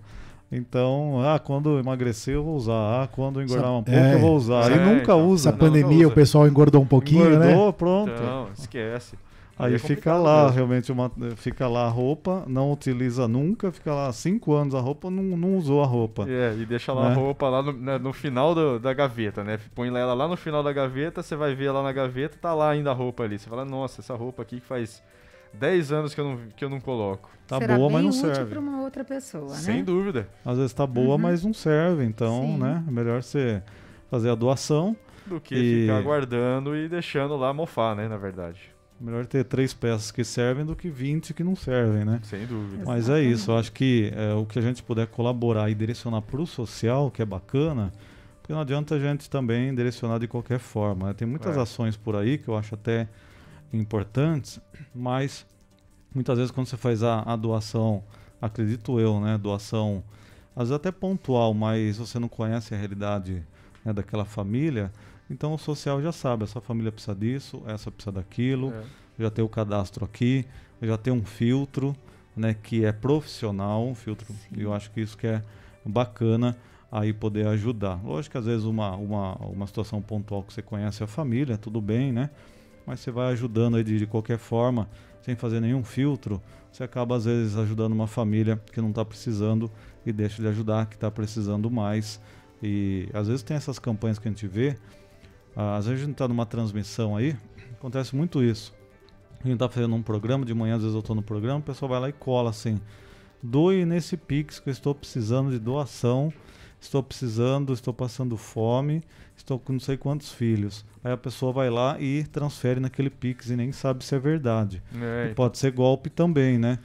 Então, 0.51 1.21
ah, 1.21 1.37
quando 1.37 1.77
emagrecer 1.77 2.33
eu 2.33 2.43
vou 2.43 2.55
usar, 2.55 3.03
ah, 3.03 3.07
quando 3.07 3.39
engordar 3.41 3.71
um 3.71 3.83
pouco 3.83 3.99
é, 3.99 4.15
eu 4.15 4.19
vou 4.19 4.35
usar. 4.35 4.71
É, 4.71 4.73
Aí 4.73 4.79
nunca 4.79 5.03
então, 5.03 5.27
usa. 5.29 5.49
Essa 5.49 5.57
pandemia 5.57 6.05
usa. 6.05 6.07
o 6.07 6.11
pessoal 6.11 6.47
engordou 6.47 6.81
um 6.81 6.87
pouquinho, 6.87 7.25
Engordou, 7.25 7.65
né? 7.67 7.71
pronto. 7.73 8.11
Então, 8.11 8.47
esquece. 8.57 9.15
Aí, 9.59 9.73
é 9.75 9.77
fica 9.77 10.15
lá, 10.15 10.43
mesmo. 10.43 10.55
realmente, 10.55 10.91
uma, 10.91 11.11
fica 11.35 11.67
lá 11.67 11.85
a 11.85 11.89
roupa, 11.89 12.45
não 12.47 12.71
utiliza 12.71 13.27
nunca, 13.27 13.71
fica 13.73 13.93
lá 13.93 14.11
cinco 14.13 14.53
anos 14.53 14.73
a 14.73 14.79
roupa, 14.79 15.11
não, 15.11 15.21
não 15.21 15.57
usou 15.57 15.83
a 15.83 15.85
roupa. 15.85 16.25
É, 16.29 16.55
e 16.57 16.65
deixa 16.65 16.93
lá 16.93 17.09
Né? 17.09 17.11
a 17.11 17.13
roupa 17.15 17.49
lá 17.49 17.61
no, 17.61 17.73
né, 17.73 17.97
no 17.97 18.13
final 18.13 18.55
do- 18.55 18.79
da 18.79 18.93
gaveta, 18.93 19.43
né? 19.43 19.59
Põe 19.75 19.89
ela 19.89 20.13
lá 20.13 20.27
no 20.29 20.37
final 20.37 20.63
da 20.63 20.71
gaveta, 20.71 21.21
você 21.21 21.35
vai 21.35 21.53
ver 21.53 21.71
lá 21.71 21.83
na 21.83 21.91
gaveta, 21.91 22.37
tá 22.41 22.53
lá 22.53 22.69
ainda 22.69 22.91
a 22.91 22.93
roupa 22.93 23.23
ali. 23.23 23.37
Você 23.37 23.49
fala, 23.49 23.65
nossa, 23.65 23.99
essa 24.01 24.15
roupa 24.15 24.41
aqui 24.43 24.61
que 24.61 24.65
faz 24.65 25.03
10 25.53 25.91
anos 25.91 26.13
que 26.15 26.21
eu 26.21 26.25
não, 26.25 26.37
que 26.55 26.63
eu 26.63 26.69
não 26.69 26.79
coloco. 26.79 27.29
Tá 27.45 27.57
Será 27.57 27.75
boa, 27.75 27.87
bem 27.89 27.95
mas 27.97 28.03
não 28.03 28.09
útil 28.11 28.35
serve. 28.35 28.51
para 28.51 28.59
uma 28.61 28.81
outra 28.81 29.03
pessoa, 29.03 29.49
Sem 29.49 29.77
né? 29.77 29.83
dúvida. 29.83 30.29
Às 30.45 30.57
vezes 30.57 30.71
tá 30.73 30.87
boa, 30.87 31.15
Uhum. 31.15 31.17
mas 31.17 31.43
não 31.43 31.53
serve, 31.53 32.05
então, 32.05 32.43
Sim. 32.43 32.57
né? 32.59 32.83
É 32.87 32.91
melhor 32.91 33.21
você 33.23 33.61
fazer 34.09 34.29
a 34.29 34.35
doação. 34.35 34.95
Do 35.25 35.39
que 35.41 35.53
E- 35.55 35.81
ficar 35.81 36.01
guardando 36.01 36.75
e 36.75 36.87
deixando 36.87 37.35
lá 37.35 37.53
mofar, 37.53 37.95
né? 37.95 38.07
Na 38.07 38.17
verdade. 38.17 38.59
Melhor 38.99 39.25
ter 39.25 39.45
três 39.45 39.73
peças 39.73 40.11
que 40.11 40.23
servem 40.25 40.65
do 40.65 40.75
que 40.75 40.89
20 40.89 41.33
que 41.33 41.43
não 41.43 41.55
servem, 41.55 42.03
né? 42.03 42.19
Sem 42.23 42.45
dúvida. 42.45 42.83
Mas 42.85 43.07
é 43.09 43.21
isso, 43.21 43.49
eu 43.51 43.57
acho 43.57 43.71
que 43.71 44.11
é, 44.13 44.33
o 44.33 44.45
que 44.45 44.59
a 44.59 44.61
gente 44.61 44.83
puder 44.83 45.07
colaborar 45.07 45.69
e 45.69 45.75
direcionar 45.75 46.21
para 46.21 46.41
o 46.41 46.45
social, 46.45 47.09
que 47.09 47.21
é 47.21 47.25
bacana, 47.25 47.93
porque 48.41 48.51
não 48.51 48.59
adianta 48.59 48.95
a 48.95 48.99
gente 48.99 49.29
também 49.29 49.73
direcionar 49.73 50.19
de 50.19 50.27
qualquer 50.27 50.59
forma. 50.59 51.07
né? 51.07 51.13
Tem 51.13 51.25
muitas 51.27 51.55
É. 51.55 51.61
ações 51.61 51.95
por 51.95 52.15
aí 52.15 52.37
que 52.37 52.49
eu 52.49 52.57
acho 52.57 52.75
até 52.75 53.07
importantes, 53.71 54.59
mas 54.93 55.45
muitas 56.13 56.37
vezes 56.37 56.51
quando 56.51 56.67
você 56.67 56.77
faz 56.77 57.03
a, 57.03 57.21
a 57.21 57.35
doação, 57.35 58.03
acredito 58.41 58.99
eu, 58.99 59.19
né? 59.19 59.37
Doação, 59.37 60.03
às 60.55 60.63
vezes 60.69 60.73
até 60.73 60.91
pontual, 60.91 61.53
mas 61.53 61.97
você 61.97 62.19
não 62.19 62.27
conhece 62.27 62.73
a 62.73 62.77
realidade 62.77 63.43
né, 63.85 63.93
daquela 63.93 64.25
família, 64.25 64.91
então 65.29 65.53
o 65.53 65.57
social 65.57 66.01
já 66.01 66.11
sabe, 66.11 66.43
essa 66.43 66.59
família 66.61 66.91
precisa 66.91 67.15
disso, 67.15 67.61
essa 67.65 67.91
precisa 67.91 68.11
daquilo, 68.11 68.71
É. 68.73 68.83
já 69.23 69.29
tem 69.29 69.43
o 69.43 69.49
cadastro 69.49 70.03
aqui, 70.05 70.45
já 70.81 70.97
tem 70.97 71.11
um 71.13 71.23
filtro, 71.23 71.95
né, 72.35 72.53
que 72.53 72.85
é 72.85 72.91
profissional, 72.91 73.85
um 73.87 73.95
filtro, 73.95 74.27
e 74.55 74.61
eu 74.61 74.73
acho 74.73 74.89
que 74.91 75.01
isso 75.01 75.17
que 75.17 75.27
é 75.27 75.41
bacana 75.85 76.55
aí 76.91 77.13
poder 77.13 77.45
ajudar. 77.47 77.99
Lógico 78.03 78.31
que 78.33 78.37
às 78.37 78.45
vezes 78.45 78.65
uma, 78.65 78.95
uma, 78.95 79.35
uma 79.35 79.67
situação 79.67 80.01
pontual 80.01 80.43
que 80.43 80.53
você 80.53 80.61
conhece 80.61 81.03
a 81.03 81.07
família, 81.07 81.57
tudo 81.57 81.79
bem, 81.81 82.11
né? 82.11 82.29
Mas 82.85 83.01
você 83.01 83.11
vai 83.11 83.31
ajudando 83.33 83.77
aí 83.77 83.83
de, 83.83 83.99
de 83.99 84.07
qualquer 84.07 84.37
forma, 84.39 84.89
sem 85.21 85.35
fazer 85.35 85.59
nenhum 85.59 85.83
filtro, 85.83 86.41
você 86.71 86.83
acaba 86.83 87.15
às 87.15 87.25
vezes 87.25 87.55
ajudando 87.57 87.91
uma 87.93 88.07
família 88.07 88.59
que 88.71 88.81
não 88.81 88.89
está 88.89 89.03
precisando 89.05 89.69
e 90.05 90.11
deixa 90.11 90.41
de 90.41 90.47
ajudar 90.47 90.85
que 90.87 90.95
está 90.95 91.11
precisando 91.11 91.69
mais. 91.69 92.19
E 92.63 93.07
às 93.13 93.27
vezes 93.27 93.43
tem 93.43 93.55
essas 93.57 93.77
campanhas 93.79 94.17
que 94.17 94.27
a 94.27 94.31
gente 94.31 94.47
vê, 94.47 94.75
às 95.55 95.85
vezes 95.85 96.01
a 96.01 96.05
gente 96.05 96.13
está 96.13 96.27
numa 96.27 96.45
transmissão 96.45 97.15
aí, 97.15 97.35
acontece 97.71 98.15
muito 98.15 98.43
isso. 98.43 98.73
A 99.43 99.47
gente 99.47 99.57
tá 99.57 99.69
fazendo 99.69 99.95
um 99.95 100.01
programa, 100.03 100.45
de 100.45 100.53
manhã 100.53 100.75
às 100.75 100.81
vezes 100.81 100.95
eu 100.95 101.01
tô 101.01 101.15
no 101.15 101.21
programa, 101.21 101.59
o 101.59 101.63
pessoal 101.63 101.89
vai 101.89 101.99
lá 101.99 102.09
e 102.09 102.13
cola 102.13 102.49
assim. 102.49 102.79
Doe 103.41 103.85
nesse 103.85 104.17
Pix 104.17 104.59
que 104.59 104.69
eu 104.69 104.71
estou 104.71 104.93
precisando 104.93 105.49
de 105.49 105.59
doação, 105.59 106.31
estou 106.79 107.01
precisando, 107.01 107.71
estou 107.71 107.93
passando 107.93 108.35
fome, 108.35 109.01
estou 109.37 109.57
com 109.57 109.73
não 109.73 109.79
sei 109.79 109.95
quantos 109.95 110.31
filhos. 110.31 110.85
Aí 111.03 111.11
a 111.13 111.17
pessoa 111.17 111.53
vai 111.53 111.69
lá 111.69 111.99
e 111.99 112.23
transfere 112.25 112.79
naquele 112.81 113.09
Pix 113.09 113.49
e 113.49 113.55
nem 113.55 113.71
sabe 113.71 114.03
se 114.03 114.13
é 114.13 114.19
verdade. 114.19 114.83
É, 114.93 115.29
E 115.31 115.33
pode 115.35 115.57
ser 115.57 115.71
golpe 115.71 116.09
também, 116.09 116.57
né? 116.57 116.79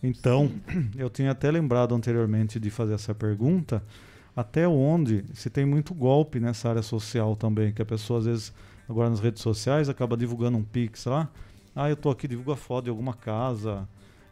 Então, 0.00 0.50
eu 0.96 1.10
tinha 1.10 1.32
até 1.32 1.50
lembrado 1.50 1.94
anteriormente 1.94 2.60
de 2.60 2.70
fazer 2.70 2.94
essa 2.94 3.12
pergunta, 3.14 3.82
até 4.36 4.68
onde 4.68 5.24
se 5.32 5.48
tem 5.48 5.64
muito 5.64 5.94
golpe 5.94 6.38
nessa 6.38 6.68
área 6.68 6.82
social 6.82 7.34
também, 7.34 7.72
que 7.72 7.80
a 7.80 7.86
pessoa 7.86 8.18
às 8.18 8.26
vezes, 8.26 8.52
agora 8.86 9.08
nas 9.08 9.18
redes 9.18 9.42
sociais, 9.42 9.88
acaba 9.88 10.14
divulgando 10.14 10.58
um 10.58 10.62
Pix 10.62 11.06
lá, 11.06 11.30
ah, 11.74 11.88
eu 11.88 11.96
tô 11.96 12.10
aqui, 12.10 12.28
divulga 12.28 12.54
foto 12.54 12.84
de 12.84 12.90
alguma 12.90 13.14
casa, 13.14 13.88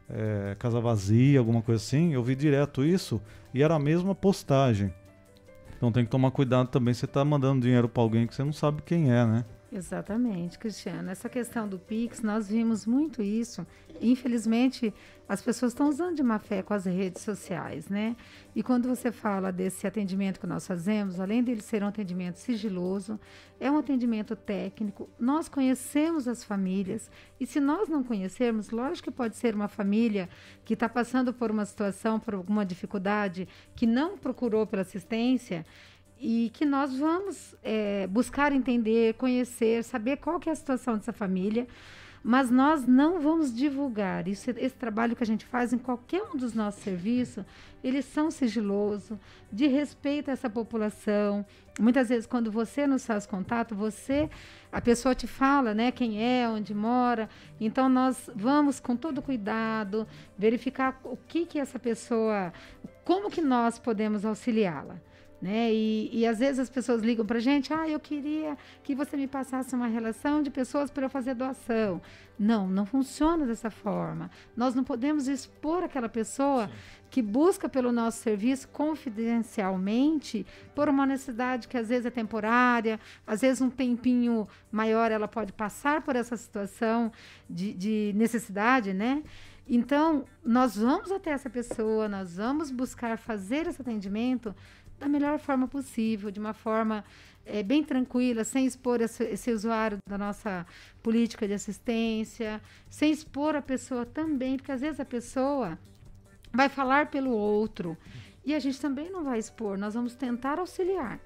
é, 0.08 0.54
casa 0.58 0.78
vazia, 0.78 1.38
alguma 1.38 1.62
coisa 1.62 1.82
assim, 1.82 2.12
eu 2.12 2.22
vi 2.22 2.34
direto 2.34 2.84
isso 2.84 3.20
e 3.54 3.62
era 3.62 3.74
a 3.74 3.78
mesma 3.78 4.14
postagem. 4.14 4.92
Então 5.76 5.90
tem 5.90 6.04
que 6.04 6.10
tomar 6.10 6.30
cuidado 6.30 6.68
também, 6.68 6.92
você 6.92 7.06
tá 7.06 7.24
mandando 7.24 7.62
dinheiro 7.62 7.88
para 7.88 8.02
alguém 8.02 8.26
que 8.26 8.34
você 8.34 8.44
não 8.44 8.52
sabe 8.52 8.82
quem 8.82 9.10
é, 9.10 9.24
né? 9.26 9.44
Exatamente, 9.76 10.56
Cristiano. 10.56 11.10
Essa 11.10 11.28
questão 11.28 11.66
do 11.66 11.80
Pix, 11.80 12.22
nós 12.22 12.48
vimos 12.48 12.86
muito 12.86 13.20
isso. 13.20 13.66
Infelizmente, 14.00 14.94
as 15.28 15.42
pessoas 15.42 15.72
estão 15.72 15.88
usando 15.88 16.14
de 16.14 16.22
má 16.22 16.38
fé 16.38 16.62
com 16.62 16.72
as 16.72 16.84
redes 16.84 17.22
sociais, 17.22 17.88
né? 17.88 18.14
E 18.54 18.62
quando 18.62 18.88
você 18.88 19.10
fala 19.10 19.50
desse 19.50 19.84
atendimento 19.84 20.38
que 20.38 20.46
nós 20.46 20.64
fazemos, 20.64 21.18
além 21.18 21.42
dele 21.42 21.60
ser 21.60 21.82
um 21.82 21.88
atendimento 21.88 22.36
sigiloso, 22.36 23.18
é 23.58 23.68
um 23.68 23.76
atendimento 23.76 24.36
técnico. 24.36 25.08
Nós 25.18 25.48
conhecemos 25.48 26.28
as 26.28 26.44
famílias 26.44 27.10
e 27.40 27.44
se 27.44 27.58
nós 27.58 27.88
não 27.88 28.04
conhecermos, 28.04 28.70
lógico 28.70 29.10
que 29.10 29.16
pode 29.16 29.36
ser 29.36 29.56
uma 29.56 29.66
família 29.66 30.28
que 30.64 30.74
está 30.74 30.88
passando 30.88 31.34
por 31.34 31.50
uma 31.50 31.64
situação, 31.64 32.20
por 32.20 32.34
alguma 32.34 32.64
dificuldade, 32.64 33.48
que 33.74 33.88
não 33.88 34.16
procurou 34.16 34.68
pela 34.68 34.82
assistência 34.82 35.66
e 36.20 36.50
que 36.54 36.64
nós 36.64 36.96
vamos 36.96 37.54
é, 37.62 38.06
buscar 38.06 38.52
entender, 38.52 39.14
conhecer, 39.14 39.82
saber 39.84 40.16
qual 40.16 40.40
que 40.40 40.48
é 40.48 40.52
a 40.52 40.56
situação 40.56 40.96
dessa 40.96 41.12
família, 41.12 41.66
mas 42.26 42.50
nós 42.50 42.86
não 42.86 43.20
vamos 43.20 43.54
divulgar. 43.54 44.26
Isso, 44.26 44.50
esse 44.56 44.74
trabalho 44.74 45.14
que 45.14 45.22
a 45.22 45.26
gente 45.26 45.44
faz 45.44 45.74
em 45.74 45.78
qualquer 45.78 46.22
um 46.22 46.38
dos 46.38 46.54
nossos 46.54 46.82
serviços, 46.82 47.44
eles 47.82 48.06
são 48.06 48.30
sigilosos, 48.30 49.18
de 49.52 49.66
respeito 49.66 50.30
a 50.30 50.32
essa 50.32 50.48
população. 50.48 51.44
Muitas 51.78 52.08
vezes, 52.08 52.24
quando 52.24 52.50
você 52.50 52.86
nos 52.86 53.04
faz 53.04 53.26
contato, 53.26 53.74
você, 53.74 54.30
a 54.72 54.80
pessoa 54.80 55.14
te 55.14 55.26
fala, 55.26 55.74
né, 55.74 55.92
quem 55.92 56.24
é, 56.24 56.48
onde 56.48 56.72
mora. 56.72 57.28
Então, 57.60 57.90
nós 57.90 58.30
vamos 58.34 58.80
com 58.80 58.96
todo 58.96 59.20
cuidado 59.20 60.08
verificar 60.38 60.98
o 61.04 61.18
que 61.28 61.44
que 61.44 61.58
essa 61.58 61.78
pessoa, 61.78 62.54
como 63.04 63.30
que 63.30 63.42
nós 63.42 63.78
podemos 63.78 64.24
auxiliá-la. 64.24 64.98
Né? 65.44 65.74
E, 65.74 66.08
e 66.10 66.26
às 66.26 66.38
vezes 66.38 66.58
as 66.58 66.70
pessoas 66.70 67.02
ligam 67.02 67.26
para 67.26 67.36
a 67.36 67.40
gente, 67.40 67.70
ah, 67.70 67.86
eu 67.86 68.00
queria 68.00 68.56
que 68.82 68.94
você 68.94 69.14
me 69.14 69.26
passasse 69.26 69.74
uma 69.74 69.86
relação 69.86 70.42
de 70.42 70.50
pessoas 70.50 70.90
para 70.90 71.04
eu 71.04 71.10
fazer 71.10 71.34
doação. 71.34 72.00
Não, 72.38 72.66
não 72.66 72.86
funciona 72.86 73.44
dessa 73.44 73.68
forma. 73.68 74.30
Nós 74.56 74.74
não 74.74 74.82
podemos 74.82 75.28
expor 75.28 75.82
aquela 75.82 76.08
pessoa 76.08 76.70
que 77.10 77.20
busca 77.20 77.68
pelo 77.68 77.92
nosso 77.92 78.22
serviço 78.22 78.66
confidencialmente 78.68 80.46
por 80.74 80.88
uma 80.88 81.04
necessidade 81.04 81.68
que 81.68 81.76
às 81.76 81.90
vezes 81.90 82.06
é 82.06 82.10
temporária, 82.10 82.98
às 83.26 83.42
vezes 83.42 83.60
um 83.60 83.68
tempinho 83.68 84.48
maior 84.72 85.10
ela 85.10 85.28
pode 85.28 85.52
passar 85.52 86.00
por 86.00 86.16
essa 86.16 86.38
situação 86.38 87.12
de, 87.50 87.74
de 87.74 88.12
necessidade, 88.16 88.94
né? 88.94 89.22
Então, 89.66 90.26
nós 90.44 90.76
vamos 90.76 91.10
até 91.10 91.30
essa 91.30 91.48
pessoa, 91.48 92.06
nós 92.06 92.36
vamos 92.36 92.70
buscar 92.70 93.16
fazer 93.16 93.66
esse 93.66 93.80
atendimento 93.80 94.54
da 94.98 95.08
melhor 95.08 95.38
forma 95.38 95.68
possível, 95.68 96.30
de 96.30 96.40
uma 96.40 96.54
forma 96.54 97.04
é, 97.46 97.62
bem 97.62 97.84
tranquila, 97.84 98.44
sem 98.44 98.66
expor 98.66 99.00
esse, 99.00 99.24
esse, 99.24 99.50
usuário 99.52 99.98
da 100.08 100.16
nossa 100.16 100.66
política 101.02 101.46
de 101.46 101.54
assistência, 101.54 102.60
sem 102.88 103.10
expor 103.10 103.54
a 103.54 103.62
pessoa 103.62 104.06
também, 104.06 104.56
porque 104.56 104.72
às 104.72 104.80
vezes 104.80 105.00
a 105.00 105.04
pessoa 105.04 105.78
vai 106.52 106.68
falar 106.68 107.06
pelo 107.06 107.30
outro 107.30 107.96
e 108.44 108.54
a 108.54 108.58
gente 108.58 108.80
também 108.80 109.10
não 109.10 109.24
vai 109.24 109.38
expor, 109.38 109.76
nós 109.76 109.94
vamos 109.94 110.14
tentar 110.14 110.58
auxiliar. 110.58 111.18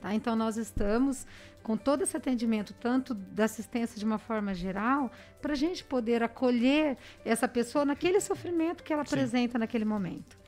Tá? 0.00 0.14
Então, 0.14 0.36
nós 0.36 0.56
estamos 0.56 1.26
com 1.62 1.76
todo 1.76 2.02
esse 2.02 2.16
atendimento, 2.16 2.72
tanto 2.74 3.12
da 3.12 3.44
assistência 3.44 3.98
de 3.98 4.04
uma 4.04 4.18
forma 4.18 4.54
geral, 4.54 5.10
para 5.42 5.52
a 5.52 5.56
gente 5.56 5.82
poder 5.82 6.22
acolher 6.22 6.96
essa 7.24 7.48
pessoa 7.48 7.84
naquele 7.84 8.20
sofrimento 8.20 8.84
que 8.84 8.92
ela 8.92 9.04
Sim. 9.04 9.16
apresenta 9.16 9.58
naquele 9.58 9.84
momento. 9.84 10.38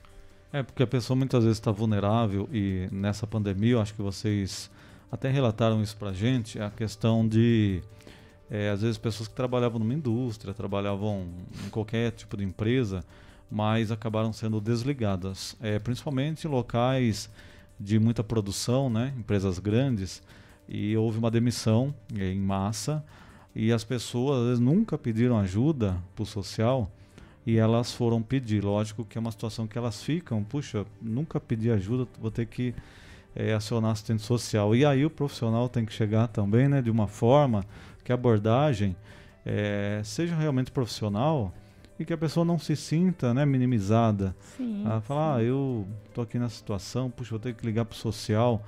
É, 0.50 0.62
porque 0.62 0.82
a 0.82 0.86
pessoa 0.86 1.14
muitas 1.14 1.44
vezes 1.44 1.58
está 1.58 1.70
vulnerável 1.70 2.48
e 2.50 2.88
nessa 2.90 3.26
pandemia, 3.26 3.72
eu 3.72 3.80
acho 3.82 3.94
que 3.94 4.00
vocês 4.00 4.70
até 5.12 5.30
relataram 5.30 5.82
isso 5.82 5.94
para 5.96 6.10
gente, 6.12 6.58
a 6.58 6.70
questão 6.70 7.26
de, 7.26 7.82
é, 8.50 8.70
às 8.70 8.80
vezes, 8.80 8.96
pessoas 8.96 9.28
que 9.28 9.34
trabalhavam 9.34 9.78
numa 9.78 9.92
indústria, 9.92 10.54
trabalhavam 10.54 11.26
em 11.66 11.68
qualquer 11.68 12.12
tipo 12.12 12.34
de 12.34 12.44
empresa, 12.44 13.04
mas 13.50 13.92
acabaram 13.92 14.32
sendo 14.32 14.58
desligadas, 14.58 15.54
é, 15.60 15.78
principalmente 15.78 16.46
em 16.46 16.50
locais 16.50 17.30
de 17.78 17.98
muita 17.98 18.24
produção, 18.24 18.88
né, 18.88 19.14
empresas 19.18 19.58
grandes, 19.58 20.22
e 20.66 20.96
houve 20.96 21.18
uma 21.18 21.30
demissão 21.30 21.94
é, 22.18 22.32
em 22.32 22.40
massa, 22.40 23.04
e 23.54 23.70
as 23.70 23.84
pessoas 23.84 24.40
às 24.40 24.44
vezes 24.44 24.60
nunca 24.60 24.96
pediram 24.96 25.38
ajuda 25.38 25.96
para 26.14 26.22
o 26.22 26.26
social, 26.26 26.90
e 27.48 27.56
elas 27.56 27.94
foram 27.94 28.20
pedir. 28.20 28.62
Lógico 28.62 29.06
que 29.06 29.16
é 29.16 29.20
uma 29.20 29.30
situação 29.30 29.66
que 29.66 29.78
elas 29.78 30.02
ficam, 30.02 30.44
puxa, 30.44 30.84
nunca 31.00 31.40
pedi 31.40 31.70
ajuda, 31.70 32.06
vou 32.20 32.30
ter 32.30 32.44
que 32.44 32.74
é, 33.34 33.54
acionar 33.54 33.92
assistente 33.92 34.20
social. 34.20 34.76
E 34.76 34.84
aí 34.84 35.02
o 35.02 35.08
profissional 35.08 35.66
tem 35.66 35.86
que 35.86 35.92
chegar 35.94 36.28
também, 36.28 36.68
né, 36.68 36.82
de 36.82 36.90
uma 36.90 37.08
forma 37.08 37.64
que 38.04 38.12
a 38.12 38.16
abordagem 38.16 38.94
é, 39.46 40.02
seja 40.04 40.36
realmente 40.36 40.70
profissional 40.70 41.50
e 41.98 42.04
que 42.04 42.12
a 42.12 42.18
pessoa 42.18 42.44
não 42.44 42.58
se 42.58 42.76
sinta, 42.76 43.32
né, 43.32 43.46
minimizada. 43.46 44.36
Sim. 44.58 44.84
Ela 44.84 45.00
fala, 45.00 45.36
ah, 45.36 45.42
eu 45.42 45.88
tô 46.12 46.20
aqui 46.20 46.38
nessa 46.38 46.56
situação, 46.56 47.08
puxa, 47.08 47.30
vou 47.30 47.38
ter 47.38 47.54
que 47.54 47.64
ligar 47.64 47.86
pro 47.86 47.96
social, 47.96 48.62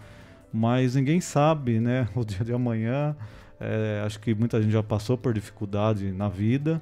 mas 0.51 0.95
ninguém 0.95 1.21
sabe, 1.21 1.79
né, 1.81 2.09
o 2.17 2.25
dia 2.25 2.43
de 2.43 2.55
amanhã 2.55 3.15
É, 3.63 4.03
acho 4.07 4.19
que 4.21 4.35
muita 4.35 4.59
gente 4.63 4.73
já 4.73 4.83
passou 4.83 5.19
por 5.19 5.35
dificuldade 5.35 6.11
na 6.13 6.31
vida 6.31 6.81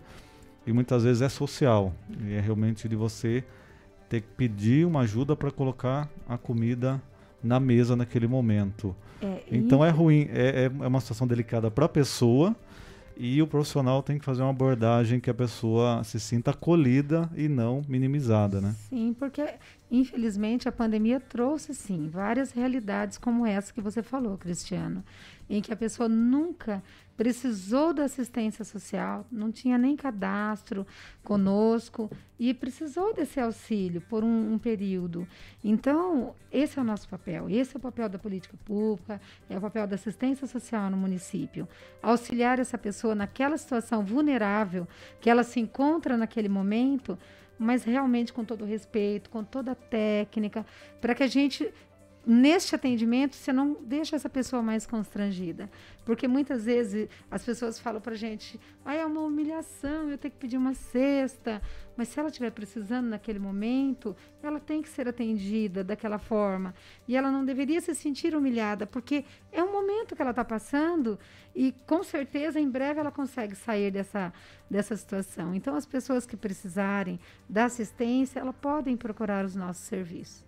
e 0.69 0.73
muitas 0.73 1.03
vezes 1.03 1.23
é 1.23 1.31
social. 1.31 1.95
E 2.27 2.35
é 2.35 2.41
realmente 2.41 2.87
de 2.87 2.95
você 2.95 3.43
ter 4.07 4.21
que 4.21 4.29
pedir 4.37 4.87
uma 4.87 5.01
ajuda 5.01 5.35
para 5.35 5.51
colocar 5.51 6.11
a 6.29 6.37
comida 6.37 7.01
na 7.43 7.59
mesa 7.59 7.97
naquele 7.97 8.27
momento. 8.27 8.95
É, 9.23 9.43
então 9.51 9.83
é 9.83 9.89
ruim, 9.89 10.29
é, 10.31 10.65
é 10.65 10.87
uma 10.87 11.01
situação 11.01 11.27
delicada 11.27 11.71
para 11.71 11.87
a 11.87 11.89
pessoa 11.89 12.55
e 13.17 13.41
o 13.41 13.47
profissional 13.47 14.03
tem 14.03 14.19
que 14.19 14.25
fazer 14.25 14.43
uma 14.43 14.51
abordagem 14.51 15.19
que 15.19 15.31
a 15.31 15.35
pessoa 15.35 16.05
se 16.05 16.21
sinta 16.21 16.51
acolhida 16.51 17.31
e 17.35 17.49
não 17.49 17.83
minimizada, 17.89 18.61
né? 18.61 18.75
Sim, 18.91 19.15
porque 19.19 19.55
infelizmente 19.91 20.69
a 20.69 20.73
pandemia 20.73 21.19
trouxe 21.19 21.75
sim 21.75 22.09
várias 22.09 22.53
realidades 22.53 23.17
como 23.17 23.47
essa 23.47 23.73
que 23.73 23.81
você 23.81 24.03
falou, 24.03 24.37
Cristiano, 24.37 25.03
em 25.49 25.63
que 25.63 25.73
a 25.73 25.77
pessoa 25.77 26.09
nunca 26.09 26.83
precisou 27.19 27.93
da 27.93 28.05
assistência 28.05 28.65
social, 28.65 29.27
não 29.29 29.51
tinha 29.51 29.77
nem 29.77 29.97
cadastro 29.97 30.87
conosco 31.25 32.09
e 32.39 32.55
precisou 32.55 33.13
desse 33.13 33.41
auxílio 33.41 34.01
por 34.03 34.23
um, 34.23 34.53
um, 34.53 34.57
período. 34.57 35.27
Então, 35.63 36.37
esse 36.53 36.79
é 36.79 36.83
o 36.83 36.85
nosso 36.85 37.09
papel, 37.09 37.51
esse 37.51 37.75
é 37.75 37.79
o 37.79 37.83
papel 37.83 38.09
da 38.09 38.21
política 38.21 38.57
pública, 38.65 39.21
é 39.51 39.59
o 39.59 39.61
papel 39.61 39.89
da 39.89 39.97
assistência 39.97 40.47
social 40.47 40.89
no 40.89 40.97
município. 40.97 41.67
Auxiliar 42.01 42.61
essa 42.61 42.79
pessoa 42.79 43.17
naquela 43.17 43.59
situação 43.59 44.05
vulnerável 44.05 44.87
que 45.21 45.29
ela 45.29 45.43
se 45.43 45.59
encontra 45.59 46.17
naquele 46.17 46.49
momento 46.49 47.19
mas 47.59 47.83
realmente 47.83 48.33
com 48.33 48.45
todo 48.45 48.65
respeito, 48.65 49.29
com 49.29 49.43
toda 49.43 49.73
a 49.73 49.75
técnica, 49.75 50.65
para 51.01 51.13
que 51.13 51.25
a 51.25 51.27
gente 51.27 51.69
neste 52.27 52.75
atendimento, 52.75 53.35
você 53.35 53.53
não 53.53 53.77
deixa 53.81 54.17
essa 54.17 54.29
pessoa 54.29 54.63
mais 54.63 54.87
constrangida. 54.87 55.71
Porque 56.05 56.27
muitas 56.27 56.65
vezes 56.65 57.09
as 57.31 57.45
pessoas 57.45 57.79
falam 57.79 58.01
pra 58.01 58.15
gente, 58.15 58.59
ah, 58.85 58.95
é 58.95 59.05
uma 59.05 59.21
humilhação, 59.21 60.09
eu 60.09 60.17
tenho 60.17 60.33
que 60.33 60.39
pedir 60.39 60.57
uma 60.57 60.75
cesta. 60.75 61.61
Mas 61.97 62.09
se 62.09 62.19
ela 62.19 62.29
estiver 62.29 62.51
precisando 62.51 63.09
naquele 63.09 63.39
momento, 63.39 64.17
ela 64.43 64.59
tem 64.61 64.81
que 64.81 64.89
ser 64.89 65.09
atendida 65.09 65.85
daquela 65.85 66.19
forma. 66.19 66.75
E 67.07 67.17
ela 67.17 67.31
não 67.31 67.45
deveria 67.45 67.81
se 67.81 67.95
sentir 67.95 68.35
humilhada, 68.35 68.87
porque 68.87 69.25
é 69.53 69.63
um 69.63 69.73
momento 69.73 70.17
que 70.17 70.23
ela 70.23 70.31
está 70.31 70.45
passando 70.45 71.19
e 71.55 71.73
com 71.87 72.03
certeza 72.03 72.61
em 72.61 72.71
breve 72.71 73.01
ela 73.01 73.11
consegue 73.11 73.55
sair 73.55 73.91
dessa, 73.91 74.33
dessa 74.71 74.97
situação. 74.97 75.55
Então, 75.55 75.75
as 75.75 75.85
pessoas 75.85 76.25
que 76.25 76.37
precisarem 76.37 77.19
da 77.49 77.65
assistência, 77.65 78.41
elas 78.41 78.57
podem 78.57 78.97
procurar 78.97 79.45
os 79.45 79.55
nossos 79.55 79.85
serviços. 79.85 80.48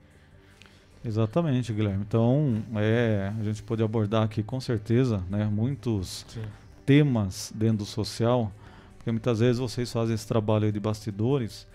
Exatamente, 1.05 1.72
Guilherme. 1.72 2.05
Então, 2.06 2.62
é, 2.77 3.32
a 3.39 3.43
gente 3.43 3.62
pode 3.62 3.82
abordar 3.82 4.22
aqui 4.22 4.43
com 4.43 4.60
certeza 4.60 5.22
né, 5.31 5.47
muitos 5.47 6.27
Sim. 6.28 6.43
temas 6.85 7.52
dentro 7.55 7.78
do 7.78 7.85
social, 7.86 8.52
porque 8.97 9.10
muitas 9.10 9.40
vezes 9.40 9.59
vocês 9.59 9.90
fazem 9.90 10.14
esse 10.14 10.27
trabalho 10.27 10.70
de 10.70 10.78
bastidores 10.78 11.66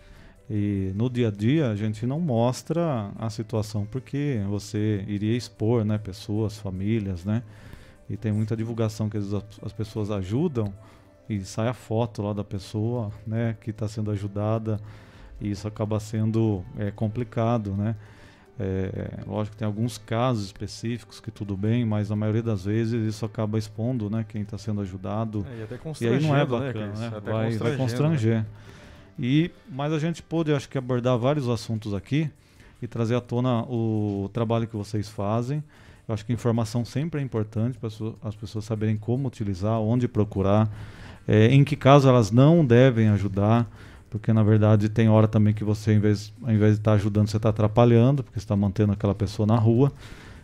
e 0.48 0.92
no 0.94 1.10
dia 1.10 1.30
a 1.30 1.32
dia 1.32 1.70
a 1.70 1.76
gente 1.76 2.06
não 2.06 2.20
mostra 2.20 3.12
a 3.18 3.30
situação 3.32 3.84
porque 3.90 4.42
você 4.48 5.04
iria 5.08 5.36
expor 5.36 5.84
né, 5.84 5.98
pessoas, 5.98 6.60
famílias, 6.60 7.26
né? 7.26 7.42
E 8.08 8.16
tem 8.16 8.32
muita 8.32 8.56
divulgação 8.56 9.10
que 9.10 9.18
as, 9.18 9.34
as 9.64 9.74
pessoas 9.74 10.12
ajudam 10.12 10.72
e 11.28 11.44
sai 11.44 11.68
a 11.68 11.74
foto 11.74 12.22
lá 12.22 12.32
da 12.32 12.44
pessoa 12.44 13.12
né, 13.26 13.58
que 13.60 13.72
está 13.72 13.88
sendo 13.88 14.12
ajudada 14.12 14.80
e 15.42 15.50
isso 15.50 15.68
acaba 15.68 16.00
sendo 16.00 16.64
é, 16.78 16.92
complicado, 16.92 17.72
né? 17.72 17.96
É, 18.58 19.20
lógico 19.28 19.54
que 19.56 19.60
tem 19.60 19.66
alguns 19.66 19.98
casos 19.98 20.46
específicos 20.46 21.20
que 21.20 21.30
tudo 21.30 21.58
bem, 21.58 21.84
mas 21.86 22.10
na 22.10 22.16
maioria 22.16 22.42
das 22.42 22.64
vezes 22.64 23.06
isso 23.06 23.26
acaba 23.26 23.58
expondo 23.58 24.10
né, 24.10 24.26
quem 24.28 24.44
está 24.44 24.58
sendo 24.58 24.80
ajudado. 24.80 25.46
É, 25.52 25.60
e, 25.60 25.64
até 25.64 25.76
e 26.02 26.08
aí 26.08 26.22
não 26.22 26.34
é 26.34 26.40
né, 26.40 26.46
bacana, 26.46 26.94
né? 26.94 27.10
né? 27.10 27.20
Vai, 27.22 27.58
vai 27.58 27.76
constranger. 27.76 28.38
Né? 28.38 28.46
E, 29.20 29.52
mas 29.70 29.92
a 29.92 30.00
gente 30.00 30.24
pôde, 30.24 30.54
acho 30.54 30.70
que, 30.70 30.78
abordar 30.78 31.18
vários 31.18 31.50
assuntos 31.50 31.94
aqui 31.94 32.30
e 32.82 32.88
trazer 32.88 33.16
à 33.16 33.22
tona 33.22 33.64
o 33.64 34.30
trabalho 34.34 34.68
que 34.68 34.76
vocês 34.76 35.10
fazem. 35.10 35.64
Eu 36.08 36.14
acho 36.14 36.26
que 36.26 36.32
informação 36.32 36.86
sempre 36.86 37.20
é 37.20 37.24
importante 37.24 37.78
para 37.78 37.90
as 38.24 38.36
pessoas 38.36 38.64
saberem 38.64 38.96
como 38.96 39.28
utilizar, 39.28 39.80
onde 39.80 40.08
procurar, 40.08 40.70
é, 41.28 41.48
em 41.48 41.64
que 41.64 41.76
caso 41.76 42.08
elas 42.08 42.32
não 42.32 42.66
devem 42.66 43.10
ajudar. 43.10 43.68
Porque 44.16 44.32
na 44.32 44.44
verdade 44.44 44.88
tem 44.88 45.10
hora 45.10 45.28
também 45.28 45.54
que 45.54 45.62
você, 45.62 45.92
ao 45.92 45.98
invés, 45.98 46.32
ao 46.42 46.54
invés 46.54 46.76
de 46.76 46.80
estar 46.80 46.92
tá 46.92 46.96
ajudando, 46.96 47.28
você 47.28 47.36
está 47.36 47.50
atrapalhando, 47.50 48.24
porque 48.24 48.40
está 48.40 48.56
mantendo 48.56 48.94
aquela 48.94 49.14
pessoa 49.14 49.46
na 49.46 49.58
rua. 49.58 49.92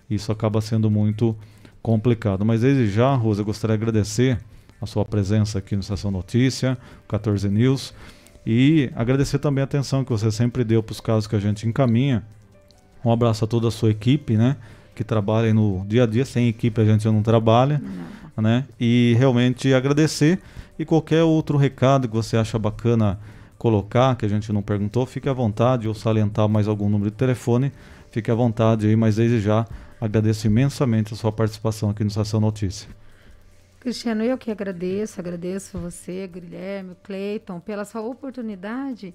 Isso 0.09 0.29
acaba 0.29 0.59
sendo 0.59 0.91
muito 0.91 1.33
complicado. 1.81 2.43
Mas 2.43 2.61
desde 2.61 2.91
já, 2.91 3.15
Rosa, 3.15 3.39
eu 3.39 3.45
gostaria 3.45 3.77
de 3.77 3.81
agradecer 3.81 4.37
a 4.81 4.85
sua 4.85 5.05
presença 5.05 5.59
aqui 5.59 5.73
no 5.73 5.79
Estação 5.79 6.11
Notícia, 6.11 6.77
14 7.07 7.47
News, 7.47 7.93
e 8.45 8.91
agradecer 8.93 9.39
também 9.39 9.61
a 9.61 9.63
atenção 9.63 10.03
que 10.03 10.11
você 10.11 10.29
sempre 10.31 10.65
deu 10.65 10.83
para 10.83 10.91
os 10.91 10.99
casos 10.99 11.25
que 11.25 11.37
a 11.37 11.39
gente 11.39 11.65
encaminha. 11.65 12.25
Um 13.05 13.09
abraço 13.09 13.45
a 13.45 13.47
toda 13.47 13.69
a 13.69 13.71
sua 13.71 13.91
equipe, 13.91 14.35
né? 14.35 14.57
Que 14.93 15.05
trabalha 15.05 15.53
no 15.53 15.85
dia 15.87 16.03
a 16.03 16.05
dia. 16.05 16.25
Sem 16.25 16.49
equipe 16.49 16.81
a 16.81 16.83
gente 16.83 17.05
não 17.05 17.23
trabalha, 17.23 17.81
né? 18.35 18.65
E 18.77 19.15
realmente 19.17 19.73
agradecer. 19.73 20.41
E 20.77 20.83
qualquer 20.83 21.23
outro 21.23 21.57
recado 21.57 22.09
que 22.09 22.13
você 22.13 22.35
acha 22.35 22.59
bacana 22.59 23.17
colocar, 23.61 24.15
que 24.15 24.25
a 24.25 24.27
gente 24.27 24.51
não 24.51 24.63
perguntou, 24.63 25.05
fique 25.05 25.29
à 25.29 25.33
vontade, 25.33 25.87
ou 25.87 25.93
salientar 25.93 26.49
mais 26.49 26.67
algum 26.67 26.89
número 26.89 27.11
de 27.11 27.15
telefone, 27.15 27.71
fique 28.09 28.31
à 28.31 28.33
vontade 28.33 28.87
aí, 28.87 28.95
mas 28.95 29.17
desde 29.17 29.39
já 29.39 29.67
agradeço 29.99 30.47
imensamente 30.47 31.13
a 31.13 31.15
sua 31.15 31.31
participação 31.31 31.91
aqui 31.91 32.03
no 32.03 32.07
Estação 32.07 32.39
Notícia. 32.39 32.89
Cristiano, 33.79 34.23
eu 34.23 34.35
que 34.35 34.49
agradeço, 34.49 35.19
agradeço 35.21 35.77
você, 35.77 36.25
Guilherme, 36.25 36.97
Cleiton, 37.03 37.59
pela 37.59 37.85
sua 37.85 38.01
oportunidade 38.01 39.13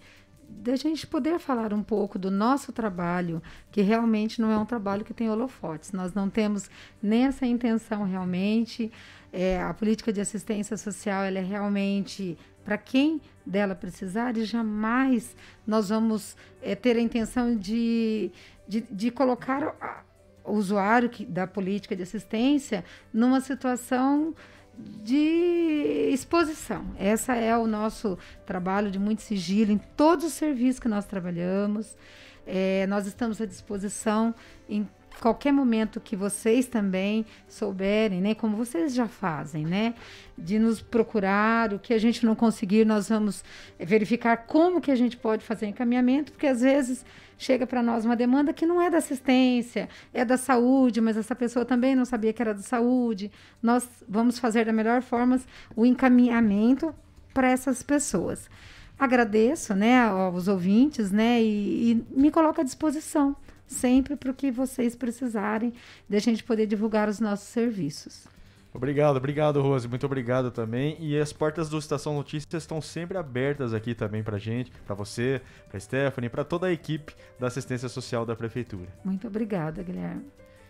da 0.48 0.76
gente 0.76 1.08
poder 1.08 1.40
falar 1.40 1.74
um 1.74 1.82
pouco 1.82 2.16
do 2.16 2.30
nosso 2.30 2.72
trabalho, 2.72 3.42
que 3.72 3.82
realmente 3.82 4.40
não 4.40 4.52
é 4.52 4.56
um 4.56 4.64
trabalho 4.64 5.04
que 5.04 5.12
tem 5.12 5.28
holofotes. 5.28 5.90
Nós 5.90 6.14
não 6.14 6.30
temos 6.30 6.70
nem 7.02 7.24
essa 7.24 7.44
intenção 7.44 8.04
realmente. 8.04 8.92
É, 9.32 9.60
a 9.60 9.74
política 9.74 10.12
de 10.12 10.20
assistência 10.20 10.76
social 10.76 11.24
ela 11.24 11.40
é 11.40 11.42
realmente 11.42 12.38
para 12.64 12.78
quem 12.78 13.20
dela 13.46 13.74
precisar 13.74 14.36
e 14.36 14.44
jamais 14.44 15.36
nós 15.66 15.88
vamos 15.88 16.36
é, 16.60 16.74
ter 16.74 16.96
a 16.96 17.00
intenção 17.00 17.56
de, 17.56 18.30
de, 18.66 18.80
de 18.90 19.10
colocar 19.10 20.04
o 20.44 20.52
usuário 20.52 21.08
que, 21.08 21.24
da 21.24 21.46
política 21.46 21.94
de 21.94 22.02
assistência 22.02 22.84
numa 23.12 23.40
situação 23.40 24.34
de 24.78 26.10
exposição. 26.12 26.84
Essa 26.98 27.34
é 27.34 27.56
o 27.56 27.66
nosso 27.66 28.18
trabalho 28.44 28.90
de 28.90 28.98
muito 28.98 29.22
sigilo 29.22 29.72
em 29.72 29.78
todos 29.96 30.24
os 30.24 30.32
serviços 30.34 30.78
que 30.78 30.88
nós 30.88 31.06
trabalhamos. 31.06 31.96
É, 32.46 32.86
nós 32.86 33.06
estamos 33.06 33.40
à 33.40 33.46
disposição 33.46 34.34
em 34.68 34.86
qualquer 35.20 35.52
momento 35.52 36.00
que 36.00 36.14
vocês 36.14 36.66
também 36.66 37.24
souberem, 37.48 38.20
né, 38.20 38.34
como 38.34 38.56
vocês 38.56 38.94
já 38.94 39.08
fazem, 39.08 39.64
né, 39.64 39.94
de 40.36 40.58
nos 40.58 40.80
procurar, 40.80 41.72
o 41.72 41.78
que 41.78 41.94
a 41.94 41.98
gente 41.98 42.24
não 42.24 42.34
conseguir, 42.34 42.84
nós 42.84 43.08
vamos 43.08 43.42
verificar 43.78 44.36
como 44.36 44.80
que 44.80 44.90
a 44.90 44.96
gente 44.96 45.16
pode 45.16 45.44
fazer 45.44 45.66
encaminhamento, 45.66 46.32
porque 46.32 46.46
às 46.46 46.60
vezes 46.60 47.04
chega 47.38 47.66
para 47.66 47.82
nós 47.82 48.04
uma 48.04 48.16
demanda 48.16 48.52
que 48.52 48.66
não 48.66 48.80
é 48.80 48.90
da 48.90 48.98
assistência, 48.98 49.88
é 50.12 50.24
da 50.24 50.36
saúde, 50.36 51.00
mas 51.00 51.16
essa 51.16 51.34
pessoa 51.34 51.64
também 51.64 51.94
não 51.94 52.04
sabia 52.04 52.32
que 52.32 52.40
era 52.40 52.54
da 52.54 52.62
saúde. 52.62 53.30
Nós 53.62 53.88
vamos 54.08 54.38
fazer 54.38 54.64
da 54.64 54.72
melhor 54.72 55.02
forma 55.02 55.38
o 55.74 55.84
encaminhamento 55.84 56.94
para 57.34 57.50
essas 57.50 57.82
pessoas. 57.82 58.48
Agradeço, 58.98 59.74
né, 59.74 60.00
aos 60.00 60.48
ouvintes, 60.48 61.12
né, 61.12 61.42
e, 61.42 61.92
e 61.92 62.06
me 62.10 62.30
coloco 62.30 62.60
à 62.60 62.64
disposição 62.64 63.36
sempre 63.66 64.16
para 64.16 64.30
o 64.30 64.34
que 64.34 64.50
vocês 64.50 64.94
precisarem, 64.94 65.72
de 66.08 66.16
a 66.16 66.20
gente 66.20 66.44
poder 66.44 66.66
divulgar 66.66 67.08
os 67.08 67.20
nossos 67.20 67.48
serviços. 67.48 68.26
Obrigado, 68.76 69.16
obrigado, 69.16 69.62
Rose. 69.62 69.88
Muito 69.88 70.04
obrigado 70.04 70.50
também. 70.50 70.98
E 71.00 71.18
as 71.18 71.32
portas 71.32 71.70
do 71.70 71.78
Estação 71.78 72.14
Notícias 72.14 72.62
estão 72.62 72.80
sempre 72.82 73.16
abertas 73.16 73.72
aqui 73.72 73.94
também 73.94 74.22
para 74.22 74.36
gente, 74.36 74.70
para 74.84 74.94
você, 74.94 75.40
para 75.70 75.80
Stephanie, 75.80 76.28
para 76.28 76.44
toda 76.44 76.66
a 76.66 76.72
equipe 76.72 77.14
da 77.40 77.46
assistência 77.46 77.88
social 77.88 78.26
da 78.26 78.36
prefeitura. 78.36 78.88
Muito 79.02 79.26
obrigada, 79.26 79.82
Guilherme. 79.82 80.26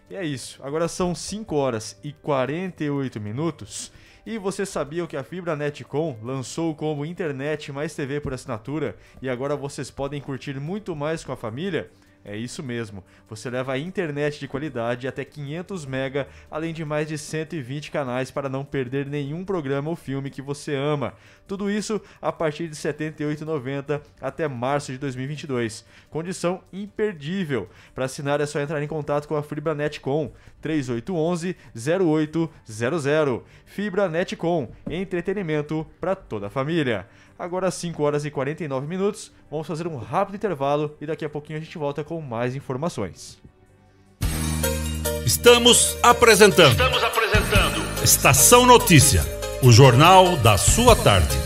E 0.08 0.14
é 0.14 0.24
isso. 0.24 0.60
Agora 0.62 0.86
são 0.86 1.16
5 1.16 1.56
horas 1.56 1.98
e 2.04 2.12
48 2.12 3.20
minutos. 3.20 3.90
E 4.24 4.38
você 4.38 4.64
sabia 4.64 5.06
que 5.06 5.16
a 5.16 5.24
Fibra 5.24 5.56
Netcom 5.56 6.16
lançou 6.22 6.74
como 6.76 7.04
internet 7.04 7.72
mais 7.72 7.94
TV 7.94 8.20
por 8.20 8.32
assinatura 8.32 8.96
e 9.20 9.28
agora 9.28 9.56
vocês 9.56 9.90
podem 9.90 10.20
curtir 10.20 10.58
muito 10.60 10.94
mais 10.94 11.24
com 11.24 11.32
a 11.32 11.36
família? 11.36 11.90
É 12.28 12.36
isso 12.36 12.60
mesmo. 12.60 13.04
Você 13.30 13.48
leva 13.48 13.72
a 13.72 13.78
internet 13.78 14.40
de 14.40 14.48
qualidade 14.48 15.06
até 15.06 15.24
500 15.24 15.86
mega, 15.86 16.26
além 16.50 16.74
de 16.74 16.84
mais 16.84 17.06
de 17.06 17.16
120 17.16 17.92
canais 17.92 18.32
para 18.32 18.48
não 18.48 18.64
perder 18.64 19.06
nenhum 19.06 19.44
programa 19.44 19.90
ou 19.90 19.94
filme 19.94 20.28
que 20.28 20.42
você 20.42 20.74
ama. 20.74 21.14
Tudo 21.46 21.70
isso 21.70 22.02
a 22.20 22.32
partir 22.32 22.66
de 22.66 22.74
R$ 22.74 22.92
78,90 22.92 24.00
até 24.20 24.48
março 24.48 24.90
de 24.90 24.98
2022. 24.98 25.84
Condição 26.10 26.60
imperdível. 26.72 27.68
Para 27.94 28.06
assinar 28.06 28.40
é 28.40 28.46
só 28.46 28.58
entrar 28.58 28.82
em 28.82 28.88
contato 28.88 29.28
com 29.28 29.36
a 29.36 29.42
FibraNetCom 29.44 30.32
3811 30.60 31.56
0800. 31.76 33.42
FibraNetCom, 33.66 34.68
entretenimento 34.90 35.86
para 36.00 36.16
toda 36.16 36.48
a 36.48 36.50
família. 36.50 37.06
Agora 37.38 37.70
5 37.70 38.02
horas 38.02 38.24
e 38.24 38.30
49 38.30 38.86
minutos, 38.86 39.30
vamos 39.50 39.66
fazer 39.66 39.86
um 39.86 39.96
rápido 39.96 40.36
intervalo 40.36 40.96
e 41.00 41.06
daqui 41.06 41.24
a 41.24 41.28
pouquinho 41.28 41.58
a 41.58 41.62
gente 41.62 41.76
volta 41.76 42.02
com 42.02 42.20
mais 42.20 42.56
informações. 42.56 43.38
Estamos 45.24 45.96
apresentando. 46.02 46.72
Estamos 46.72 47.02
apresentando. 47.02 48.02
Estação 48.02 48.64
Notícia, 48.64 49.22
o 49.62 49.70
jornal 49.70 50.36
da 50.36 50.56
sua 50.56 50.94
tarde. 50.94 51.45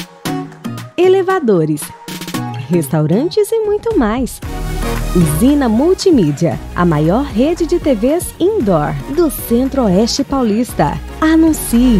elevadores, 1.01 1.81
restaurantes 2.69 3.51
e 3.51 3.59
muito 3.65 3.97
mais. 3.97 4.39
Usina 5.15 5.67
Multimídia, 5.67 6.59
a 6.75 6.85
maior 6.85 7.25
rede 7.25 7.65
de 7.65 7.79
TVs 7.79 8.33
indoor 8.39 8.93
do 9.15 9.29
Centro-Oeste 9.29 10.23
Paulista. 10.23 10.97
Anuncie! 11.19 11.99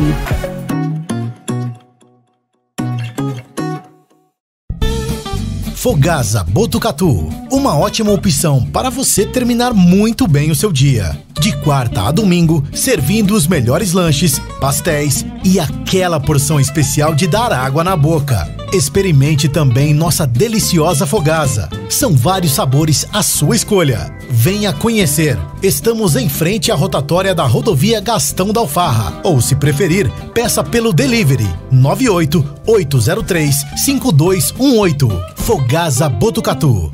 Fogasa 5.75 6.43
Botucatu, 6.43 7.27
uma 7.51 7.75
ótima 7.75 8.11
opção 8.11 8.63
para 8.63 8.91
você 8.91 9.25
terminar 9.25 9.73
muito 9.73 10.27
bem 10.27 10.51
o 10.51 10.55
seu 10.55 10.71
dia. 10.71 11.19
De 11.39 11.55
quarta 11.57 12.03
a 12.03 12.11
domingo, 12.11 12.63
servindo 12.73 13.33
os 13.33 13.47
melhores 13.47 13.93
lanches, 13.93 14.39
pastéis 14.59 15.25
e 15.43 15.59
aquela 15.59 16.19
porção 16.19 16.59
especial 16.59 17.15
de 17.15 17.27
dar 17.27 17.51
água 17.51 17.83
na 17.83 17.95
boca. 17.95 18.47
Experimente 18.73 19.49
também 19.49 19.93
nossa 19.93 20.25
deliciosa 20.25 21.05
fogasa. 21.05 21.69
São 21.89 22.15
vários 22.15 22.53
sabores 22.53 23.05
à 23.11 23.21
sua 23.21 23.55
escolha. 23.55 24.13
Venha 24.29 24.71
conhecer. 24.71 25.37
Estamos 25.61 26.15
em 26.15 26.29
frente 26.29 26.71
à 26.71 26.75
rotatória 26.75 27.35
da 27.35 27.45
rodovia 27.45 27.99
Gastão 27.99 28.53
da 28.53 28.61
Alfarra. 28.61 29.19
Ou, 29.23 29.41
se 29.41 29.55
preferir, 29.55 30.09
peça 30.33 30.63
pelo 30.63 30.93
delivery 30.93 31.49
98 31.69 32.45
803 32.65 33.55
5218. 33.75 35.09
Fogasa 35.35 36.07
Botucatu. 36.07 36.93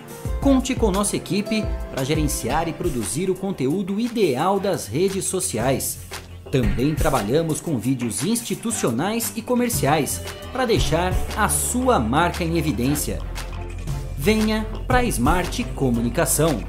Conte 0.41 0.73
com 0.73 0.89
nossa 0.89 1.15
equipe 1.15 1.63
para 1.91 2.03
gerenciar 2.03 2.67
e 2.67 2.73
produzir 2.73 3.29
o 3.29 3.35
conteúdo 3.35 3.99
ideal 3.99 4.59
das 4.59 4.87
redes 4.87 5.25
sociais. 5.25 5.99
Também 6.51 6.95
trabalhamos 6.95 7.61
com 7.61 7.77
vídeos 7.77 8.23
institucionais 8.23 9.31
e 9.35 9.41
comerciais 9.43 10.19
para 10.51 10.65
deixar 10.65 11.13
a 11.37 11.47
sua 11.47 11.99
marca 11.99 12.43
em 12.43 12.57
evidência. 12.57 13.19
Venha 14.17 14.65
para 14.87 14.97
a 14.97 15.03
Smart 15.03 15.63
Comunicação. 15.75 16.63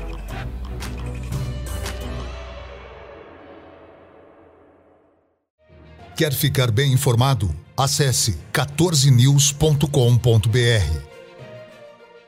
Quer 6.15 6.35
ficar 6.35 6.71
bem 6.71 6.93
informado? 6.93 7.51
Acesse 7.75 8.39
14news.com.br. 8.53 11.12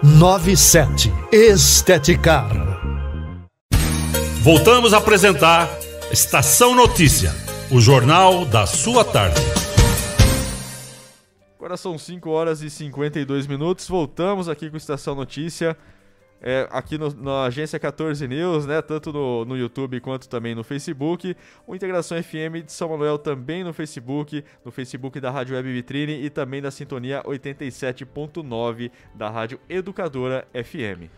97. 0.00 1.12
Esteticar. 1.32 2.50
Voltamos 4.40 4.94
a 4.94 4.98
apresentar 4.98 5.68
Estação 6.10 6.74
Notícia, 6.74 7.32
o 7.70 7.80
jornal 7.80 8.44
da 8.44 8.66
sua 8.66 9.04
tarde. 9.04 9.40
Agora 11.56 11.76
são 11.76 11.98
5 11.98 12.30
horas 12.30 12.62
e 12.62 12.70
52 12.70 13.46
minutos. 13.46 13.88
Voltamos 13.88 14.48
aqui 14.48 14.70
com 14.70 14.76
Estação 14.76 15.14
Notícia. 15.14 15.76
É, 16.44 16.66
aqui 16.72 16.98
no, 16.98 17.14
na 17.14 17.44
agência 17.44 17.78
14 17.78 18.26
News, 18.26 18.66
né? 18.66 18.82
Tanto 18.82 19.12
no, 19.12 19.44
no 19.44 19.56
YouTube 19.56 20.00
quanto 20.00 20.28
também 20.28 20.56
no 20.56 20.64
Facebook. 20.64 21.36
O 21.66 21.74
Integração 21.74 22.20
FM 22.20 22.64
de 22.66 22.72
São 22.72 22.88
Manuel 22.88 23.16
também 23.16 23.62
no 23.62 23.72
Facebook, 23.72 24.44
no 24.64 24.72
Facebook 24.72 25.20
da 25.20 25.30
Rádio 25.30 25.54
Web 25.54 25.72
Vitrine 25.72 26.24
e 26.24 26.28
também 26.28 26.60
da 26.60 26.72
Sintonia 26.72 27.22
87.9 27.22 28.90
da 29.14 29.30
Rádio 29.30 29.60
Educadora 29.68 30.44
FM. 30.52 31.08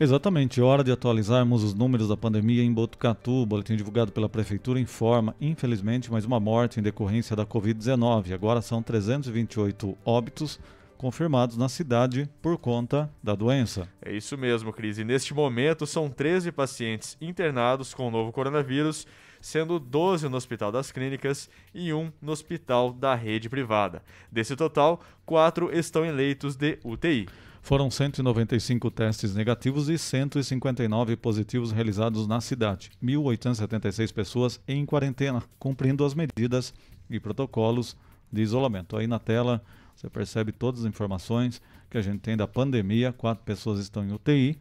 Exatamente, 0.00 0.60
hora 0.60 0.82
de 0.82 0.90
atualizarmos 0.90 1.62
os 1.62 1.74
números 1.74 2.08
da 2.08 2.16
pandemia 2.16 2.64
em 2.64 2.72
Botucatu. 2.72 3.42
O 3.42 3.46
boletim 3.46 3.76
divulgado 3.76 4.10
pela 4.10 4.28
Prefeitura 4.28 4.80
informa, 4.80 5.36
infelizmente, 5.40 6.10
mais 6.10 6.24
uma 6.24 6.40
morte 6.40 6.80
em 6.80 6.82
decorrência 6.82 7.36
da 7.36 7.46
Covid-19. 7.46 8.32
Agora 8.32 8.60
são 8.60 8.82
328 8.82 9.96
óbitos, 10.04 10.58
confirmados 11.02 11.56
na 11.56 11.68
cidade 11.68 12.30
por 12.40 12.56
conta 12.56 13.12
da 13.20 13.34
doença. 13.34 13.88
É 14.00 14.12
isso 14.14 14.38
mesmo, 14.38 14.72
Cris. 14.72 14.98
E 14.98 15.04
neste 15.04 15.34
momento 15.34 15.84
são 15.84 16.08
13 16.08 16.52
pacientes 16.52 17.16
internados 17.20 17.92
com 17.92 18.06
o 18.06 18.10
novo 18.10 18.30
coronavírus, 18.30 19.04
sendo 19.40 19.80
12 19.80 20.28
no 20.28 20.36
Hospital 20.36 20.70
das 20.70 20.92
Clínicas 20.92 21.50
e 21.74 21.92
um 21.92 22.12
no 22.22 22.30
Hospital 22.30 22.92
da 22.92 23.16
Rede 23.16 23.48
Privada. 23.48 24.00
Desse 24.30 24.54
total, 24.54 25.00
quatro 25.26 25.76
estão 25.76 26.04
em 26.04 26.12
leitos 26.12 26.54
de 26.54 26.78
UTI. 26.84 27.26
Foram 27.60 27.90
195 27.90 28.88
testes 28.92 29.34
negativos 29.34 29.88
e 29.88 29.98
159 29.98 31.16
positivos 31.16 31.72
realizados 31.72 32.28
na 32.28 32.40
cidade. 32.40 32.92
1.876 33.02 34.12
pessoas 34.14 34.60
em 34.68 34.86
quarentena, 34.86 35.42
cumprindo 35.58 36.04
as 36.04 36.14
medidas 36.14 36.72
e 37.10 37.18
protocolos 37.18 37.96
de 38.32 38.40
isolamento. 38.40 38.96
Aí 38.96 39.08
na 39.08 39.18
tela 39.18 39.60
você 39.96 40.08
percebe 40.08 40.52
todas 40.52 40.80
as 40.80 40.86
informações 40.86 41.60
que 41.90 41.98
a 41.98 42.02
gente 42.02 42.20
tem 42.20 42.36
da 42.36 42.48
pandemia. 42.48 43.12
Quatro 43.12 43.44
pessoas 43.44 43.80
estão 43.80 44.04
em 44.04 44.12
UTI, 44.12 44.58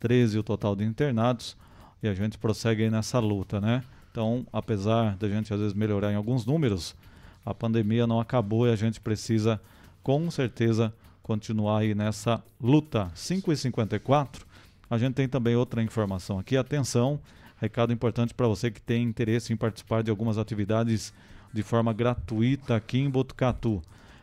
13 0.00 0.38
o 0.38 0.42
total 0.42 0.74
de 0.74 0.84
internados 0.84 1.56
e 2.02 2.08
a 2.08 2.14
gente 2.14 2.38
prossegue 2.38 2.88
nessa 2.88 3.18
luta, 3.18 3.60
né? 3.60 3.82
Então, 4.10 4.46
apesar 4.52 5.16
da 5.16 5.28
gente 5.28 5.52
às 5.52 5.60
vezes 5.60 5.74
melhorar 5.74 6.12
em 6.12 6.16
alguns 6.16 6.46
números, 6.46 6.96
a 7.44 7.52
pandemia 7.52 8.06
não 8.06 8.20
acabou 8.20 8.66
e 8.66 8.70
a 8.72 8.76
gente 8.76 9.00
precisa 9.00 9.60
com 10.02 10.30
certeza 10.30 10.92
continuar 11.22 11.80
aí 11.80 11.94
nessa 11.94 12.42
luta. 12.60 13.10
5 13.14 13.52
e 13.52 13.56
54 13.56 14.48
a 14.90 14.96
gente 14.96 15.14
tem 15.14 15.28
também 15.28 15.54
outra 15.54 15.82
informação 15.82 16.38
aqui. 16.38 16.56
Atenção, 16.56 17.20
recado 17.60 17.92
importante 17.92 18.32
para 18.32 18.48
você 18.48 18.70
que 18.70 18.80
tem 18.80 19.02
interesse 19.02 19.52
em 19.52 19.56
participar 19.56 20.02
de 20.02 20.10
algumas 20.10 20.38
atividades 20.38 21.12
de 21.52 21.62
forma 21.62 21.92
gratuita 21.92 22.76
aqui 22.76 22.98
em 22.98 23.10
Botucatu. 23.10 23.82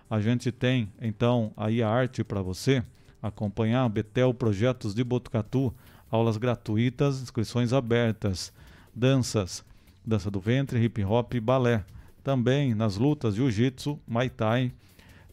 A 0.09 0.21
gente 0.21 0.51
tem 0.51 0.91
então 1.01 1.51
aí 1.57 1.81
a 1.81 1.89
arte 1.89 2.23
para 2.23 2.41
você 2.41 2.83
acompanhar 3.21 3.87
Betel 3.89 4.33
Projetos 4.33 4.93
de 4.93 5.03
Botucatu, 5.03 5.73
aulas 6.11 6.37
gratuitas, 6.37 7.21
inscrições 7.21 7.73
abertas, 7.73 8.53
danças, 8.93 9.65
dança 10.05 10.29
do 10.29 10.39
ventre, 10.39 10.79
hip 10.83 11.03
hop 11.03 11.33
e 11.33 11.39
balé. 11.39 11.83
Também 12.23 12.73
nas 12.73 12.97
lutas 12.97 13.35
jiu-jitsu, 13.35 13.99
muay 14.07 14.29
thai, 14.29 14.71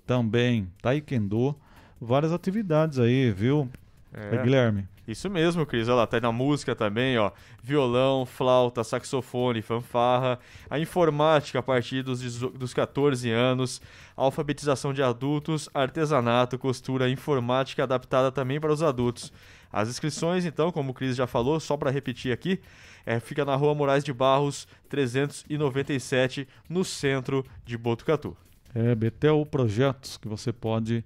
também 0.07 0.69
taekwondo, 0.81 1.55
várias 2.01 2.33
atividades 2.33 2.99
aí, 2.99 3.31
viu, 3.31 3.69
é. 4.13 4.43
Guilherme? 4.43 4.87
Isso 5.07 5.29
mesmo, 5.29 5.67
Cris. 5.67 5.89
Olha 5.89 5.97
lá, 5.97 6.07
tá 6.07 6.17
aí 6.17 6.21
na 6.21 6.31
música 6.31 6.77
também, 6.77 7.19
ó. 7.19 7.33
Violão, 7.63 8.25
flauta, 8.25 8.85
saxofone, 8.85 9.61
fanfarra. 9.61 10.39
A 10.71 10.79
informática 10.79 11.59
a 11.59 11.63
partir 11.63 12.03
dos, 12.03 12.21
dos 12.39 12.73
14 12.73 13.29
anos. 13.31 13.83
Alfabetização 14.17 14.93
de 14.93 15.03
adultos, 15.03 15.69
artesanato, 15.75 16.59
costura, 16.59 17.11
informática 17.11 17.83
adaptada 17.83 18.31
também 18.31 18.61
para 18.61 18.73
os 18.73 18.83
adultos. 18.83 19.33
As 19.73 19.89
inscrições, 19.89 20.45
então, 20.45 20.71
como 20.71 20.91
o 20.91 20.95
Cris 20.95 21.17
já 21.17 21.27
falou, 21.27 21.59
só 21.59 21.77
para 21.77 21.91
repetir 21.91 22.31
aqui, 22.31 22.61
é, 23.07 23.19
fica 23.19 23.45
na 23.45 23.57
rua 23.57 23.75
Moraes 23.75 24.05
de 24.05 24.13
Barros, 24.13 24.69
397, 24.89 26.47
no 26.69 26.85
centro 26.85 27.45
de 27.65 27.77
Botucatu. 27.79 28.37
É, 28.75 28.95
Betel 28.95 29.45
Projetos, 29.47 30.17
que 30.17 30.29
você 30.29 30.53
pode 30.53 31.03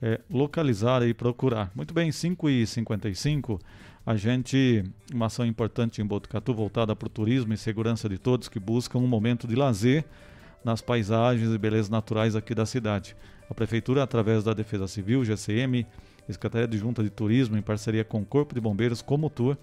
é, 0.00 0.20
localizar 0.30 1.02
e 1.02 1.14
procurar. 1.14 1.70
Muito 1.74 1.94
bem, 1.94 2.12
5 2.12 2.48
e 2.48 2.66
55 2.66 3.58
a 4.06 4.14
gente, 4.14 4.84
uma 5.12 5.26
ação 5.26 5.44
importante 5.44 6.00
em 6.00 6.06
Botucatu 6.06 6.54
voltada 6.54 6.94
para 6.94 7.06
o 7.06 7.10
turismo 7.10 7.52
e 7.52 7.56
segurança 7.56 8.08
de 8.08 8.16
todos 8.16 8.48
que 8.48 8.60
buscam 8.60 9.00
um 9.00 9.06
momento 9.08 9.48
de 9.48 9.56
lazer 9.56 10.04
nas 10.64 10.80
paisagens 10.80 11.52
e 11.52 11.58
belezas 11.58 11.88
naturais 11.88 12.36
aqui 12.36 12.54
da 12.54 12.64
cidade. 12.64 13.16
A 13.50 13.54
Prefeitura, 13.54 14.04
através 14.04 14.44
da 14.44 14.52
Defesa 14.52 14.86
Civil, 14.86 15.24
GCM, 15.24 15.84
Secretaria 16.28 16.68
de 16.68 16.78
Junta 16.78 17.02
de 17.02 17.10
Turismo, 17.10 17.56
em 17.56 17.62
parceria 17.62 18.04
com 18.04 18.20
o 18.20 18.24
Corpo 18.24 18.54
de 18.54 18.60
Bombeiros, 18.60 19.02
Comutur 19.02 19.56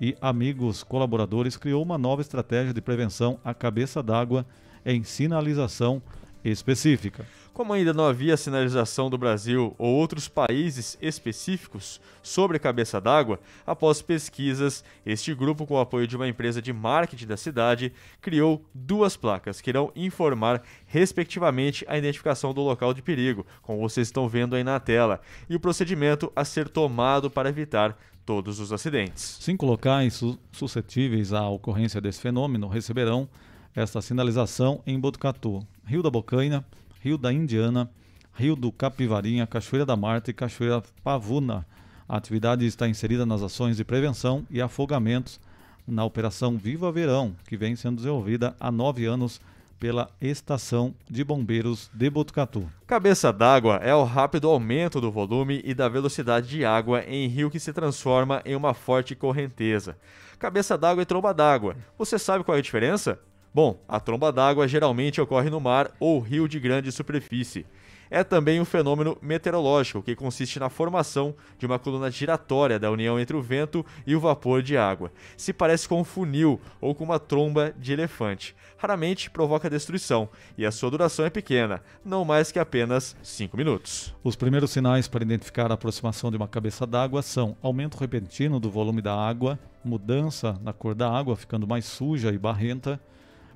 e 0.00 0.16
amigos 0.18 0.82
colaboradores, 0.82 1.58
criou 1.58 1.82
uma 1.82 1.98
nova 1.98 2.22
estratégia 2.22 2.72
de 2.72 2.80
prevenção 2.80 3.38
à 3.44 3.52
cabeça 3.52 4.02
d'água 4.02 4.46
em 4.84 5.02
sinalização 5.02 6.02
específica. 6.44 7.26
Como 7.52 7.72
ainda 7.72 7.92
não 7.92 8.06
havia 8.06 8.36
sinalização 8.36 9.10
do 9.10 9.18
Brasil 9.18 9.74
ou 9.76 9.94
outros 9.94 10.28
países 10.28 10.96
específicos 11.02 12.00
sobre 12.22 12.58
cabeça 12.58 13.00
d'água, 13.00 13.40
após 13.66 14.00
pesquisas, 14.00 14.84
este 15.04 15.34
grupo, 15.34 15.66
com 15.66 15.74
o 15.74 15.80
apoio 15.80 16.06
de 16.06 16.16
uma 16.16 16.28
empresa 16.28 16.62
de 16.62 16.72
marketing 16.72 17.26
da 17.26 17.36
cidade, 17.36 17.92
criou 18.20 18.64
duas 18.74 19.16
placas 19.16 19.60
que 19.60 19.70
irão 19.70 19.92
informar, 19.94 20.62
respectivamente, 20.86 21.84
a 21.88 21.98
identificação 21.98 22.54
do 22.54 22.62
local 22.62 22.94
de 22.94 23.02
perigo, 23.02 23.44
como 23.62 23.80
vocês 23.80 24.08
estão 24.08 24.28
vendo 24.28 24.54
aí 24.54 24.64
na 24.64 24.80
tela, 24.80 25.20
e 25.48 25.56
o 25.56 25.60
procedimento 25.60 26.32
a 26.34 26.44
ser 26.44 26.68
tomado 26.68 27.30
para 27.30 27.48
evitar 27.48 27.98
todos 28.24 28.60
os 28.60 28.72
acidentes. 28.72 29.38
Cinco 29.40 29.66
locais 29.66 30.14
su 30.14 30.38
suscetíveis 30.52 31.32
à 31.32 31.48
ocorrência 31.48 32.00
desse 32.00 32.20
fenômeno 32.20 32.68
receberão 32.68 33.28
esta 33.74 34.00
sinalização 34.00 34.82
em 34.86 34.98
Botucatu, 34.98 35.66
Rio 35.90 36.04
da 36.04 36.08
Bocaina, 36.08 36.64
Rio 37.02 37.18
da 37.18 37.32
Indiana, 37.32 37.90
Rio 38.32 38.54
do 38.54 38.70
Capivarinha, 38.70 39.44
Cachoeira 39.44 39.84
da 39.84 39.96
Marte 39.96 40.30
e 40.30 40.32
Cachoeira 40.32 40.84
Pavuna. 41.02 41.66
A 42.08 42.16
atividade 42.16 42.64
está 42.64 42.86
inserida 42.86 43.26
nas 43.26 43.42
ações 43.42 43.76
de 43.76 43.84
prevenção 43.84 44.46
e 44.48 44.62
afogamentos 44.62 45.40
na 45.84 46.04
Operação 46.04 46.56
Viva 46.56 46.92
Verão, 46.92 47.34
que 47.48 47.56
vem 47.56 47.74
sendo 47.74 47.96
desenvolvida 47.96 48.54
há 48.60 48.70
nove 48.70 49.04
anos 49.04 49.40
pela 49.80 50.08
Estação 50.20 50.94
de 51.10 51.24
Bombeiros 51.24 51.90
de 51.92 52.08
Botucatu. 52.08 52.70
Cabeça 52.86 53.32
d'água 53.32 53.80
é 53.82 53.92
o 53.92 54.04
rápido 54.04 54.48
aumento 54.48 55.00
do 55.00 55.10
volume 55.10 55.60
e 55.64 55.74
da 55.74 55.88
velocidade 55.88 56.48
de 56.50 56.64
água 56.64 57.02
em 57.02 57.26
rio 57.26 57.50
que 57.50 57.58
se 57.58 57.72
transforma 57.72 58.40
em 58.44 58.54
uma 58.54 58.74
forte 58.74 59.16
correnteza. 59.16 59.98
Cabeça 60.38 60.78
d'água 60.78 61.02
e 61.02 61.06
tromba 61.06 61.34
d'água. 61.34 61.74
Você 61.98 62.16
sabe 62.16 62.44
qual 62.44 62.54
é 62.54 62.60
a 62.60 62.62
diferença? 62.62 63.18
Bom, 63.52 63.82
a 63.88 63.98
tromba 63.98 64.30
d'água 64.30 64.68
geralmente 64.68 65.20
ocorre 65.20 65.50
no 65.50 65.60
mar 65.60 65.90
ou 65.98 66.20
rio 66.20 66.46
de 66.46 66.60
grande 66.60 66.92
superfície. 66.92 67.66
É 68.08 68.22
também 68.22 68.60
um 68.60 68.64
fenômeno 68.64 69.18
meteorológico 69.20 70.02
que 70.02 70.16
consiste 70.16 70.58
na 70.58 70.68
formação 70.68 71.34
de 71.58 71.66
uma 71.66 71.78
coluna 71.78 72.10
giratória 72.10 72.78
da 72.78 72.90
união 72.90 73.18
entre 73.18 73.36
o 73.36 73.42
vento 73.42 73.86
e 74.04 74.16
o 74.16 74.20
vapor 74.20 74.62
de 74.62 74.76
água. 74.76 75.12
Se 75.36 75.52
parece 75.52 75.88
com 75.88 76.00
um 76.00 76.04
funil 76.04 76.60
ou 76.80 76.92
com 76.94 77.04
uma 77.04 77.18
tromba 77.20 77.72
de 77.76 77.92
elefante. 77.92 78.54
Raramente 78.76 79.30
provoca 79.30 79.70
destruição 79.70 80.28
e 80.56 80.64
a 80.64 80.72
sua 80.72 80.90
duração 80.90 81.24
é 81.24 81.30
pequena, 81.30 81.82
não 82.04 82.24
mais 82.24 82.50
que 82.50 82.58
apenas 82.58 83.16
5 83.22 83.56
minutos. 83.56 84.14
Os 84.24 84.34
primeiros 84.36 84.70
sinais 84.70 85.06
para 85.06 85.24
identificar 85.24 85.70
a 85.70 85.74
aproximação 85.74 86.30
de 86.30 86.36
uma 86.36 86.48
cabeça 86.48 86.86
d'água 86.86 87.20
são 87.20 87.56
aumento 87.62 87.98
repentino 87.98 88.58
do 88.58 88.70
volume 88.70 89.02
da 89.02 89.14
água, 89.14 89.58
mudança 89.84 90.58
na 90.62 90.72
cor 90.72 90.94
da 90.94 91.10
água 91.10 91.36
ficando 91.36 91.66
mais 91.66 91.84
suja 91.84 92.32
e 92.32 92.38
barrenta 92.38 93.00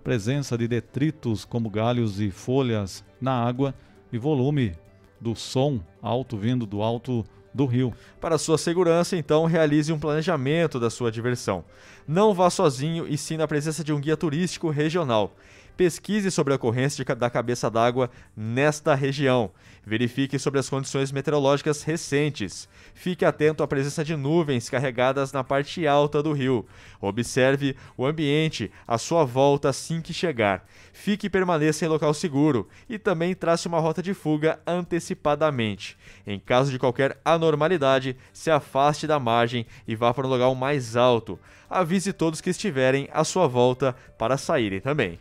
presença 0.05 0.57
de 0.59 0.69
detritos 0.69 1.47
como 1.47 1.71
galhos 1.71 2.21
e 2.21 2.31
folhas 2.31 3.03
na 3.19 3.33
água 3.33 3.75
e 4.13 4.19
volume 4.19 4.77
do 5.19 5.35
som 5.35 5.81
alto 6.03 6.37
vindo 6.37 6.67
do 6.67 6.83
alto 6.83 7.25
do 7.55 7.65
rio. 7.65 7.95
Para 8.21 8.37
sua 8.37 8.59
segurança, 8.59 9.17
então, 9.17 9.47
realize 9.47 9.91
um 9.91 9.99
planejamento 9.99 10.79
da 10.79 10.91
sua 10.91 11.11
diversão. 11.11 11.65
Não 12.07 12.35
vá 12.35 12.51
sozinho 12.51 13.07
e 13.09 13.17
sim 13.17 13.39
na 13.39 13.49
presença 13.49 13.83
de 13.83 13.93
um 13.93 14.01
guia 14.01 14.17
turístico 14.17 14.69
regional. 14.69 15.35
Pesquise 15.77 16.31
sobre 16.31 16.53
a 16.53 16.57
ocorrência 16.57 17.05
da 17.17 17.29
cabeça 17.29 17.69
d'água 17.69 18.09
nesta 18.37 18.95
região. 18.95 19.51
Verifique 19.85 20.39
sobre 20.39 20.61
as 20.61 20.69
condições 20.69 21.11
meteorológicas 21.11 21.83
recentes. 21.83 22.69
Fique 22.95 23.25
atento 23.25 23.61
à 23.61 23.67
presença 23.67 24.05
de 24.05 24.15
nuvens 24.15 24.71
carregadas 24.71 25.33
na 25.33 25.43
parte 25.43 25.85
alta 25.85 26.23
do 26.23 26.33
rio. 26.33 26.65
Observe 27.01 27.75
o 27.97 28.07
ambiente 28.07 28.71
à 28.87 28.97
sua 28.97 29.25
volta 29.25 29.69
assim 29.69 30.01
que 30.01 30.15
chegar. 30.15 30.65
Fique 30.93 31.27
e 31.27 31.31
permaneça 31.31 31.85
em 31.85 31.89
local 31.89 32.15
seguro 32.15 32.69
e 32.89 32.97
também 32.97 33.35
trace 33.35 33.67
uma 33.67 33.81
rota 33.81 34.01
de 34.01 34.15
fuga 34.15 34.61
antecipadamente. 34.65 35.99
Em 36.25 36.39
caso 36.39 36.71
de 36.71 36.79
qualquer 36.79 37.19
anormalidade, 37.25 38.17
se 38.33 38.49
afaste 38.49 39.09
da 39.09 39.19
margem 39.19 39.67
e 39.89 39.97
vá 39.97 40.15
para 40.15 40.25
um 40.25 40.31
lugar 40.31 40.55
mais 40.55 40.95
alto. 40.95 41.37
Avise 41.69 42.13
todos 42.13 42.41
que 42.41 42.51
estiverem 42.51 43.09
à 43.13 43.25
sua 43.25 43.49
volta 43.49 43.97
para 44.17 44.39
saírem 44.39 44.81
também. 44.81 45.19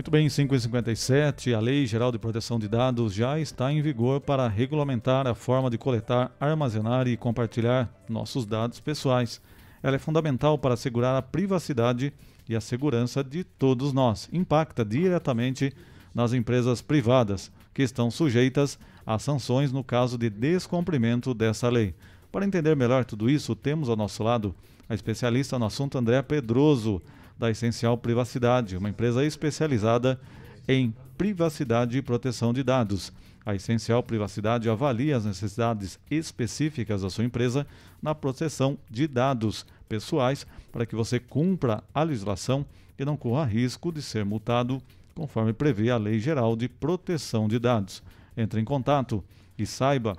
Muito 0.00 0.10
bem, 0.10 0.30
557, 0.30 1.52
a 1.52 1.60
Lei 1.60 1.84
Geral 1.84 2.10
de 2.10 2.18
Proteção 2.18 2.58
de 2.58 2.66
Dados 2.66 3.12
já 3.12 3.38
está 3.38 3.70
em 3.70 3.82
vigor 3.82 4.18
para 4.18 4.48
regulamentar 4.48 5.26
a 5.26 5.34
forma 5.34 5.68
de 5.68 5.76
coletar, 5.76 6.34
armazenar 6.40 7.06
e 7.06 7.18
compartilhar 7.18 7.94
nossos 8.08 8.46
dados 8.46 8.80
pessoais. 8.80 9.42
Ela 9.82 9.96
é 9.96 9.98
fundamental 9.98 10.56
para 10.56 10.72
assegurar 10.72 11.14
a 11.16 11.20
privacidade 11.20 12.14
e 12.48 12.56
a 12.56 12.62
segurança 12.62 13.22
de 13.22 13.44
todos 13.44 13.92
nós. 13.92 14.26
Impacta 14.32 14.86
diretamente 14.86 15.70
nas 16.14 16.32
empresas 16.32 16.80
privadas, 16.80 17.52
que 17.74 17.82
estão 17.82 18.10
sujeitas 18.10 18.78
a 19.04 19.18
sanções 19.18 19.70
no 19.70 19.84
caso 19.84 20.16
de 20.16 20.30
descumprimento 20.30 21.34
dessa 21.34 21.68
lei. 21.68 21.94
Para 22.32 22.46
entender 22.46 22.74
melhor 22.74 23.04
tudo 23.04 23.28
isso, 23.28 23.54
temos 23.54 23.90
ao 23.90 23.96
nosso 23.96 24.22
lado 24.22 24.54
a 24.88 24.94
especialista 24.94 25.58
no 25.58 25.66
assunto 25.66 25.98
André 25.98 26.22
Pedroso 26.22 27.02
da 27.40 27.50
Essencial 27.50 27.96
Privacidade, 27.96 28.76
uma 28.76 28.90
empresa 28.90 29.24
especializada 29.24 30.20
em 30.68 30.94
privacidade 31.16 31.96
e 31.96 32.02
proteção 32.02 32.52
de 32.52 32.62
dados. 32.62 33.10
A 33.46 33.54
Essencial 33.54 34.02
Privacidade 34.02 34.68
avalia 34.68 35.16
as 35.16 35.24
necessidades 35.24 35.98
específicas 36.10 37.00
da 37.00 37.08
sua 37.08 37.24
empresa 37.24 37.66
na 38.02 38.14
proteção 38.14 38.76
de 38.90 39.08
dados 39.08 39.64
pessoais 39.88 40.46
para 40.70 40.84
que 40.84 40.94
você 40.94 41.18
cumpra 41.18 41.82
a 41.94 42.02
legislação 42.02 42.66
e 42.98 43.06
não 43.06 43.16
corra 43.16 43.46
risco 43.46 43.90
de 43.90 44.02
ser 44.02 44.22
multado 44.22 44.82
conforme 45.14 45.54
prevê 45.54 45.90
a 45.90 45.96
Lei 45.96 46.20
Geral 46.20 46.54
de 46.54 46.68
Proteção 46.68 47.48
de 47.48 47.58
Dados. 47.58 48.02
Entre 48.36 48.60
em 48.60 48.64
contato 48.66 49.24
e 49.58 49.64
saiba 49.64 50.14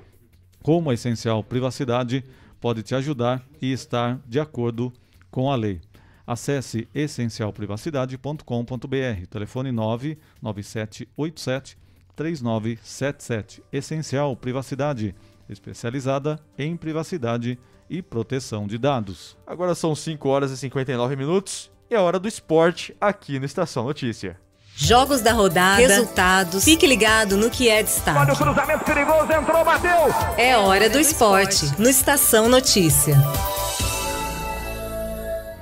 como 0.63 0.89
a 0.89 0.95
Essencial 0.95 1.43
Privacidade 1.43 2.25
pode 2.59 2.81
te 2.81 2.95
ajudar 2.95 3.45
e 3.61 3.71
estar 3.71 4.19
de 4.27 4.39
acordo 4.39 4.91
com 5.29 5.51
a 5.51 5.55
lei. 5.55 5.79
Acesse 6.25 6.87
essencialprivacidade.com.br, 6.93 9.25
telefone 9.29 9.71
99787 9.71 11.77
3977. 12.15 13.63
Essencial 13.71 14.35
Privacidade, 14.35 15.15
especializada 15.49 16.39
em 16.57 16.75
privacidade 16.77 17.59
e 17.89 18.01
proteção 18.01 18.67
de 18.67 18.77
dados. 18.77 19.37
Agora 19.45 19.75
são 19.75 19.95
5 19.95 20.29
horas 20.29 20.51
e 20.51 20.57
59 20.57 21.15
minutos 21.15 21.69
e 21.89 21.95
é 21.95 21.99
hora 21.99 22.19
do 22.19 22.27
esporte 22.27 22.95
aqui 23.01 23.37
no 23.37 23.45
Estação 23.45 23.83
Notícia. 23.83 24.39
Jogos 24.73 25.19
da 25.19 25.33
rodada, 25.33 25.75
resultados. 25.75 26.63
Fique 26.63 26.87
ligado 26.87 27.35
no 27.35 27.49
que 27.49 27.67
é 27.67 27.83
destaque. 27.83 28.17
Olha 28.17 28.33
o 28.33 28.37
cruzamento 28.37 28.85
perigoso, 28.85 29.31
entrou, 29.31 29.65
bateu. 29.65 29.91
É 30.37 30.55
hora 30.55 30.89
do 30.89 30.99
esporte 30.99 31.65
no 31.77 31.89
Estação 31.89 32.47
Notícia. 32.47 33.15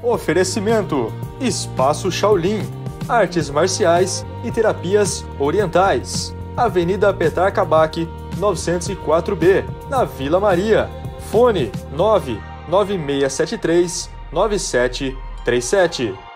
Oferecimento: 0.01 1.11
Espaço 1.41 2.09
Shaolin, 2.11 2.61
artes 3.07 3.49
marciais 3.49 4.25
e 4.43 4.51
terapias 4.51 5.25
orientais. 5.37 6.35
Avenida 6.55 7.13
Petar 7.13 7.53
Kabak, 7.53 8.07
904B, 8.37 9.65
na 9.89 10.05
Vila 10.05 10.39
Maria. 10.39 10.89
Fone 11.31 11.71
99673 11.95 14.09
9737. 14.31 16.28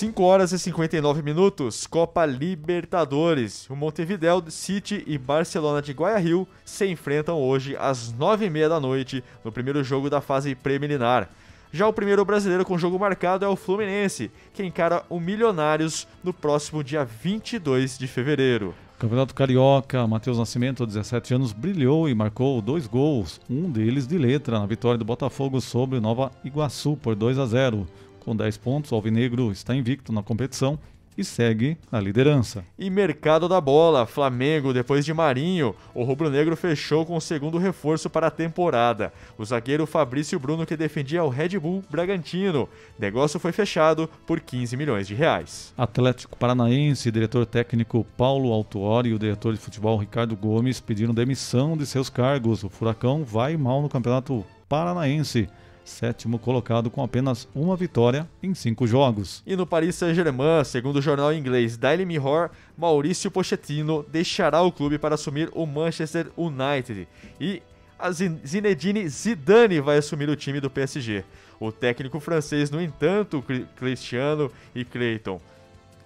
5 0.00 0.22
horas 0.22 0.50
e 0.50 0.58
59 0.58 1.20
minutos, 1.20 1.86
Copa 1.86 2.24
Libertadores. 2.24 3.68
O 3.68 3.76
Montevideo 3.76 4.42
City 4.48 5.04
e 5.06 5.18
Barcelona 5.18 5.82
de 5.82 5.92
Guayaquil 5.92 6.48
se 6.64 6.86
enfrentam 6.86 7.38
hoje 7.38 7.76
às 7.78 8.10
9h30 8.10 8.68
da 8.70 8.80
noite 8.80 9.22
no 9.44 9.52
primeiro 9.52 9.84
jogo 9.84 10.08
da 10.08 10.22
fase 10.22 10.54
preliminar. 10.54 11.28
Já 11.70 11.86
o 11.86 11.92
primeiro 11.92 12.24
brasileiro 12.24 12.64
com 12.64 12.78
jogo 12.78 12.98
marcado 12.98 13.44
é 13.44 13.48
o 13.48 13.54
Fluminense, 13.54 14.30
que 14.54 14.64
encara 14.64 15.04
o 15.10 15.20
Milionários 15.20 16.08
no 16.24 16.32
próximo 16.32 16.82
dia 16.82 17.04
22 17.04 17.98
de 17.98 18.06
fevereiro. 18.06 18.74
Campeonato 18.98 19.34
Carioca, 19.34 20.06
Matheus 20.06 20.38
Nascimento, 20.38 20.86
17 20.86 21.34
anos, 21.34 21.52
brilhou 21.52 22.08
e 22.08 22.14
marcou 22.14 22.62
dois 22.62 22.86
gols, 22.86 23.38
um 23.50 23.70
deles 23.70 24.06
de 24.06 24.16
letra, 24.16 24.58
na 24.58 24.66
vitória 24.66 24.96
do 24.96 25.04
Botafogo 25.04 25.60
sobre 25.60 26.00
Nova 26.00 26.32
Iguaçu 26.42 26.96
por 26.96 27.14
2 27.14 27.38
a 27.38 27.44
0. 27.44 27.86
Com 28.20 28.36
10 28.36 28.56
pontos, 28.58 28.92
o 28.92 28.94
Alvinegro 28.94 29.50
está 29.50 29.74
invicto 29.74 30.12
na 30.12 30.22
competição 30.22 30.78
e 31.16 31.24
segue 31.24 31.76
na 31.90 32.00
liderança. 32.00 32.64
E 32.78 32.88
mercado 32.88 33.48
da 33.48 33.60
bola, 33.60 34.06
Flamengo, 34.06 34.72
depois 34.72 35.04
de 35.04 35.12
Marinho, 35.12 35.74
o 35.94 36.02
rubro-negro 36.02 36.56
fechou 36.56 37.04
com 37.04 37.16
o 37.16 37.20
segundo 37.20 37.58
reforço 37.58 38.08
para 38.08 38.28
a 38.28 38.30
temporada. 38.30 39.12
O 39.36 39.44
zagueiro 39.44 39.86
Fabrício 39.86 40.38
Bruno 40.38 40.64
que 40.64 40.76
defendia 40.76 41.24
o 41.24 41.28
Red 41.28 41.58
Bull 41.58 41.82
Bragantino. 41.90 42.68
Negócio 42.98 43.40
foi 43.40 43.52
fechado 43.52 44.08
por 44.26 44.40
15 44.40 44.76
milhões 44.76 45.06
de 45.06 45.14
reais. 45.14 45.74
Atlético 45.76 46.36
Paranaense, 46.36 47.10
diretor 47.10 47.44
técnico 47.46 48.06
Paulo 48.16 48.52
Autuori 48.52 49.10
e 49.10 49.14
o 49.14 49.18
diretor 49.18 49.52
de 49.52 49.60
futebol 49.60 49.98
Ricardo 49.98 50.36
Gomes 50.36 50.80
pediram 50.80 51.12
demissão 51.12 51.76
de 51.76 51.86
seus 51.86 52.08
cargos. 52.08 52.64
O 52.64 52.70
Furacão 52.70 53.24
vai 53.24 53.56
mal 53.56 53.82
no 53.82 53.88
Campeonato 53.88 54.44
Paranaense 54.68 55.48
sétimo 55.90 56.38
colocado 56.38 56.90
com 56.90 57.02
apenas 57.02 57.48
uma 57.54 57.76
vitória 57.76 58.28
em 58.42 58.54
cinco 58.54 58.86
jogos. 58.86 59.42
E 59.46 59.56
no 59.56 59.66
Paris 59.66 59.96
Saint-Germain, 59.96 60.64
segundo 60.64 60.96
o 60.96 61.02
jornal 61.02 61.32
inglês 61.32 61.76
Daily 61.76 62.06
Mirror, 62.06 62.50
Maurício 62.76 63.30
Pochettino 63.30 64.04
deixará 64.08 64.62
o 64.62 64.72
clube 64.72 64.98
para 64.98 65.16
assumir 65.16 65.50
o 65.52 65.66
Manchester 65.66 66.28
United 66.36 67.06
e 67.40 67.62
a 67.98 68.10
Zinedine 68.10 69.06
Zidane 69.08 69.80
vai 69.80 69.98
assumir 69.98 70.30
o 70.30 70.36
time 70.36 70.58
do 70.60 70.70
PSG. 70.70 71.22
O 71.58 71.70
técnico 71.70 72.18
francês, 72.18 72.70
no 72.70 72.80
entanto, 72.80 73.44
Cristiano 73.76 74.50
e 74.74 74.84
Clayton, 74.84 75.38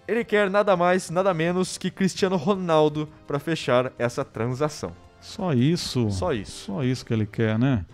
ele 0.08 0.24
quer 0.24 0.50
nada 0.50 0.76
mais, 0.76 1.08
nada 1.10 1.32
menos 1.32 1.78
que 1.78 1.90
Cristiano 1.90 2.36
Ronaldo 2.36 3.08
para 3.26 3.38
fechar 3.38 3.92
essa 3.96 4.24
transação. 4.24 4.92
Só 5.20 5.52
isso? 5.54 6.10
Só 6.10 6.32
isso. 6.32 6.66
Só 6.66 6.84
isso 6.84 7.04
que 7.06 7.14
ele 7.14 7.26
quer, 7.26 7.58
né? 7.58 7.86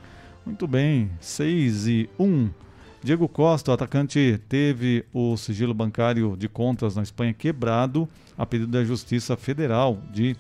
Muito 0.45 0.67
bem, 0.67 1.11
6 1.21 1.87
e 1.87 2.11
1. 2.19 2.51
Diego 3.03 3.29
Costa, 3.29 3.71
o 3.71 3.75
atacante, 3.75 4.41
teve 4.49 5.05
o 5.13 5.37
sigilo 5.37 5.73
bancário 5.73 6.37
de 6.37 6.49
contas 6.49 6.97
na 6.97 7.03
Espanha 7.03 7.33
quebrado 7.33 8.09
a 8.37 8.45
pedido 8.45 8.71
da 8.71 8.85
Justiça 8.85 9.37
Federal 9.37 9.99
de 10.13 10.37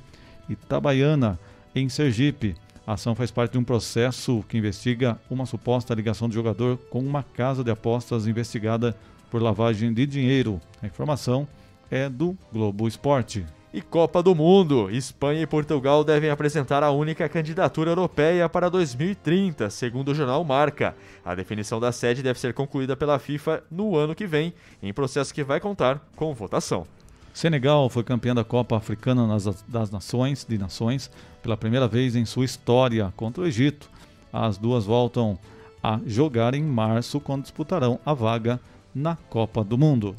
Itabaiana, 0.48 1.38
em 1.74 1.88
Sergipe. 1.88 2.54
A 2.86 2.94
ação 2.94 3.14
faz 3.14 3.30
parte 3.30 3.52
de 3.52 3.58
um 3.58 3.64
processo 3.64 4.44
que 4.48 4.58
investiga 4.58 5.18
uma 5.30 5.46
suposta 5.46 5.94
ligação 5.94 6.28
do 6.28 6.34
jogador 6.34 6.76
com 6.90 6.98
uma 6.98 7.22
casa 7.22 7.62
de 7.62 7.70
apostas 7.70 8.26
investigada 8.26 8.96
por 9.30 9.40
lavagem 9.40 9.92
de 9.92 10.06
dinheiro. 10.06 10.60
A 10.82 10.86
informação 10.86 11.46
é 11.90 12.08
do 12.08 12.36
Globo 12.52 12.88
Esporte. 12.88 13.46
E 13.72 13.80
Copa 13.80 14.20
do 14.20 14.34
Mundo. 14.34 14.90
Espanha 14.90 15.42
e 15.42 15.46
Portugal 15.46 16.02
devem 16.02 16.28
apresentar 16.28 16.82
a 16.82 16.90
única 16.90 17.28
candidatura 17.28 17.92
europeia 17.92 18.48
para 18.48 18.68
2030, 18.68 19.70
segundo 19.70 20.08
o 20.08 20.14
jornal 20.14 20.42
Marca. 20.42 20.96
A 21.24 21.36
definição 21.36 21.78
da 21.78 21.92
sede 21.92 22.20
deve 22.20 22.40
ser 22.40 22.52
concluída 22.52 22.96
pela 22.96 23.18
FIFA 23.20 23.62
no 23.70 23.96
ano 23.96 24.12
que 24.12 24.26
vem, 24.26 24.52
em 24.82 24.92
processo 24.92 25.32
que 25.32 25.44
vai 25.44 25.60
contar 25.60 26.00
com 26.16 26.34
votação. 26.34 26.84
Senegal 27.32 27.88
foi 27.88 28.02
campeã 28.02 28.34
da 28.34 28.42
Copa 28.42 28.76
Africana 28.76 29.24
das 29.68 29.88
Nações 29.88 30.44
de 30.44 30.58
Nações 30.58 31.08
pela 31.40 31.56
primeira 31.56 31.86
vez 31.86 32.16
em 32.16 32.24
sua 32.24 32.44
história 32.44 33.12
contra 33.16 33.44
o 33.44 33.46
Egito. 33.46 33.88
As 34.32 34.58
duas 34.58 34.84
voltam 34.84 35.38
a 35.80 36.00
jogar 36.04 36.54
em 36.54 36.62
março 36.64 37.20
quando 37.20 37.42
disputarão 37.42 38.00
a 38.04 38.12
vaga 38.14 38.58
na 38.92 39.14
Copa 39.14 39.62
do 39.62 39.78
Mundo. 39.78 40.16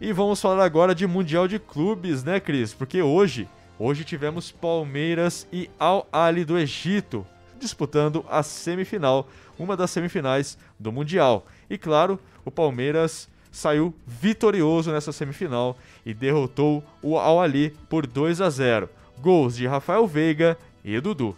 E 0.00 0.12
vamos 0.12 0.40
falar 0.40 0.64
agora 0.64 0.92
de 0.94 1.06
Mundial 1.06 1.46
de 1.46 1.58
Clubes, 1.58 2.24
né, 2.24 2.40
Cris? 2.40 2.74
Porque 2.74 3.00
hoje, 3.00 3.48
hoje 3.78 4.02
tivemos 4.04 4.50
Palmeiras 4.50 5.46
e 5.52 5.70
Al 5.78 6.08
Ali 6.12 6.44
do 6.44 6.58
Egito 6.58 7.24
disputando 7.60 8.24
a 8.28 8.42
semifinal, 8.42 9.28
uma 9.56 9.76
das 9.76 9.92
semifinais 9.92 10.58
do 10.78 10.90
Mundial. 10.90 11.46
E 11.70 11.78
claro, 11.78 12.18
o 12.44 12.50
Palmeiras 12.50 13.28
saiu 13.52 13.94
vitorioso 14.04 14.90
nessa 14.90 15.12
semifinal 15.12 15.78
e 16.04 16.12
derrotou 16.12 16.82
o 17.00 17.16
Al 17.16 17.40
Ali 17.40 17.70
por 17.88 18.04
2 18.04 18.40
a 18.40 18.50
0. 18.50 18.88
Gols 19.20 19.56
de 19.56 19.66
Rafael 19.66 20.06
Veiga 20.08 20.58
e 20.84 21.00
Dudu. 21.00 21.36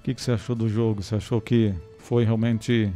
O 0.00 0.02
que, 0.02 0.14
que 0.14 0.22
você 0.22 0.32
achou 0.32 0.56
do 0.56 0.66
jogo? 0.66 1.02
Você 1.02 1.14
achou 1.14 1.42
que 1.42 1.74
foi 1.98 2.24
realmente 2.24 2.90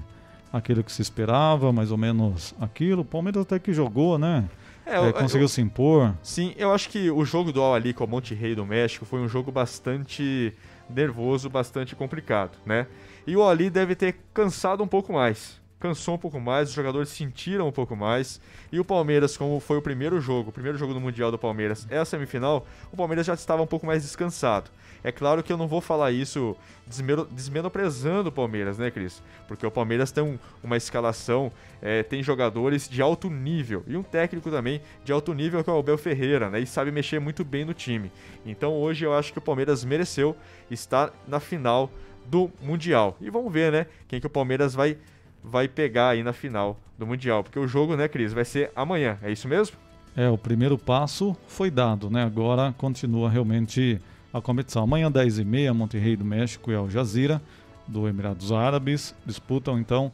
aquilo 0.50 0.82
que 0.82 0.90
se 0.90 1.02
esperava, 1.02 1.70
mais 1.70 1.92
ou 1.92 1.98
menos 1.98 2.54
aquilo? 2.58 3.02
O 3.02 3.04
Palmeiras 3.04 3.42
até 3.42 3.58
que 3.58 3.74
jogou, 3.74 4.18
né? 4.18 4.48
É, 4.90 5.08
é, 5.08 5.12
conseguiu 5.12 5.44
eu, 5.44 5.48
se 5.48 5.60
impor. 5.60 6.14
Sim, 6.22 6.52
eu 6.56 6.72
acho 6.72 6.88
que 6.88 7.10
o 7.10 7.24
jogo 7.24 7.52
do 7.52 7.62
Al 7.62 7.74
Ali 7.74 7.94
com 7.94 8.04
o 8.04 8.08
Monte 8.08 8.34
Rei 8.34 8.56
do 8.56 8.66
México 8.66 9.04
foi 9.04 9.20
um 9.20 9.28
jogo 9.28 9.52
bastante 9.52 10.52
nervoso, 10.88 11.48
bastante 11.48 11.94
complicado, 11.94 12.58
né? 12.66 12.88
E 13.24 13.36
o 13.36 13.46
Ali 13.46 13.70
deve 13.70 13.94
ter 13.94 14.16
cansado 14.34 14.82
um 14.82 14.88
pouco 14.88 15.12
mais. 15.12 15.59
Cansou 15.80 16.16
um 16.16 16.18
pouco 16.18 16.38
mais, 16.38 16.68
os 16.68 16.74
jogadores 16.74 17.08
sentiram 17.08 17.66
um 17.66 17.72
pouco 17.72 17.96
mais. 17.96 18.38
E 18.70 18.78
o 18.78 18.84
Palmeiras, 18.84 19.34
como 19.34 19.58
foi 19.58 19.78
o 19.78 19.82
primeiro 19.82 20.20
jogo, 20.20 20.50
o 20.50 20.52
primeiro 20.52 20.76
jogo 20.76 20.92
do 20.92 21.00
Mundial 21.00 21.30
do 21.30 21.38
Palmeiras 21.38 21.86
é 21.90 21.96
a 21.96 22.04
semifinal, 22.04 22.66
o 22.92 22.96
Palmeiras 22.98 23.26
já 23.26 23.32
estava 23.32 23.62
um 23.62 23.66
pouco 23.66 23.86
mais 23.86 24.02
descansado. 24.02 24.70
É 25.02 25.10
claro 25.10 25.42
que 25.42 25.50
eu 25.50 25.56
não 25.56 25.66
vou 25.66 25.80
falar 25.80 26.12
isso 26.12 26.54
desmenosprezando 26.86 28.28
o 28.28 28.32
Palmeiras, 28.32 28.76
né, 28.76 28.90
Cris? 28.90 29.22
Porque 29.48 29.64
o 29.64 29.70
Palmeiras 29.70 30.12
tem 30.12 30.22
um, 30.22 30.38
uma 30.62 30.76
escalação, 30.76 31.50
é, 31.80 32.02
tem 32.02 32.22
jogadores 32.22 32.86
de 32.86 33.00
alto 33.00 33.30
nível 33.30 33.82
e 33.86 33.96
um 33.96 34.02
técnico 34.02 34.50
também 34.50 34.82
de 35.02 35.12
alto 35.12 35.32
nível 35.32 35.64
que 35.64 35.70
é 35.70 35.72
o 35.72 35.78
Abel 35.78 35.96
Ferreira, 35.96 36.50
né? 36.50 36.60
E 36.60 36.66
sabe 36.66 36.90
mexer 36.90 37.18
muito 37.18 37.42
bem 37.42 37.64
no 37.64 37.72
time. 37.72 38.12
Então 38.44 38.74
hoje 38.74 39.06
eu 39.06 39.14
acho 39.14 39.32
que 39.32 39.38
o 39.38 39.42
Palmeiras 39.42 39.82
mereceu 39.82 40.36
estar 40.70 41.10
na 41.26 41.40
final 41.40 41.90
do 42.26 42.50
Mundial. 42.60 43.16
E 43.20 43.30
vamos 43.30 43.52
ver, 43.52 43.72
né, 43.72 43.86
quem 44.06 44.20
que 44.20 44.26
o 44.26 44.30
Palmeiras 44.30 44.74
vai 44.74 44.98
vai 45.42 45.68
pegar 45.68 46.10
aí 46.10 46.22
na 46.22 46.32
final 46.32 46.78
do 46.98 47.06
Mundial, 47.06 47.42
porque 47.42 47.58
o 47.58 47.66
jogo, 47.66 47.96
né, 47.96 48.08
Cris, 48.08 48.32
vai 48.32 48.44
ser 48.44 48.70
amanhã. 48.76 49.18
É 49.22 49.30
isso 49.32 49.48
mesmo? 49.48 49.76
É, 50.16 50.28
o 50.28 50.36
primeiro 50.36 50.76
passo 50.76 51.36
foi 51.46 51.70
dado, 51.70 52.10
né? 52.10 52.24
Agora 52.24 52.74
continua 52.76 53.30
realmente 53.30 54.00
a 54.32 54.40
competição. 54.40 54.82
Amanhã, 54.82 55.10
10h30, 55.10 55.72
Monterrey 55.72 56.16
do 56.16 56.24
México 56.24 56.70
e 56.70 56.74
Al 56.74 56.90
Jazeera 56.90 57.40
do 57.86 58.06
Emirados 58.08 58.52
Árabes 58.52 59.14
disputam 59.26 59.78
então 59.78 60.12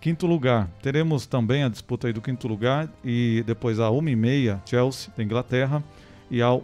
Quinto 0.00 0.28
lugar, 0.28 0.68
teremos 0.80 1.26
também 1.26 1.64
a 1.64 1.68
disputa 1.68 2.06
aí 2.06 2.12
do 2.12 2.20
quinto 2.22 2.46
lugar 2.46 2.88
e 3.04 3.42
depois 3.44 3.80
a 3.80 3.88
1h30, 3.90 4.60
Chelsea 4.64 5.12
da 5.16 5.24
Inglaterra 5.24 5.82
e 6.30 6.40
ao 6.40 6.62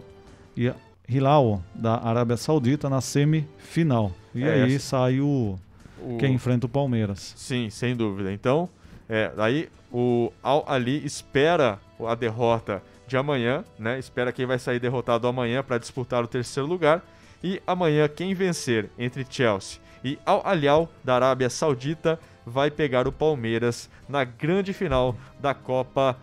e 0.55 0.69
a 0.69 0.75
Hilal 1.07 1.61
da 1.75 1.97
Arábia 2.01 2.37
Saudita 2.37 2.89
na 2.89 3.01
semifinal. 3.01 4.13
E 4.33 4.41
É, 4.41 4.63
aí 4.63 4.75
essa- 4.75 4.87
sai 4.87 5.19
o, 5.19 5.59
O- 6.05 6.17
quem 6.17 6.33
enfrenta 6.33 6.65
o 6.65 6.69
Palmeiras. 6.69 7.33
Sim, 7.35 7.69
sem 7.69 7.95
dúvida. 7.95 8.31
Então, 8.31 8.69
é, 9.09 9.31
aí 9.37 9.69
o 9.91 10.31
Al 10.43 10.63
Ali 10.67 11.05
espera 11.05 11.79
a 11.99 12.15
derrota 12.15 12.81
de 13.07 13.15
amanhã, 13.17 13.63
né? 13.77 13.97
Espera 13.99 14.31
quem 14.31 14.45
vai 14.45 14.59
sair 14.59 14.79
derrotado 14.79 15.27
amanhã 15.27 15.63
para 15.63 15.77
disputar 15.77 16.23
o 16.23 16.27
terceiro 16.27 16.67
lugar. 16.67 17.03
E 17.43 17.61
amanhã, 17.67 18.07
quem 18.07 18.33
vencer 18.33 18.89
entre 18.97 19.25
Chelsea 19.29 19.79
e 20.03 20.17
Al 20.25 20.43
Hilal 20.53 20.89
da 21.03 21.15
Arábia 21.15 21.49
Saudita 21.49 22.19
vai 22.45 22.69
pegar 22.71 23.07
o 23.07 23.11
Palmeiras 23.11 23.89
na 24.09 24.23
grande 24.23 24.73
final 24.73 25.15
da 25.39 25.53
Copa 25.53 26.17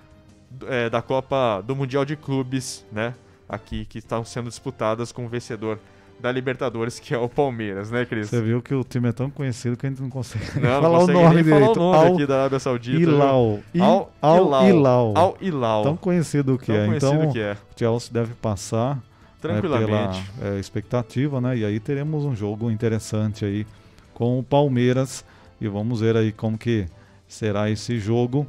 é, 0.69 0.91
da 0.91 1.01
Copa 1.01 1.63
do 1.67 1.75
Mundial 1.75 2.05
de 2.05 2.15
Clubes, 2.17 2.85
né? 2.93 3.15
Aqui 3.49 3.85
que 3.85 3.99
estão 3.99 4.25
sendo 4.25 4.49
disputadas 4.49 5.13
com 5.13 5.25
o 5.25 5.29
vencedor 5.29 5.79
da 6.23 6.31
Libertadores, 6.33 6.99
que 7.01 7.13
é 7.13 7.19
o 7.19 7.29
Palmeiras, 7.29 7.91
né, 7.91 8.05
Cris? 8.07 8.29
Você 8.31 8.41
viu 8.41 8.63
que 8.63 8.73
o 8.75 8.85
time 8.85 9.09
é 9.09 9.13
tão 9.13 9.29
conhecido 9.29 9.77
que 9.77 9.85
a 9.87 9.91
gente 9.91 10.01
não 10.01 10.09
consegue 10.09 10.45
Não, 10.61 10.71
não 10.71 10.81
falar 10.81 10.97
o 10.97 11.01
consegue 11.01 11.19
nome 11.23 11.35
nem 11.35 11.45
falar 11.45 11.59
direito. 11.61 11.81
o 11.81 11.83
nome 11.83 11.97
Al 12.09 12.15
aqui 12.15 12.27
da 12.27 12.35
Arábia 12.41 12.59
Saudita. 12.61 12.99
Hilal. 13.01 13.61
viu? 13.75 13.83
I- 13.83 13.85
Al 13.85 14.13
Al 14.23 14.37
Hilal. 14.47 14.69
Hilal. 14.69 15.13
Al 15.17 15.37
Hilal. 15.41 15.83
Tão 15.83 15.97
conhecido 15.97 16.57
que 16.59 16.67
Tão 16.67 16.77
é. 16.77 16.87
conhecido 16.87 17.15
então, 17.15 17.33
que 17.33 17.41
é. 17.41 17.53
o 17.53 17.79
Chelsea 17.79 18.11
deve 18.13 18.35
passar 18.35 18.95
né, 18.97 19.03
Tranquilamente. 19.41 20.23
pela 20.39 20.55
é, 20.55 20.61
expectativa, 20.61 21.41
né? 21.41 21.57
E 21.59 21.65
aí 21.65 21.81
teremos 21.81 22.25
um 22.25 22.35
jogo 22.37 22.71
interessante 22.71 23.45
aí 23.45 23.67
com 24.15 24.39
o 24.39 24.43
Palmeiras 24.45 25.25
e 25.61 25.67
vamos 25.67 26.01
ver 26.01 26.17
aí 26.17 26.31
como 26.31 26.57
que 26.57 26.87
será 27.27 27.69
esse 27.69 27.99
jogo. 27.99 28.47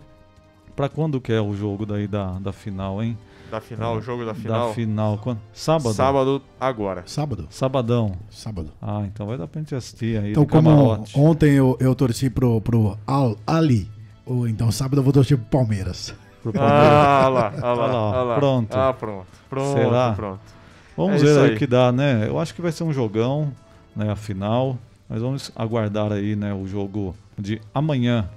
Para 0.76 0.90
quando 0.90 1.20
que 1.20 1.34
é 1.34 1.42
o 1.42 1.56
jogo 1.56 1.86
daí 1.86 2.08
da, 2.08 2.38
da 2.40 2.52
final, 2.54 3.02
hein? 3.02 3.18
Da 3.54 3.62
final, 3.62 3.98
o 3.98 4.02
jogo 4.02 4.26
da 4.26 4.34
final? 4.34 4.70
Da 4.70 4.74
final, 4.74 5.18
quando? 5.20 5.40
Sábado? 5.54 5.94
Sábado 5.94 6.42
agora. 6.60 7.04
Sábado. 7.06 7.46
Sabadão. 7.52 8.16
Sábado. 8.32 8.72
Ah, 8.82 9.04
então 9.06 9.28
vai 9.28 9.38
dar 9.38 9.48
pra 9.48 9.62
gente 9.62 9.76
assistir 9.76 10.18
aí 10.20 10.32
Então, 10.32 10.44
como 10.44 10.72
camarote. 10.72 11.20
ontem 11.20 11.52
eu, 11.54 11.78
eu 11.80 11.94
torci 11.94 12.32
pro, 12.32 12.60
pro 12.62 12.98
Al 13.06 13.38
Ali, 13.46 13.88
ou 14.26 14.48
então 14.48 14.72
sábado 14.72 14.98
eu 14.98 15.04
vou 15.04 15.14
torcer 15.14 15.38
pro 15.38 15.46
Palmeiras. 15.60 16.16
Pro 16.42 16.52
Ah, 16.60 17.28
lá, 17.30 17.54
ah 17.62 17.74
lá, 17.74 17.74
Olha 17.74 17.94
lá, 17.94 18.18
ah 18.20 18.24
lá. 18.24 18.36
pronto. 18.38 18.74
Ah, 18.76 18.92
pronto. 18.92 19.28
Pronto, 19.48 19.74
Será? 19.80 20.14
pronto. 20.14 20.40
Vamos 20.98 21.22
É 21.22 21.26
ver 21.26 21.40
aí. 21.52 21.54
o 21.56 21.58
que 21.60 21.68
dá, 21.68 21.92
né? 21.92 22.28
Eu 22.28 22.40
acho 22.40 22.56
que 22.56 22.62
vai 22.62 22.72
ser 22.72 22.84
um 22.86 22.92
jogão, 22.92 23.54
né? 23.96 24.10
A 24.12 24.16
final. 24.16 24.80
Mas 25.08 25.22
vamos 25.22 25.52
aguardar 25.56 26.12
aí, 26.12 26.36
né? 26.36 26.56
O 26.56 26.66
jogo 26.66 27.16
de 27.38 27.62
amanhã 27.72 28.28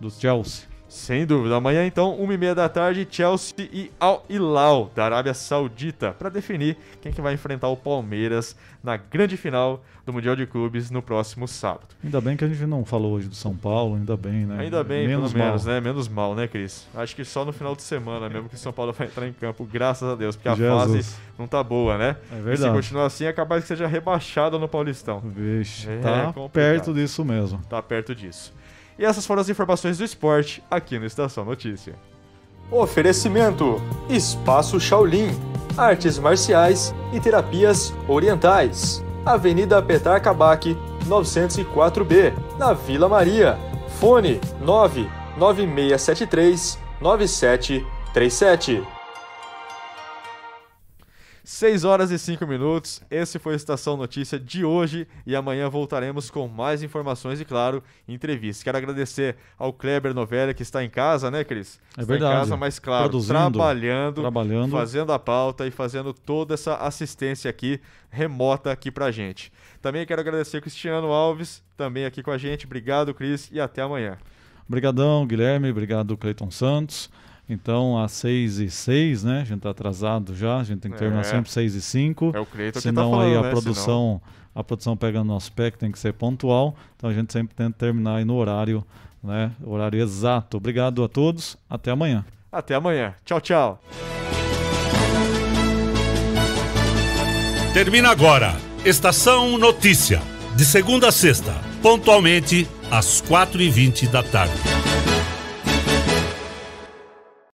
do 0.00 0.10
Chelsea. 0.10 0.64
Sem 0.96 1.26
dúvida. 1.26 1.56
Amanhã, 1.56 1.84
então, 1.86 2.16
1h30 2.18 2.54
da 2.54 2.68
tarde, 2.70 3.06
Chelsea 3.10 3.68
e 3.70 3.90
Al 4.00 4.24
Hilal, 4.30 4.90
da 4.94 5.04
Arábia 5.04 5.34
Saudita, 5.34 6.12
para 6.12 6.30
definir 6.30 6.76
quem 7.02 7.12
que 7.12 7.20
vai 7.20 7.34
enfrentar 7.34 7.68
o 7.68 7.76
Palmeiras 7.76 8.56
na 8.82 8.96
grande 8.96 9.36
final 9.36 9.84
do 10.06 10.12
Mundial 10.12 10.34
de 10.34 10.46
Clubes 10.46 10.90
no 10.90 11.02
próximo 11.02 11.46
sábado. 11.46 11.88
Ainda 12.02 12.18
bem 12.20 12.34
que 12.36 12.44
a 12.44 12.48
gente 12.48 12.64
não 12.64 12.84
falou 12.84 13.12
hoje 13.12 13.28
do 13.28 13.34
São 13.34 13.54
Paulo, 13.54 13.96
ainda 13.96 14.16
bem, 14.16 14.46
né? 14.46 14.58
Ainda 14.60 14.82
bem, 14.82 15.06
Menos 15.06 15.32
pelo 15.32 15.44
menos, 15.44 15.64
mal. 15.66 15.74
né? 15.74 15.80
Menos 15.80 16.08
mal, 16.08 16.34
né, 16.34 16.46
Cris? 16.48 16.86
Acho 16.94 17.14
que 17.14 17.24
só 17.24 17.44
no 17.44 17.52
final 17.52 17.76
de 17.76 17.82
semana 17.82 18.28
mesmo 18.30 18.48
que 18.48 18.54
o 18.54 18.58
São 18.58 18.72
Paulo 18.72 18.92
vai 18.96 19.06
entrar 19.08 19.28
em 19.28 19.32
campo, 19.34 19.64
graças 19.70 20.08
a 20.08 20.14
Deus, 20.14 20.34
porque 20.34 20.48
a 20.48 20.54
Jesus. 20.54 21.06
fase 21.06 21.16
não 21.38 21.46
tá 21.46 21.62
boa, 21.62 21.98
né? 21.98 22.16
É 22.32 22.34
E 22.34 22.38
se 22.38 22.42
verdade. 22.42 22.74
continuar 22.74 23.06
assim, 23.06 23.24
é 23.26 23.32
capaz 23.32 23.62
que 23.62 23.68
seja 23.68 23.86
rebaixado 23.86 24.58
no 24.58 24.66
Paulistão. 24.68 25.20
Vixe, 25.20 25.90
É 25.90 25.98
tá 25.98 26.26
complicado. 26.32 26.50
perto 26.50 26.94
disso 26.94 27.24
mesmo. 27.24 27.60
Tá 27.68 27.82
perto 27.82 28.14
disso. 28.14 28.54
E 28.98 29.04
essas 29.04 29.26
foram 29.26 29.42
as 29.42 29.48
informações 29.48 29.98
do 29.98 30.04
esporte 30.04 30.62
aqui 30.70 30.96
no 30.98 31.06
Estação 31.06 31.44
Notícia. 31.44 31.94
Oferecimento: 32.70 33.82
Espaço 34.08 34.78
Shaolin, 34.80 35.30
Artes 35.76 36.18
Marciais 36.18 36.94
e 37.12 37.20
Terapias 37.20 37.92
Orientais. 38.08 39.04
Avenida 39.24 39.80
Petar 39.82 40.22
Kabak, 40.22 40.76
904B, 41.06 42.32
na 42.58 42.72
Vila 42.72 43.08
Maria. 43.08 43.56
Fone 43.98 44.40
99673 44.60 46.78
9737. 47.00 48.95
6 51.46 51.84
horas 51.84 52.10
e 52.10 52.18
5 52.18 52.44
minutos. 52.44 53.00
Esse 53.08 53.38
foi 53.38 53.52
a 53.52 53.56
Estação 53.56 53.96
Notícia 53.96 54.36
de 54.36 54.64
hoje 54.64 55.06
e 55.24 55.36
amanhã 55.36 55.68
voltaremos 55.68 56.28
com 56.28 56.48
mais 56.48 56.82
informações 56.82 57.40
e, 57.40 57.44
claro, 57.44 57.84
entrevistas. 58.08 58.64
Quero 58.64 58.76
agradecer 58.76 59.36
ao 59.56 59.72
Kleber 59.72 60.12
Novelli 60.12 60.52
que 60.54 60.64
está 60.64 60.82
em 60.82 60.90
casa, 60.90 61.30
né, 61.30 61.44
Cris? 61.44 61.78
É 61.96 62.00
está 62.00 62.12
verdade. 62.12 62.34
em 62.34 62.38
casa, 62.40 62.56
mas 62.56 62.80
claro, 62.80 63.04
Produzindo, 63.04 63.32
trabalhando, 63.32 64.22
trabalhando. 64.22 64.72
fazendo 64.72 65.12
a 65.12 65.20
pauta 65.20 65.64
e 65.64 65.70
fazendo 65.70 66.12
toda 66.12 66.54
essa 66.54 66.78
assistência 66.78 67.48
aqui 67.48 67.80
remota 68.10 68.72
aqui 68.72 68.90
pra 68.90 69.12
gente. 69.12 69.52
Também 69.80 70.04
quero 70.04 70.20
agradecer 70.20 70.56
ao 70.56 70.62
Cristiano 70.62 71.12
Alves, 71.12 71.62
também 71.76 72.06
aqui 72.06 72.24
com 72.24 72.32
a 72.32 72.38
gente. 72.38 72.66
Obrigado, 72.66 73.14
Cris, 73.14 73.48
e 73.52 73.60
até 73.60 73.82
amanhã. 73.82 74.18
Obrigadão, 74.66 75.24
Guilherme. 75.24 75.70
Obrigado, 75.70 76.16
Cleiton 76.16 76.50
Santos. 76.50 77.08
Então, 77.48 77.96
às 78.02 78.10
6 78.12 78.58
e 78.58 78.68
6, 78.70 79.22
né? 79.22 79.42
A 79.42 79.44
gente 79.44 79.60
tá 79.60 79.70
atrasado 79.70 80.34
já. 80.34 80.58
A 80.58 80.64
gente 80.64 80.80
tem 80.80 80.90
que 80.90 80.98
terminar 80.98 81.20
É. 81.20 81.24
sempre 81.24 81.50
6 81.50 81.74
e 81.76 81.80
5. 81.80 82.32
É 82.34 82.40
o 82.40 82.46
Cleiton 82.46 82.78
que 82.78 82.82
Senão 82.82 83.12
tá 83.12 83.16
aí 83.18 83.22
falando, 83.30 83.38
a 83.38 83.42
né? 83.42 83.50
produção, 83.50 84.20
a 84.54 84.64
produção 84.64 84.96
pega 84.96 85.18
no 85.20 85.24
nosso 85.26 85.52
pé, 85.52 85.70
que 85.70 85.78
tem 85.78 85.92
que 85.92 85.98
ser 85.98 86.12
pontual. 86.12 86.74
Então 86.96 87.08
a 87.08 87.12
gente 87.14 87.32
sempre 87.32 87.54
tenta 87.54 87.76
terminar 87.78 88.16
aí 88.16 88.24
no 88.24 88.34
horário, 88.34 88.84
né? 89.22 89.52
Horário 89.64 90.00
exato. 90.00 90.56
Obrigado 90.56 91.04
a 91.04 91.08
todos. 91.08 91.56
Até 91.70 91.92
amanhã. 91.92 92.24
Até 92.50 92.74
amanhã. 92.74 93.14
Tchau, 93.24 93.40
tchau. 93.40 93.80
Termina 97.72 98.10
agora. 98.10 98.56
Estação 98.84 99.58
Notícia. 99.58 100.20
De 100.56 100.64
segunda 100.64 101.08
a 101.08 101.12
sexta, 101.12 101.52
pontualmente 101.82 102.66
às 102.90 103.20
4h20 103.20 104.08
da 104.08 104.22
tarde. 104.22 104.54